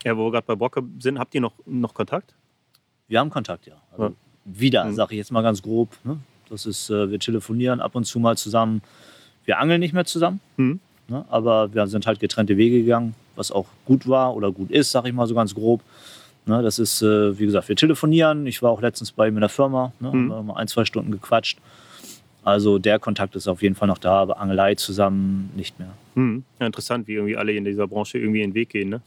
Ja, 0.04 0.16
wo 0.16 0.26
wir 0.26 0.32
gerade 0.32 0.46
bei 0.46 0.54
Brocke 0.54 0.82
sind, 0.98 1.18
habt 1.18 1.34
ihr 1.34 1.40
noch, 1.40 1.52
noch 1.66 1.94
Kontakt? 1.94 2.34
Wir 3.08 3.20
haben 3.20 3.30
Kontakt, 3.30 3.66
ja. 3.66 3.74
Also 3.92 4.04
Ja. 4.04 4.10
Wieder, 4.46 4.84
Mhm. 4.84 4.94
sage 4.94 5.14
ich 5.14 5.18
jetzt 5.18 5.32
mal 5.32 5.40
ganz 5.42 5.62
grob. 5.62 5.88
Ne? 6.04 6.18
Das 6.50 6.66
ist, 6.66 6.90
äh, 6.90 7.10
wir 7.10 7.18
telefonieren 7.18 7.80
ab 7.80 7.94
und 7.94 8.04
zu 8.04 8.18
mal 8.20 8.36
zusammen. 8.36 8.82
Wir 9.46 9.58
angeln 9.58 9.80
nicht 9.80 9.94
mehr 9.94 10.04
zusammen, 10.04 10.40
Mhm. 10.58 10.80
ne? 11.08 11.24
aber 11.30 11.72
wir 11.72 11.86
sind 11.86 12.06
halt 12.06 12.20
getrennte 12.20 12.58
Wege 12.58 12.80
gegangen, 12.82 13.14
was 13.36 13.50
auch 13.50 13.66
gut 13.86 14.06
war 14.06 14.34
oder 14.36 14.52
gut 14.52 14.70
ist, 14.70 14.90
sage 14.90 15.08
ich 15.08 15.14
mal 15.14 15.26
so 15.26 15.34
ganz 15.34 15.54
grob. 15.54 15.80
Ne? 16.44 16.62
Das 16.62 16.78
ist, 16.78 17.00
äh, 17.00 17.38
wie 17.38 17.46
gesagt, 17.46 17.70
wir 17.70 17.76
telefonieren. 17.76 18.46
Ich 18.46 18.60
war 18.62 18.70
auch 18.70 18.82
letztens 18.82 19.12
bei 19.12 19.28
ihm 19.28 19.34
in 19.36 19.40
der 19.40 19.48
Firma, 19.48 19.92
ne? 20.00 20.08
Mhm. 20.08 20.12
haben 20.14 20.28
wir 20.28 20.42
mal 20.42 20.56
ein, 20.56 20.68
zwei 20.68 20.84
Stunden 20.84 21.10
gequatscht. 21.10 21.58
Also 22.44 22.78
der 22.78 22.98
Kontakt 22.98 23.34
ist 23.36 23.48
auf 23.48 23.62
jeden 23.62 23.74
Fall 23.74 23.88
noch 23.88 23.98
da, 23.98 24.20
aber 24.20 24.38
Angelei 24.38 24.74
zusammen 24.74 25.50
nicht 25.56 25.78
mehr. 25.78 25.94
Hm. 26.14 26.44
Ja, 26.60 26.66
interessant, 26.66 27.08
wie 27.08 27.14
irgendwie 27.14 27.36
alle 27.36 27.52
in 27.52 27.64
dieser 27.64 27.88
Branche 27.88 28.18
irgendwie 28.18 28.40
ihren 28.40 28.54
Weg 28.54 28.68
gehen. 28.68 28.90
Ne? 28.90 29.00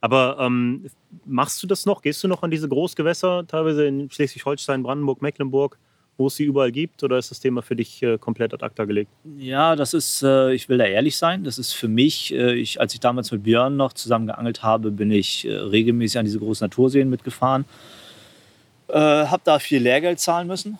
Aber 0.00 0.38
ähm, 0.40 0.86
machst 1.24 1.62
du 1.62 1.66
das 1.66 1.86
noch? 1.86 2.02
Gehst 2.02 2.22
du 2.24 2.28
noch 2.28 2.42
an 2.42 2.50
diese 2.50 2.68
Großgewässer, 2.68 3.46
teilweise 3.46 3.86
in 3.86 4.10
Schleswig-Holstein, 4.10 4.82
Brandenburg, 4.82 5.22
Mecklenburg, 5.22 5.78
wo 6.16 6.26
es 6.26 6.36
sie 6.36 6.44
überall 6.44 6.72
gibt? 6.72 7.02
Oder 7.04 7.18
ist 7.18 7.30
das 7.30 7.38
Thema 7.38 7.62
für 7.62 7.76
dich 7.76 8.02
äh, 8.02 8.18
komplett 8.18 8.52
ad 8.54 8.64
acta 8.64 8.84
gelegt? 8.86 9.10
Ja, 9.38 9.76
das 9.76 9.94
ist, 9.94 10.22
äh, 10.22 10.52
ich 10.52 10.68
will 10.68 10.78
da 10.78 10.84
ehrlich 10.84 11.16
sein, 11.16 11.44
das 11.44 11.58
ist 11.58 11.72
für 11.72 11.88
mich, 11.88 12.34
äh, 12.34 12.54
ich, 12.54 12.80
als 12.80 12.94
ich 12.94 13.00
damals 13.00 13.30
mit 13.30 13.44
Björn 13.44 13.76
noch 13.76 13.92
zusammen 13.92 14.26
geangelt 14.26 14.62
habe, 14.62 14.90
bin 14.90 15.10
ich 15.10 15.46
äh, 15.46 15.54
regelmäßig 15.54 16.18
an 16.18 16.24
diese 16.24 16.38
großen 16.38 16.64
Naturseen 16.64 17.08
mitgefahren. 17.08 17.66
Äh, 18.88 18.98
habe 18.98 19.42
da 19.44 19.58
viel 19.60 19.82
Lehrgeld 19.82 20.18
zahlen 20.18 20.48
müssen. 20.48 20.78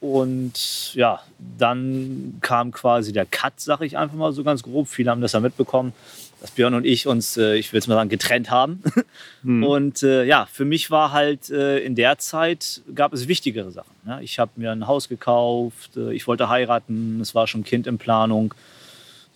Und 0.00 0.94
ja, 0.94 1.20
dann 1.58 2.38
kam 2.42 2.70
quasi 2.70 3.12
der 3.12 3.24
Cut, 3.24 3.54
sag 3.56 3.80
ich 3.80 3.96
einfach 3.96 4.16
mal 4.16 4.32
so 4.32 4.44
ganz 4.44 4.62
grob. 4.62 4.88
Viele 4.88 5.10
haben 5.10 5.22
das 5.22 5.32
ja 5.32 5.40
mitbekommen, 5.40 5.94
dass 6.40 6.50
Björn 6.50 6.74
und 6.74 6.84
ich 6.84 7.06
uns, 7.06 7.36
äh, 7.36 7.56
ich 7.56 7.72
will 7.72 7.78
es 7.78 7.86
mal 7.86 7.94
sagen, 7.94 8.10
getrennt 8.10 8.50
haben. 8.50 8.82
Und 9.42 10.02
äh, 10.02 10.24
ja, 10.24 10.46
für 10.52 10.64
mich 10.64 10.90
war 10.90 11.12
halt 11.12 11.50
äh, 11.50 11.78
in 11.78 11.94
der 11.94 12.18
Zeit 12.18 12.82
gab 12.94 13.12
es 13.12 13.28
wichtigere 13.28 13.70
Sachen. 13.70 13.92
Ja? 14.06 14.20
Ich 14.20 14.38
habe 14.38 14.50
mir 14.56 14.72
ein 14.72 14.86
Haus 14.86 15.08
gekauft, 15.08 15.96
äh, 15.96 16.12
ich 16.12 16.26
wollte 16.26 16.48
heiraten, 16.48 17.20
es 17.20 17.34
war 17.34 17.46
schon 17.46 17.62
ein 17.62 17.64
Kind 17.64 17.86
in 17.86 17.96
Planung. 17.96 18.54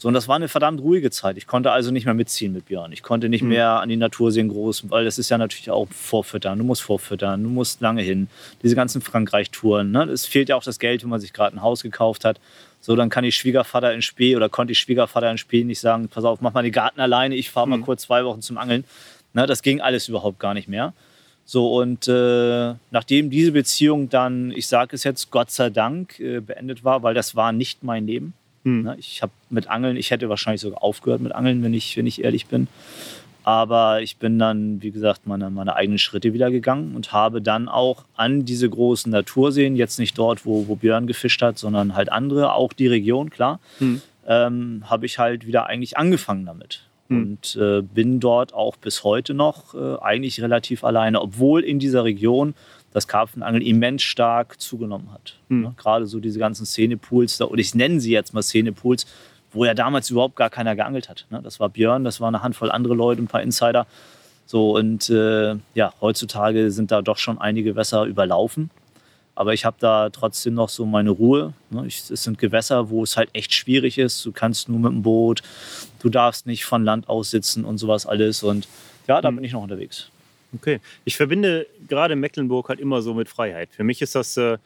So, 0.01 0.09
und 0.09 0.15
das 0.15 0.29
war 0.29 0.37
eine 0.37 0.49
verdammt 0.49 0.81
ruhige 0.81 1.11
Zeit. 1.11 1.37
Ich 1.37 1.47
konnte 1.47 1.73
also 1.73 1.91
nicht 1.91 2.07
mehr 2.07 2.15
mitziehen 2.15 2.55
mit 2.55 2.65
Björn. 2.65 2.91
Ich 2.91 3.03
konnte 3.03 3.29
nicht 3.29 3.43
mehr 3.43 3.81
an 3.81 3.91
die 3.91 3.99
Natur 3.99 4.33
sehen 4.33 4.49
groß, 4.49 4.89
weil 4.89 5.05
das 5.05 5.19
ist 5.19 5.29
ja 5.29 5.37
natürlich 5.37 5.71
auch 5.71 5.89
Vorfüttern. 5.91 6.59
Du 6.59 6.65
musst 6.65 6.81
vorfüttern, 6.81 7.43
du 7.43 7.51
musst 7.51 7.83
lange 7.83 8.01
hin. 8.01 8.29
Diese 8.63 8.75
ganzen 8.75 9.03
Frankreich-Touren. 9.03 9.91
Ne? 9.91 10.05
Es 10.05 10.25
fehlt 10.25 10.49
ja 10.49 10.57
auch 10.57 10.63
das 10.63 10.79
Geld, 10.79 11.03
wenn 11.03 11.11
man 11.11 11.21
sich 11.21 11.35
gerade 11.35 11.55
ein 11.55 11.61
Haus 11.61 11.83
gekauft 11.83 12.25
hat. 12.25 12.41
So, 12.81 12.97
dann 12.97 13.11
kann 13.11 13.25
ich 13.25 13.37
Schwiegervater 13.37 13.93
in 13.93 14.01
Spee 14.01 14.37
oder 14.37 14.49
konnte 14.49 14.73
ich 14.73 14.79
Schwiegervater 14.79 15.31
in 15.31 15.37
Spee 15.37 15.65
nicht 15.65 15.81
sagen, 15.81 16.09
pass 16.09 16.25
auf, 16.25 16.41
mach 16.41 16.55
mal 16.55 16.63
den 16.63 16.73
Garten 16.73 16.99
alleine, 16.99 17.35
ich 17.35 17.51
fahre 17.51 17.69
mal 17.69 17.81
kurz 17.81 18.05
zwei 18.05 18.25
Wochen 18.25 18.41
zum 18.41 18.57
Angeln. 18.57 18.85
Ne? 19.35 19.47
Das 19.47 19.61
ging 19.61 19.83
alles 19.83 20.09
überhaupt 20.09 20.39
gar 20.39 20.55
nicht 20.55 20.67
mehr. 20.67 20.95
So, 21.45 21.77
und 21.77 22.09
äh, 22.09 22.73
nachdem 22.91 23.29
diese 23.29 23.53
Beziehung 23.53 24.09
dann, 24.09 24.51
ich 24.51 24.67
sage 24.67 24.97
es 24.97 25.05
jetzt, 25.05 25.31
Gott 25.31 25.51
sei 25.51 25.69
Dank 25.69 26.19
äh, 26.21 26.41
beendet 26.41 26.85
war, 26.85 27.03
weil 27.03 27.13
das 27.13 27.37
war 27.37 27.53
nicht 27.53 27.85
mein 27.85 28.07
Leben. 28.07 28.33
Hm. 28.65 28.83
Ne? 28.83 28.97
Ich 28.99 29.23
habe 29.23 29.33
mit 29.49 29.69
Angeln, 29.69 29.97
ich 29.97 30.11
hätte 30.11 30.29
wahrscheinlich 30.29 30.61
sogar 30.61 30.83
aufgehört 30.83 31.21
mit 31.21 31.33
Angeln, 31.33 31.63
wenn 31.63 31.75
ich, 31.75 31.97
wenn 31.97 32.07
ich 32.07 32.23
ehrlich 32.23 32.47
bin. 32.47 32.69
Aber 33.43 34.03
ich 34.03 34.19
bin 34.19 34.39
dann, 34.39 34.83
wie 34.83 34.91
gesagt, 34.91 35.27
meine, 35.27 35.49
meine 35.51 35.75
eigenen 35.75 35.99
Schritte 35.99 36.35
wieder 36.35 36.51
gegangen 36.51 36.95
und 36.95 37.13
habe 37.13 37.41
dann 37.41 37.69
auch 37.69 38.05
an 38.15 38.45
diese 38.45 38.69
großen 38.69 39.11
Naturseen, 39.11 39.77
jetzt 39.77 39.99
nicht 39.99 40.19
dort, 40.19 40.45
wo, 40.45 40.69
wo 40.69 40.77
Björn 40.77 41.07
gefischt 41.07 41.41
hat, 41.41 41.59
sondern 41.59 41.95
halt 41.95 42.13
andere, 42.13 42.53
auch 42.53 42.73
die 42.75 42.87
Region, 42.87 43.31
klar, 43.31 43.59
Hm. 43.79 44.03
ähm, 44.27 44.85
habe 44.87 45.07
ich 45.07 45.19
halt 45.19 45.47
wieder 45.47 45.67
eigentlich 45.67 45.97
angefangen 45.97 46.45
damit. 46.45 46.83
Hm. 47.09 47.23
Und 47.23 47.57
äh, 47.57 47.81
bin 47.81 48.21
dort 48.21 48.53
auch 48.53 48.77
bis 48.77 49.05
heute 49.05 49.33
noch 49.33 49.75
äh, 49.75 49.97
eigentlich 50.01 50.43
relativ 50.43 50.85
alleine, 50.85 51.23
obwohl 51.23 51.65
in 51.65 51.79
dieser 51.79 52.05
Region 52.05 52.55
das 52.93 53.07
Karpfenangeln 53.09 53.63
immens 53.65 54.03
stark 54.03 54.61
zugenommen 54.61 55.13
hat. 55.13 55.37
Hm. 55.49 55.61
Ne? 55.63 55.75
Gerade 55.77 56.07
so 56.07 56.19
diese 56.21 56.39
ganzen 56.39 56.67
Szenepools, 56.67 57.39
da, 57.39 57.45
oder 57.47 57.61
ich 57.61 57.75
nenne 57.75 58.01
sie 58.01 58.11
jetzt 58.13 58.35
mal 58.35 58.43
Szenepools, 58.43 59.07
wo 59.53 59.65
ja 59.65 59.75
damals 59.75 60.11
überhaupt 60.11 60.37
gar 60.37 60.51
keiner 60.51 60.75
geangelt 60.77 61.09
hat. 61.09 61.27
Ne? 61.31 61.41
Das 61.43 61.61
war 61.61 61.69
Björn, 61.69 62.05
das 62.05 62.21
war 62.21 62.29
eine 62.29 62.43
Handvoll 62.43 62.71
andere 62.71 62.95
Leute, 62.95 63.23
ein 63.23 63.27
paar 63.29 63.43
Insider. 63.43 63.87
So, 64.47 64.77
und 64.77 65.09
äh, 65.11 65.55
ja, 65.75 65.93
heutzutage 66.01 66.71
sind 66.73 66.91
da 66.91 67.03
doch 67.03 67.19
schon 67.19 67.39
einige 67.41 67.77
Wässer 67.77 68.05
überlaufen. 68.05 68.71
Aber 69.37 69.55
ich 69.55 69.65
habe 69.65 69.77
da 69.79 70.11
trotzdem 70.11 70.55
noch 70.55 70.69
so 70.69 70.85
meine 70.85 71.11
Ruhe. 71.11 71.55
Ne? 71.71 71.87
Ich, 71.87 72.11
es 72.11 72.25
sind 72.25 72.39
Gewässer, 72.39 72.91
wo 72.91 73.05
es 73.05 73.17
halt 73.17 73.31
echt 73.33 73.55
schwierig 73.55 73.97
ist. 73.97 74.27
Du 74.27 74.33
kannst 74.33 74.69
nur 74.69 74.81
mit 74.81 74.91
dem 74.93 75.03
Boot, 75.03 75.43
du 76.01 76.09
darfst 76.11 76.47
nicht 76.47 76.65
von 76.65 76.85
Land 76.85 77.09
aus 77.09 77.31
sitzen 77.31 77.65
und 77.65 77.79
sowas 77.79 78.07
alles. 78.07 78.43
Und 78.43 78.67
ja, 79.07 79.21
da 79.23 79.31
Mhm. 79.31 79.37
bin 79.37 79.45
ich 79.45 79.53
noch 79.53 79.63
unterwegs. 79.63 80.11
Okay. 80.55 80.81
Ich 81.05 81.17
verbinde 81.17 81.67
gerade 81.89 82.17
Mecklenburg 82.17 82.69
halt 82.69 82.81
immer 82.81 83.03
so 83.03 83.15
mit 83.15 83.29
Freiheit. 83.29 83.71
Für 83.73 83.85
mich 83.85 84.03
ist 84.03 84.15
das. 84.15 84.37
Äh, 84.37 84.59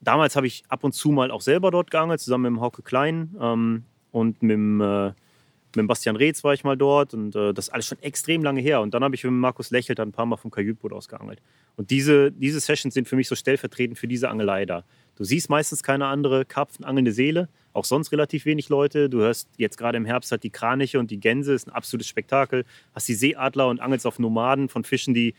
damals 0.00 0.36
habe 0.36 0.46
ich 0.46 0.64
ab 0.68 0.84
und 0.84 0.92
zu 0.92 1.10
mal 1.10 1.30
auch 1.30 1.42
selber 1.42 1.70
dort 1.70 1.90
geangelt, 1.90 2.20
zusammen 2.20 2.52
mit 2.52 2.58
dem 2.58 2.60
Hauke 2.60 2.82
Klein 2.82 3.34
ähm, 3.40 3.84
und 4.12 4.42
mit 4.42 4.52
dem, 4.52 4.80
äh, 4.80 5.06
mit 5.06 5.76
dem 5.76 5.86
Bastian 5.86 6.16
Reetz 6.16 6.42
war 6.42 6.54
ich 6.54 6.64
mal 6.64 6.76
dort. 6.76 7.14
Und 7.14 7.36
äh, 7.36 7.52
das 7.52 7.68
ist 7.68 7.74
alles 7.74 7.86
schon 7.86 8.02
extrem 8.02 8.42
lange 8.42 8.60
her. 8.60 8.80
Und 8.80 8.94
dann 8.94 9.04
habe 9.04 9.14
ich 9.14 9.22
mit 9.22 9.32
Markus 9.32 9.70
Lächelt 9.70 10.00
ein 10.00 10.12
paar 10.12 10.26
Mal 10.26 10.36
vom 10.36 10.50
Kajütboot 10.50 10.92
aus 10.92 11.08
geangelt. 11.08 11.40
Und 11.76 11.90
diese, 11.90 12.32
diese 12.32 12.60
Sessions 12.60 12.94
sind 12.94 13.08
für 13.08 13.16
mich 13.16 13.28
so 13.28 13.34
stellvertretend 13.34 13.98
für 13.98 14.08
diese 14.08 14.28
Angelei 14.28 14.66
da. 14.66 14.84
Du 15.16 15.24
siehst 15.24 15.50
meistens 15.50 15.82
keine 15.82 16.06
andere 16.06 16.44
karpfenangelnde 16.44 17.12
Seele, 17.12 17.48
auch 17.72 17.84
sonst 17.84 18.12
relativ 18.12 18.44
wenig 18.44 18.68
Leute. 18.68 19.08
Du 19.08 19.18
hörst 19.18 19.48
jetzt 19.56 19.76
gerade 19.76 19.96
im 19.96 20.04
Herbst 20.04 20.32
halt 20.32 20.42
die 20.42 20.50
Kraniche 20.50 20.98
und 20.98 21.10
die 21.10 21.20
Gänse, 21.20 21.52
ist 21.52 21.68
ein 21.68 21.72
absolutes 21.72 22.08
Spektakel. 22.08 22.64
Hast 22.94 23.08
die 23.08 23.14
Seeadler 23.14 23.68
und 23.68 23.80
angelst 23.80 24.06
auf 24.06 24.18
Nomaden 24.18 24.68
von 24.68 24.84
Fischen, 24.84 25.14
die 25.14 25.34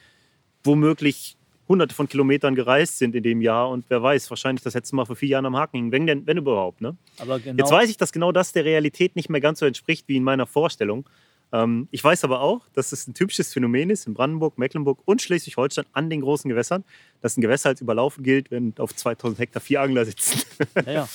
womöglich 0.64 1.38
hunderte 1.68 1.96
von 1.96 2.08
Kilometern 2.08 2.54
gereist 2.54 2.98
sind 2.98 3.16
in 3.16 3.24
dem 3.24 3.42
Jahr 3.42 3.70
und 3.70 3.86
wer 3.88 4.04
weiß, 4.04 4.30
wahrscheinlich 4.30 4.62
das 4.62 4.74
letzte 4.74 4.96
Mal 4.96 5.06
vor 5.06 5.16
vier 5.16 5.30
Jahren 5.30 5.46
am 5.46 5.56
Haken 5.56 5.78
hingen, 5.78 5.92
wenn, 5.92 6.06
denn, 6.06 6.28
wenn 6.28 6.38
überhaupt. 6.38 6.82
Ne? 6.82 6.98
Aber 7.18 7.40
genau, 7.40 7.58
Jetzt 7.58 7.72
weiß 7.72 7.90
ich, 7.90 7.98
dass 7.98 8.12
genau 8.12 8.32
das 8.32 8.52
der 8.52 8.66
Realität 8.66 9.16
nicht 9.16 9.30
mehr 9.30 9.42
ganz 9.42 9.60
so 9.60 9.66
entspricht 9.66 10.08
wie 10.08 10.18
in 10.18 10.24
meiner 10.24 10.46
Vorstellung. 10.46 11.08
Ähm, 11.54 11.88
ich 11.92 12.04
weiß 12.04 12.24
aber 12.24 12.42
auch, 12.42 12.62
dass 12.74 12.92
es 12.92 13.08
ein 13.08 13.14
typisches 13.14 13.54
Phänomen 13.54 13.90
ist 13.90 14.08
in 14.08 14.14
Brandenburg, 14.14 14.58
Mecklenburg 14.58 15.00
und 15.06 15.22
Schleswig-Holstein 15.22 15.86
an 15.94 16.10
den 16.10 16.22
großen 16.22 16.50
Gewässern, 16.50 16.84
dass 17.22 17.38
ein 17.38 17.42
Gewässer 17.42 17.70
als 17.70 17.82
überlaufen 17.82 18.24
gilt, 18.24 18.52
wenn 18.52 18.74
auf 18.78 18.96
2000 18.96 19.40
Hektar 19.40 19.62
vier 19.62 19.82
Angler 19.82 20.06
sitzen. 20.06 20.42
Ja. 20.86 21.08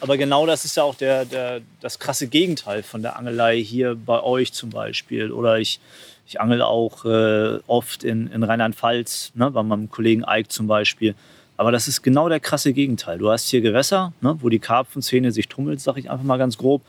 Aber 0.00 0.16
genau 0.16 0.46
das 0.46 0.64
ist 0.64 0.76
ja 0.76 0.82
auch 0.82 0.94
der, 0.94 1.24
der, 1.24 1.60
das 1.80 1.98
krasse 1.98 2.26
Gegenteil 2.26 2.82
von 2.82 3.02
der 3.02 3.16
Angelei 3.16 3.58
hier 3.62 3.94
bei 3.94 4.22
euch 4.22 4.52
zum 4.52 4.70
Beispiel. 4.70 5.30
Oder 5.30 5.58
ich, 5.58 5.80
ich 6.26 6.40
angel 6.40 6.62
auch 6.62 7.04
äh, 7.04 7.58
oft 7.66 8.04
in, 8.04 8.28
in 8.28 8.42
Rheinland-Pfalz, 8.42 9.32
ne, 9.34 9.50
bei 9.50 9.62
meinem 9.62 9.90
Kollegen 9.90 10.24
Eik 10.24 10.50
zum 10.50 10.66
Beispiel. 10.66 11.14
Aber 11.56 11.72
das 11.72 11.88
ist 11.88 12.02
genau 12.02 12.28
der 12.28 12.40
krasse 12.40 12.72
Gegenteil. 12.72 13.18
Du 13.18 13.30
hast 13.30 13.48
hier 13.48 13.60
Gewässer, 13.60 14.12
ne, 14.20 14.36
wo 14.40 14.48
die 14.48 14.58
Karpfenzähne 14.58 15.32
sich 15.32 15.48
tummelt, 15.48 15.80
sag 15.80 15.96
ich 15.96 16.10
einfach 16.10 16.24
mal 16.24 16.38
ganz 16.38 16.58
grob. 16.58 16.82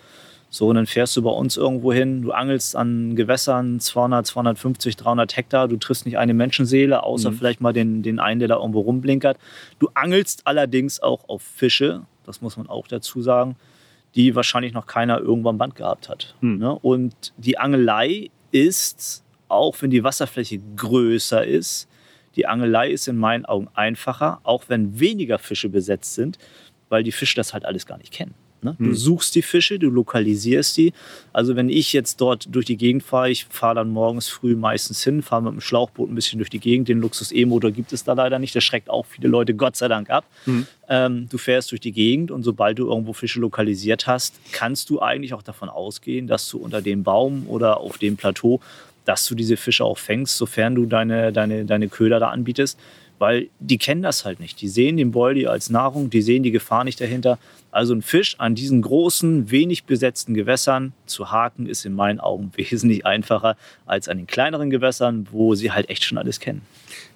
So, 0.50 0.68
und 0.70 0.76
dann 0.76 0.86
fährst 0.88 1.16
du 1.18 1.22
bei 1.22 1.30
uns 1.30 1.58
irgendwo 1.58 1.92
hin, 1.92 2.22
du 2.22 2.32
angelst 2.32 2.76
an 2.76 3.16
Gewässern 3.18 3.80
200, 3.82 4.26
250, 4.26 4.96
300 4.96 5.36
Hektar, 5.36 5.68
du 5.68 5.76
triffst 5.78 6.06
nicht 6.06 6.18
eine 6.18 6.34
Menschenseele, 6.34 7.04
außer 7.04 7.32
Mhm. 7.32 7.36
vielleicht 7.36 7.62
mal 7.62 7.74
den, 7.74 8.02
den 8.02 8.20
einen, 8.20 8.40
der 8.40 8.48
da 8.48 8.56
irgendwo 8.56 8.80
rumblinkert. 8.82 9.38
Du 9.80 9.90
angelst 9.94 10.42
allerdings 10.46 11.02
auch 11.02 11.28
auf 11.28 11.42
Fische, 11.42 12.04
das 12.26 12.42
muss 12.42 12.56
man 12.56 12.68
auch 12.70 12.88
dazu 12.88 13.22
sagen, 13.22 13.58
die 14.16 14.36
wahrscheinlich 14.36 14.74
noch 14.74 14.86
keiner 14.88 15.20
irgendwann 15.20 15.56
am 15.56 15.58
Band 15.58 15.76
gehabt 15.76 16.08
hat. 16.08 16.34
Mhm. 16.42 16.58
Ne? 16.60 16.72
Und 16.80 17.34
die 17.38 17.58
Angelei 17.58 18.30
ist, 18.52 19.24
auch 19.50 19.76
wenn 19.82 19.90
die 19.90 20.04
Wasserfläche 20.04 20.60
größer 20.78 21.46
ist, 21.46 21.90
die 22.38 22.46
Angelei 22.48 22.90
ist 22.92 23.08
in 23.08 23.18
meinen 23.18 23.46
Augen 23.46 23.68
einfacher, 23.74 24.40
auch 24.44 24.64
wenn 24.70 25.00
weniger 25.00 25.40
Fische 25.40 25.68
besetzt 25.70 26.14
sind, 26.16 26.38
weil 26.88 27.04
die 27.04 27.12
Fische 27.12 27.36
das 27.36 27.54
halt 27.54 27.66
alles 27.66 27.86
gar 27.86 27.98
nicht 27.98 28.14
kennen. 28.14 28.34
Ne? 28.62 28.76
Du 28.80 28.86
Hm. 28.86 28.96
suchst 28.96 29.36
die 29.36 29.42
Fische, 29.42 29.78
du 29.78 29.90
lokalisierst 29.90 30.76
die. 30.78 30.94
Also 31.32 31.56
wenn 31.56 31.70
ich 31.70 31.94
jetzt 31.94 32.20
dort 32.22 32.48
durch 32.54 32.66
die 32.66 32.78
Gegend 32.78 33.04
fahre, 33.04 33.30
ich 33.30 33.46
fahre 33.46 33.76
dann 33.76 33.90
morgens 33.90 34.28
früh 34.30 34.56
meistens 34.56 35.04
hin, 35.04 35.22
fahre 35.22 35.44
mit 35.44 35.54
dem 35.54 35.62
Schlauchboot 35.62 36.10
ein 36.10 36.16
bisschen 36.16 36.40
durch 36.40 36.50
die 36.50 36.60
Gegend. 36.60 36.88
Den 36.88 37.00
Luxus-E-Motor 37.00 37.72
gibt 37.72 37.94
es 37.94 38.04
da 38.04 38.14
leider 38.14 38.40
nicht. 38.40 38.56
Das 38.56 38.64
schreckt 38.64 38.90
auch 38.90 39.06
viele 39.06 39.28
Leute 39.28 39.54
Gott 39.54 39.76
sei 39.76 39.88
Dank 39.88 40.10
ab. 40.10 40.26
Mhm. 40.46 40.66
Ähm, 40.90 41.28
du 41.30 41.38
fährst 41.38 41.72
durch 41.72 41.82
die 41.82 41.92
Gegend 41.92 42.32
und 42.32 42.44
sobald 42.44 42.80
du 42.80 42.88
irgendwo 42.88 43.14
Fische 43.14 43.40
lokalisiert 43.40 44.08
hast, 44.08 44.36
kannst 44.52 44.90
du 44.90 45.02
eigentlich 45.02 45.34
auch 45.34 45.44
davon 45.44 45.70
ausgehen, 45.70 46.26
dass 46.28 46.50
du 46.50 46.58
unter 46.58 46.82
dem 46.82 47.04
Baum 47.04 47.46
oder 47.48 47.80
auf 47.80 47.98
dem 48.00 48.18
Plateau, 48.18 48.60
dass 49.06 49.26
du 49.28 49.36
diese 49.36 49.56
Fische 49.56 49.86
auch 49.86 49.98
fängst, 49.98 50.36
sofern 50.38 50.76
du 50.76 50.86
deine, 50.86 51.32
deine, 51.32 51.64
deine 51.66 51.88
Köder 51.90 52.20
da 52.20 52.30
anbietest. 52.30 52.78
Weil 53.20 53.50
die 53.60 53.78
kennen 53.78 54.04
das 54.04 54.26
halt 54.26 54.40
nicht. 54.40 54.62
Die 54.62 54.68
sehen 54.68 54.98
den 54.98 55.12
Boldi 55.12 55.48
als 55.48 55.70
Nahrung, 55.70 56.10
die 56.10 56.22
sehen 56.22 56.44
die 56.44 56.52
Gefahr 56.52 56.84
nicht 56.84 57.02
dahinter. 57.02 57.40
Also 57.72 57.94
ein 57.94 58.02
Fisch 58.02 58.40
an 58.40 58.56
diesen 58.56 58.82
großen, 58.82 59.50
wenig 59.50 59.86
besetzten 59.86 60.34
Gewässern 60.34 60.94
zu 61.06 61.32
haken, 61.32 61.66
ist 61.66 61.86
in 61.86 61.94
meinen 61.94 62.20
Augen 62.20 62.52
wesentlich 62.56 63.06
einfacher 63.06 63.58
als 63.86 64.08
an 64.08 64.18
den 64.18 64.28
kleineren 64.28 64.70
Gewässern, 64.70 65.28
wo 65.32 65.56
sie 65.56 65.72
halt 65.72 65.90
echt 65.90 66.04
schon 66.04 66.18
alles 66.18 66.40
kennen. 66.40 66.62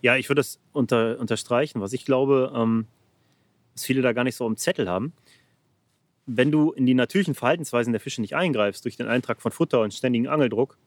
Ja, 0.01 0.15
ich 0.15 0.29
würde 0.29 0.39
das 0.39 0.59
unter, 0.73 1.19
unterstreichen. 1.19 1.81
Was 1.81 1.93
ich 1.93 2.05
glaube, 2.05 2.51
ähm, 2.55 2.85
was 3.73 3.85
viele 3.85 4.01
da 4.01 4.13
gar 4.13 4.23
nicht 4.23 4.35
so 4.35 4.47
im 4.47 4.57
Zettel 4.57 4.89
haben, 4.89 5.13
wenn 6.25 6.51
du 6.51 6.71
in 6.71 6.85
die 6.85 6.93
natürlichen 6.93 7.35
Verhaltensweisen 7.35 7.93
der 7.93 7.99
Fische 7.99 8.21
nicht 8.21 8.35
eingreifst, 8.35 8.85
durch 8.85 8.97
den 8.97 9.07
Eintrag 9.07 9.41
von 9.41 9.51
Futter 9.51 9.81
und 9.81 9.93
ständigen 9.93 10.27
Angeldruck, 10.27 10.77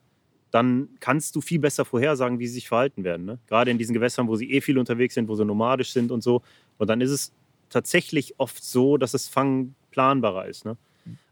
dann 0.55 0.89
kannst 1.01 1.35
du 1.35 1.41
viel 1.41 1.59
besser 1.59 1.85
vorhersagen, 1.85 2.39
wie 2.39 2.47
sie 2.47 2.55
sich 2.55 2.69
verhalten 2.69 3.03
werden. 3.03 3.27
Ne? 3.27 3.39
Gerade 3.49 3.73
in 3.73 3.79
diesen 3.79 3.93
Gewässern, 3.93 4.29
wo 4.29 4.37
sie 4.37 4.53
eh 4.53 4.61
viel 4.61 4.79
unterwegs 4.79 5.15
sind, 5.15 5.27
wo 5.29 5.35
sie 5.35 5.45
nomadisch 5.45 5.91
sind 5.91 6.13
und 6.13 6.23
so. 6.23 6.43
Und 6.79 6.89
dann 6.89 7.01
ist 7.01 7.11
es 7.11 7.33
tatsächlich 7.71 8.35
oft 8.39 8.63
so, 8.63 8.97
dass 8.97 9.11
das 9.11 9.27
Fangen 9.27 9.75
planbarer 9.91 10.47
ist. 10.47 10.65
Ne? 10.65 10.77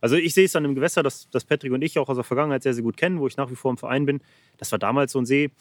Also 0.01 0.17
ich 0.17 0.35
sehe 0.35 0.45
es 0.47 0.57
an 0.57 0.65
einem 0.65 0.75
Gewässer, 0.75 1.05
das, 1.05 1.29
das 1.31 1.45
Patrick 1.45 1.71
und 1.73 1.83
ich 1.83 2.01
auch 2.01 2.09
aus 2.09 2.17
der 2.17 2.25
Vergangenheit 2.25 2.65
sehr, 2.65 2.75
sehr 2.75 2.83
gut 2.83 2.97
kennen, 2.97 3.21
wo 3.21 3.29
ich 3.29 3.37
nach 3.37 3.49
wie 3.49 3.55
vor 3.55 3.71
im 3.71 3.77
Verein 3.77 4.07
bin. 4.07 4.21
Das 4.59 4.73
war 4.73 4.81
damals 4.81 5.13
so 5.13 5.21
ein 5.21 5.27
See, 5.27 5.53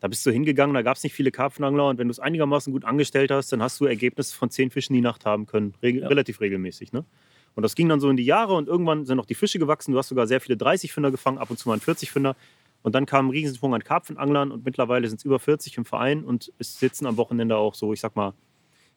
da 0.00 0.08
bist 0.08 0.26
du 0.26 0.30
hingegangen, 0.30 0.74
da 0.74 0.82
gab 0.82 0.98
es 0.98 1.02
nicht 1.02 1.14
viele 1.14 1.30
Karpfenangler 1.30 1.88
und 1.88 1.98
wenn 1.98 2.08
du 2.08 2.12
es 2.12 2.20
einigermaßen 2.20 2.70
gut 2.70 2.84
angestellt 2.84 3.30
hast, 3.30 3.50
dann 3.50 3.62
hast 3.62 3.80
du 3.80 3.86
Ergebnisse 3.86 4.36
von 4.36 4.50
zehn 4.50 4.70
Fischen 4.70 4.92
die 4.92 5.00
Nacht 5.00 5.24
haben 5.24 5.46
können, 5.46 5.72
Reg 5.82 5.96
Ja. 5.96 6.08
relativ 6.08 6.42
regelmäßig. 6.42 6.92
Ne? 6.92 7.06
Und 7.54 7.62
das 7.62 7.74
ging 7.74 7.88
dann 7.88 8.00
so 8.00 8.08
in 8.08 8.16
die 8.16 8.24
Jahre 8.24 8.54
und 8.54 8.68
irgendwann 8.68 9.04
sind 9.06 9.18
auch 9.18 9.26
die 9.26 9.34
Fische 9.34 9.58
gewachsen. 9.58 9.92
Du 9.92 9.98
hast 9.98 10.08
sogar 10.08 10.26
sehr 10.26 10.40
viele 10.40 10.56
30-Fünder 10.56 11.10
gefangen, 11.10 11.38
ab 11.38 11.50
und 11.50 11.58
zu 11.58 11.68
mal 11.68 11.74
einen 11.74 11.82
40-Fünder. 11.82 12.36
Und 12.82 12.94
dann 12.94 13.06
kam 13.06 13.26
ein 13.26 13.30
Riesensprung 13.30 13.74
an 13.74 13.84
Karpfenanglern 13.84 14.52
und 14.52 14.64
mittlerweile 14.64 15.08
sind 15.08 15.18
es 15.18 15.24
über 15.24 15.38
40 15.38 15.76
im 15.78 15.84
Verein 15.84 16.24
und 16.24 16.52
es 16.58 16.78
sitzen 16.78 17.06
am 17.06 17.16
Wochenende 17.16 17.56
auch 17.56 17.74
so, 17.74 17.92
ich 17.92 18.00
sag 18.00 18.16
mal, 18.16 18.32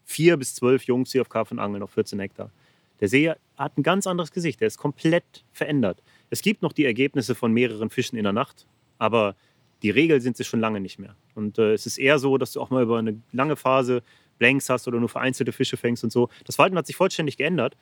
vier 0.06 0.38
bis 0.38 0.56
zwölf 0.56 0.84
Jungs 0.84 1.12
hier 1.12 1.22
auf 1.22 1.30
Karpfen 1.30 1.60
angeln 1.60 1.84
auf 1.84 1.92
14 1.92 2.20
Hektar. 2.20 2.52
Der 3.00 3.10
See 3.10 3.34
hat 3.58 3.78
ein 3.78 3.84
ganz 3.84 4.08
anderes 4.08 4.32
Gesicht, 4.32 4.62
der 4.62 4.68
ist 4.68 4.78
komplett 4.78 5.44
verändert. 5.52 6.02
Es 6.30 6.42
gibt 6.42 6.62
noch 6.62 6.72
die 6.72 6.86
Ergebnisse 6.86 7.36
von 7.36 7.52
mehreren 7.52 7.90
Fischen 7.90 8.18
in 8.18 8.24
der 8.24 8.34
Nacht, 8.34 8.66
aber 8.98 9.36
die 9.82 9.90
Regel 9.90 10.22
sind 10.22 10.38
sie 10.38 10.46
schon 10.46 10.62
lange 10.62 10.80
nicht 10.80 11.00
mehr. 11.00 11.16
Und 11.36 11.58
äh, 11.58 11.74
es 11.74 11.86
ist 11.86 11.98
eher 11.98 12.20
so, 12.20 12.38
dass 12.38 12.54
du 12.54 12.62
auch 12.62 12.70
mal 12.70 12.84
über 12.84 13.00
eine 13.00 13.20
lange 13.34 13.58
Phase 13.58 14.02
Blanks 14.40 14.70
hast 14.70 14.88
oder 14.88 15.00
nur 15.00 15.10
vereinzelte 15.10 15.52
Fische 15.52 15.78
fängst 15.78 16.04
und 16.04 16.12
so. 16.12 16.30
Das 16.46 16.56
Verhalten 16.56 16.78
hat 16.78 16.88
sich 16.88 16.96
vollständig 16.96 17.38
geändert. 17.38 17.76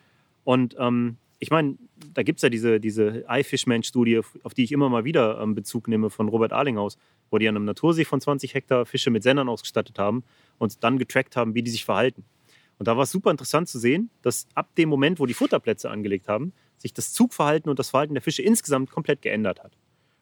Und 0.44 0.76
ähm, 0.80 1.18
ich 1.40 1.50
meine, 1.50 1.76
da 2.14 2.24
gibt 2.24 2.38
es 2.38 2.44
ja 2.44 2.50
diese, 2.50 2.80
diese 2.80 3.26
iFishman-Studie, 3.28 4.20
auf 4.20 4.38
auf 4.44 4.54
die 4.54 4.64
ich 4.64 4.72
immer 4.72 4.90
mal 4.90 5.06
wieder 5.06 5.40
ähm, 5.42 5.56
Bezug 5.56 5.88
nehme 5.88 6.10
von 6.10 6.30
Robert 6.30 6.54
Arlinghaus, 6.54 6.98
wo 7.32 7.38
die 7.38 7.48
an 7.48 7.56
einem 7.56 7.66
Natursee 7.66 8.06
von 8.06 8.22
20 8.22 8.54
Hektar 8.54 8.86
Fische 8.86 9.10
mit 9.10 9.24
Sendern 9.24 9.50
ausgestattet 9.50 9.98
haben 9.98 10.24
und 10.60 10.84
dann 10.84 11.00
getrackt 11.00 11.36
haben, 11.36 11.56
wie 11.56 11.64
die 11.64 11.72
sich 11.72 11.86
verhalten. 11.86 12.24
Und 12.78 12.88
da 12.88 12.96
war 12.98 13.04
es 13.04 13.12
super 13.12 13.32
interessant 13.32 13.70
zu 13.70 13.80
sehen, 13.80 14.10
dass 14.22 14.48
ab 14.56 14.74
dem 14.76 14.90
Moment, 14.90 15.20
wo 15.20 15.26
die 15.26 15.34
Futterplätze 15.34 15.90
angelegt 15.90 16.28
haben, 16.28 16.54
sich 16.78 16.94
das 16.94 17.14
Zugverhalten 17.14 17.70
und 17.70 17.80
das 17.80 17.92
Verhalten 17.92 18.16
der 18.16 18.24
Fische 18.24 18.42
insgesamt 18.42 18.92
komplett 18.92 19.22
geändert 19.22 19.64
hat. 19.64 19.78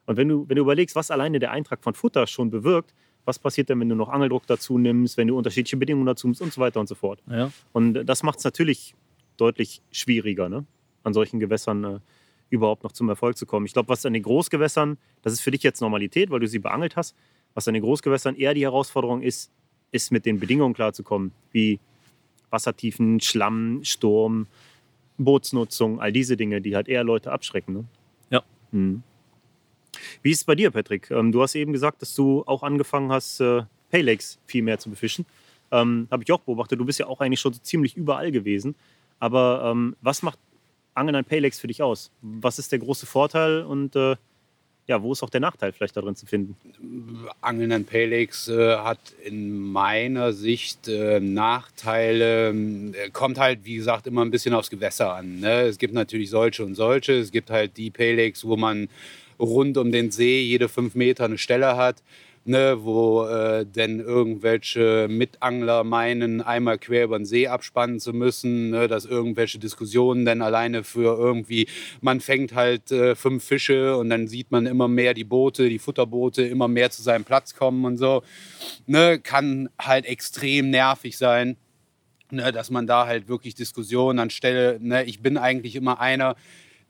Und 0.06 0.16
wenn 0.16 0.28
du, 0.28 0.48
wenn 0.48 0.56
du 0.56 0.62
überlegst, 0.62 0.96
was 0.96 1.10
alleine 1.10 1.38
der 1.38 1.52
Eintrag 1.52 1.82
von 1.82 1.94
Futter 1.94 2.26
schon 2.26 2.50
bewirkt, 2.50 2.94
was 3.24 3.38
passiert 3.38 3.68
denn, 3.68 3.80
wenn 3.80 3.88
du 3.88 3.94
noch 3.94 4.08
Angeldruck 4.08 4.46
dazu 4.46 4.78
nimmst, 4.78 5.16
wenn 5.16 5.28
du 5.28 5.36
unterschiedliche 5.36 5.76
Bedingungen 5.76 6.06
dazu 6.06 6.26
nimmst 6.26 6.42
und 6.42 6.52
so 6.52 6.60
weiter 6.60 6.80
und 6.80 6.86
so 6.86 6.94
fort. 6.94 7.22
Ja. 7.30 7.52
Und 7.72 8.04
das 8.04 8.22
macht 8.22 8.38
es 8.38 8.44
natürlich 8.44 8.94
deutlich 9.40 9.82
schwieriger, 9.90 10.48
ne? 10.48 10.64
an 11.02 11.14
solchen 11.14 11.40
Gewässern 11.40 11.84
äh, 11.84 11.98
überhaupt 12.50 12.82
noch 12.82 12.92
zum 12.92 13.08
Erfolg 13.08 13.36
zu 13.36 13.46
kommen. 13.46 13.66
Ich 13.66 13.72
glaube, 13.72 13.88
was 13.88 14.04
an 14.04 14.12
den 14.12 14.22
Großgewässern, 14.22 14.98
das 15.22 15.32
ist 15.32 15.40
für 15.40 15.50
dich 15.50 15.62
jetzt 15.62 15.80
Normalität, 15.80 16.30
weil 16.30 16.40
du 16.40 16.48
sie 16.48 16.58
beangelt 16.58 16.96
hast, 16.96 17.16
was 17.54 17.66
an 17.68 17.74
den 17.74 17.82
Großgewässern 17.82 18.36
eher 18.36 18.54
die 18.54 18.62
Herausforderung 18.62 19.22
ist, 19.22 19.50
ist 19.92 20.12
mit 20.12 20.26
den 20.26 20.38
Bedingungen 20.38 20.74
klarzukommen, 20.74 21.32
wie 21.52 21.80
Wassertiefen, 22.50 23.20
Schlamm, 23.20 23.80
Sturm, 23.82 24.46
Bootsnutzung, 25.18 26.00
all 26.00 26.12
diese 26.12 26.36
Dinge, 26.36 26.60
die 26.60 26.74
halt 26.74 26.88
eher 26.88 27.04
Leute 27.04 27.32
abschrecken. 27.32 27.74
Ne? 27.74 27.84
Ja. 28.30 28.42
Mhm. 28.72 29.02
Wie 30.22 30.30
ist 30.30 30.38
es 30.38 30.44
bei 30.44 30.54
dir, 30.54 30.70
Patrick? 30.70 31.10
Ähm, 31.10 31.32
du 31.32 31.42
hast 31.42 31.54
eben 31.54 31.72
gesagt, 31.72 32.02
dass 32.02 32.14
du 32.14 32.44
auch 32.46 32.62
angefangen 32.62 33.10
hast, 33.12 33.40
äh, 33.40 33.62
Paylakes 33.90 34.38
viel 34.46 34.62
mehr 34.62 34.78
zu 34.78 34.90
befischen. 34.90 35.26
Ähm, 35.72 36.08
Habe 36.10 36.22
ich 36.22 36.32
auch 36.32 36.40
beobachtet. 36.40 36.80
Du 36.80 36.84
bist 36.84 36.98
ja 36.98 37.06
auch 37.06 37.20
eigentlich 37.20 37.40
schon 37.40 37.52
ziemlich 37.54 37.96
überall 37.96 38.30
gewesen. 38.30 38.74
Aber 39.20 39.70
ähm, 39.70 39.94
was 40.00 40.22
macht 40.22 40.38
Angeln 40.94 41.14
an 41.14 41.24
Paylakes 41.24 41.60
für 41.60 41.68
dich 41.68 41.82
aus? 41.82 42.10
Was 42.20 42.58
ist 42.58 42.72
der 42.72 42.80
große 42.80 43.06
Vorteil 43.06 43.62
und 43.62 43.94
äh, 43.94 44.16
ja, 44.90 45.00
wo 45.00 45.12
ist 45.12 45.22
auch 45.22 45.30
der 45.30 45.40
Nachteil 45.40 45.72
vielleicht 45.72 45.96
darin 45.96 46.16
zu 46.16 46.26
finden? 46.26 46.56
Angeln 47.40 47.70
an 47.70 47.84
Paylegs 47.84 48.48
äh, 48.48 48.76
hat 48.76 48.98
in 49.22 49.56
meiner 49.60 50.32
Sicht 50.32 50.88
äh, 50.88 51.20
Nachteile. 51.20 52.50
Äh, 52.50 53.10
kommt 53.12 53.38
halt, 53.38 53.60
wie 53.62 53.76
gesagt, 53.76 54.08
immer 54.08 54.24
ein 54.24 54.32
bisschen 54.32 54.52
aufs 54.52 54.68
Gewässer 54.68 55.14
an. 55.14 55.38
Ne? 55.38 55.60
Es 55.62 55.78
gibt 55.78 55.94
natürlich 55.94 56.28
solche 56.30 56.64
und 56.64 56.74
solche. 56.74 57.12
Es 57.12 57.30
gibt 57.30 57.50
halt 57.50 57.76
die 57.76 57.92
Paylegs, 57.92 58.44
wo 58.44 58.56
man 58.56 58.88
rund 59.38 59.78
um 59.78 59.92
den 59.92 60.10
See 60.10 60.42
jede 60.42 60.68
fünf 60.68 60.96
Meter 60.96 61.26
eine 61.26 61.38
Stelle 61.38 61.76
hat. 61.76 62.02
Ne, 62.46 62.78
wo 62.80 63.26
äh, 63.26 63.66
denn 63.66 64.00
irgendwelche 64.00 65.08
Mitangler 65.10 65.84
meinen, 65.84 66.40
einmal 66.40 66.78
quer 66.78 67.04
über 67.04 67.18
den 67.18 67.26
See 67.26 67.46
abspannen 67.46 68.00
zu 68.00 68.14
müssen, 68.14 68.70
ne, 68.70 68.88
dass 68.88 69.04
irgendwelche 69.04 69.58
Diskussionen 69.58 70.24
dann 70.24 70.40
alleine 70.40 70.82
für 70.82 71.18
irgendwie, 71.18 71.68
man 72.00 72.20
fängt 72.20 72.54
halt 72.54 72.90
äh, 72.92 73.14
fünf 73.14 73.44
Fische 73.44 73.94
und 73.98 74.08
dann 74.08 74.26
sieht 74.26 74.50
man 74.50 74.64
immer 74.64 74.88
mehr 74.88 75.12
die 75.12 75.24
Boote, 75.24 75.68
die 75.68 75.78
Futterboote 75.78 76.42
immer 76.42 76.66
mehr 76.66 76.90
zu 76.90 77.02
seinem 77.02 77.24
Platz 77.24 77.54
kommen 77.54 77.84
und 77.84 77.98
so. 77.98 78.22
Ne, 78.86 79.18
kann 79.18 79.68
halt 79.78 80.06
extrem 80.06 80.70
nervig 80.70 81.18
sein. 81.18 81.58
Ne, 82.30 82.52
dass 82.52 82.70
man 82.70 82.86
da 82.86 83.06
halt 83.06 83.28
wirklich 83.28 83.54
Diskussionen 83.54 84.18
anstelle, 84.18 84.78
ne, 84.80 85.04
ich 85.04 85.20
bin 85.20 85.36
eigentlich 85.36 85.76
immer 85.76 86.00
einer, 86.00 86.36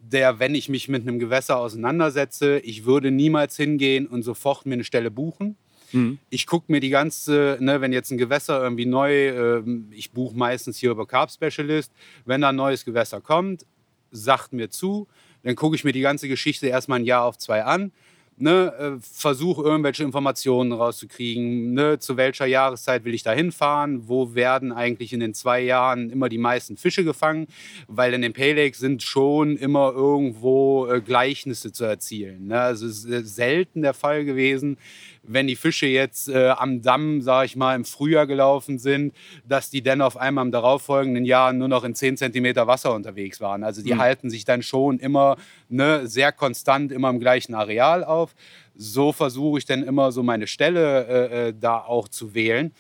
der, 0.00 0.38
wenn 0.38 0.54
ich 0.54 0.68
mich 0.68 0.88
mit 0.88 1.02
einem 1.02 1.18
Gewässer 1.18 1.58
auseinandersetze, 1.58 2.58
ich 2.60 2.84
würde 2.84 3.10
niemals 3.10 3.56
hingehen 3.56 4.06
und 4.06 4.22
sofort 4.22 4.66
mir 4.66 4.74
eine 4.74 4.84
Stelle 4.84 5.10
buchen. 5.10 5.56
Mhm. 5.92 6.18
Ich 6.30 6.46
gucke 6.46 6.72
mir 6.72 6.80
die 6.80 6.90
ganze, 6.90 7.58
ne, 7.60 7.80
wenn 7.80 7.92
jetzt 7.92 8.10
ein 8.10 8.18
Gewässer 8.18 8.62
irgendwie 8.62 8.86
neu, 8.86 9.28
ähm, 9.28 9.88
ich 9.90 10.10
buche 10.12 10.36
meistens 10.36 10.78
hier 10.78 10.90
über 10.90 11.06
Carp 11.06 11.30
Specialist, 11.30 11.92
wenn 12.24 12.40
da 12.40 12.48
ein 12.50 12.56
neues 12.56 12.84
Gewässer 12.84 13.20
kommt, 13.20 13.66
sagt 14.10 14.52
mir 14.52 14.70
zu. 14.70 15.06
Dann 15.42 15.56
gucke 15.56 15.76
ich 15.76 15.84
mir 15.84 15.92
die 15.92 16.00
ganze 16.00 16.28
Geschichte 16.28 16.66
erstmal 16.66 17.00
ein 17.00 17.04
Jahr 17.04 17.24
auf 17.24 17.38
zwei 17.38 17.64
an 17.64 17.92
ne, 18.40 18.72
äh, 18.78 19.00
versuche 19.00 19.62
irgendwelche 19.62 20.02
Informationen 20.02 20.72
rauszukriegen. 20.72 21.72
Ne, 21.72 21.98
zu 21.98 22.16
welcher 22.16 22.46
Jahreszeit 22.46 23.04
will 23.04 23.14
ich 23.14 23.22
da 23.22 23.32
hinfahren? 23.32 24.08
Wo 24.08 24.34
werden 24.34 24.72
eigentlich 24.72 25.12
in 25.12 25.20
den 25.20 25.34
zwei 25.34 25.60
Jahren 25.60 26.10
immer 26.10 26.28
die 26.28 26.38
meisten 26.38 26.76
Fische 26.76 27.04
gefangen? 27.04 27.46
Weil 27.86 28.14
in 28.14 28.22
den 28.22 28.32
Pay 28.32 28.72
sind 28.74 29.02
schon 29.02 29.56
immer 29.56 29.92
irgendwo 29.92 30.86
äh, 30.86 31.00
Gleichnisse 31.00 31.72
zu 31.72 31.84
erzielen. 31.84 32.48
Ne? 32.48 32.60
Also 32.60 32.86
es 32.86 33.04
ist 33.04 33.36
selten 33.36 33.82
der 33.82 33.94
Fall 33.94 34.24
gewesen, 34.24 34.76
wenn 35.22 35.46
die 35.46 35.56
Fische 35.56 35.86
jetzt 35.86 36.28
äh, 36.28 36.48
am 36.48 36.82
Damm, 36.82 37.22
sage 37.22 37.46
ich 37.46 37.56
mal, 37.56 37.74
im 37.74 37.84
Frühjahr 37.84 38.26
gelaufen 38.26 38.78
sind, 38.78 39.14
dass 39.46 39.70
die 39.70 39.82
dann 39.82 40.00
auf 40.00 40.16
einmal 40.16 40.44
im 40.44 40.52
darauffolgenden 40.52 41.24
Jahr 41.24 41.52
nur 41.52 41.68
noch 41.68 41.84
in 41.84 41.94
10 41.94 42.16
cm 42.16 42.56
Wasser 42.66 42.94
unterwegs 42.94 43.40
waren. 43.40 43.62
Also 43.62 43.82
die 43.82 43.94
mhm. 43.94 43.98
halten 43.98 44.30
sich 44.30 44.44
dann 44.44 44.62
schon 44.62 44.98
immer 44.98 45.36
ne, 45.68 46.06
sehr 46.06 46.32
konstant 46.32 46.92
immer 46.92 47.10
im 47.10 47.20
gleichen 47.20 47.54
Areal 47.54 48.04
auf. 48.04 48.34
So 48.74 49.12
versuche 49.12 49.58
ich 49.58 49.66
dann 49.66 49.82
immer 49.82 50.12
so 50.12 50.22
meine 50.22 50.46
Stelle 50.46 51.06
äh, 51.06 51.48
äh 51.48 51.54
da 51.58 51.78
auch 51.78 52.08
zu 52.08 52.34
wählen. 52.34 52.72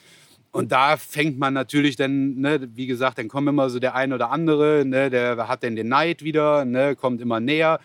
Und 0.52 0.72
da 0.72 0.96
fängt 0.96 1.38
man 1.38 1.54
natürlich 1.54 1.94
dann, 1.94 2.34
ne, 2.40 2.68
wie 2.74 2.86
gesagt, 2.86 3.18
dann 3.18 3.28
kommt 3.28 3.48
immer 3.48 3.70
so 3.70 3.78
der 3.78 3.94
ein 3.94 4.12
oder 4.12 4.32
andere, 4.32 4.84
ne, 4.84 5.08
der 5.08 5.46
hat 5.46 5.62
dann 5.62 5.76
den 5.76 5.88
Neid 5.88 6.24
wieder, 6.24 6.64
ne, 6.64 6.96
kommt 6.96 7.20
immer 7.20 7.38
näher 7.38 7.78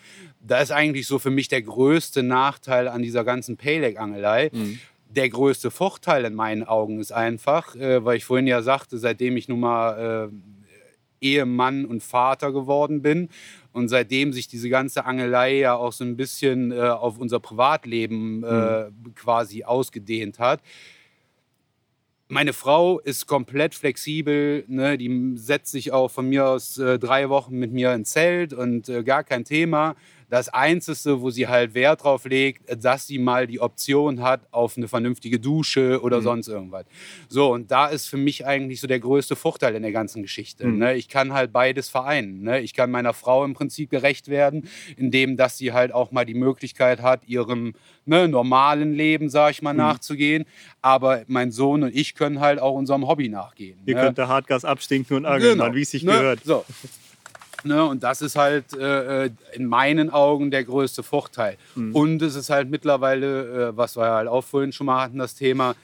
da 0.48 0.60
ist 0.60 0.72
eigentlich 0.72 1.08
so 1.08 1.20
für 1.20 1.32
mich 1.32 1.48
der 1.48 1.62
größte 1.62 2.24
Nachteil 2.24 2.88
an 2.88 3.02
dieser 3.02 3.24
ganzen 3.24 3.58
Payleg-Angelei. 3.58 4.50
Mhm. 4.54 4.80
Der 5.10 5.30
größte 5.30 5.72
Vorteil 5.72 6.26
in 6.26 6.36
meinen 6.36 6.64
Augen 6.64 7.00
ist 7.00 7.12
einfach, 7.12 7.76
äh, 7.76 8.04
weil 8.04 8.18
ich 8.18 8.26
vorhin 8.26 8.48
ja 8.48 8.62
sagte, 8.62 8.98
seitdem 8.98 9.38
ich 9.38 9.48
nun 9.48 9.62
mal 9.62 10.30
äh, 10.30 11.26
Ehemann 11.26 11.86
und 11.86 12.04
Vater 12.04 12.52
geworden 12.52 13.02
bin 13.02 13.30
und 13.72 13.88
seitdem 13.88 14.34
sich 14.34 14.48
diese 14.48 14.70
ganze 14.70 15.06
Angelei 15.06 15.58
ja 15.58 15.76
auch 15.76 15.94
so 15.94 16.04
ein 16.04 16.18
bisschen 16.18 16.72
äh, 16.72 16.80
auf 16.80 17.18
unser 17.18 17.40
Privatleben 17.40 18.44
äh, 18.44 18.90
mhm. 18.90 19.16
quasi 19.16 19.64
ausgedehnt 19.64 20.40
hat, 20.40 20.62
meine 22.28 22.54
Frau 22.54 23.00
ist 23.00 23.28
komplett 23.28 23.76
flexibel, 23.76 24.66
ne? 24.68 24.98
die 24.98 25.34
setzt 25.36 25.72
sich 25.72 25.92
auch 25.92 26.10
von 26.10 26.28
mir 26.28 26.48
aus 26.48 26.78
äh, 26.78 26.98
drei 26.98 27.30
Wochen 27.30 27.58
mit 27.58 27.72
mir 27.72 27.94
ins 27.94 28.12
Zelt 28.12 28.54
und 28.54 28.90
äh, 28.90 29.04
gar 29.04 29.24
kein 29.24 29.44
Thema. 29.44 29.96
Das 30.30 30.50
Einzige, 30.50 31.22
wo 31.22 31.30
sie 31.30 31.48
halt 31.48 31.74
Wert 31.74 32.04
drauf 32.04 32.26
legt, 32.26 32.64
dass 32.84 33.08
sie 33.08 33.20
mal 33.20 33.48
die 33.48 33.60
Option 33.60 34.22
hat 34.22 34.42
auf 34.52 34.78
eine 34.78 34.88
vernünftige 34.88 35.40
Dusche 35.40 36.02
oder 36.02 36.20
mhm. 36.20 36.24
sonst 36.24 36.48
irgendwas. 36.48 36.86
So, 37.30 37.54
und 37.54 37.72
da 37.72 37.88
ist 37.88 38.08
für 38.08 38.18
mich 38.18 38.46
eigentlich 38.46 38.82
so 38.82 38.88
der 38.88 39.00
größte 39.00 39.36
Vorteil 39.36 39.76
in 39.76 39.84
der 39.84 39.92
ganzen 39.92 40.22
Geschichte. 40.22 40.66
Mhm. 40.66 40.78
Ne? 40.80 40.96
Ich 40.96 41.10
kann 41.10 41.34
halt 41.34 41.54
beides 41.54 41.90
vereinen. 41.90 42.42
Ne? 42.42 42.62
Ich 42.62 42.74
kann 42.74 42.90
meiner 42.92 43.14
Frau 43.14 43.46
im 43.46 43.54
Prinzip 43.54 43.90
gerecht 43.90 44.28
werden, 44.28 44.68
indem 44.98 45.38
dass 45.38 45.58
sie 45.58 45.74
halt 45.74 45.94
auch 45.94 46.12
mal 46.12 46.26
die 46.26 46.34
Möglichkeit 46.34 47.02
hat, 47.02 47.28
ihrem 47.28 47.74
ne, 48.06 48.28
normalen 48.28 48.94
Leben, 48.94 49.30
sag 49.30 49.52
ich 49.52 49.62
mal, 49.62 49.74
mhm. 49.74 49.80
nachzugehen. 49.80 50.46
Aber 50.82 51.24
mein 51.28 51.52
Sohn 51.52 51.84
und 51.84 51.96
ich 51.96 52.16
können 52.16 52.40
halt 52.40 52.60
auch 52.60 52.74
unserem 52.74 53.08
Hobby 53.08 53.30
nachgehen. 53.30 53.80
Ihr 53.86 53.96
ne? 53.96 54.02
könnt 54.02 54.18
da 54.18 54.28
Hartgas 54.28 54.66
abstinken 54.66 55.18
und 55.18 55.26
angeln, 55.26 55.60
genau. 55.60 55.74
wie 55.74 55.82
es 55.82 55.92
sich 55.92 56.04
ne? 56.04 56.14
gehört. 56.14 56.40
So. 56.44 56.66
Ne? 57.66 57.84
Und 57.84 58.04
das 58.04 58.22
ist 58.22 58.36
halt 58.36 58.74
äh, 58.74 59.26
äh, 59.26 59.30
in 59.54 59.66
meinen 59.66 60.10
Augen 60.10 60.52
der 60.52 60.64
größte 60.64 61.04
Vorteil. 61.04 61.58
Mhm. 61.76 61.96
Und 61.96 62.22
es 62.22 62.36
ist 62.36 62.50
halt 62.50 62.70
mittlerweile, 62.70 63.70
äh, 63.70 63.78
was 63.78 63.98
wir 63.98 64.06
halt 64.06 64.28
auch 64.28 64.44
vorhin 64.44 64.72
schon 64.72 64.88
mal 64.88 65.02
hatten, 65.02 65.18
das 65.18 65.36
Thema, 65.36 65.76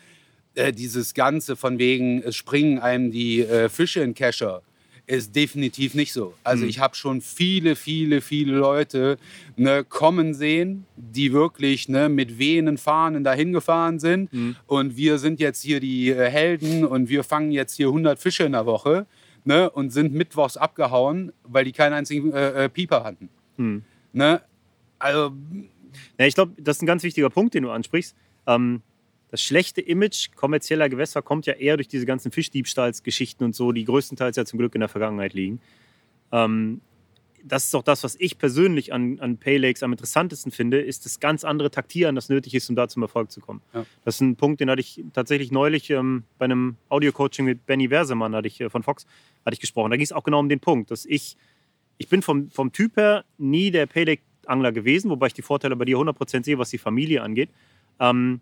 äh, 0.56 0.72
dieses 0.72 1.14
Ganze 1.14 1.56
von 1.56 1.80
wegen, 1.80 2.22
es 2.24 2.36
springen 2.36 2.80
einem 2.80 3.12
die 3.12 3.42
äh, 3.42 3.70
Fische 3.70 4.02
in 4.02 4.14
Kescher 4.14 4.62
ist 5.08 5.36
definitiv 5.36 5.94
nicht 5.94 6.14
so. 6.14 6.36
Also 6.44 6.64
mhm. 6.64 6.70
ich 6.70 6.80
habe 6.80 6.96
schon 6.96 7.20
viele, 7.22 7.76
viele, 7.76 8.22
viele 8.22 8.54
Leute 8.54 9.18
ne, 9.58 9.84
kommen 9.84 10.34
sehen, 10.34 10.86
die 10.96 11.34
wirklich 11.34 11.90
ne, 11.90 12.08
mit 12.08 12.40
wehenden 12.40 12.78
Fahnen 12.78 13.24
dahin 13.24 13.52
gefahren 13.52 14.00
sind. 14.00 14.32
Mhm. 14.32 14.56
Und 14.68 14.96
wir 14.96 15.18
sind 15.18 15.40
jetzt 15.40 15.62
hier 15.62 15.82
die 15.82 16.12
äh, 16.12 16.30
Helden 16.30 16.86
und 16.86 17.10
wir 17.10 17.24
fangen 17.24 17.52
jetzt 17.52 17.76
hier 17.76 17.88
100 17.88 18.20
Fische 18.20 18.44
in 18.44 18.54
der 18.54 18.66
Woche 18.66 19.06
ne, 19.46 19.70
und 19.70 19.92
sind 19.92 20.14
mittwochs 20.14 20.58
abgehauen, 20.58 21.32
weil 21.44 21.66
die 21.66 21.72
keinen 21.72 21.94
einzigen 21.94 22.32
äh, 22.34 22.66
äh, 22.66 22.70
Pieper 22.70 23.04
hatten. 23.04 23.30
Hm. 23.58 23.84
Ne? 24.14 24.42
Also. 25.00 25.34
Ja, 26.18 26.26
ich 26.26 26.36
glaube, 26.36 26.54
das 26.58 26.78
ist 26.78 26.84
ein 26.84 26.86
ganz 26.86 27.04
wichtiger 27.04 27.30
Punkt, 27.30 27.54
den 27.54 27.64
du 27.64 27.72
ansprichst. 27.72 28.16
Ähm, 28.48 28.82
das 29.30 29.42
schlechte 29.42 29.82
Image 29.82 30.30
kommerzieller 30.36 30.90
Gewässer 30.90 31.22
kommt 31.22 31.46
ja 31.46 31.54
eher 31.54 31.78
durch 31.78 31.88
diese 31.88 32.06
ganzen 32.06 32.32
Fischdiebstahlsgeschichten 32.32 33.46
und 33.46 33.56
so, 33.56 33.72
die 33.72 33.86
größtenteils 33.86 34.36
ja 34.36 34.46
zum 34.46 34.60
Glück 34.60 34.76
in 34.76 34.82
der 34.82 34.90
Vergangenheit 34.90 35.34
liegen. 35.34 35.62
Ähm, 36.32 36.82
das 37.44 37.66
ist 37.66 37.76
auch 37.76 37.84
das, 37.84 38.04
was 38.04 38.16
ich 38.20 38.38
persönlich 38.38 38.94
an, 38.94 39.20
an 39.20 39.38
Paylakes 39.38 39.84
am 39.84 39.92
interessantesten 39.92 40.52
finde, 40.52 40.80
ist 40.80 41.06
das 41.06 41.20
ganz 41.20 41.44
andere 41.44 41.72
Taktieren, 41.72 42.16
das 42.16 42.30
nötig 42.30 42.54
ist, 42.54 42.70
um 42.70 42.76
da 42.76 42.88
zum 42.88 43.02
Erfolg 43.02 43.32
zu 43.32 43.42
kommen. 43.42 43.62
Ja. 43.74 43.86
Das 44.04 44.16
ist 44.16 44.22
ein 44.22 44.36
Punkt, 44.36 44.62
den 44.62 44.70
hatte 44.70 44.82
ich 44.82 45.04
tatsächlich 45.14 45.52
neulich 45.52 45.90
ähm, 45.90 46.24
bei 46.38 46.46
einem 46.46 46.76
Audio-Coaching 46.90 47.46
mit 47.46 47.66
Benny 47.66 47.90
Wersemann 47.90 48.36
hatte 48.36 48.48
ich, 48.48 48.62
äh, 48.62 48.70
von 48.70 48.84
Fox 48.84 49.06
hatte 49.46 49.54
ich 49.54 49.60
gesprochen. 49.60 49.92
Da 49.92 49.98
ging 49.98 50.04
es 50.04 50.12
auch 50.12 50.24
genau 50.24 50.40
um 50.40 50.50
den 50.50 50.60
Punkt, 50.60 50.92
dass 50.92 51.06
ich, 51.06 51.38
ich 51.98 52.08
bin 52.08 52.22
vom, 52.22 52.50
vom 52.50 52.72
Typ 52.72 52.98
her 52.98 53.26
nie 53.38 53.72
der 53.72 53.86
Paylake-Angler 53.86 54.72
gewesen, 54.72 55.10
wobei 55.10 55.28
ich 55.28 55.34
die 55.34 55.42
Vorteile 55.42 55.76
bei 55.76 55.86
dir 55.86 55.98
100% 55.98 56.44
sehe, 56.44 56.58
was 56.58 56.70
die 56.70 56.78
Familie 56.78 57.22
angeht. 57.22 57.50
Ähm, 58.00 58.42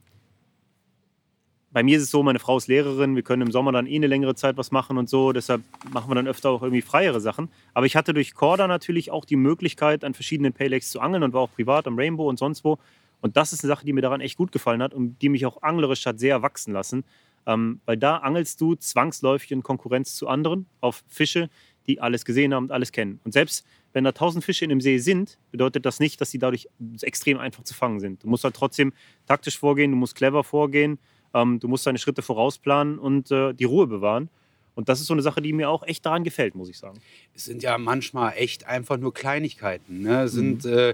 bei 1.72 1.84
mir 1.84 1.98
ist 1.98 2.04
es 2.04 2.12
so, 2.12 2.24
meine 2.24 2.40
Frau 2.40 2.58
ist 2.58 2.68
Lehrerin, 2.68 3.16
wir 3.16 3.22
können 3.22 3.44
im 3.44 3.52
Sommer 3.52 3.72
dann 3.72 3.86
eh 3.86 3.96
eine 3.96 4.08
längere 4.08 4.34
Zeit 4.34 4.58
was 4.58 4.72
machen 4.72 4.98
und 4.98 5.08
so, 5.08 5.34
deshalb 5.34 5.62
machen 5.92 6.10
wir 6.10 6.16
dann 6.16 6.28
öfter 6.28 6.50
auch 6.50 6.64
irgendwie 6.64 6.82
freiere 6.82 7.22
Sachen. 7.22 7.50
Aber 7.74 7.86
ich 7.86 7.96
hatte 7.96 8.14
durch 8.14 8.34
Corda 8.34 8.68
natürlich 8.68 9.12
auch 9.12 9.26
die 9.26 9.36
Möglichkeit, 9.36 10.04
an 10.04 10.14
verschiedenen 10.14 10.54
Paylakes 10.54 10.90
zu 10.90 11.00
angeln 11.00 11.22
und 11.24 11.34
war 11.34 11.42
auch 11.42 11.54
privat 11.54 11.88
am 11.88 11.98
Rainbow 11.98 12.28
und 12.28 12.40
sonst 12.40 12.64
wo. 12.64 12.80
Und 13.22 13.38
das 13.38 13.54
ist 13.54 13.64
eine 13.64 13.68
Sache, 13.68 13.86
die 13.86 13.94
mir 13.94 14.02
daran 14.02 14.22
echt 14.22 14.38
gut 14.38 14.52
gefallen 14.52 14.82
hat 14.82 14.94
und 14.94 15.22
die 15.22 15.30
mich 15.30 15.46
auch 15.46 15.62
anglerisch 15.62 16.06
hat 16.06 16.20
sehr 16.20 16.42
wachsen 16.42 16.74
lassen. 16.74 17.04
Ähm, 17.46 17.82
weil 17.86 17.98
da 17.98 18.18
angelst 18.18 18.60
du 18.62 18.76
zwangsläufig 18.76 19.52
in 19.52 19.62
Konkurrenz 19.62 20.16
zu 20.16 20.28
anderen 20.28 20.66
auf 20.82 21.04
Fische, 21.08 21.50
die 21.88 22.02
alles 22.02 22.26
gesehen 22.26 22.54
haben 22.54 22.66
und 22.66 22.72
alles 22.72 22.92
kennen. 22.92 23.20
Und 23.24 23.34
selbst 23.34 23.66
wenn 23.94 24.04
da 24.04 24.12
tausend 24.12 24.44
Fische 24.44 24.66
in 24.66 24.70
dem 24.70 24.82
See 24.82 25.00
sind, 25.00 25.38
bedeutet 25.52 25.86
das 25.86 26.00
nicht, 26.00 26.22
dass 26.22 26.32
sie 26.32 26.38
dadurch 26.38 26.68
extrem 27.02 27.40
einfach 27.40 27.64
zu 27.64 27.74
fangen 27.74 28.00
sind. 28.00 28.24
Du 28.24 28.28
musst 28.28 28.44
halt 28.44 28.56
trotzdem 28.56 28.94
taktisch 29.28 29.58
vorgehen, 29.58 29.92
du 29.92 29.98
musst 29.98 30.16
clever 30.16 30.44
vorgehen 30.44 31.00
ähm, 31.34 31.60
du 31.60 31.68
musst 31.68 31.86
deine 31.86 31.98
Schritte 31.98 32.22
vorausplanen 32.22 33.00
und 33.00 33.32
äh, 33.32 33.54
die 33.54 33.66
Ruhe 33.66 33.88
bewahren. 33.88 34.30
Und 34.76 34.88
das 34.88 35.02
ist 35.02 35.08
so 35.08 35.14
eine 35.14 35.22
Sache, 35.22 35.42
die 35.42 35.52
mir 35.52 35.70
auch 35.70 35.84
echt 35.84 36.06
daran 36.06 36.24
gefällt, 36.24 36.56
muss 36.56 36.70
ich 36.70 36.78
sagen. 36.78 37.00
Es 37.36 37.46
sind 37.46 37.64
ja 37.64 37.78
manchmal 37.78 38.34
echt 38.38 38.66
einfach 38.66 38.98
nur 38.98 39.14
Kleinigkeiten. 39.14 40.04
Ne? 40.04 40.30
Sind, 40.30 40.64
mhm. 40.64 40.72
äh, 40.72 40.94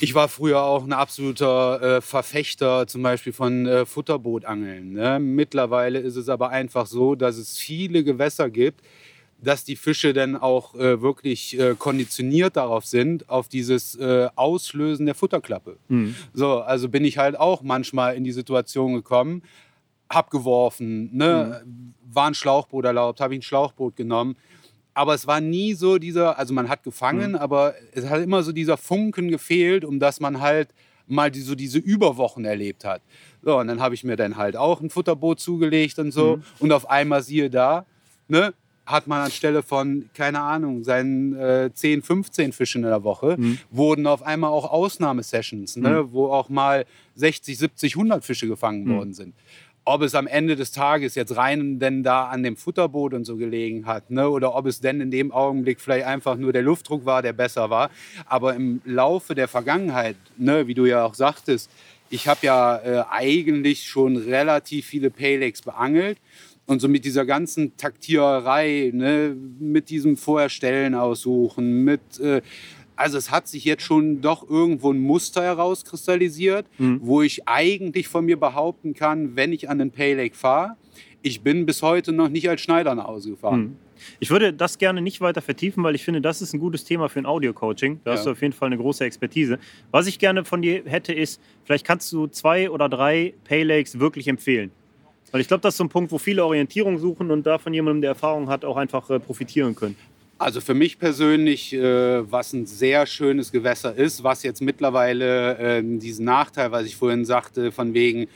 ich 0.00 0.14
war 0.14 0.28
früher 0.28 0.62
auch 0.62 0.82
ein 0.82 0.92
absoluter 0.92 1.96
äh, 1.96 2.00
Verfechter 2.00 2.86
zum 2.86 3.02
Beispiel 3.02 3.34
von 3.34 3.66
äh, 3.66 3.84
Futterbootangeln. 3.84 4.94
Ne? 4.94 5.18
Mittlerweile 5.20 5.98
ist 5.98 6.16
es 6.16 6.30
aber 6.30 6.48
einfach 6.48 6.86
so, 6.86 7.14
dass 7.14 7.36
es 7.36 7.58
viele 7.58 8.02
Gewässer 8.02 8.48
gibt, 8.48 8.80
dass 9.38 9.64
die 9.64 9.76
Fische 9.76 10.12
dann 10.12 10.36
auch 10.36 10.74
äh, 10.74 11.00
wirklich 11.02 11.58
äh, 11.58 11.74
konditioniert 11.78 12.56
darauf 12.56 12.84
sind, 12.86 13.28
auf 13.28 13.48
dieses 13.48 13.94
äh, 13.96 14.28
Auslösen 14.34 15.06
der 15.06 15.14
Futterklappe. 15.14 15.76
Mhm. 15.88 16.14
So, 16.32 16.60
also 16.60 16.88
bin 16.88 17.04
ich 17.04 17.18
halt 17.18 17.38
auch 17.38 17.62
manchmal 17.62 18.16
in 18.16 18.24
die 18.24 18.32
Situation 18.32 18.94
gekommen, 18.94 19.42
hab 20.08 20.30
geworfen, 20.30 21.14
ne, 21.14 21.62
mhm. 21.64 21.94
war 22.10 22.28
ein 22.28 22.34
Schlauchboot 22.34 22.84
erlaubt, 22.84 23.20
habe 23.20 23.34
ich 23.34 23.40
ein 23.40 23.42
Schlauchboot 23.42 23.96
genommen. 23.96 24.36
Aber 24.94 25.12
es 25.12 25.26
war 25.26 25.42
nie 25.42 25.74
so 25.74 25.98
dieser, 25.98 26.38
also 26.38 26.54
man 26.54 26.70
hat 26.70 26.82
gefangen, 26.82 27.32
mhm. 27.32 27.38
aber 27.38 27.74
es 27.92 28.08
hat 28.08 28.22
immer 28.22 28.42
so 28.42 28.52
dieser 28.52 28.78
Funken 28.78 29.28
gefehlt, 29.28 29.84
um 29.84 30.00
dass 30.00 30.20
man 30.20 30.40
halt 30.40 30.70
mal 31.06 31.30
die, 31.30 31.40
so 31.40 31.54
diese 31.54 31.78
Überwochen 31.78 32.44
erlebt 32.44 32.84
hat. 32.84 33.02
So, 33.42 33.58
und 33.58 33.68
dann 33.68 33.80
habe 33.80 33.94
ich 33.94 34.02
mir 34.02 34.16
dann 34.16 34.36
halt 34.36 34.56
auch 34.56 34.80
ein 34.80 34.90
Futterboot 34.90 35.38
zugelegt 35.38 35.98
und 35.98 36.12
so. 36.12 36.36
Mhm. 36.36 36.42
Und 36.60 36.72
auf 36.72 36.88
einmal 36.88 37.22
siehe 37.22 37.50
da, 37.50 37.84
ne, 38.28 38.54
hat 38.86 39.08
man 39.08 39.20
anstelle 39.20 39.62
von, 39.64 40.08
keine 40.14 40.40
Ahnung, 40.40 40.84
seinen 40.84 41.34
äh, 41.36 41.70
10, 41.74 42.02
15 42.02 42.52
Fischen 42.52 42.84
in 42.84 42.88
der 42.88 43.02
Woche, 43.02 43.34
mhm. 43.36 43.58
wurden 43.70 44.06
auf 44.06 44.22
einmal 44.22 44.50
auch 44.50 44.70
Ausnahmesessions, 44.70 45.76
ne, 45.76 46.04
mhm. 46.04 46.12
wo 46.12 46.28
auch 46.28 46.48
mal 46.48 46.86
60, 47.16 47.58
70, 47.58 47.96
100 47.96 48.24
Fische 48.24 48.46
gefangen 48.46 48.84
mhm. 48.84 48.96
worden 48.96 49.14
sind. 49.14 49.34
Ob 49.84 50.02
es 50.02 50.14
am 50.14 50.26
Ende 50.26 50.56
des 50.56 50.72
Tages 50.72 51.14
jetzt 51.14 51.36
rein 51.36 51.78
denn 51.78 52.02
da 52.02 52.26
an 52.26 52.42
dem 52.42 52.56
Futterboot 52.56 53.14
und 53.14 53.24
so 53.24 53.36
gelegen 53.36 53.86
hat, 53.86 54.10
ne, 54.10 54.28
oder 54.28 54.54
ob 54.54 54.66
es 54.66 54.80
denn 54.80 55.00
in 55.00 55.10
dem 55.10 55.32
Augenblick 55.32 55.80
vielleicht 55.80 56.06
einfach 56.06 56.36
nur 56.36 56.52
der 56.52 56.62
Luftdruck 56.62 57.04
war, 57.04 57.22
der 57.22 57.32
besser 57.32 57.70
war. 57.70 57.90
Aber 58.24 58.54
im 58.54 58.80
Laufe 58.84 59.34
der 59.34 59.48
Vergangenheit, 59.48 60.16
ne, 60.36 60.68
wie 60.68 60.74
du 60.74 60.86
ja 60.86 61.04
auch 61.04 61.14
sagtest, 61.14 61.70
ich 62.08 62.28
habe 62.28 62.46
ja 62.46 62.76
äh, 62.76 63.04
eigentlich 63.10 63.82
schon 63.84 64.16
relativ 64.16 64.86
viele 64.86 65.10
Paylakes 65.10 65.62
beangelt 65.62 66.18
und 66.66 66.80
so 66.80 66.88
mit 66.88 67.04
dieser 67.04 67.24
ganzen 67.24 67.76
Taktiererei, 67.76 68.90
ne, 68.92 69.36
mit 69.58 69.88
diesem 69.90 70.16
Vorherstellen 70.16 70.94
aussuchen, 70.94 71.84
mit, 71.84 72.00
äh, 72.20 72.42
also 72.96 73.18
es 73.18 73.30
hat 73.30 73.46
sich 73.46 73.64
jetzt 73.64 73.82
schon 73.82 74.20
doch 74.20 74.48
irgendwo 74.48 74.92
ein 74.92 74.98
Muster 74.98 75.42
herauskristallisiert, 75.42 76.66
mhm. 76.78 77.00
wo 77.02 77.22
ich 77.22 77.46
eigentlich 77.48 78.08
von 78.08 78.24
mir 78.24 78.38
behaupten 78.38 78.94
kann, 78.94 79.36
wenn 79.36 79.52
ich 79.52 79.68
an 79.68 79.78
den 79.78 79.90
Pay 79.90 80.14
Lake 80.14 80.34
fahre, 80.34 80.76
ich 81.22 81.40
bin 81.40 81.66
bis 81.66 81.82
heute 81.82 82.12
noch 82.12 82.28
nicht 82.28 82.48
als 82.48 82.60
Schneider 82.60 82.94
nach 82.94 83.06
Hause 83.06 83.30
gefahren. 83.30 83.60
Mhm. 83.60 83.76
Ich 84.20 84.30
würde 84.30 84.52
das 84.52 84.78
gerne 84.78 85.00
nicht 85.00 85.20
weiter 85.20 85.40
vertiefen, 85.40 85.82
weil 85.82 85.94
ich 85.94 86.04
finde, 86.04 86.20
das 86.20 86.42
ist 86.42 86.52
ein 86.52 86.60
gutes 86.60 86.84
Thema 86.84 87.08
für 87.08 87.18
ein 87.18 87.26
Audio-Coaching. 87.26 88.00
Da 88.04 88.10
Ja. 88.12 88.16
hast 88.16 88.26
du 88.26 88.30
auf 88.30 88.42
jeden 88.42 88.52
Fall 88.52 88.66
eine 88.66 88.76
große 88.76 89.04
Expertise. 89.04 89.58
Was 89.90 90.06
ich 90.06 90.18
gerne 90.18 90.44
von 90.44 90.60
dir 90.62 90.82
hätte, 90.84 91.12
ist, 91.14 91.40
vielleicht 91.64 91.86
kannst 91.86 92.12
du 92.12 92.26
zwei 92.26 92.70
oder 92.70 92.88
drei 92.88 93.34
Pay 93.44 93.62
Lakes 93.62 93.98
wirklich 93.98 94.28
empfehlen. 94.28 94.70
Weil 95.32 95.40
ich 95.40 95.48
glaube, 95.48 95.60
das 95.60 95.74
ist 95.74 95.78
so 95.78 95.84
ein 95.84 95.88
Punkt, 95.88 96.12
wo 96.12 96.18
viele 96.18 96.44
Orientierung 96.44 96.98
suchen 96.98 97.30
und 97.30 97.44
da 97.44 97.58
von 97.58 97.74
jemandem, 97.74 98.02
der 98.02 98.10
Erfahrung 98.10 98.48
hat, 98.48 98.64
auch 98.64 98.76
einfach 98.76 99.10
äh, 99.10 99.18
profitieren 99.18 99.74
können. 99.74 99.96
Also 100.38 100.60
für 100.60 100.74
mich 100.74 100.98
persönlich, 100.98 101.72
äh, 101.72 102.30
was 102.30 102.52
ein 102.52 102.66
sehr 102.66 103.06
schönes 103.06 103.50
Gewässer 103.52 103.94
ist, 103.94 104.22
was 104.22 104.42
jetzt 104.42 104.60
mittlerweile 104.60 105.56
äh, 105.56 105.82
diesen 105.82 106.26
Nachteil, 106.26 106.72
was 106.72 106.84
ich 106.84 106.94
vorhin 106.94 107.24
sagte, 107.24 107.72
von 107.72 107.94
wegen, 107.94 108.26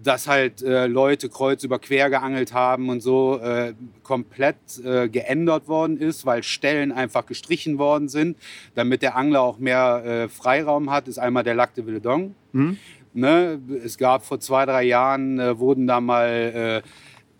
dass 0.00 0.28
halt 0.28 0.62
äh, 0.62 0.86
Leute 0.86 1.28
kreuz 1.28 1.64
über 1.64 1.80
quer 1.80 2.10
geangelt 2.10 2.52
haben 2.52 2.88
und 2.88 3.00
so 3.00 3.40
äh, 3.40 3.74
komplett 4.04 4.56
äh, 4.84 5.08
geändert 5.08 5.66
worden 5.66 5.98
ist, 5.98 6.24
weil 6.24 6.44
Stellen 6.44 6.92
einfach 6.92 7.26
gestrichen 7.26 7.78
worden 7.78 8.08
sind, 8.08 8.36
damit 8.76 9.02
der 9.02 9.16
Angler 9.16 9.40
auch 9.40 9.58
mehr 9.58 10.28
Freiraum 10.30 10.90
hat, 10.90 11.08
ist 11.08 11.18
einmal 11.18 11.42
der 11.42 11.56
Lac 11.56 11.74
de 11.74 11.84
Villedon. 11.84 12.36
Mhm. 12.52 12.78
Ne? 13.18 13.60
Es 13.84 13.98
gab 13.98 14.24
vor 14.24 14.40
zwei, 14.40 14.64
drei 14.64 14.84
Jahren, 14.84 15.38
äh, 15.38 15.58
wurden 15.58 15.86
da 15.86 16.00
mal 16.00 16.82
äh, 16.84 16.88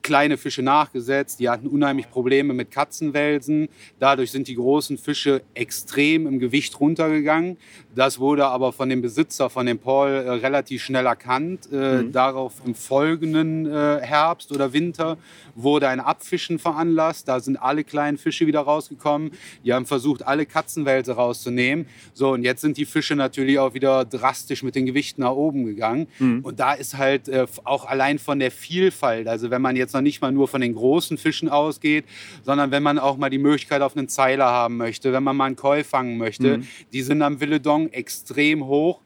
kleine 0.03 0.37
Fische 0.39 0.63
nachgesetzt. 0.63 1.39
Die 1.39 1.49
hatten 1.49 1.67
unheimlich 1.67 2.11
Probleme 2.11 2.55
mit 2.55 2.71
Katzenwelsen. 2.71 3.69
Dadurch 3.99 4.31
sind 4.31 4.49
die 4.49 4.55
großen 4.55 4.99
Fische 4.99 5.43
extrem 5.55 6.27
im 6.27 6.39
Gewicht 6.39 6.81
runtergegangen. 6.81 7.59
Das 7.99 8.21
wurde 8.21 8.47
aber 8.47 8.73
von 8.73 8.89
dem 8.89 9.03
Besitzer, 9.03 9.51
von 9.51 9.67
dem 9.67 9.81
Paul, 9.81 10.11
äh, 10.11 10.31
relativ 10.31 10.85
schnell 10.85 11.05
erkannt. 11.05 11.69
Äh, 11.73 12.09
Darauf 12.13 12.53
im 12.65 12.77
folgenden 12.77 13.67
äh, 13.67 13.99
Herbst 14.01 14.53
oder 14.53 14.73
Winter 14.73 15.19
wurde 15.57 15.89
ein 15.89 15.99
Abfischen 15.99 16.61
veranlasst. 16.61 17.27
Da 17.27 17.41
sind 17.41 17.57
alle 17.57 17.83
kleinen 17.83 18.17
Fische 18.17 18.47
wieder 18.47 18.61
rausgekommen. 18.61 19.33
Die 19.65 19.73
haben 19.75 19.85
versucht, 19.85 20.25
alle 20.25 20.47
Katzenwälze 20.47 21.15
rauszunehmen. 21.15 21.87
So, 22.15 22.31
und 22.35 22.45
jetzt 22.45 22.61
sind 22.61 22.77
die 22.77 22.85
Fische 22.85 23.17
natürlich 23.17 23.59
auch 23.59 23.75
wieder 23.75 24.05
drastisch 24.05 24.63
mit 24.63 24.77
den 24.77 24.87
Gewichten 24.87 25.23
nach 25.23 25.33
oben 25.33 25.67
gegangen. 25.67 26.07
Und 26.45 26.61
da 26.61 26.75
ist 26.75 26.97
halt 26.99 27.29
äh, 27.29 27.47
auch 27.65 27.85
allein 27.85 28.21
von 28.21 28.39
der 28.39 28.53
Vielfalt, 28.53 29.27
also 29.27 29.51
wenn 29.51 29.61
man 29.61 29.75
jetzt 29.75 29.93
noch 29.93 30.03
nicht 30.03 30.21
mal 30.23 30.31
nur 30.31 30.47
von 30.47 30.61
den 30.61 30.77
großen 30.77 31.19
Fischen 31.19 31.49
ausgeht, 31.49 32.05
sondern 32.45 32.71
wenn 32.71 32.85
man 32.85 33.01
auch 33.01 33.17
mal 33.17 33.29
die 33.29 33.39
Möglichkeit 33.39 33.83
auf 33.83 33.97
einen 33.97 34.09
Zeiler 34.09 34.47
haben 34.47 34.77
möchte, 34.77 35.13
wenn 35.13 35.25
man 35.25 35.37
mal 35.37 35.47
einen 35.47 35.57
Koi 35.57 35.83
fangen 35.83 36.17
möchte, 36.17 36.61
die 36.93 37.03
sind 37.03 37.23
am 37.23 37.41
Villedon 37.41 37.88
extrem 37.93 38.65
hoch. 38.67 39.01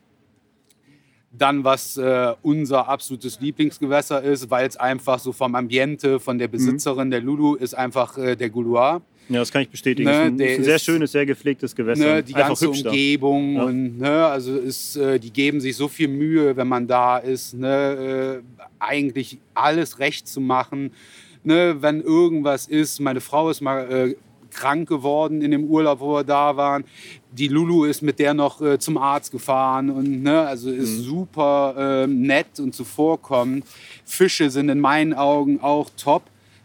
Dann, 1.35 1.65
was 1.65 1.97
äh, 1.97 2.35
unser 2.43 2.89
absolutes 2.89 3.41
Lieblingsgewässer 3.41 4.23
ist, 4.23 4.51
weil 4.51 4.69
es 4.69 4.77
einfach 4.77 5.19
so 5.19 5.33
vom 5.33 5.55
Ambiente, 5.55 6.21
von 6.21 6.39
der 6.39 6.47
Besitzerin 6.49 7.11
der 7.11 7.23
Lulu, 7.23 7.55
ist 7.55 7.73
einfach 7.75 8.19
äh, 8.19 8.37
der 8.37 8.51
Gouloir. 8.51 9.01
Ja, 9.31 9.39
das 9.39 9.51
kann 9.51 9.63
ich 9.63 9.71
bestätigen. 9.71 10.11
Ne, 10.11 10.13
ist 10.15 10.27
ein, 10.27 10.41
ist 10.41 10.59
ein 10.59 10.65
sehr 10.65 10.77
ist- 10.77 10.85
schönes, 10.85 11.13
sehr 11.13 11.25
gepflegtes 11.25 11.75
Gewässer. 11.75 12.17
Ne, 12.17 12.23
die 12.23 12.35
Einfach 12.35 12.49
ganze. 12.49 12.69
Umgebung 12.69 13.55
Ja. 13.55 13.63
und 13.65 13.99
ne, 13.99 14.27
also 14.27 14.59
ist, 14.59 14.97
äh, 14.97 15.19
die 15.19 15.33
geben 15.33 15.61
sich 15.63 15.75
so 15.75 15.89
viel 15.89 16.09
Mühe, 16.09 16.55
wenn 16.55 16.69
man 16.69 16.87
da 16.87 17.17
ist, 17.17 17.55
ne, 17.55 18.43
äh, 18.43 18.63
eigentlich 18.79 19.39
alles 19.55 20.01
recht 20.01 20.29
zu 20.29 20.41
machen. 20.43 20.93
Ne, 21.45 21.77
wenn 21.81 22.03
irgendwas 22.03 22.67
ist, 22.67 23.01
meine 23.01 23.23
Frau 23.23 23.49
ist 23.49 23.63
mal 23.63 23.91
äh, 24.11 24.17
krank 24.53 24.89
geworden 24.89 25.43
in 25.43 25.51
dem 25.51 25.65
Urlaub, 25.65 26.01
wo 26.01 26.15
wir 26.15 26.25
da 26.25 26.57
waren. 26.57 26.85
Die 27.33 27.49
Lulu 27.49 27.85
ist 27.85 28.03
mit 28.03 28.19
der 28.19 28.35
noch 28.35 28.61
äh, 28.61 28.79
zum 28.79 28.99
Arzt 28.99 29.33
gefahren 29.33 29.91
und 29.91 30.23
ne, 30.23 30.41
also 30.47 30.71
ist 30.71 30.99
Mhm. 30.99 31.03
super 31.03 31.75
äh, 32.05 32.07
nett 32.07 32.61
und 32.61 32.75
zuvorkommend. 32.75 33.65
Fische 34.05 34.51
sind 34.51 34.69
in 34.69 34.81
meinen 34.81 35.15
Augen 35.15 35.61
auch 35.61 35.89
top. 35.97 36.23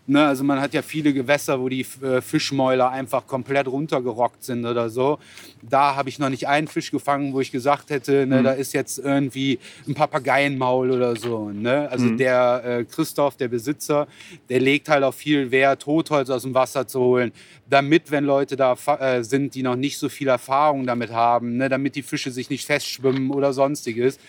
Ne, 0.10 0.26
also 0.26 0.46
man 0.46 0.62
hat 0.62 0.74
ja 0.74 0.82
viele 0.82 1.12
Gewässer, 1.12 1.60
wo 1.60 1.68
die 1.68 1.86
äh, 2.02 2.22
Fischmäuler 2.22 2.90
einfach 2.92 3.28
komplett 3.28 3.68
runtergerockt 3.68 4.42
sind 4.42 4.66
oder 4.66 4.90
so. 4.90 5.20
Da 5.62 5.98
habe 5.98 6.08
ich 6.08 6.18
noch 6.18 6.30
nicht 6.30 6.48
einen 6.48 6.70
Fisch 6.70 6.92
gefangen, 6.92 7.34
wo 7.34 7.42
ich 7.42 7.52
gesagt 7.52 7.90
hätte, 7.90 8.26
ne, 8.26 8.42
da 8.42 8.54
ist 8.54 8.72
jetzt 8.74 9.00
irgendwie 9.00 9.60
ein 9.86 9.96
Papageienmaul 9.96 10.92
oder 10.92 11.18
so. 11.18 11.50
Ne? 11.50 11.90
Also 11.92 12.12
der 12.12 12.64
äh, 12.64 12.84
Christoph, 12.86 13.36
der 13.36 13.50
Besitzer, 13.50 14.08
der 14.48 14.62
legt 14.62 14.88
halt 14.88 15.04
auch 15.04 15.14
viel 15.14 15.52
Wert, 15.52 15.82
Totholz 15.82 16.30
aus 16.30 16.44
dem 16.44 16.54
Wasser 16.54 16.88
zu 16.88 17.02
holen, 17.02 17.34
damit, 17.70 18.10
wenn 18.10 18.24
Leute 18.24 18.56
da 18.56 18.78
äh, 19.00 19.24
sind, 19.26 19.56
die 19.56 19.64
noch 19.64 19.76
nicht 19.76 19.98
so 19.98 20.08
viel 20.08 20.30
Erfahrung 20.30 20.88
damit 20.88 21.12
haben, 21.12 21.58
ne, 21.58 21.68
damit 21.68 21.98
die 21.98 22.02
Fische 22.02 22.32
sich 22.32 22.50
nicht 22.50 22.66
festschwimmen 22.66 23.30
oder 23.30 23.52
sonstiges, 23.52 24.20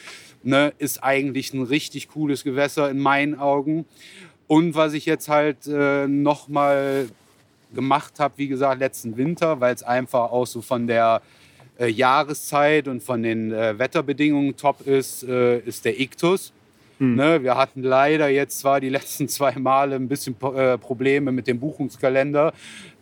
ne, 0.42 0.72
ist 0.78 1.02
eigentlich 1.02 1.52
ein 1.54 1.62
richtig 1.62 2.08
cooles 2.08 2.44
Gewässer 2.44 2.90
in 2.90 2.98
meinen 2.98 3.38
Augen. 3.38 3.86
Und 4.48 4.74
was 4.74 4.94
ich 4.94 5.06
jetzt 5.06 5.28
halt 5.28 5.66
äh, 5.66 6.08
noch 6.08 6.48
mal 6.48 7.08
gemacht 7.74 8.18
habe, 8.18 8.34
wie 8.38 8.48
gesagt, 8.48 8.80
letzten 8.80 9.16
Winter, 9.16 9.60
weil 9.60 9.74
es 9.74 9.82
einfach 9.82 10.32
auch 10.32 10.46
so 10.46 10.62
von 10.62 10.86
der 10.86 11.20
äh, 11.78 11.88
Jahreszeit 11.88 12.88
und 12.88 13.02
von 13.02 13.22
den 13.22 13.52
äh, 13.52 13.78
Wetterbedingungen 13.78 14.56
top 14.56 14.86
ist, 14.86 15.22
äh, 15.22 15.58
ist 15.60 15.84
der 15.84 16.00
Iktus. 17.00 17.16
Ne, 17.16 17.42
wir 17.42 17.56
hatten 17.56 17.82
leider 17.82 18.28
jetzt 18.28 18.58
zwar 18.58 18.80
die 18.80 18.88
letzten 18.88 19.28
zwei 19.28 19.52
Male 19.56 19.96
ein 19.96 20.08
bisschen 20.08 20.36
äh, 20.54 20.78
Probleme 20.78 21.32
mit 21.32 21.46
dem 21.46 21.60
Buchungskalender. 21.60 22.52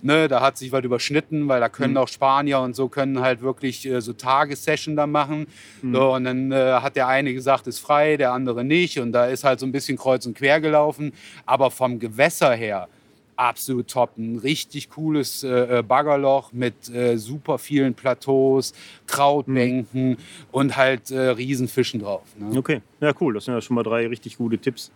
Ne, 0.02 0.28
da 0.28 0.40
hat 0.40 0.58
sich 0.58 0.70
was 0.72 0.84
überschnitten, 0.84 1.48
weil 1.48 1.60
da 1.60 1.68
können 1.68 1.96
auch 1.96 2.08
Spanier 2.08 2.60
und 2.60 2.76
so 2.76 2.88
können 2.88 3.20
halt 3.20 3.40
wirklich 3.40 3.86
äh, 3.86 4.00
so 4.00 4.12
Tagessession 4.12 4.96
da 4.96 5.06
machen. 5.06 5.46
So, 5.92 6.14
und 6.14 6.24
dann 6.24 6.52
äh, 6.52 6.78
hat 6.80 6.96
der 6.96 7.08
eine 7.08 7.32
gesagt, 7.32 7.66
ist 7.66 7.78
frei, 7.78 8.16
der 8.16 8.32
andere 8.32 8.64
nicht. 8.64 8.98
Und 8.98 9.12
da 9.12 9.26
ist 9.26 9.44
halt 9.44 9.60
so 9.60 9.66
ein 9.66 9.72
bisschen 9.72 9.96
kreuz 9.96 10.26
und 10.26 10.36
quer 10.36 10.60
gelaufen. 10.60 11.12
Aber 11.46 11.70
vom 11.70 11.98
Gewässer 11.98 12.52
her 12.52 12.88
absolut 13.36 13.88
top. 13.88 14.16
Ein 14.18 14.38
richtig 14.38 14.90
cooles 14.90 15.44
äh, 15.44 15.78
äh, 15.78 15.82
Baggerloch 15.82 16.52
mit 16.52 16.88
äh, 16.88 17.16
super 17.16 17.58
vielen 17.58 17.94
Plateaus, 17.94 18.72
Krautbänken 19.06 20.18
und 20.52 20.76
halt 20.76 21.10
äh, 21.10 21.18
Riesenfischen 21.18 22.00
drauf. 22.00 22.22
Ne? 22.38 22.58
Okay, 22.58 22.80
ja 23.00 23.12
cool. 23.20 23.34
Das 23.34 23.44
sind 23.44 23.54
ja 23.54 23.60
schon 23.60 23.74
mal 23.74 23.82
drei 23.82 24.06
richtig 24.06 24.38
gute 24.38 24.58
Tipps. 24.58 24.90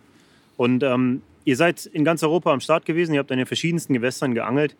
Und 0.57 0.83
ähm, 0.83 1.21
ihr 1.45 1.55
seid 1.55 1.85
in 1.85 2.03
ganz 2.03 2.23
Europa 2.23 2.51
am 2.51 2.59
Start 2.59 2.85
gewesen. 2.85 3.13
Ihr 3.13 3.19
habt 3.19 3.31
an 3.31 3.37
den 3.37 3.47
verschiedensten 3.47 3.93
Gewässern 3.93 4.33
geangelt. 4.33 4.75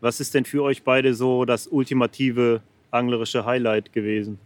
Was 0.00 0.20
ist 0.20 0.34
denn 0.34 0.44
für 0.44 0.62
euch 0.62 0.82
beide 0.82 1.14
so 1.14 1.44
das 1.44 1.66
ultimative 1.66 2.60
anglerische 2.90 3.44
Highlight 3.44 3.92
gewesen? 3.92 4.38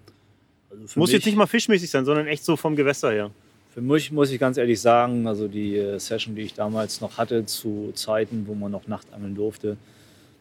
Also 0.71 1.01
Muss 1.01 1.09
mich, 1.09 1.15
jetzt 1.15 1.27
nicht 1.27 1.37
mal 1.37 1.47
fischmäßig 1.47 1.91
sein, 1.91 2.05
sondern 2.05 2.27
echt 2.27 2.45
so 2.45 2.57
vom 2.57 2.77
Gewässer 2.77 3.11
her. 3.11 3.31
Für 3.79 3.85
mich 3.85 4.11
muss 4.11 4.33
ich 4.33 4.41
ganz 4.41 4.57
ehrlich 4.57 4.81
sagen, 4.81 5.29
also 5.29 5.47
die 5.47 5.77
äh, 5.77 6.01
Session, 6.01 6.35
die 6.35 6.43
ich 6.43 6.53
damals 6.53 7.01
noch 7.01 7.17
hatte, 7.17 7.47
zu 7.47 7.93
Zeiten, 7.95 8.43
wo 8.49 8.55
man 8.57 8.73
noch 8.73 8.89
Nachtangeln 8.89 9.37
durfte, 9.37 9.77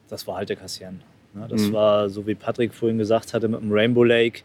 das 0.09 0.25
war 0.25 0.37
halt 0.37 0.49
der 0.49 0.55
Cassian. 0.55 1.01
Ne, 1.35 1.45
das 1.47 1.67
Mhm. 1.67 1.73
war, 1.73 2.09
so 2.09 2.25
wie 2.25 2.33
Patrick 2.33 2.73
vorhin 2.73 2.97
gesagt 2.97 3.35
hatte, 3.35 3.47
mit 3.47 3.61
dem 3.61 3.71
Rainbow 3.71 4.03
Lake, 4.03 4.41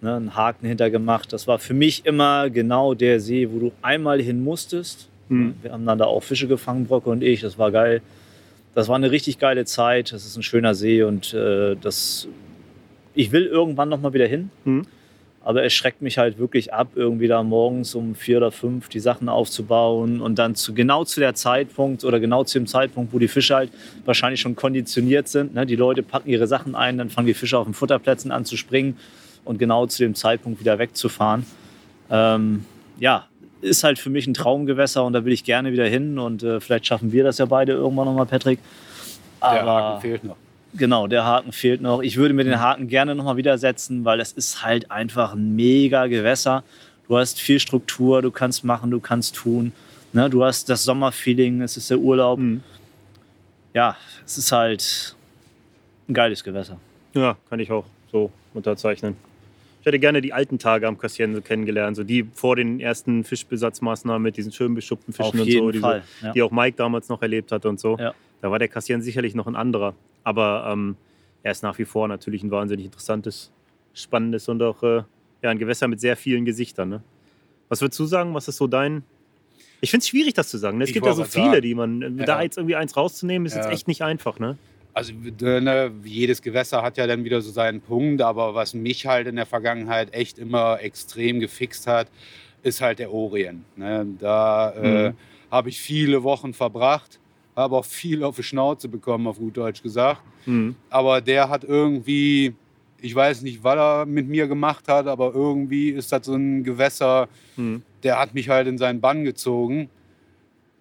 ne, 0.00 0.14
einen 0.14 0.36
Haken 0.36 0.64
hintergemacht. 0.68 1.32
Das 1.32 1.48
war 1.48 1.58
für 1.58 1.74
mich 1.74 2.06
immer 2.06 2.48
genau 2.48 2.94
der 2.94 3.18
See, 3.18 3.48
wo 3.50 3.58
du 3.58 3.72
einmal 3.82 4.22
hin 4.22 4.44
musstest. 4.44 5.08
Mhm. 5.28 5.56
Wir 5.62 5.72
haben 5.72 5.84
dann 5.84 5.98
da 5.98 6.04
auch 6.04 6.22
Fische 6.22 6.46
gefangen, 6.46 6.86
Brocke 6.86 7.10
und 7.10 7.24
ich. 7.24 7.40
Das 7.40 7.58
war 7.58 7.72
geil. 7.72 8.00
Das 8.76 8.86
war 8.86 8.94
eine 8.94 9.10
richtig 9.10 9.40
geile 9.40 9.64
Zeit. 9.64 10.12
Das 10.12 10.24
ist 10.24 10.36
ein 10.36 10.44
schöner 10.44 10.76
See 10.76 11.02
und 11.02 11.34
äh, 11.34 11.74
das, 11.74 12.28
ich 13.12 13.32
will 13.32 13.46
irgendwann 13.46 13.88
noch 13.88 14.00
mal 14.00 14.12
wieder 14.12 14.28
hin. 14.28 14.50
Mhm. 14.64 14.82
Aber 15.46 15.62
es 15.62 15.72
schreckt 15.74 16.02
mich 16.02 16.18
halt 16.18 16.38
wirklich 16.38 16.74
ab, 16.74 16.88
irgendwie 16.96 17.28
da 17.28 17.40
morgens 17.44 17.94
um 17.94 18.16
vier 18.16 18.38
oder 18.38 18.50
fünf 18.50 18.88
die 18.88 18.98
Sachen 18.98 19.28
aufzubauen 19.28 20.20
und 20.20 20.40
dann 20.40 20.56
zu, 20.56 20.74
genau 20.74 21.04
zu 21.04 21.20
der 21.20 21.36
Zeitpunkt 21.36 22.02
oder 22.02 22.18
genau 22.18 22.42
zu 22.42 22.58
dem 22.58 22.66
Zeitpunkt, 22.66 23.12
wo 23.12 23.20
die 23.20 23.28
Fische 23.28 23.54
halt 23.54 23.70
wahrscheinlich 24.04 24.40
schon 24.40 24.56
konditioniert 24.56 25.28
sind. 25.28 25.54
Ne? 25.54 25.64
Die 25.64 25.76
Leute 25.76 26.02
packen 26.02 26.30
ihre 26.30 26.48
Sachen 26.48 26.74
ein, 26.74 26.98
dann 26.98 27.10
fangen 27.10 27.28
die 27.28 27.34
Fische 27.34 27.58
auf 27.58 27.64
den 27.64 27.74
Futterplätzen 27.74 28.32
an 28.32 28.44
zu 28.44 28.56
springen 28.56 28.96
und 29.44 29.60
genau 29.60 29.86
zu 29.86 30.02
dem 30.02 30.16
Zeitpunkt 30.16 30.58
wieder 30.58 30.80
wegzufahren. 30.80 31.46
Ähm, 32.10 32.64
ja, 32.98 33.28
ist 33.60 33.84
halt 33.84 34.00
für 34.00 34.10
mich 34.10 34.26
ein 34.26 34.34
Traumgewässer 34.34 35.04
und 35.04 35.12
da 35.12 35.24
will 35.24 35.32
ich 35.32 35.44
gerne 35.44 35.70
wieder 35.70 35.86
hin 35.86 36.18
und 36.18 36.42
äh, 36.42 36.58
vielleicht 36.58 36.86
schaffen 36.86 37.12
wir 37.12 37.22
das 37.22 37.38
ja 37.38 37.44
beide 37.44 37.70
irgendwann 37.70 38.06
nochmal, 38.06 38.26
Patrick. 38.26 38.58
Der 39.40 39.62
Aber 39.62 39.70
Haken 39.70 40.00
fehlt 40.00 40.24
noch. 40.24 40.36
Genau, 40.74 41.06
der 41.06 41.24
Haken 41.24 41.52
fehlt 41.52 41.80
noch. 41.80 42.02
Ich 42.02 42.16
würde 42.16 42.34
mir 42.34 42.44
den 42.44 42.60
Haken 42.60 42.88
gerne 42.88 43.14
nochmal 43.14 43.36
widersetzen, 43.36 44.04
weil 44.04 44.20
es 44.20 44.32
ist 44.32 44.62
halt 44.62 44.90
einfach 44.90 45.32
ein 45.32 45.56
mega 45.56 46.06
Gewässer. 46.06 46.64
Du 47.08 47.16
hast 47.16 47.40
viel 47.40 47.60
Struktur, 47.60 48.20
du 48.20 48.30
kannst 48.30 48.64
machen, 48.64 48.90
du 48.90 49.00
kannst 49.00 49.36
tun. 49.36 49.72
Ne, 50.12 50.28
du 50.28 50.44
hast 50.44 50.68
das 50.68 50.84
Sommerfeeling, 50.84 51.62
es 51.62 51.76
ist 51.76 51.90
der 51.90 51.98
Urlaub. 51.98 52.38
Mhm. 52.38 52.62
Ja, 53.74 53.96
es 54.24 54.38
ist 54.38 54.52
halt 54.52 55.14
ein 56.08 56.14
geiles 56.14 56.42
Gewässer. 56.42 56.78
Ja, 57.14 57.36
kann 57.48 57.60
ich 57.60 57.70
auch 57.70 57.84
so 58.10 58.30
unterzeichnen. 58.54 59.16
Ich 59.80 59.86
hätte 59.86 59.98
gerne 59.98 60.20
die 60.20 60.32
alten 60.32 60.58
Tage 60.58 60.88
am 60.88 60.98
Kassieren 60.98 61.34
so 61.34 61.40
kennengelernt, 61.40 61.96
so 61.96 62.02
die 62.02 62.26
vor 62.34 62.56
den 62.56 62.80
ersten 62.80 63.22
Fischbesatzmaßnahmen 63.22 64.20
mit 64.22 64.36
diesen 64.36 64.50
schön 64.52 64.74
beschuppten 64.74 65.14
Fischen 65.14 65.28
Auf 65.28 65.40
und 65.40 65.46
jeden 65.46 65.66
so, 65.66 65.70
diese, 65.70 65.82
Fall. 65.82 66.02
Ja. 66.22 66.32
die 66.32 66.42
auch 66.42 66.50
Mike 66.50 66.76
damals 66.76 67.08
noch 67.08 67.22
erlebt 67.22 67.52
hatte 67.52 67.68
und 67.68 67.78
so. 67.78 67.96
Ja. 67.98 68.12
Da 68.40 68.50
war 68.50 68.58
der 68.58 68.68
Kassieren 68.68 69.00
sicherlich 69.00 69.34
noch 69.34 69.46
ein 69.46 69.54
anderer. 69.54 69.94
Aber 70.26 70.68
ähm, 70.72 70.96
er 71.44 71.52
ist 71.52 71.62
nach 71.62 71.78
wie 71.78 71.84
vor 71.84 72.08
natürlich 72.08 72.42
ein 72.42 72.50
wahnsinnig 72.50 72.86
interessantes, 72.86 73.52
spannendes 73.94 74.48
und 74.48 74.60
auch 74.60 74.82
äh, 74.82 75.02
ja, 75.42 75.50
ein 75.50 75.58
Gewässer 75.58 75.86
mit 75.86 76.00
sehr 76.00 76.16
vielen 76.16 76.44
Gesichtern. 76.44 76.88
Ne? 76.88 77.02
Was 77.68 77.80
würdest 77.80 78.00
du 78.00 78.06
sagen? 78.06 78.34
Was 78.34 78.48
ist 78.48 78.56
so 78.56 78.66
dein. 78.66 79.04
Ich 79.80 79.90
finde 79.90 80.02
es 80.02 80.08
schwierig, 80.08 80.34
das 80.34 80.48
zu 80.48 80.58
sagen. 80.58 80.78
ne? 80.78 80.84
Es 80.84 80.90
Ich 80.90 80.94
gibt 80.94 81.06
ja 81.06 81.12
so 81.12 81.22
viele, 81.22 81.46
sagen. 81.50 81.62
die 81.62 81.74
man. 81.76 82.18
Ja. 82.18 82.24
Da 82.24 82.42
jetzt 82.42 82.56
irgendwie 82.58 82.74
eins 82.74 82.96
rauszunehmen, 82.96 83.46
ist 83.46 83.54
jetzt 83.54 83.66
Ja. 83.66 83.70
echt 83.70 83.86
nicht 83.86 84.02
einfach, 84.02 84.40
ne? 84.40 84.58
Also 84.94 85.12
ne, 85.12 85.92
jedes 86.02 86.42
Gewässer 86.42 86.82
hat 86.82 86.96
ja 86.96 87.06
dann 87.06 87.22
wieder 87.22 87.40
so 87.40 87.52
seinen 87.52 87.80
Punkt, 87.82 88.20
aber 88.22 88.54
was 88.56 88.74
mich 88.74 89.06
halt 89.06 89.28
in 89.28 89.36
der 89.36 89.46
Vergangenheit 89.46 90.12
echt 90.12 90.38
immer 90.38 90.80
extrem 90.80 91.38
gefixt 91.38 91.86
hat, 91.86 92.08
ist 92.64 92.80
halt 92.80 92.98
der 92.98 93.12
Orient. 93.12 93.62
Ne? 93.78 94.06
Da 94.18 94.70
äh, 94.72 95.08
Mhm. 95.10 95.14
habe 95.52 95.68
ich 95.68 95.78
viele 95.80 96.24
Wochen 96.24 96.52
verbracht, 96.52 97.20
habe 97.56 97.76
auch 97.76 97.84
viel 97.84 98.22
auf 98.22 98.36
die 98.36 98.42
Schnauze 98.42 98.88
bekommen, 98.88 99.26
auf 99.26 99.38
gut 99.38 99.56
Deutsch 99.56 99.82
gesagt. 99.82 100.20
Mhm. 100.44 100.76
Aber 100.90 101.20
der 101.20 101.48
hat 101.48 101.64
irgendwie, 101.64 102.54
ich 103.00 103.14
weiß 103.14 103.42
nicht, 103.42 103.64
was 103.64 103.76
er 103.76 104.06
mit 104.06 104.28
mir 104.28 104.46
gemacht 104.46 104.86
hat, 104.88 105.06
aber 105.06 105.34
irgendwie 105.34 105.90
ist 105.90 106.12
das 106.12 106.26
so 106.26 106.34
ein 106.34 106.62
Gewässer, 106.64 107.28
Mhm. 107.56 107.82
der 108.02 108.18
hat 108.18 108.34
mich 108.34 108.48
halt 108.50 108.66
in 108.68 108.76
seinen 108.78 109.00
Bann 109.00 109.24
gezogen. 109.24 109.88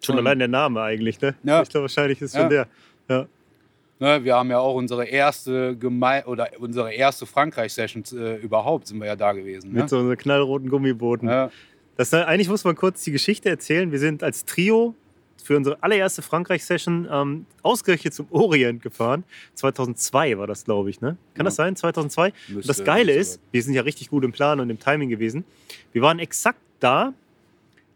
Schon 0.04 0.16
Und- 0.16 0.28
allein 0.28 0.40
der 0.40 0.48
Name 0.50 0.82
eigentlich, 0.82 1.20
ne? 1.22 1.34
Ja. 1.44 1.62
Ich 1.62 1.70
glaube, 1.70 1.84
wahrscheinlich 1.86 2.22
ist 2.22 2.36
Ja. 2.36 2.42
schon 2.42 2.50
der. 2.50 2.68
Ja. 3.10 3.26
Ne, 3.98 4.24
wir 4.26 4.36
haben 4.36 4.50
ja 4.50 4.60
auch 4.60 4.76
unsere 4.76 5.06
erste 5.06 5.78
Geme 5.78 6.24
oder 6.26 6.50
unsere 6.60 6.94
erste 6.94 7.26
Frankreich-Session 7.26 8.04
äh, 8.14 8.36
überhaupt 8.36 8.88
sind 8.88 9.00
wir 9.00 9.08
ja 9.08 9.16
da 9.16 9.32
gewesen. 9.32 9.72
Ne? 9.72 9.80
Mit 9.82 9.90
so 9.90 9.98
einem 10.00 10.18
knallroten 10.18 10.70
Gummibooten. 10.70 11.30
Ja, 11.30 11.50
Das, 11.96 12.14
eigentlich 12.14 12.50
muss 12.50 12.66
man 12.66 12.76
kurz 12.76 13.06
die 13.06 13.14
Geschichte 13.14 13.48
erzählen. 13.50 13.90
Wir 13.94 14.00
sind 14.00 14.22
als 14.22 14.44
Trio 14.44 14.96
für 15.44 15.56
unsere 15.58 15.82
allererste 15.84 16.22
Frankreich-Session 16.22 17.08
ähm, 17.12 17.46
ausgerechnet 17.62 18.14
zum 18.14 18.28
Orient 18.32 18.82
gefahren. 18.82 19.24
2002 19.56 20.38
war 20.38 20.48
das, 20.48 20.66
glaube 20.66 20.90
ich. 20.90 21.02
Ne? 21.02 21.18
Kann 21.36 21.40
Ja. 21.40 21.44
das 21.46 21.56
sein? 21.56 21.76
2002? 21.76 22.28
Und 22.50 22.56
müsste- 22.56 22.68
das 22.68 22.84
Geile 22.84 23.14
ist, 23.14 23.40
wir 23.52 23.62
sind 23.62 23.74
ja 23.74 23.84
richtig 23.84 24.10
gut 24.10 24.24
im 24.24 24.32
Plan 24.32 24.60
und 24.60 24.70
im 24.70 24.80
Timing 24.80 25.10
gewesen. 25.10 25.46
Wir 25.94 26.02
waren 26.02 26.20
exakt 26.20 26.60
da, 26.80 27.14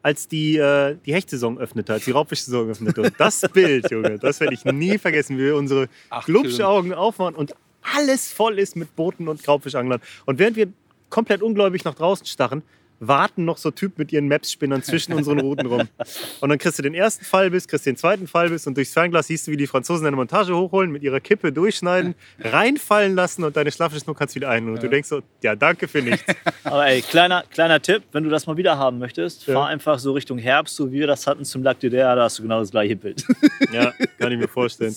als 0.02 0.28
die, 0.28 0.58
äh, 0.58 0.96
die 1.06 1.14
Hechtsaison 1.14 1.58
öffnete, 1.58 1.92
als 1.94 2.06
die 2.06 2.12
Raubfischsaison 2.12 2.70
öffnete. 2.70 3.02
Und 3.02 3.14
das 3.18 3.42
Bild, 3.54 3.90
Junge, 3.92 4.18
das 4.20 4.40
werde 4.40 4.54
ich 4.54 4.64
nie 4.66 4.98
vergessen, 4.98 5.38
wie 5.38 5.44
wir 5.46 5.56
unsere 5.56 5.90
Glubschaugen 6.26 6.94
aufmachen 6.94 7.36
und 7.36 7.54
alles 7.82 8.32
voll 8.32 8.60
ist 8.60 8.76
mit 8.76 8.96
Booten 8.96 9.28
und 9.28 9.42
Graubfischanglern. 9.44 10.00
Und 10.26 10.38
während 10.40 10.56
wir 10.56 10.68
komplett 11.10 11.42
ungläubig 11.42 11.84
nach 11.84 11.96
draußen 11.96 12.26
starren, 12.28 12.62
warten 13.00 13.46
noch 13.46 13.58
so 13.58 13.72
Typen 13.72 13.96
mit 13.98 14.12
ihren 14.12 14.28
Maps-Spinnern 14.28 14.84
zwischen 14.84 15.14
unseren 15.14 15.40
Routen 15.40 15.66
rum. 15.68 15.88
Und 16.42 16.50
dann 16.50 16.58
kriegst 16.58 16.78
du 16.80 16.84
den 16.84 16.94
ersten 16.94 17.24
Fallbiss, 17.26 17.68
kriegst 17.68 17.86
den 17.86 17.96
zweiten 17.98 18.28
Fallbiss 18.28 18.68
und 18.68 18.76
durchs 18.76 18.94
Fernglas 18.94 19.28
siehst 19.28 19.48
du, 19.48 19.52
wie 19.52 19.58
die 19.58 19.68
Franzosen 19.68 20.04
deine 20.04 20.16
Montage 20.16 20.56
hochholen, 20.56 20.92
mit 20.92 21.04
ihrer 21.04 21.20
Kippe 21.20 21.52
durchschneiden, 21.52 22.16
reinfallen 22.40 23.16
lassen 23.16 23.44
und 23.44 23.56
deine 23.56 23.72
Schlaffischnur 23.72 24.16
kannst 24.16 24.36
wieder 24.36 24.50
ein. 24.50 24.68
Und 24.70 24.82
du 24.84 24.90
denkst 24.90 25.10
so, 25.10 25.22
ja, 25.44 25.56
danke 25.56 25.88
für 25.88 26.02
nichts. 26.02 26.26
Aber 26.64 26.86
ey, 26.88 27.02
kleiner, 27.02 27.44
kleiner 27.52 27.82
Tipp, 27.82 28.04
wenn 28.12 28.24
du 28.24 28.30
das 28.30 28.48
mal 28.48 28.58
wieder 28.58 28.78
haben 28.78 29.00
möchtest, 29.00 29.48
Ja. 29.48 29.54
fahr 29.56 29.68
einfach 29.68 30.00
so 30.00 30.12
Richtung 30.14 30.38
Herbst, 30.38 30.76
so 30.76 30.92
wie 30.92 31.00
wir 31.00 31.08
das 31.08 31.26
hatten 31.28 31.46
zum 31.46 31.64
Lac 31.64 31.80
DDR, 31.80 32.16
da 32.16 32.24
hast 32.24 32.40
du 32.40 32.44
genau 32.44 32.60
das 32.60 32.72
gleiche 32.72 32.96
Bild. 32.96 33.26
Ja, 33.72 33.94
kann 34.18 34.32
ich 34.32 34.40
mir 34.40 34.48
vorstellen. 34.48 34.96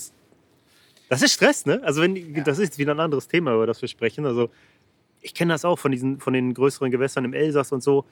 Das 1.09 1.21
ist 1.23 1.33
Stress, 1.35 1.67
ne? 1.67 1.81
Also 1.85 2.01
wenn, 2.01 2.43
das 2.45 2.59
ist 2.59 2.79
wieder 2.79 2.95
ein 2.95 3.01
anderes 3.01 3.29
Thema, 3.29 3.53
über 3.55 3.67
das 3.67 3.83
wir 3.83 3.89
sprechen. 3.89 4.25
Also 4.25 4.49
ich 5.23 5.35
kenne 5.35 5.55
das 5.55 5.65
auch 5.65 5.79
von 5.79 5.93
diesen, 5.93 6.21
von 6.21 6.33
den 6.33 6.53
größeren 6.55 6.91
Gewässern 6.91 7.25
im 7.25 7.33
Elsass 7.33 7.73
und 7.73 7.83
so. 7.83 8.05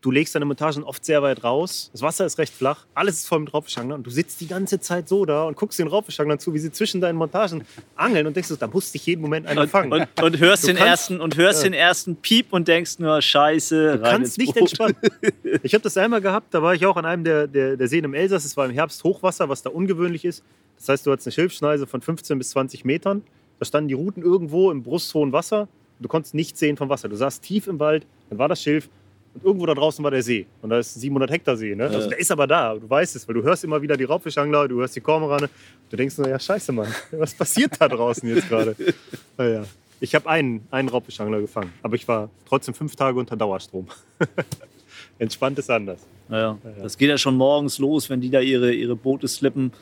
Du 0.00 0.12
legst 0.12 0.32
deine 0.36 0.44
Montagen 0.44 0.84
oft 0.84 1.04
sehr 1.04 1.22
weit 1.24 1.42
raus. 1.42 1.90
Das 1.92 2.02
Wasser 2.02 2.24
ist 2.24 2.38
recht 2.38 2.54
flach. 2.54 2.86
Alles 2.94 3.16
ist 3.16 3.26
voll 3.26 3.40
mit 3.40 3.52
Raubfischanglern. 3.52 3.98
Und 3.98 4.06
du 4.06 4.10
sitzt 4.10 4.40
die 4.40 4.46
ganze 4.46 4.78
Zeit 4.78 5.08
so 5.08 5.24
da 5.24 5.42
und 5.42 5.56
guckst 5.56 5.76
den 5.80 5.88
Raubfischanglern 5.88 6.38
zu, 6.38 6.54
wie 6.54 6.60
sie 6.60 6.70
zwischen 6.70 7.00
deinen 7.00 7.16
Montagen 7.16 7.64
angeln 7.96 8.24
und 8.28 8.36
denkst, 8.36 8.48
da 8.60 8.68
musst 8.68 8.94
dich 8.94 9.04
jeden 9.06 9.20
Moment 9.20 9.48
einer 9.48 9.62
Und, 9.62 9.70
fangen. 9.70 9.92
und, 9.92 10.22
und 10.22 10.38
hörst, 10.38 10.62
Du 10.62 10.66
den, 10.68 10.76
kannst- 10.76 10.88
ersten, 10.88 11.20
und 11.20 11.36
hörst 11.36 11.64
Ja. 11.64 11.70
den 11.70 11.72
ersten 11.72 12.14
Piep 12.14 12.52
und 12.52 12.68
denkst 12.68 13.00
nur, 13.00 13.20
scheiße, 13.20 13.96
Du 13.98 14.02
kannst 14.04 14.38
nicht 14.38 14.56
entspannen. 14.56 14.94
Ich 15.64 15.74
habe 15.74 15.82
das 15.82 15.96
einmal 15.96 16.20
gehabt, 16.20 16.54
da 16.54 16.62
war 16.62 16.74
ich 16.74 16.86
auch 16.86 16.96
an 16.96 17.04
einem 17.04 17.24
der, 17.24 17.48
der, 17.48 17.76
der 17.76 17.88
Seen 17.88 18.04
im 18.04 18.14
Elsass. 18.14 18.44
Es 18.44 18.56
war 18.56 18.66
im 18.66 18.72
Herbst 18.72 19.02
Hochwasser, 19.02 19.48
was 19.48 19.62
da 19.62 19.70
ungewöhnlich 19.70 20.24
ist. 20.24 20.44
Das 20.76 20.88
heißt, 20.90 21.06
du 21.06 21.10
hattest 21.10 21.26
eine 21.26 21.32
Schilfschneise 21.32 21.88
von 21.88 22.00
15 22.02 22.38
bis 22.38 22.50
20 22.50 22.84
Metern. 22.84 23.22
Da 23.58 23.64
standen 23.64 23.88
die 23.88 23.94
Routen 23.94 24.22
irgendwo 24.22 24.70
im 24.70 24.84
brusthohen 24.84 25.32
Wasser. 25.32 25.66
Du 26.00 26.08
konntest 26.08 26.34
nichts 26.34 26.60
sehen 26.60 26.76
vom 26.76 26.88
Wasser. 26.88 27.08
Du 27.08 27.16
saßt 27.16 27.42
tief 27.42 27.66
im 27.66 27.80
Wald, 27.80 28.06
dann 28.30 28.38
war 28.38 28.48
das 28.48 28.62
Schilf 28.62 28.88
und 29.34 29.44
irgendwo 29.44 29.66
da 29.66 29.74
draußen 29.74 30.02
war 30.02 30.10
der 30.10 30.22
See. 30.22 30.46
Und 30.62 30.70
da 30.70 30.78
ist 30.78 30.96
ein 30.96 31.00
700 31.00 31.30
Hektar 31.30 31.56
See. 31.56 31.74
Ne? 31.74 31.84
Also 31.84 32.08
der 32.08 32.18
ist 32.18 32.30
aber 32.30 32.46
da. 32.46 32.74
Du 32.74 32.88
weißt 32.88 33.14
es, 33.16 33.26
weil 33.28 33.34
du 33.34 33.42
hörst 33.42 33.64
immer 33.64 33.80
wieder 33.82 33.96
die 33.96 34.04
Raubfischangler, 34.04 34.68
du 34.68 34.80
hörst 34.80 34.96
die 34.96 35.00
Kormorane. 35.00 35.48
Du 35.90 35.96
denkst 35.96 36.18
nur, 36.18 36.28
ja 36.28 36.38
scheiße, 36.38 36.72
Mann, 36.72 36.92
was 37.12 37.34
passiert 37.34 37.72
da 37.78 37.88
draußen 37.88 38.28
jetzt 38.28 38.48
gerade? 38.48 38.74
Naja. 39.36 39.64
Ich 40.00 40.14
habe 40.14 40.28
einen, 40.28 40.66
einen 40.70 40.88
Raubfischangler 40.88 41.40
gefangen, 41.40 41.72
aber 41.82 41.96
ich 41.96 42.06
war 42.06 42.30
trotzdem 42.48 42.72
fünf 42.72 42.94
Tage 42.94 43.18
unter 43.18 43.36
Dauerstrom. 43.36 43.88
Entspannt 45.18 45.58
ist 45.58 45.70
anders. 45.70 46.00
Naja, 46.28 46.56
das 46.80 46.96
geht 46.96 47.08
ja 47.08 47.18
schon 47.18 47.36
morgens 47.36 47.78
los, 47.78 48.08
wenn 48.08 48.20
die 48.20 48.30
da 48.30 48.38
ihre, 48.40 48.72
ihre 48.72 48.94
Boote 48.94 49.26
slippen. 49.26 49.72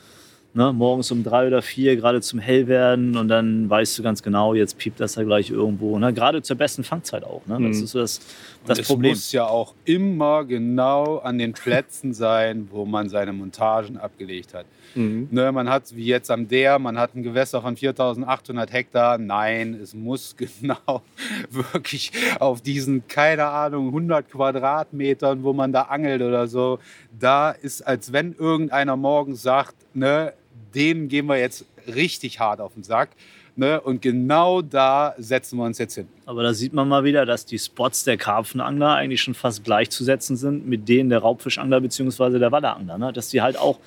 Ne, 0.57 0.73
morgens 0.73 1.11
um 1.11 1.23
drei 1.23 1.47
oder 1.47 1.61
vier, 1.61 1.97
gerade 1.97 2.23
zum 2.23 2.39
Hellwerden. 2.39 3.19
Und 3.19 3.29
dann 3.29 3.69
weißt 3.69 3.99
du 3.99 4.03
ganz 4.03 4.23
genau, 4.23 4.55
jetzt 4.55 4.79
piept 4.79 4.99
das 5.01 5.13
da 5.13 5.23
gleich 5.23 5.51
irgendwo. 5.51 5.99
Ne? 5.99 6.15
Gerade 6.15 6.41
zur 6.41 6.57
besten 6.57 6.83
Fangzeit 6.83 7.25
auch. 7.25 7.43
Ne? 7.47 7.59
Das 7.69 7.77
Mhm. 7.77 7.85
ist 7.85 7.91
so 7.91 7.99
das, 7.99 8.21
das 8.65 8.79
es 8.79 8.87
Problem. 8.87 9.11
muss 9.11 9.33
ja 9.33 9.45
auch 9.45 9.75
immer 9.85 10.47
genau 10.47 11.19
an 11.19 11.37
den 11.37 11.53
Plätzen 11.53 12.15
sein, 12.15 12.69
wo 12.71 12.87
man 12.87 13.11
seine 13.11 13.35
Montagen 13.35 13.99
abgelegt 13.99 14.55
hat. 14.55 14.65
Ne, 14.99 15.53
man 15.53 15.69
hat, 15.69 15.95
wie 15.95 16.07
jetzt 16.07 16.31
am 16.31 16.49
Der, 16.49 16.79
man 16.79 16.97
hat 16.99 17.15
ein 17.15 17.23
Gewässer 17.23 17.61
von 17.61 17.77
4800 17.77 18.73
Hektar. 18.73 19.19
Nein, 19.19 19.75
es 19.75 19.93
muss 19.93 20.37
genau 20.63 21.03
wirklich 21.51 22.13
auf 22.41 22.63
diesen, 22.63 23.07
keine 23.07 23.45
Ahnung, 23.45 23.89
100 23.89 24.31
Quadratmetern, 24.31 25.43
wo 25.43 25.53
man 25.53 25.71
da 25.71 25.83
angelt 25.83 26.23
oder 26.23 26.47
so. 26.47 26.79
Da 27.19 27.51
ist, 27.51 27.83
als 27.87 28.11
wenn 28.15 28.33
irgendeiner 28.33 28.97
morgens 28.97 29.43
sagt, 29.43 29.75
ne, 29.93 30.33
dem 30.75 31.09
gehen 31.09 31.27
wir 31.27 31.39
jetzt 31.39 31.65
richtig 31.87 32.41
hart 32.41 32.61
auf 32.61 32.75
den 32.75 32.83
Sack. 32.83 33.11
Ne, 33.59 33.81
und 33.81 34.03
genau 34.03 34.61
da 34.61 35.15
setzen 35.17 35.57
wir 35.57 35.65
uns 35.65 35.79
jetzt 35.79 35.95
hin. 35.95 36.07
Aber 36.27 36.43
da 36.43 36.53
sieht 36.53 36.75
man 36.75 36.89
mal 36.89 37.05
wieder, 37.05 37.25
dass 37.25 37.47
die 37.47 37.59
Spots 37.59 38.05
der 38.05 38.19
Karpfenangler 38.19 38.93
eigentlich 38.93 39.23
schon 39.23 39.33
fast 39.33 39.65
gleichzusetzen 39.65 40.37
sind 40.37 40.67
mit 40.67 40.87
denen 40.87 41.09
der 41.09 41.21
Raubfischangler 41.21 41.81
bzw. 41.81 42.39
der 42.39 42.53
Wallerangler. 42.53 42.99
Ne? 42.99 43.15
Dass 43.15 43.31
die 43.31 43.41
halt 43.41 43.57
auch 43.57 43.79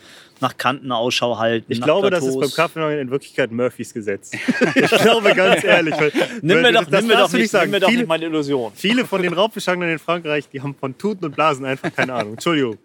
nach 0.41 0.57
Kanten 0.57 0.91
Ausschau 0.91 1.37
halten. 1.37 1.65
Ich 1.71 1.81
glaube, 1.81 2.09
das 2.09 2.23
ist 2.23 2.31
beim 2.31 2.39
Plateaus. 2.39 2.55
Karpfenangeln 2.55 2.99
in 2.99 3.11
Wirklichkeit 3.11 3.51
Murphys 3.51 3.93
Gesetz. 3.93 4.31
ich 4.75 4.89
glaube 4.89 5.33
ganz 5.33 5.63
ehrlich. 5.63 5.95
Weil, 5.95 6.11
Nimm 6.41 6.61
mir 6.61 6.71
das 6.71 6.85
doch, 6.85 6.99
nimm 6.99 7.07
mir 7.07 7.17
doch 7.17 7.31
nicht, 7.31 7.53
nimm 7.53 7.71
mir 7.71 7.79
doch 7.79 7.89
Viele, 7.89 8.05
meine 8.05 8.25
Illusion. 8.25 8.71
viele 8.75 9.05
von 9.05 9.21
den 9.21 9.33
Raubfischanglern 9.33 9.91
in 9.91 9.99
Frankreich, 9.99 10.47
die 10.49 10.61
haben 10.61 10.75
von 10.75 10.97
Tuten 10.97 11.25
und 11.25 11.35
Blasen 11.35 11.65
einfach 11.65 11.93
keine 11.93 12.13
Ahnung. 12.13 12.33
Entschuldigung. 12.33 12.77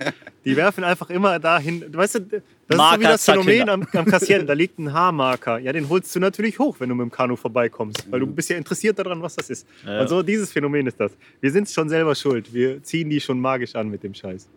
Die 0.45 0.57
werfen 0.57 0.85
einfach 0.85 1.09
immer 1.11 1.39
dahin. 1.39 1.85
Du 1.91 1.99
weißt, 1.99 2.17
du, 2.17 2.21
das 2.21 2.41
ist 2.41 2.45
so 2.69 2.77
Marker, 2.77 3.01
wie 3.01 3.05
das 3.05 3.25
Phänomen 3.25 3.69
am, 3.69 3.87
am 3.93 4.05
Kassieren. 4.05 4.47
Da 4.47 4.53
liegt 4.53 4.79
ein 4.79 4.93
Haarmarker. 4.93 5.59
Ja, 5.59 5.73
den 5.73 5.89
holst 5.89 6.15
du 6.15 6.21
natürlich 6.21 6.59
hoch, 6.59 6.77
wenn 6.79 6.89
du 6.89 6.95
mit 6.95 7.05
dem 7.05 7.11
Kanu 7.11 7.37
vorbeikommst. 7.37 8.11
Weil 8.11 8.21
du 8.21 8.27
bist 8.27 8.51
ja 8.51 8.57
interessiert 8.57 8.99
daran, 8.99 9.23
was 9.23 9.37
das 9.37 9.51
ist. 9.51 9.67
Ja. 9.87 10.01
Und 10.01 10.09
so 10.09 10.23
dieses 10.23 10.53
Phänomen 10.53 10.87
ist 10.87 10.99
das. 10.99 11.13
Wir 11.41 11.51
sind 11.51 11.69
schon 11.69 11.89
selber 11.89 12.15
schuld. 12.15 12.53
Wir 12.53 12.83
ziehen 12.83 13.09
die 13.11 13.21
schon 13.21 13.41
magisch 13.41 13.75
an 13.75 13.89
mit 13.89 14.03
dem 14.03 14.15
Scheiß. 14.15 14.49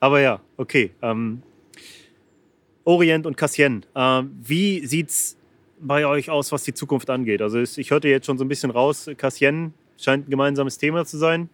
Aber 0.00 0.20
ja, 0.20 0.40
okay. 0.56 0.90
Ähm, 1.02 1.42
Orient 2.84 3.26
und 3.26 3.36
Cassien. 3.36 3.84
Ähm, 3.94 4.30
wie 4.42 4.84
sieht's 4.86 5.36
bei 5.80 6.06
euch 6.06 6.30
aus, 6.30 6.52
was 6.52 6.62
die 6.64 6.74
Zukunft 6.74 7.08
angeht? 7.10 7.42
Also 7.42 7.58
es- 7.58 7.78
ich 7.78 7.90
hörte 7.90 8.08
jetzt 8.08 8.26
schon 8.26 8.38
so 8.38 8.44
ein 8.44 8.48
bisschen 8.48 8.70
raus, 8.70 9.08
Cassien 9.16 9.72
scheint 9.98 10.26
ein 10.26 10.30
gemeinsames 10.30 10.78
Thema 10.78 11.04
zu 11.04 11.16
sein. 11.18 11.48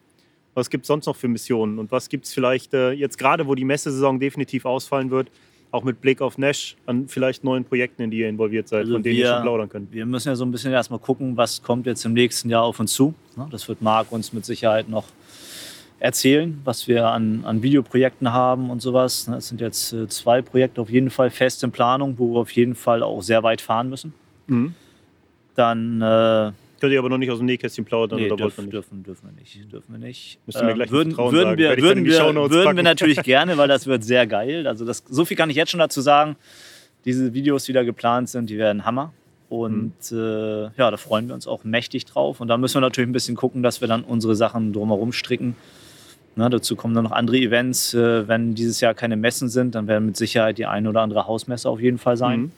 Was 0.55 0.71
gibt 0.71 0.85
es 0.85 0.89
sonst 0.89 1.07
noch 1.07 1.17
für 1.17 1.29
Missionen? 1.29 1.79
Und 1.79 1.93
was 1.93 2.09
gibt 2.09 2.25
es 2.27 2.33
vielleicht 2.33 2.73
äh, 2.75 2.93
jetzt 2.93 3.19
gerade, 3.19 3.47
wo 3.47 3.55
die 3.55 3.65
Messesaison 3.65 4.19
definitiv 4.19 4.65
ausfallen 4.65 5.11
wird, 5.11 5.29
auch 5.71 5.85
mit 5.85 6.01
Blick 6.01 6.23
auf 6.23 6.39
Nash, 6.39 6.77
an 6.87 7.09
vielleicht 7.09 7.45
neuen 7.45 7.65
Projekten, 7.65 8.03
in 8.03 8.11
die 8.11 8.19
ihr 8.21 8.29
involviert 8.29 8.69
seid, 8.69 8.81
Also 8.83 8.95
von 8.95 9.03
denen 9.03 9.17
ihr 9.19 9.25
wir- 9.25 9.33
schon 9.35 9.43
plaudern 9.43 9.69
könnt? 9.69 9.93
Wir 9.93 10.07
müssen 10.07 10.29
ja 10.29 10.37
so 10.37 10.45
ein 10.47 10.51
bisschen 10.53 10.73
erstmal 10.73 11.01
gucken, 11.01 11.37
was 11.37 11.63
kommt 11.63 11.87
jetzt 11.87 12.05
im 12.07 12.15
nächsten 12.15 12.49
Jahr 12.49 12.63
auf 12.63 12.81
uns 12.81 12.95
zu. 12.95 13.13
Ne, 13.37 13.47
Das 13.51 13.69
wird 13.69 13.83
Marc 13.83 14.11
uns 14.13 14.33
mit 14.33 14.47
Sicherheit 14.47 14.89
noch 14.89 15.05
erzählen, 15.99 16.61
was 16.65 16.89
wir 16.89 17.07
an, 17.09 17.43
an 17.45 17.63
Videoprojekten 17.63 18.33
haben 18.33 18.71
und 18.71 18.83
sowas. 18.83 19.29
Ne, 19.29 19.37
Es 19.37 19.49
sind 19.49 19.61
jetzt 19.61 19.93
äh, 19.93 20.09
zwei 20.09 20.43
Projekte 20.43 20.81
auf 20.81 20.91
jeden 20.91 21.11
Fall 21.11 21.31
fest 21.31 21.63
in 21.65 21.73
Planung, 21.73 22.19
wo 22.19 22.35
wir 22.35 22.41
auf 22.41 22.51
jeden 22.53 22.75
Fall 22.75 23.03
auch 23.03 23.23
sehr 23.23 23.43
weit 23.43 23.61
fahren 23.61 23.89
müssen. 23.89 24.13
Mhm. 24.47 24.75
Dann 25.55 26.03
äh, 26.03 26.53
Könnt 26.79 26.93
ihr 26.93 26.99
aber 26.99 27.09
noch 27.09 27.17
nicht 27.17 27.31
aus 27.31 27.39
dem 27.39 27.47
Nähkästchen 27.47 27.87
plaudern 27.87 28.19
nee, 28.21 28.27
oder 28.31 28.45
wollt 28.45 28.59
ihr 28.59 28.65
dürfen, 28.65 28.71
dürfen, 28.71 29.03
dürfen 29.03 29.31
wir 29.31 29.41
nicht. 29.41 29.73
Dürfen 29.73 29.93
wir 29.93 29.99
nicht. 29.99 30.39
Müsst 30.45 30.59
ihr 30.59 30.65
mir 30.65 30.71
Ähm, 30.73 30.77
gleich 30.77 30.91
würden, 30.91 31.17
würden 31.17 31.33
sagen. 31.33 31.59
wir, 31.59 31.69
würden 31.83 32.05
wir, 32.05 32.51
würden 32.51 32.77
wir 32.77 32.83
natürlich 32.83 33.23
gerne, 33.23 33.57
weil 33.57 33.67
das 33.69 33.87
wird 33.87 34.05
sehr 34.05 34.27
geil. 34.27 34.67
Also 34.67 34.85
das, 34.85 35.03
so 35.09 35.25
viel 35.25 35.39
kann 35.39 35.49
ich 35.49 35.57
jetzt 35.57 35.71
schon 35.71 35.81
dazu 35.81 36.03
sagen. 36.03 36.37
Diese 37.07 37.33
Videos, 37.33 37.65
die 37.65 37.73
da 37.73 37.83
geplant 37.83 38.29
sind, 38.29 38.51
die 38.51 38.59
werden 38.59 38.85
Hammer. 38.85 39.15
Und 39.49 39.95
Mhm. 40.11 40.19
äh, 40.19 40.63
ja, 40.77 40.91
da 40.91 40.97
freuen 40.99 41.29
wir 41.29 41.35
uns 41.35 41.47
auch 41.47 41.65
mächtig 41.65 42.05
drauf. 42.05 42.41
Und 42.43 42.49
da 42.49 42.59
müssen 42.59 42.75
wir 42.75 42.81
natürlich 42.83 43.09
ein 43.09 43.13
bisschen 43.15 43.37
gucken, 43.37 43.63
dass 43.63 43.81
wir 43.81 43.89
dann 43.89 44.03
unsere 44.05 44.35
Sachen 44.37 44.75
drumherum 44.75 45.13
stricken. 45.13 45.57
Na, 46.39 46.51
dazu 46.51 46.77
kommen 46.77 46.95
dann 46.95 47.05
noch 47.05 47.13
andere 47.13 47.39
Events. 47.39 47.95
Äh, 47.95 48.29
wenn 48.29 48.55
dieses 48.55 48.81
Jahr 48.83 48.93
keine 48.93 49.17
Messen 49.17 49.49
sind, 49.49 49.75
dann 49.75 49.89
werden 49.89 50.05
mit 50.07 50.19
Sicherheit 50.19 50.59
die 50.59 50.67
eine 50.67 50.91
oder 50.91 51.01
andere 51.01 51.27
Hausmesse 51.27 51.69
auf 51.69 51.81
jeden 51.81 51.97
Fall 51.97 52.19
sein. 52.19 52.41
Mhm. 52.41 52.53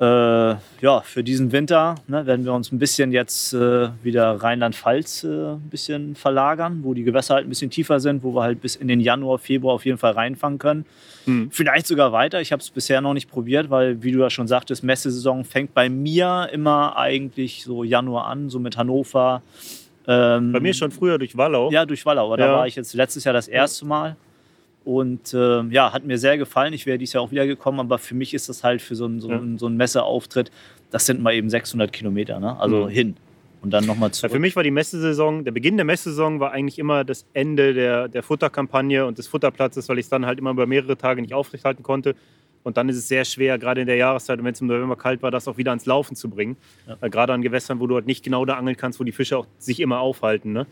Äh, 0.00 0.56
ja, 0.80 1.02
für 1.04 1.22
diesen 1.22 1.52
Winter 1.52 1.94
ne, 2.08 2.26
werden 2.26 2.44
wir 2.44 2.52
uns 2.52 2.72
ein 2.72 2.80
bisschen 2.80 3.12
jetzt 3.12 3.52
äh, 3.52 3.90
wieder 4.02 4.42
Rheinland-Pfalz 4.42 5.22
äh, 5.22 5.52
ein 5.52 5.68
bisschen 5.70 6.16
verlagern, 6.16 6.80
wo 6.82 6.94
die 6.94 7.04
Gewässer 7.04 7.34
halt 7.34 7.46
ein 7.46 7.48
bisschen 7.48 7.70
tiefer 7.70 8.00
sind, 8.00 8.24
wo 8.24 8.34
wir 8.34 8.42
halt 8.42 8.60
bis 8.60 8.74
in 8.74 8.88
den 8.88 8.98
Januar, 8.98 9.38
Februar 9.38 9.74
auf 9.74 9.84
jeden 9.84 9.98
Fall 9.98 10.12
reinfangen 10.12 10.58
können. 10.58 10.84
Hm. 11.26 11.48
Vielleicht 11.52 11.86
sogar 11.86 12.10
weiter. 12.10 12.40
Ich 12.40 12.50
habe 12.50 12.60
es 12.60 12.70
bisher 12.70 13.00
noch 13.02 13.14
nicht 13.14 13.30
probiert, 13.30 13.70
weil, 13.70 14.02
wie 14.02 14.10
du 14.10 14.20
ja 14.20 14.30
schon 14.30 14.48
sagtest, 14.48 14.82
Messesaison 14.82 15.44
fängt 15.44 15.74
bei 15.74 15.88
mir 15.88 16.48
immer 16.52 16.96
eigentlich 16.96 17.62
so 17.62 17.84
Januar 17.84 18.26
an, 18.26 18.50
so 18.50 18.58
mit 18.58 18.76
Hannover. 18.76 19.42
Ähm, 20.06 20.52
Bei 20.52 20.60
mir 20.60 20.74
schon 20.74 20.90
früher 20.90 21.18
durch 21.18 21.36
Wallau. 21.36 21.70
Ja, 21.70 21.86
durch 21.86 22.04
Wallau. 22.04 22.26
Aber 22.26 22.36
da 22.36 22.46
Ja. 22.46 22.52
war 22.52 22.66
ich 22.66 22.76
jetzt 22.76 22.92
letztes 22.94 23.24
Jahr 23.24 23.32
das 23.34 23.48
erste 23.48 23.86
Mal. 23.86 24.16
Und 24.84 25.32
ähm, 25.32 25.70
ja, 25.72 25.92
hat 25.94 26.04
mir 26.04 26.18
sehr 26.18 26.36
gefallen. 26.36 26.74
Ich 26.74 26.84
wäre 26.84 26.98
dieses 26.98 27.14
Jahr 27.14 27.22
auch 27.22 27.30
wieder 27.30 27.46
gekommen, 27.46 27.80
aber 27.80 27.96
für 27.98 28.14
mich 28.14 28.34
ist 28.34 28.50
das 28.50 28.62
halt 28.62 28.82
für 28.82 28.94
so 28.94 29.06
einen 29.06 29.20
so 29.20 29.30
Ja. 29.30 29.40
so 29.56 29.66
einen 29.66 29.78
Messeauftritt, 29.78 30.50
das 30.90 31.06
sind 31.06 31.22
mal 31.22 31.32
eben 31.32 31.48
600 31.48 31.90
Kilometer, 31.92 32.38
ne? 32.38 32.58
also 32.60 32.84
Mhm. 32.84 32.88
hin. 32.88 33.16
Und 33.62 33.70
dann 33.70 33.86
nochmal 33.86 34.10
Ja, 34.10 34.12
zurück. 34.12 34.32
für 34.32 34.38
mich 34.38 34.54
war 34.56 34.62
die 34.62 34.70
Messesaison, 34.70 35.42
der 35.42 35.52
Beginn 35.52 35.76
der 35.78 35.86
Messesaison 35.86 36.38
war 36.38 36.52
eigentlich 36.52 36.78
immer 36.78 37.02
das 37.02 37.24
Ende 37.32 37.72
der, 37.72 38.08
der 38.08 38.22
Futterkampagne 38.22 39.06
und 39.06 39.16
des 39.16 39.26
Futterplatzes, 39.26 39.88
weil 39.88 39.98
ich 39.98 40.04
es 40.04 40.10
dann 40.10 40.26
halt 40.26 40.38
immer 40.38 40.50
über 40.50 40.66
mehrere 40.66 40.98
Tage 40.98 41.22
nicht 41.22 41.32
aufrechthalten 41.32 41.82
konnte. 41.82 42.14
Und 42.64 42.76
dann 42.78 42.88
ist 42.88 42.96
es 42.96 43.06
sehr 43.06 43.24
schwer, 43.24 43.58
gerade 43.58 43.82
in 43.82 43.86
der 43.86 43.96
Jahreszeit, 43.96 44.42
wenn 44.42 44.52
es 44.52 44.60
im 44.60 44.66
November 44.66 44.96
kalt 44.96 45.22
war, 45.22 45.30
das 45.30 45.46
auch 45.46 45.58
wieder 45.58 45.70
ans 45.70 45.84
Laufen 45.86 46.16
zu 46.16 46.28
bringen. 46.30 46.56
Ja. 46.88 46.96
Weil 46.98 47.10
gerade 47.10 47.32
an 47.32 47.42
Gewässern, 47.42 47.78
wo 47.78 47.86
du 47.86 47.94
halt 47.94 48.06
nicht 48.06 48.24
genau 48.24 48.44
da 48.46 48.54
angeln 48.54 48.76
kannst, 48.76 48.98
wo 48.98 49.04
die 49.04 49.12
Fische 49.12 49.36
auch 49.38 49.46
sich 49.58 49.80
immer 49.80 50.00
aufhalten. 50.00 50.52
Ne? 50.52 50.66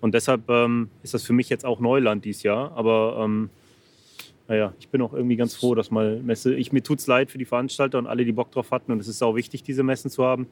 Und 0.00 0.14
deshalb 0.14 0.48
ähm, 0.48 0.88
ist 1.02 1.14
das 1.14 1.24
für 1.24 1.32
mich 1.32 1.48
jetzt 1.48 1.64
auch 1.66 1.80
Neuland 1.80 2.24
dieses 2.24 2.44
Jahr. 2.44 2.72
Aber 2.76 3.18
ähm, 3.24 3.50
naja, 4.46 4.72
ich 4.78 4.88
bin 4.88 5.02
auch 5.02 5.12
irgendwie 5.12 5.34
ganz 5.36 5.54
froh, 5.56 5.74
dass 5.74 5.90
mal 5.90 6.20
Messe. 6.20 6.54
Ich, 6.54 6.72
mir 6.72 6.82
tut 6.82 7.00
es 7.00 7.08
leid 7.08 7.30
für 7.32 7.38
die 7.38 7.44
Veranstalter 7.44 7.98
und 7.98 8.06
alle, 8.06 8.24
die 8.24 8.32
Bock 8.32 8.52
drauf 8.52 8.70
hatten. 8.70 8.92
Und 8.92 9.00
es 9.00 9.08
ist 9.08 9.20
auch 9.20 9.34
wichtig, 9.34 9.64
diese 9.64 9.82
Messen 9.82 10.10
zu 10.10 10.24
haben. 10.24 10.46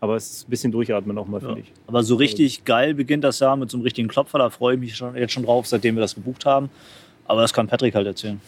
Aber 0.00 0.14
es 0.14 0.30
ist 0.30 0.46
ein 0.46 0.50
bisschen 0.50 0.70
durchatmen 0.70 1.18
auch 1.18 1.26
mal, 1.26 1.40
Ja. 1.42 1.48
finde 1.48 1.62
ich. 1.62 1.72
Aber 1.88 2.04
so 2.04 2.14
richtig 2.14 2.64
geil 2.64 2.94
beginnt 2.94 3.24
das 3.24 3.40
Jahr 3.40 3.56
mit 3.56 3.70
so 3.70 3.76
einem 3.76 3.82
richtigen 3.82 4.06
Klopfer. 4.06 4.38
Da 4.38 4.50
freue 4.50 4.74
ich 4.74 4.80
mich 4.80 4.96
schon, 4.96 5.16
jetzt 5.16 5.32
schon 5.32 5.44
drauf, 5.44 5.66
seitdem 5.66 5.96
wir 5.96 6.00
das 6.00 6.14
gebucht 6.14 6.46
haben. 6.46 6.70
Aber 7.24 7.40
das 7.40 7.52
kann 7.52 7.66
Patrick 7.66 7.96
halt 7.96 8.06
erzählen. 8.06 8.40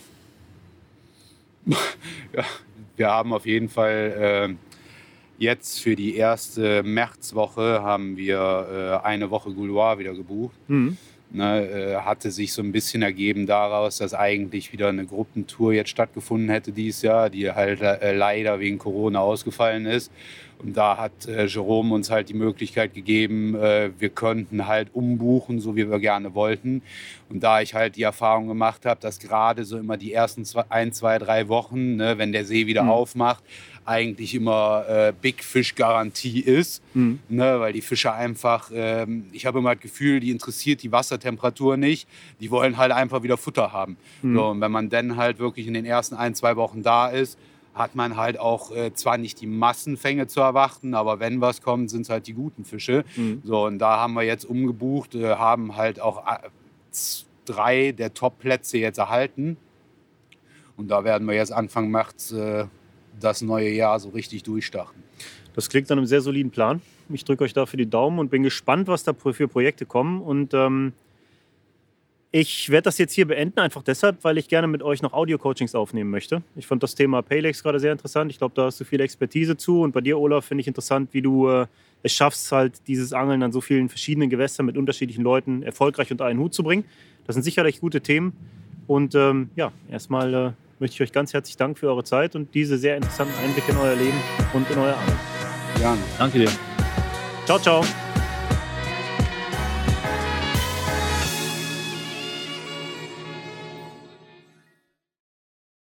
Ja, 2.33 2.45
wir 2.97 3.09
haben 3.09 3.33
auf 3.33 3.45
jeden 3.45 3.69
Fall 3.69 4.15
ähm, 4.17 4.59
jetzt 5.39 5.81
für 5.81 5.97
die 5.97 6.15
erste 6.15 6.85
Märzwoche 6.85 7.83
haben 7.83 8.17
wir 8.17 9.01
äh, 9.03 9.07
eine 9.07 9.31
Woche 9.31 9.53
Gouloir 9.53 9.99
wieder 9.99 10.15
gebucht. 10.15 10.57
Mhm. 10.69 10.97
Ne, 11.33 11.69
äh, 11.69 11.95
hatte 11.97 12.33
sich 12.33 12.53
so 12.53 12.61
ein 12.61 12.73
bisschen 12.73 13.03
ergeben 13.03 13.47
daraus, 13.47 13.99
dass 13.99 14.15
eigentlich 14.15 14.73
wieder 14.73 14.89
eine 14.89 15.07
Gruppentour 15.07 15.73
jetzt 15.73 15.91
stattgefunden 15.91 16.49
hätte 16.51 16.73
dieses 16.73 17.03
Jahr, 17.03 17.31
die 17.31 17.49
halt 17.53 17.81
äh, 17.83 18.13
leider 18.13 18.59
wegen 18.59 18.79
Corona 18.79 19.21
ausgefallen 19.21 19.87
ist. 19.87 20.11
Und 20.59 20.77
da 20.77 20.97
hat 20.97 21.27
äh, 21.29 21.47
Jerome 21.47 21.95
uns 21.95 22.11
halt 22.11 22.29
die 22.29 22.35
Möglichkeit 22.35 22.95
gegeben, 22.95 23.55
äh, 23.55 23.91
wir 23.99 24.11
könnten 24.11 24.67
halt 24.67 24.89
umbuchen, 24.93 25.61
so 25.61 25.77
wie 25.77 25.89
wir 25.89 26.01
gerne 26.01 26.35
wollten. 26.35 26.83
Und 27.31 27.43
da 27.45 27.61
ich 27.61 27.75
halt 27.75 27.95
die 27.97 28.03
Erfahrung 28.03 28.49
gemacht 28.49 28.85
habe, 28.85 29.01
dass 29.01 29.21
gerade 29.21 29.65
so 29.65 29.79
immer 29.79 29.97
die 29.97 30.13
ersten 30.13 30.45
zwei, 30.45 30.65
ein, 30.69 30.93
zwei, 30.93 31.19
drei 31.19 31.49
Wochen, 31.49 31.97
ne, 31.97 32.19
wenn 32.19 32.33
der 32.33 32.45
See 32.45 32.67
wieder 32.67 32.83
Mhm. 32.83 32.91
aufmacht, 32.91 33.45
eigentlich 33.85 34.35
immer 34.35 34.85
äh, 34.89 35.13
Big 35.21 35.43
Fish 35.43 35.75
Garantie 35.75 36.41
ist, 36.41 36.83
Mhm. 36.95 37.19
ne, 37.29 37.59
weil 37.61 37.73
die 37.73 37.81
Fische 37.81 38.13
einfach, 38.13 38.71
ähm, 38.73 39.25
ich 39.33 39.47
habe 39.47 39.59
immer 39.59 39.75
das 39.75 39.83
Gefühl, 39.83 40.21
die 40.21 40.31
interessiert 40.31 40.83
die 40.83 40.93
Wassertemperatur 40.93 41.77
nicht, 41.77 42.09
die 42.41 42.51
wollen 42.51 42.77
halt 42.77 42.93
einfach 42.93 43.23
wieder 43.23 43.37
Futter 43.37 43.73
haben. 43.73 43.97
Mhm. 44.23 44.37
So, 44.37 44.47
und 44.49 44.61
wenn 44.61 44.71
man 44.73 44.89
dann 44.91 45.17
halt 45.17 45.39
wirklich 45.39 45.67
in 45.67 45.75
den 45.75 45.85
ersten 45.87 46.15
ein, 46.15 46.35
zwei 46.35 46.57
Wochen 46.57 46.83
da 46.83 47.09
ist, 47.09 47.39
hat 47.75 47.95
man 47.95 48.17
halt 48.17 48.39
auch 48.39 48.73
äh, 48.75 48.93
zwar 48.95 49.17
nicht 49.17 49.41
die 49.41 49.47
Massenfänge 49.47 50.27
zu 50.27 50.41
erwarten, 50.41 50.95
aber 50.95 51.21
wenn 51.21 51.41
was 51.41 51.63
kommt, 51.63 51.89
sind 51.91 52.03
es 52.03 52.11
halt 52.11 52.27
die 52.27 52.33
guten 52.35 52.65
Fische. 52.65 53.05
Mhm. 53.17 53.43
So, 53.45 53.65
und 53.67 53.79
da 53.79 53.97
haben 53.99 54.15
wir 54.15 54.23
jetzt 54.25 54.45
umgebucht, 54.45 55.15
äh, 55.15 55.37
haben 55.37 55.77
halt 55.77 56.01
auch 56.01 56.27
äh, 56.27 56.39
drei 57.47 57.93
der 57.93 58.13
Top-Plätze 58.15 58.79
jetzt 58.79 58.99
erhalten. 58.99 59.57
Und 60.77 60.89
da 60.89 61.05
werden 61.05 61.27
wir 61.29 61.35
jetzt 61.35 61.53
Anfang 61.53 61.91
März 61.91 62.33
äh, 62.33 62.65
das 63.21 63.43
neue 63.43 63.71
Jahr 63.71 63.99
so 64.01 64.11
richtig 64.11 64.43
durchstarten. 64.43 65.03
Das 65.55 65.69
klingt 65.69 65.89
nach 65.91 65.97
einem 65.97 66.07
sehr 66.07 66.21
soliden 66.21 66.51
Plan. 66.51 66.81
Ich 67.09 67.25
drücke 67.25 67.45
euch 67.45 67.53
dafür 67.53 67.77
die 67.77 67.91
Daumen 67.91 68.19
und 68.19 68.31
bin 68.31 68.43
gespannt, 68.43 68.89
was 68.89 69.03
da 69.03 69.13
für 69.15 69.49
Projekte 69.49 69.85
kommen. 69.85 70.23
Und 70.23 70.55
ähm, 70.55 70.93
ich 72.33 72.71
werde 72.71 72.85
das 72.85 72.99
jetzt 72.99 73.13
hier 73.13 73.27
beenden, 73.27 73.59
einfach 73.59 73.83
deshalb, 73.83 74.23
weil 74.23 74.39
ich 74.39 74.47
gerne 74.47 74.69
mit 74.69 74.83
euch 74.83 75.03
noch 75.03 75.13
Audio-Coachings 75.13 75.75
aufnehmen 75.75 76.11
möchte. 76.11 76.43
Ich 76.55 76.67
fand 76.67 76.83
das 76.83 76.95
Thema 76.95 77.23
Paylex 77.23 77.65
gerade 77.65 77.81
sehr 77.81 77.91
interessant. 77.91 78.31
Ich 78.31 78.39
glaube, 78.39 78.55
da 78.55 78.67
hast 78.67 78.81
du 78.81 78.85
viel 78.85 79.01
Expertise 79.01 79.57
zu. 79.57 79.81
Und 79.83 79.93
bei 79.93 80.01
dir, 80.01 80.19
Olaf, 80.19 80.45
finde 80.45 80.61
ich 80.61 80.69
interessant, 80.69 81.09
wie 81.13 81.23
du 81.23 81.49
äh, 81.49 81.67
es 82.05 82.13
schaffst, 82.13 82.53
halt 82.53 82.87
dieses 82.87 83.13
Angeln 83.13 83.43
an 83.43 83.51
so 83.51 83.61
vielen 83.61 83.89
verschiedenen 83.89 84.31
Gewässern 84.31 84.67
mit 84.67 84.77
unterschiedlichen 84.77 85.25
Leuten 85.25 85.65
erfolgreich 85.65 86.13
unter 86.13 86.27
einen 86.27 86.39
Hut 86.39 86.55
zu 86.55 86.63
bringen. 86.63 86.85
Das 87.27 87.35
sind 87.35 87.43
sicherlich 87.43 87.81
gute 87.81 88.01
Themen. 88.01 88.33
Und 88.87 89.17
ähm, 89.17 89.51
ja, 89.57 89.73
erstmal 89.91 90.35
äh, 90.35 90.53
möchte 90.81 90.95
ich 90.95 91.03
euch 91.03 91.13
ganz 91.13 91.33
herzlich 91.33 91.57
danken 91.57 91.77
für 91.77 91.89
eure 91.89 92.05
Zeit 92.05 92.35
und 92.35 92.55
diese 92.55 92.79
sehr 92.79 92.97
interessanten 92.97 93.35
Einblicke 93.45 93.73
in 93.73 93.79
euer 93.79 93.95
Leben 93.95 94.19
und 94.53 94.71
in 94.71 94.79
euer 94.79 94.97
Angeln. 94.97 95.19
Gerne. 95.77 96.01
Danke 96.19 96.39
dir. 96.39 96.51
Ciao, 97.47 97.59
ciao. 97.59 98.10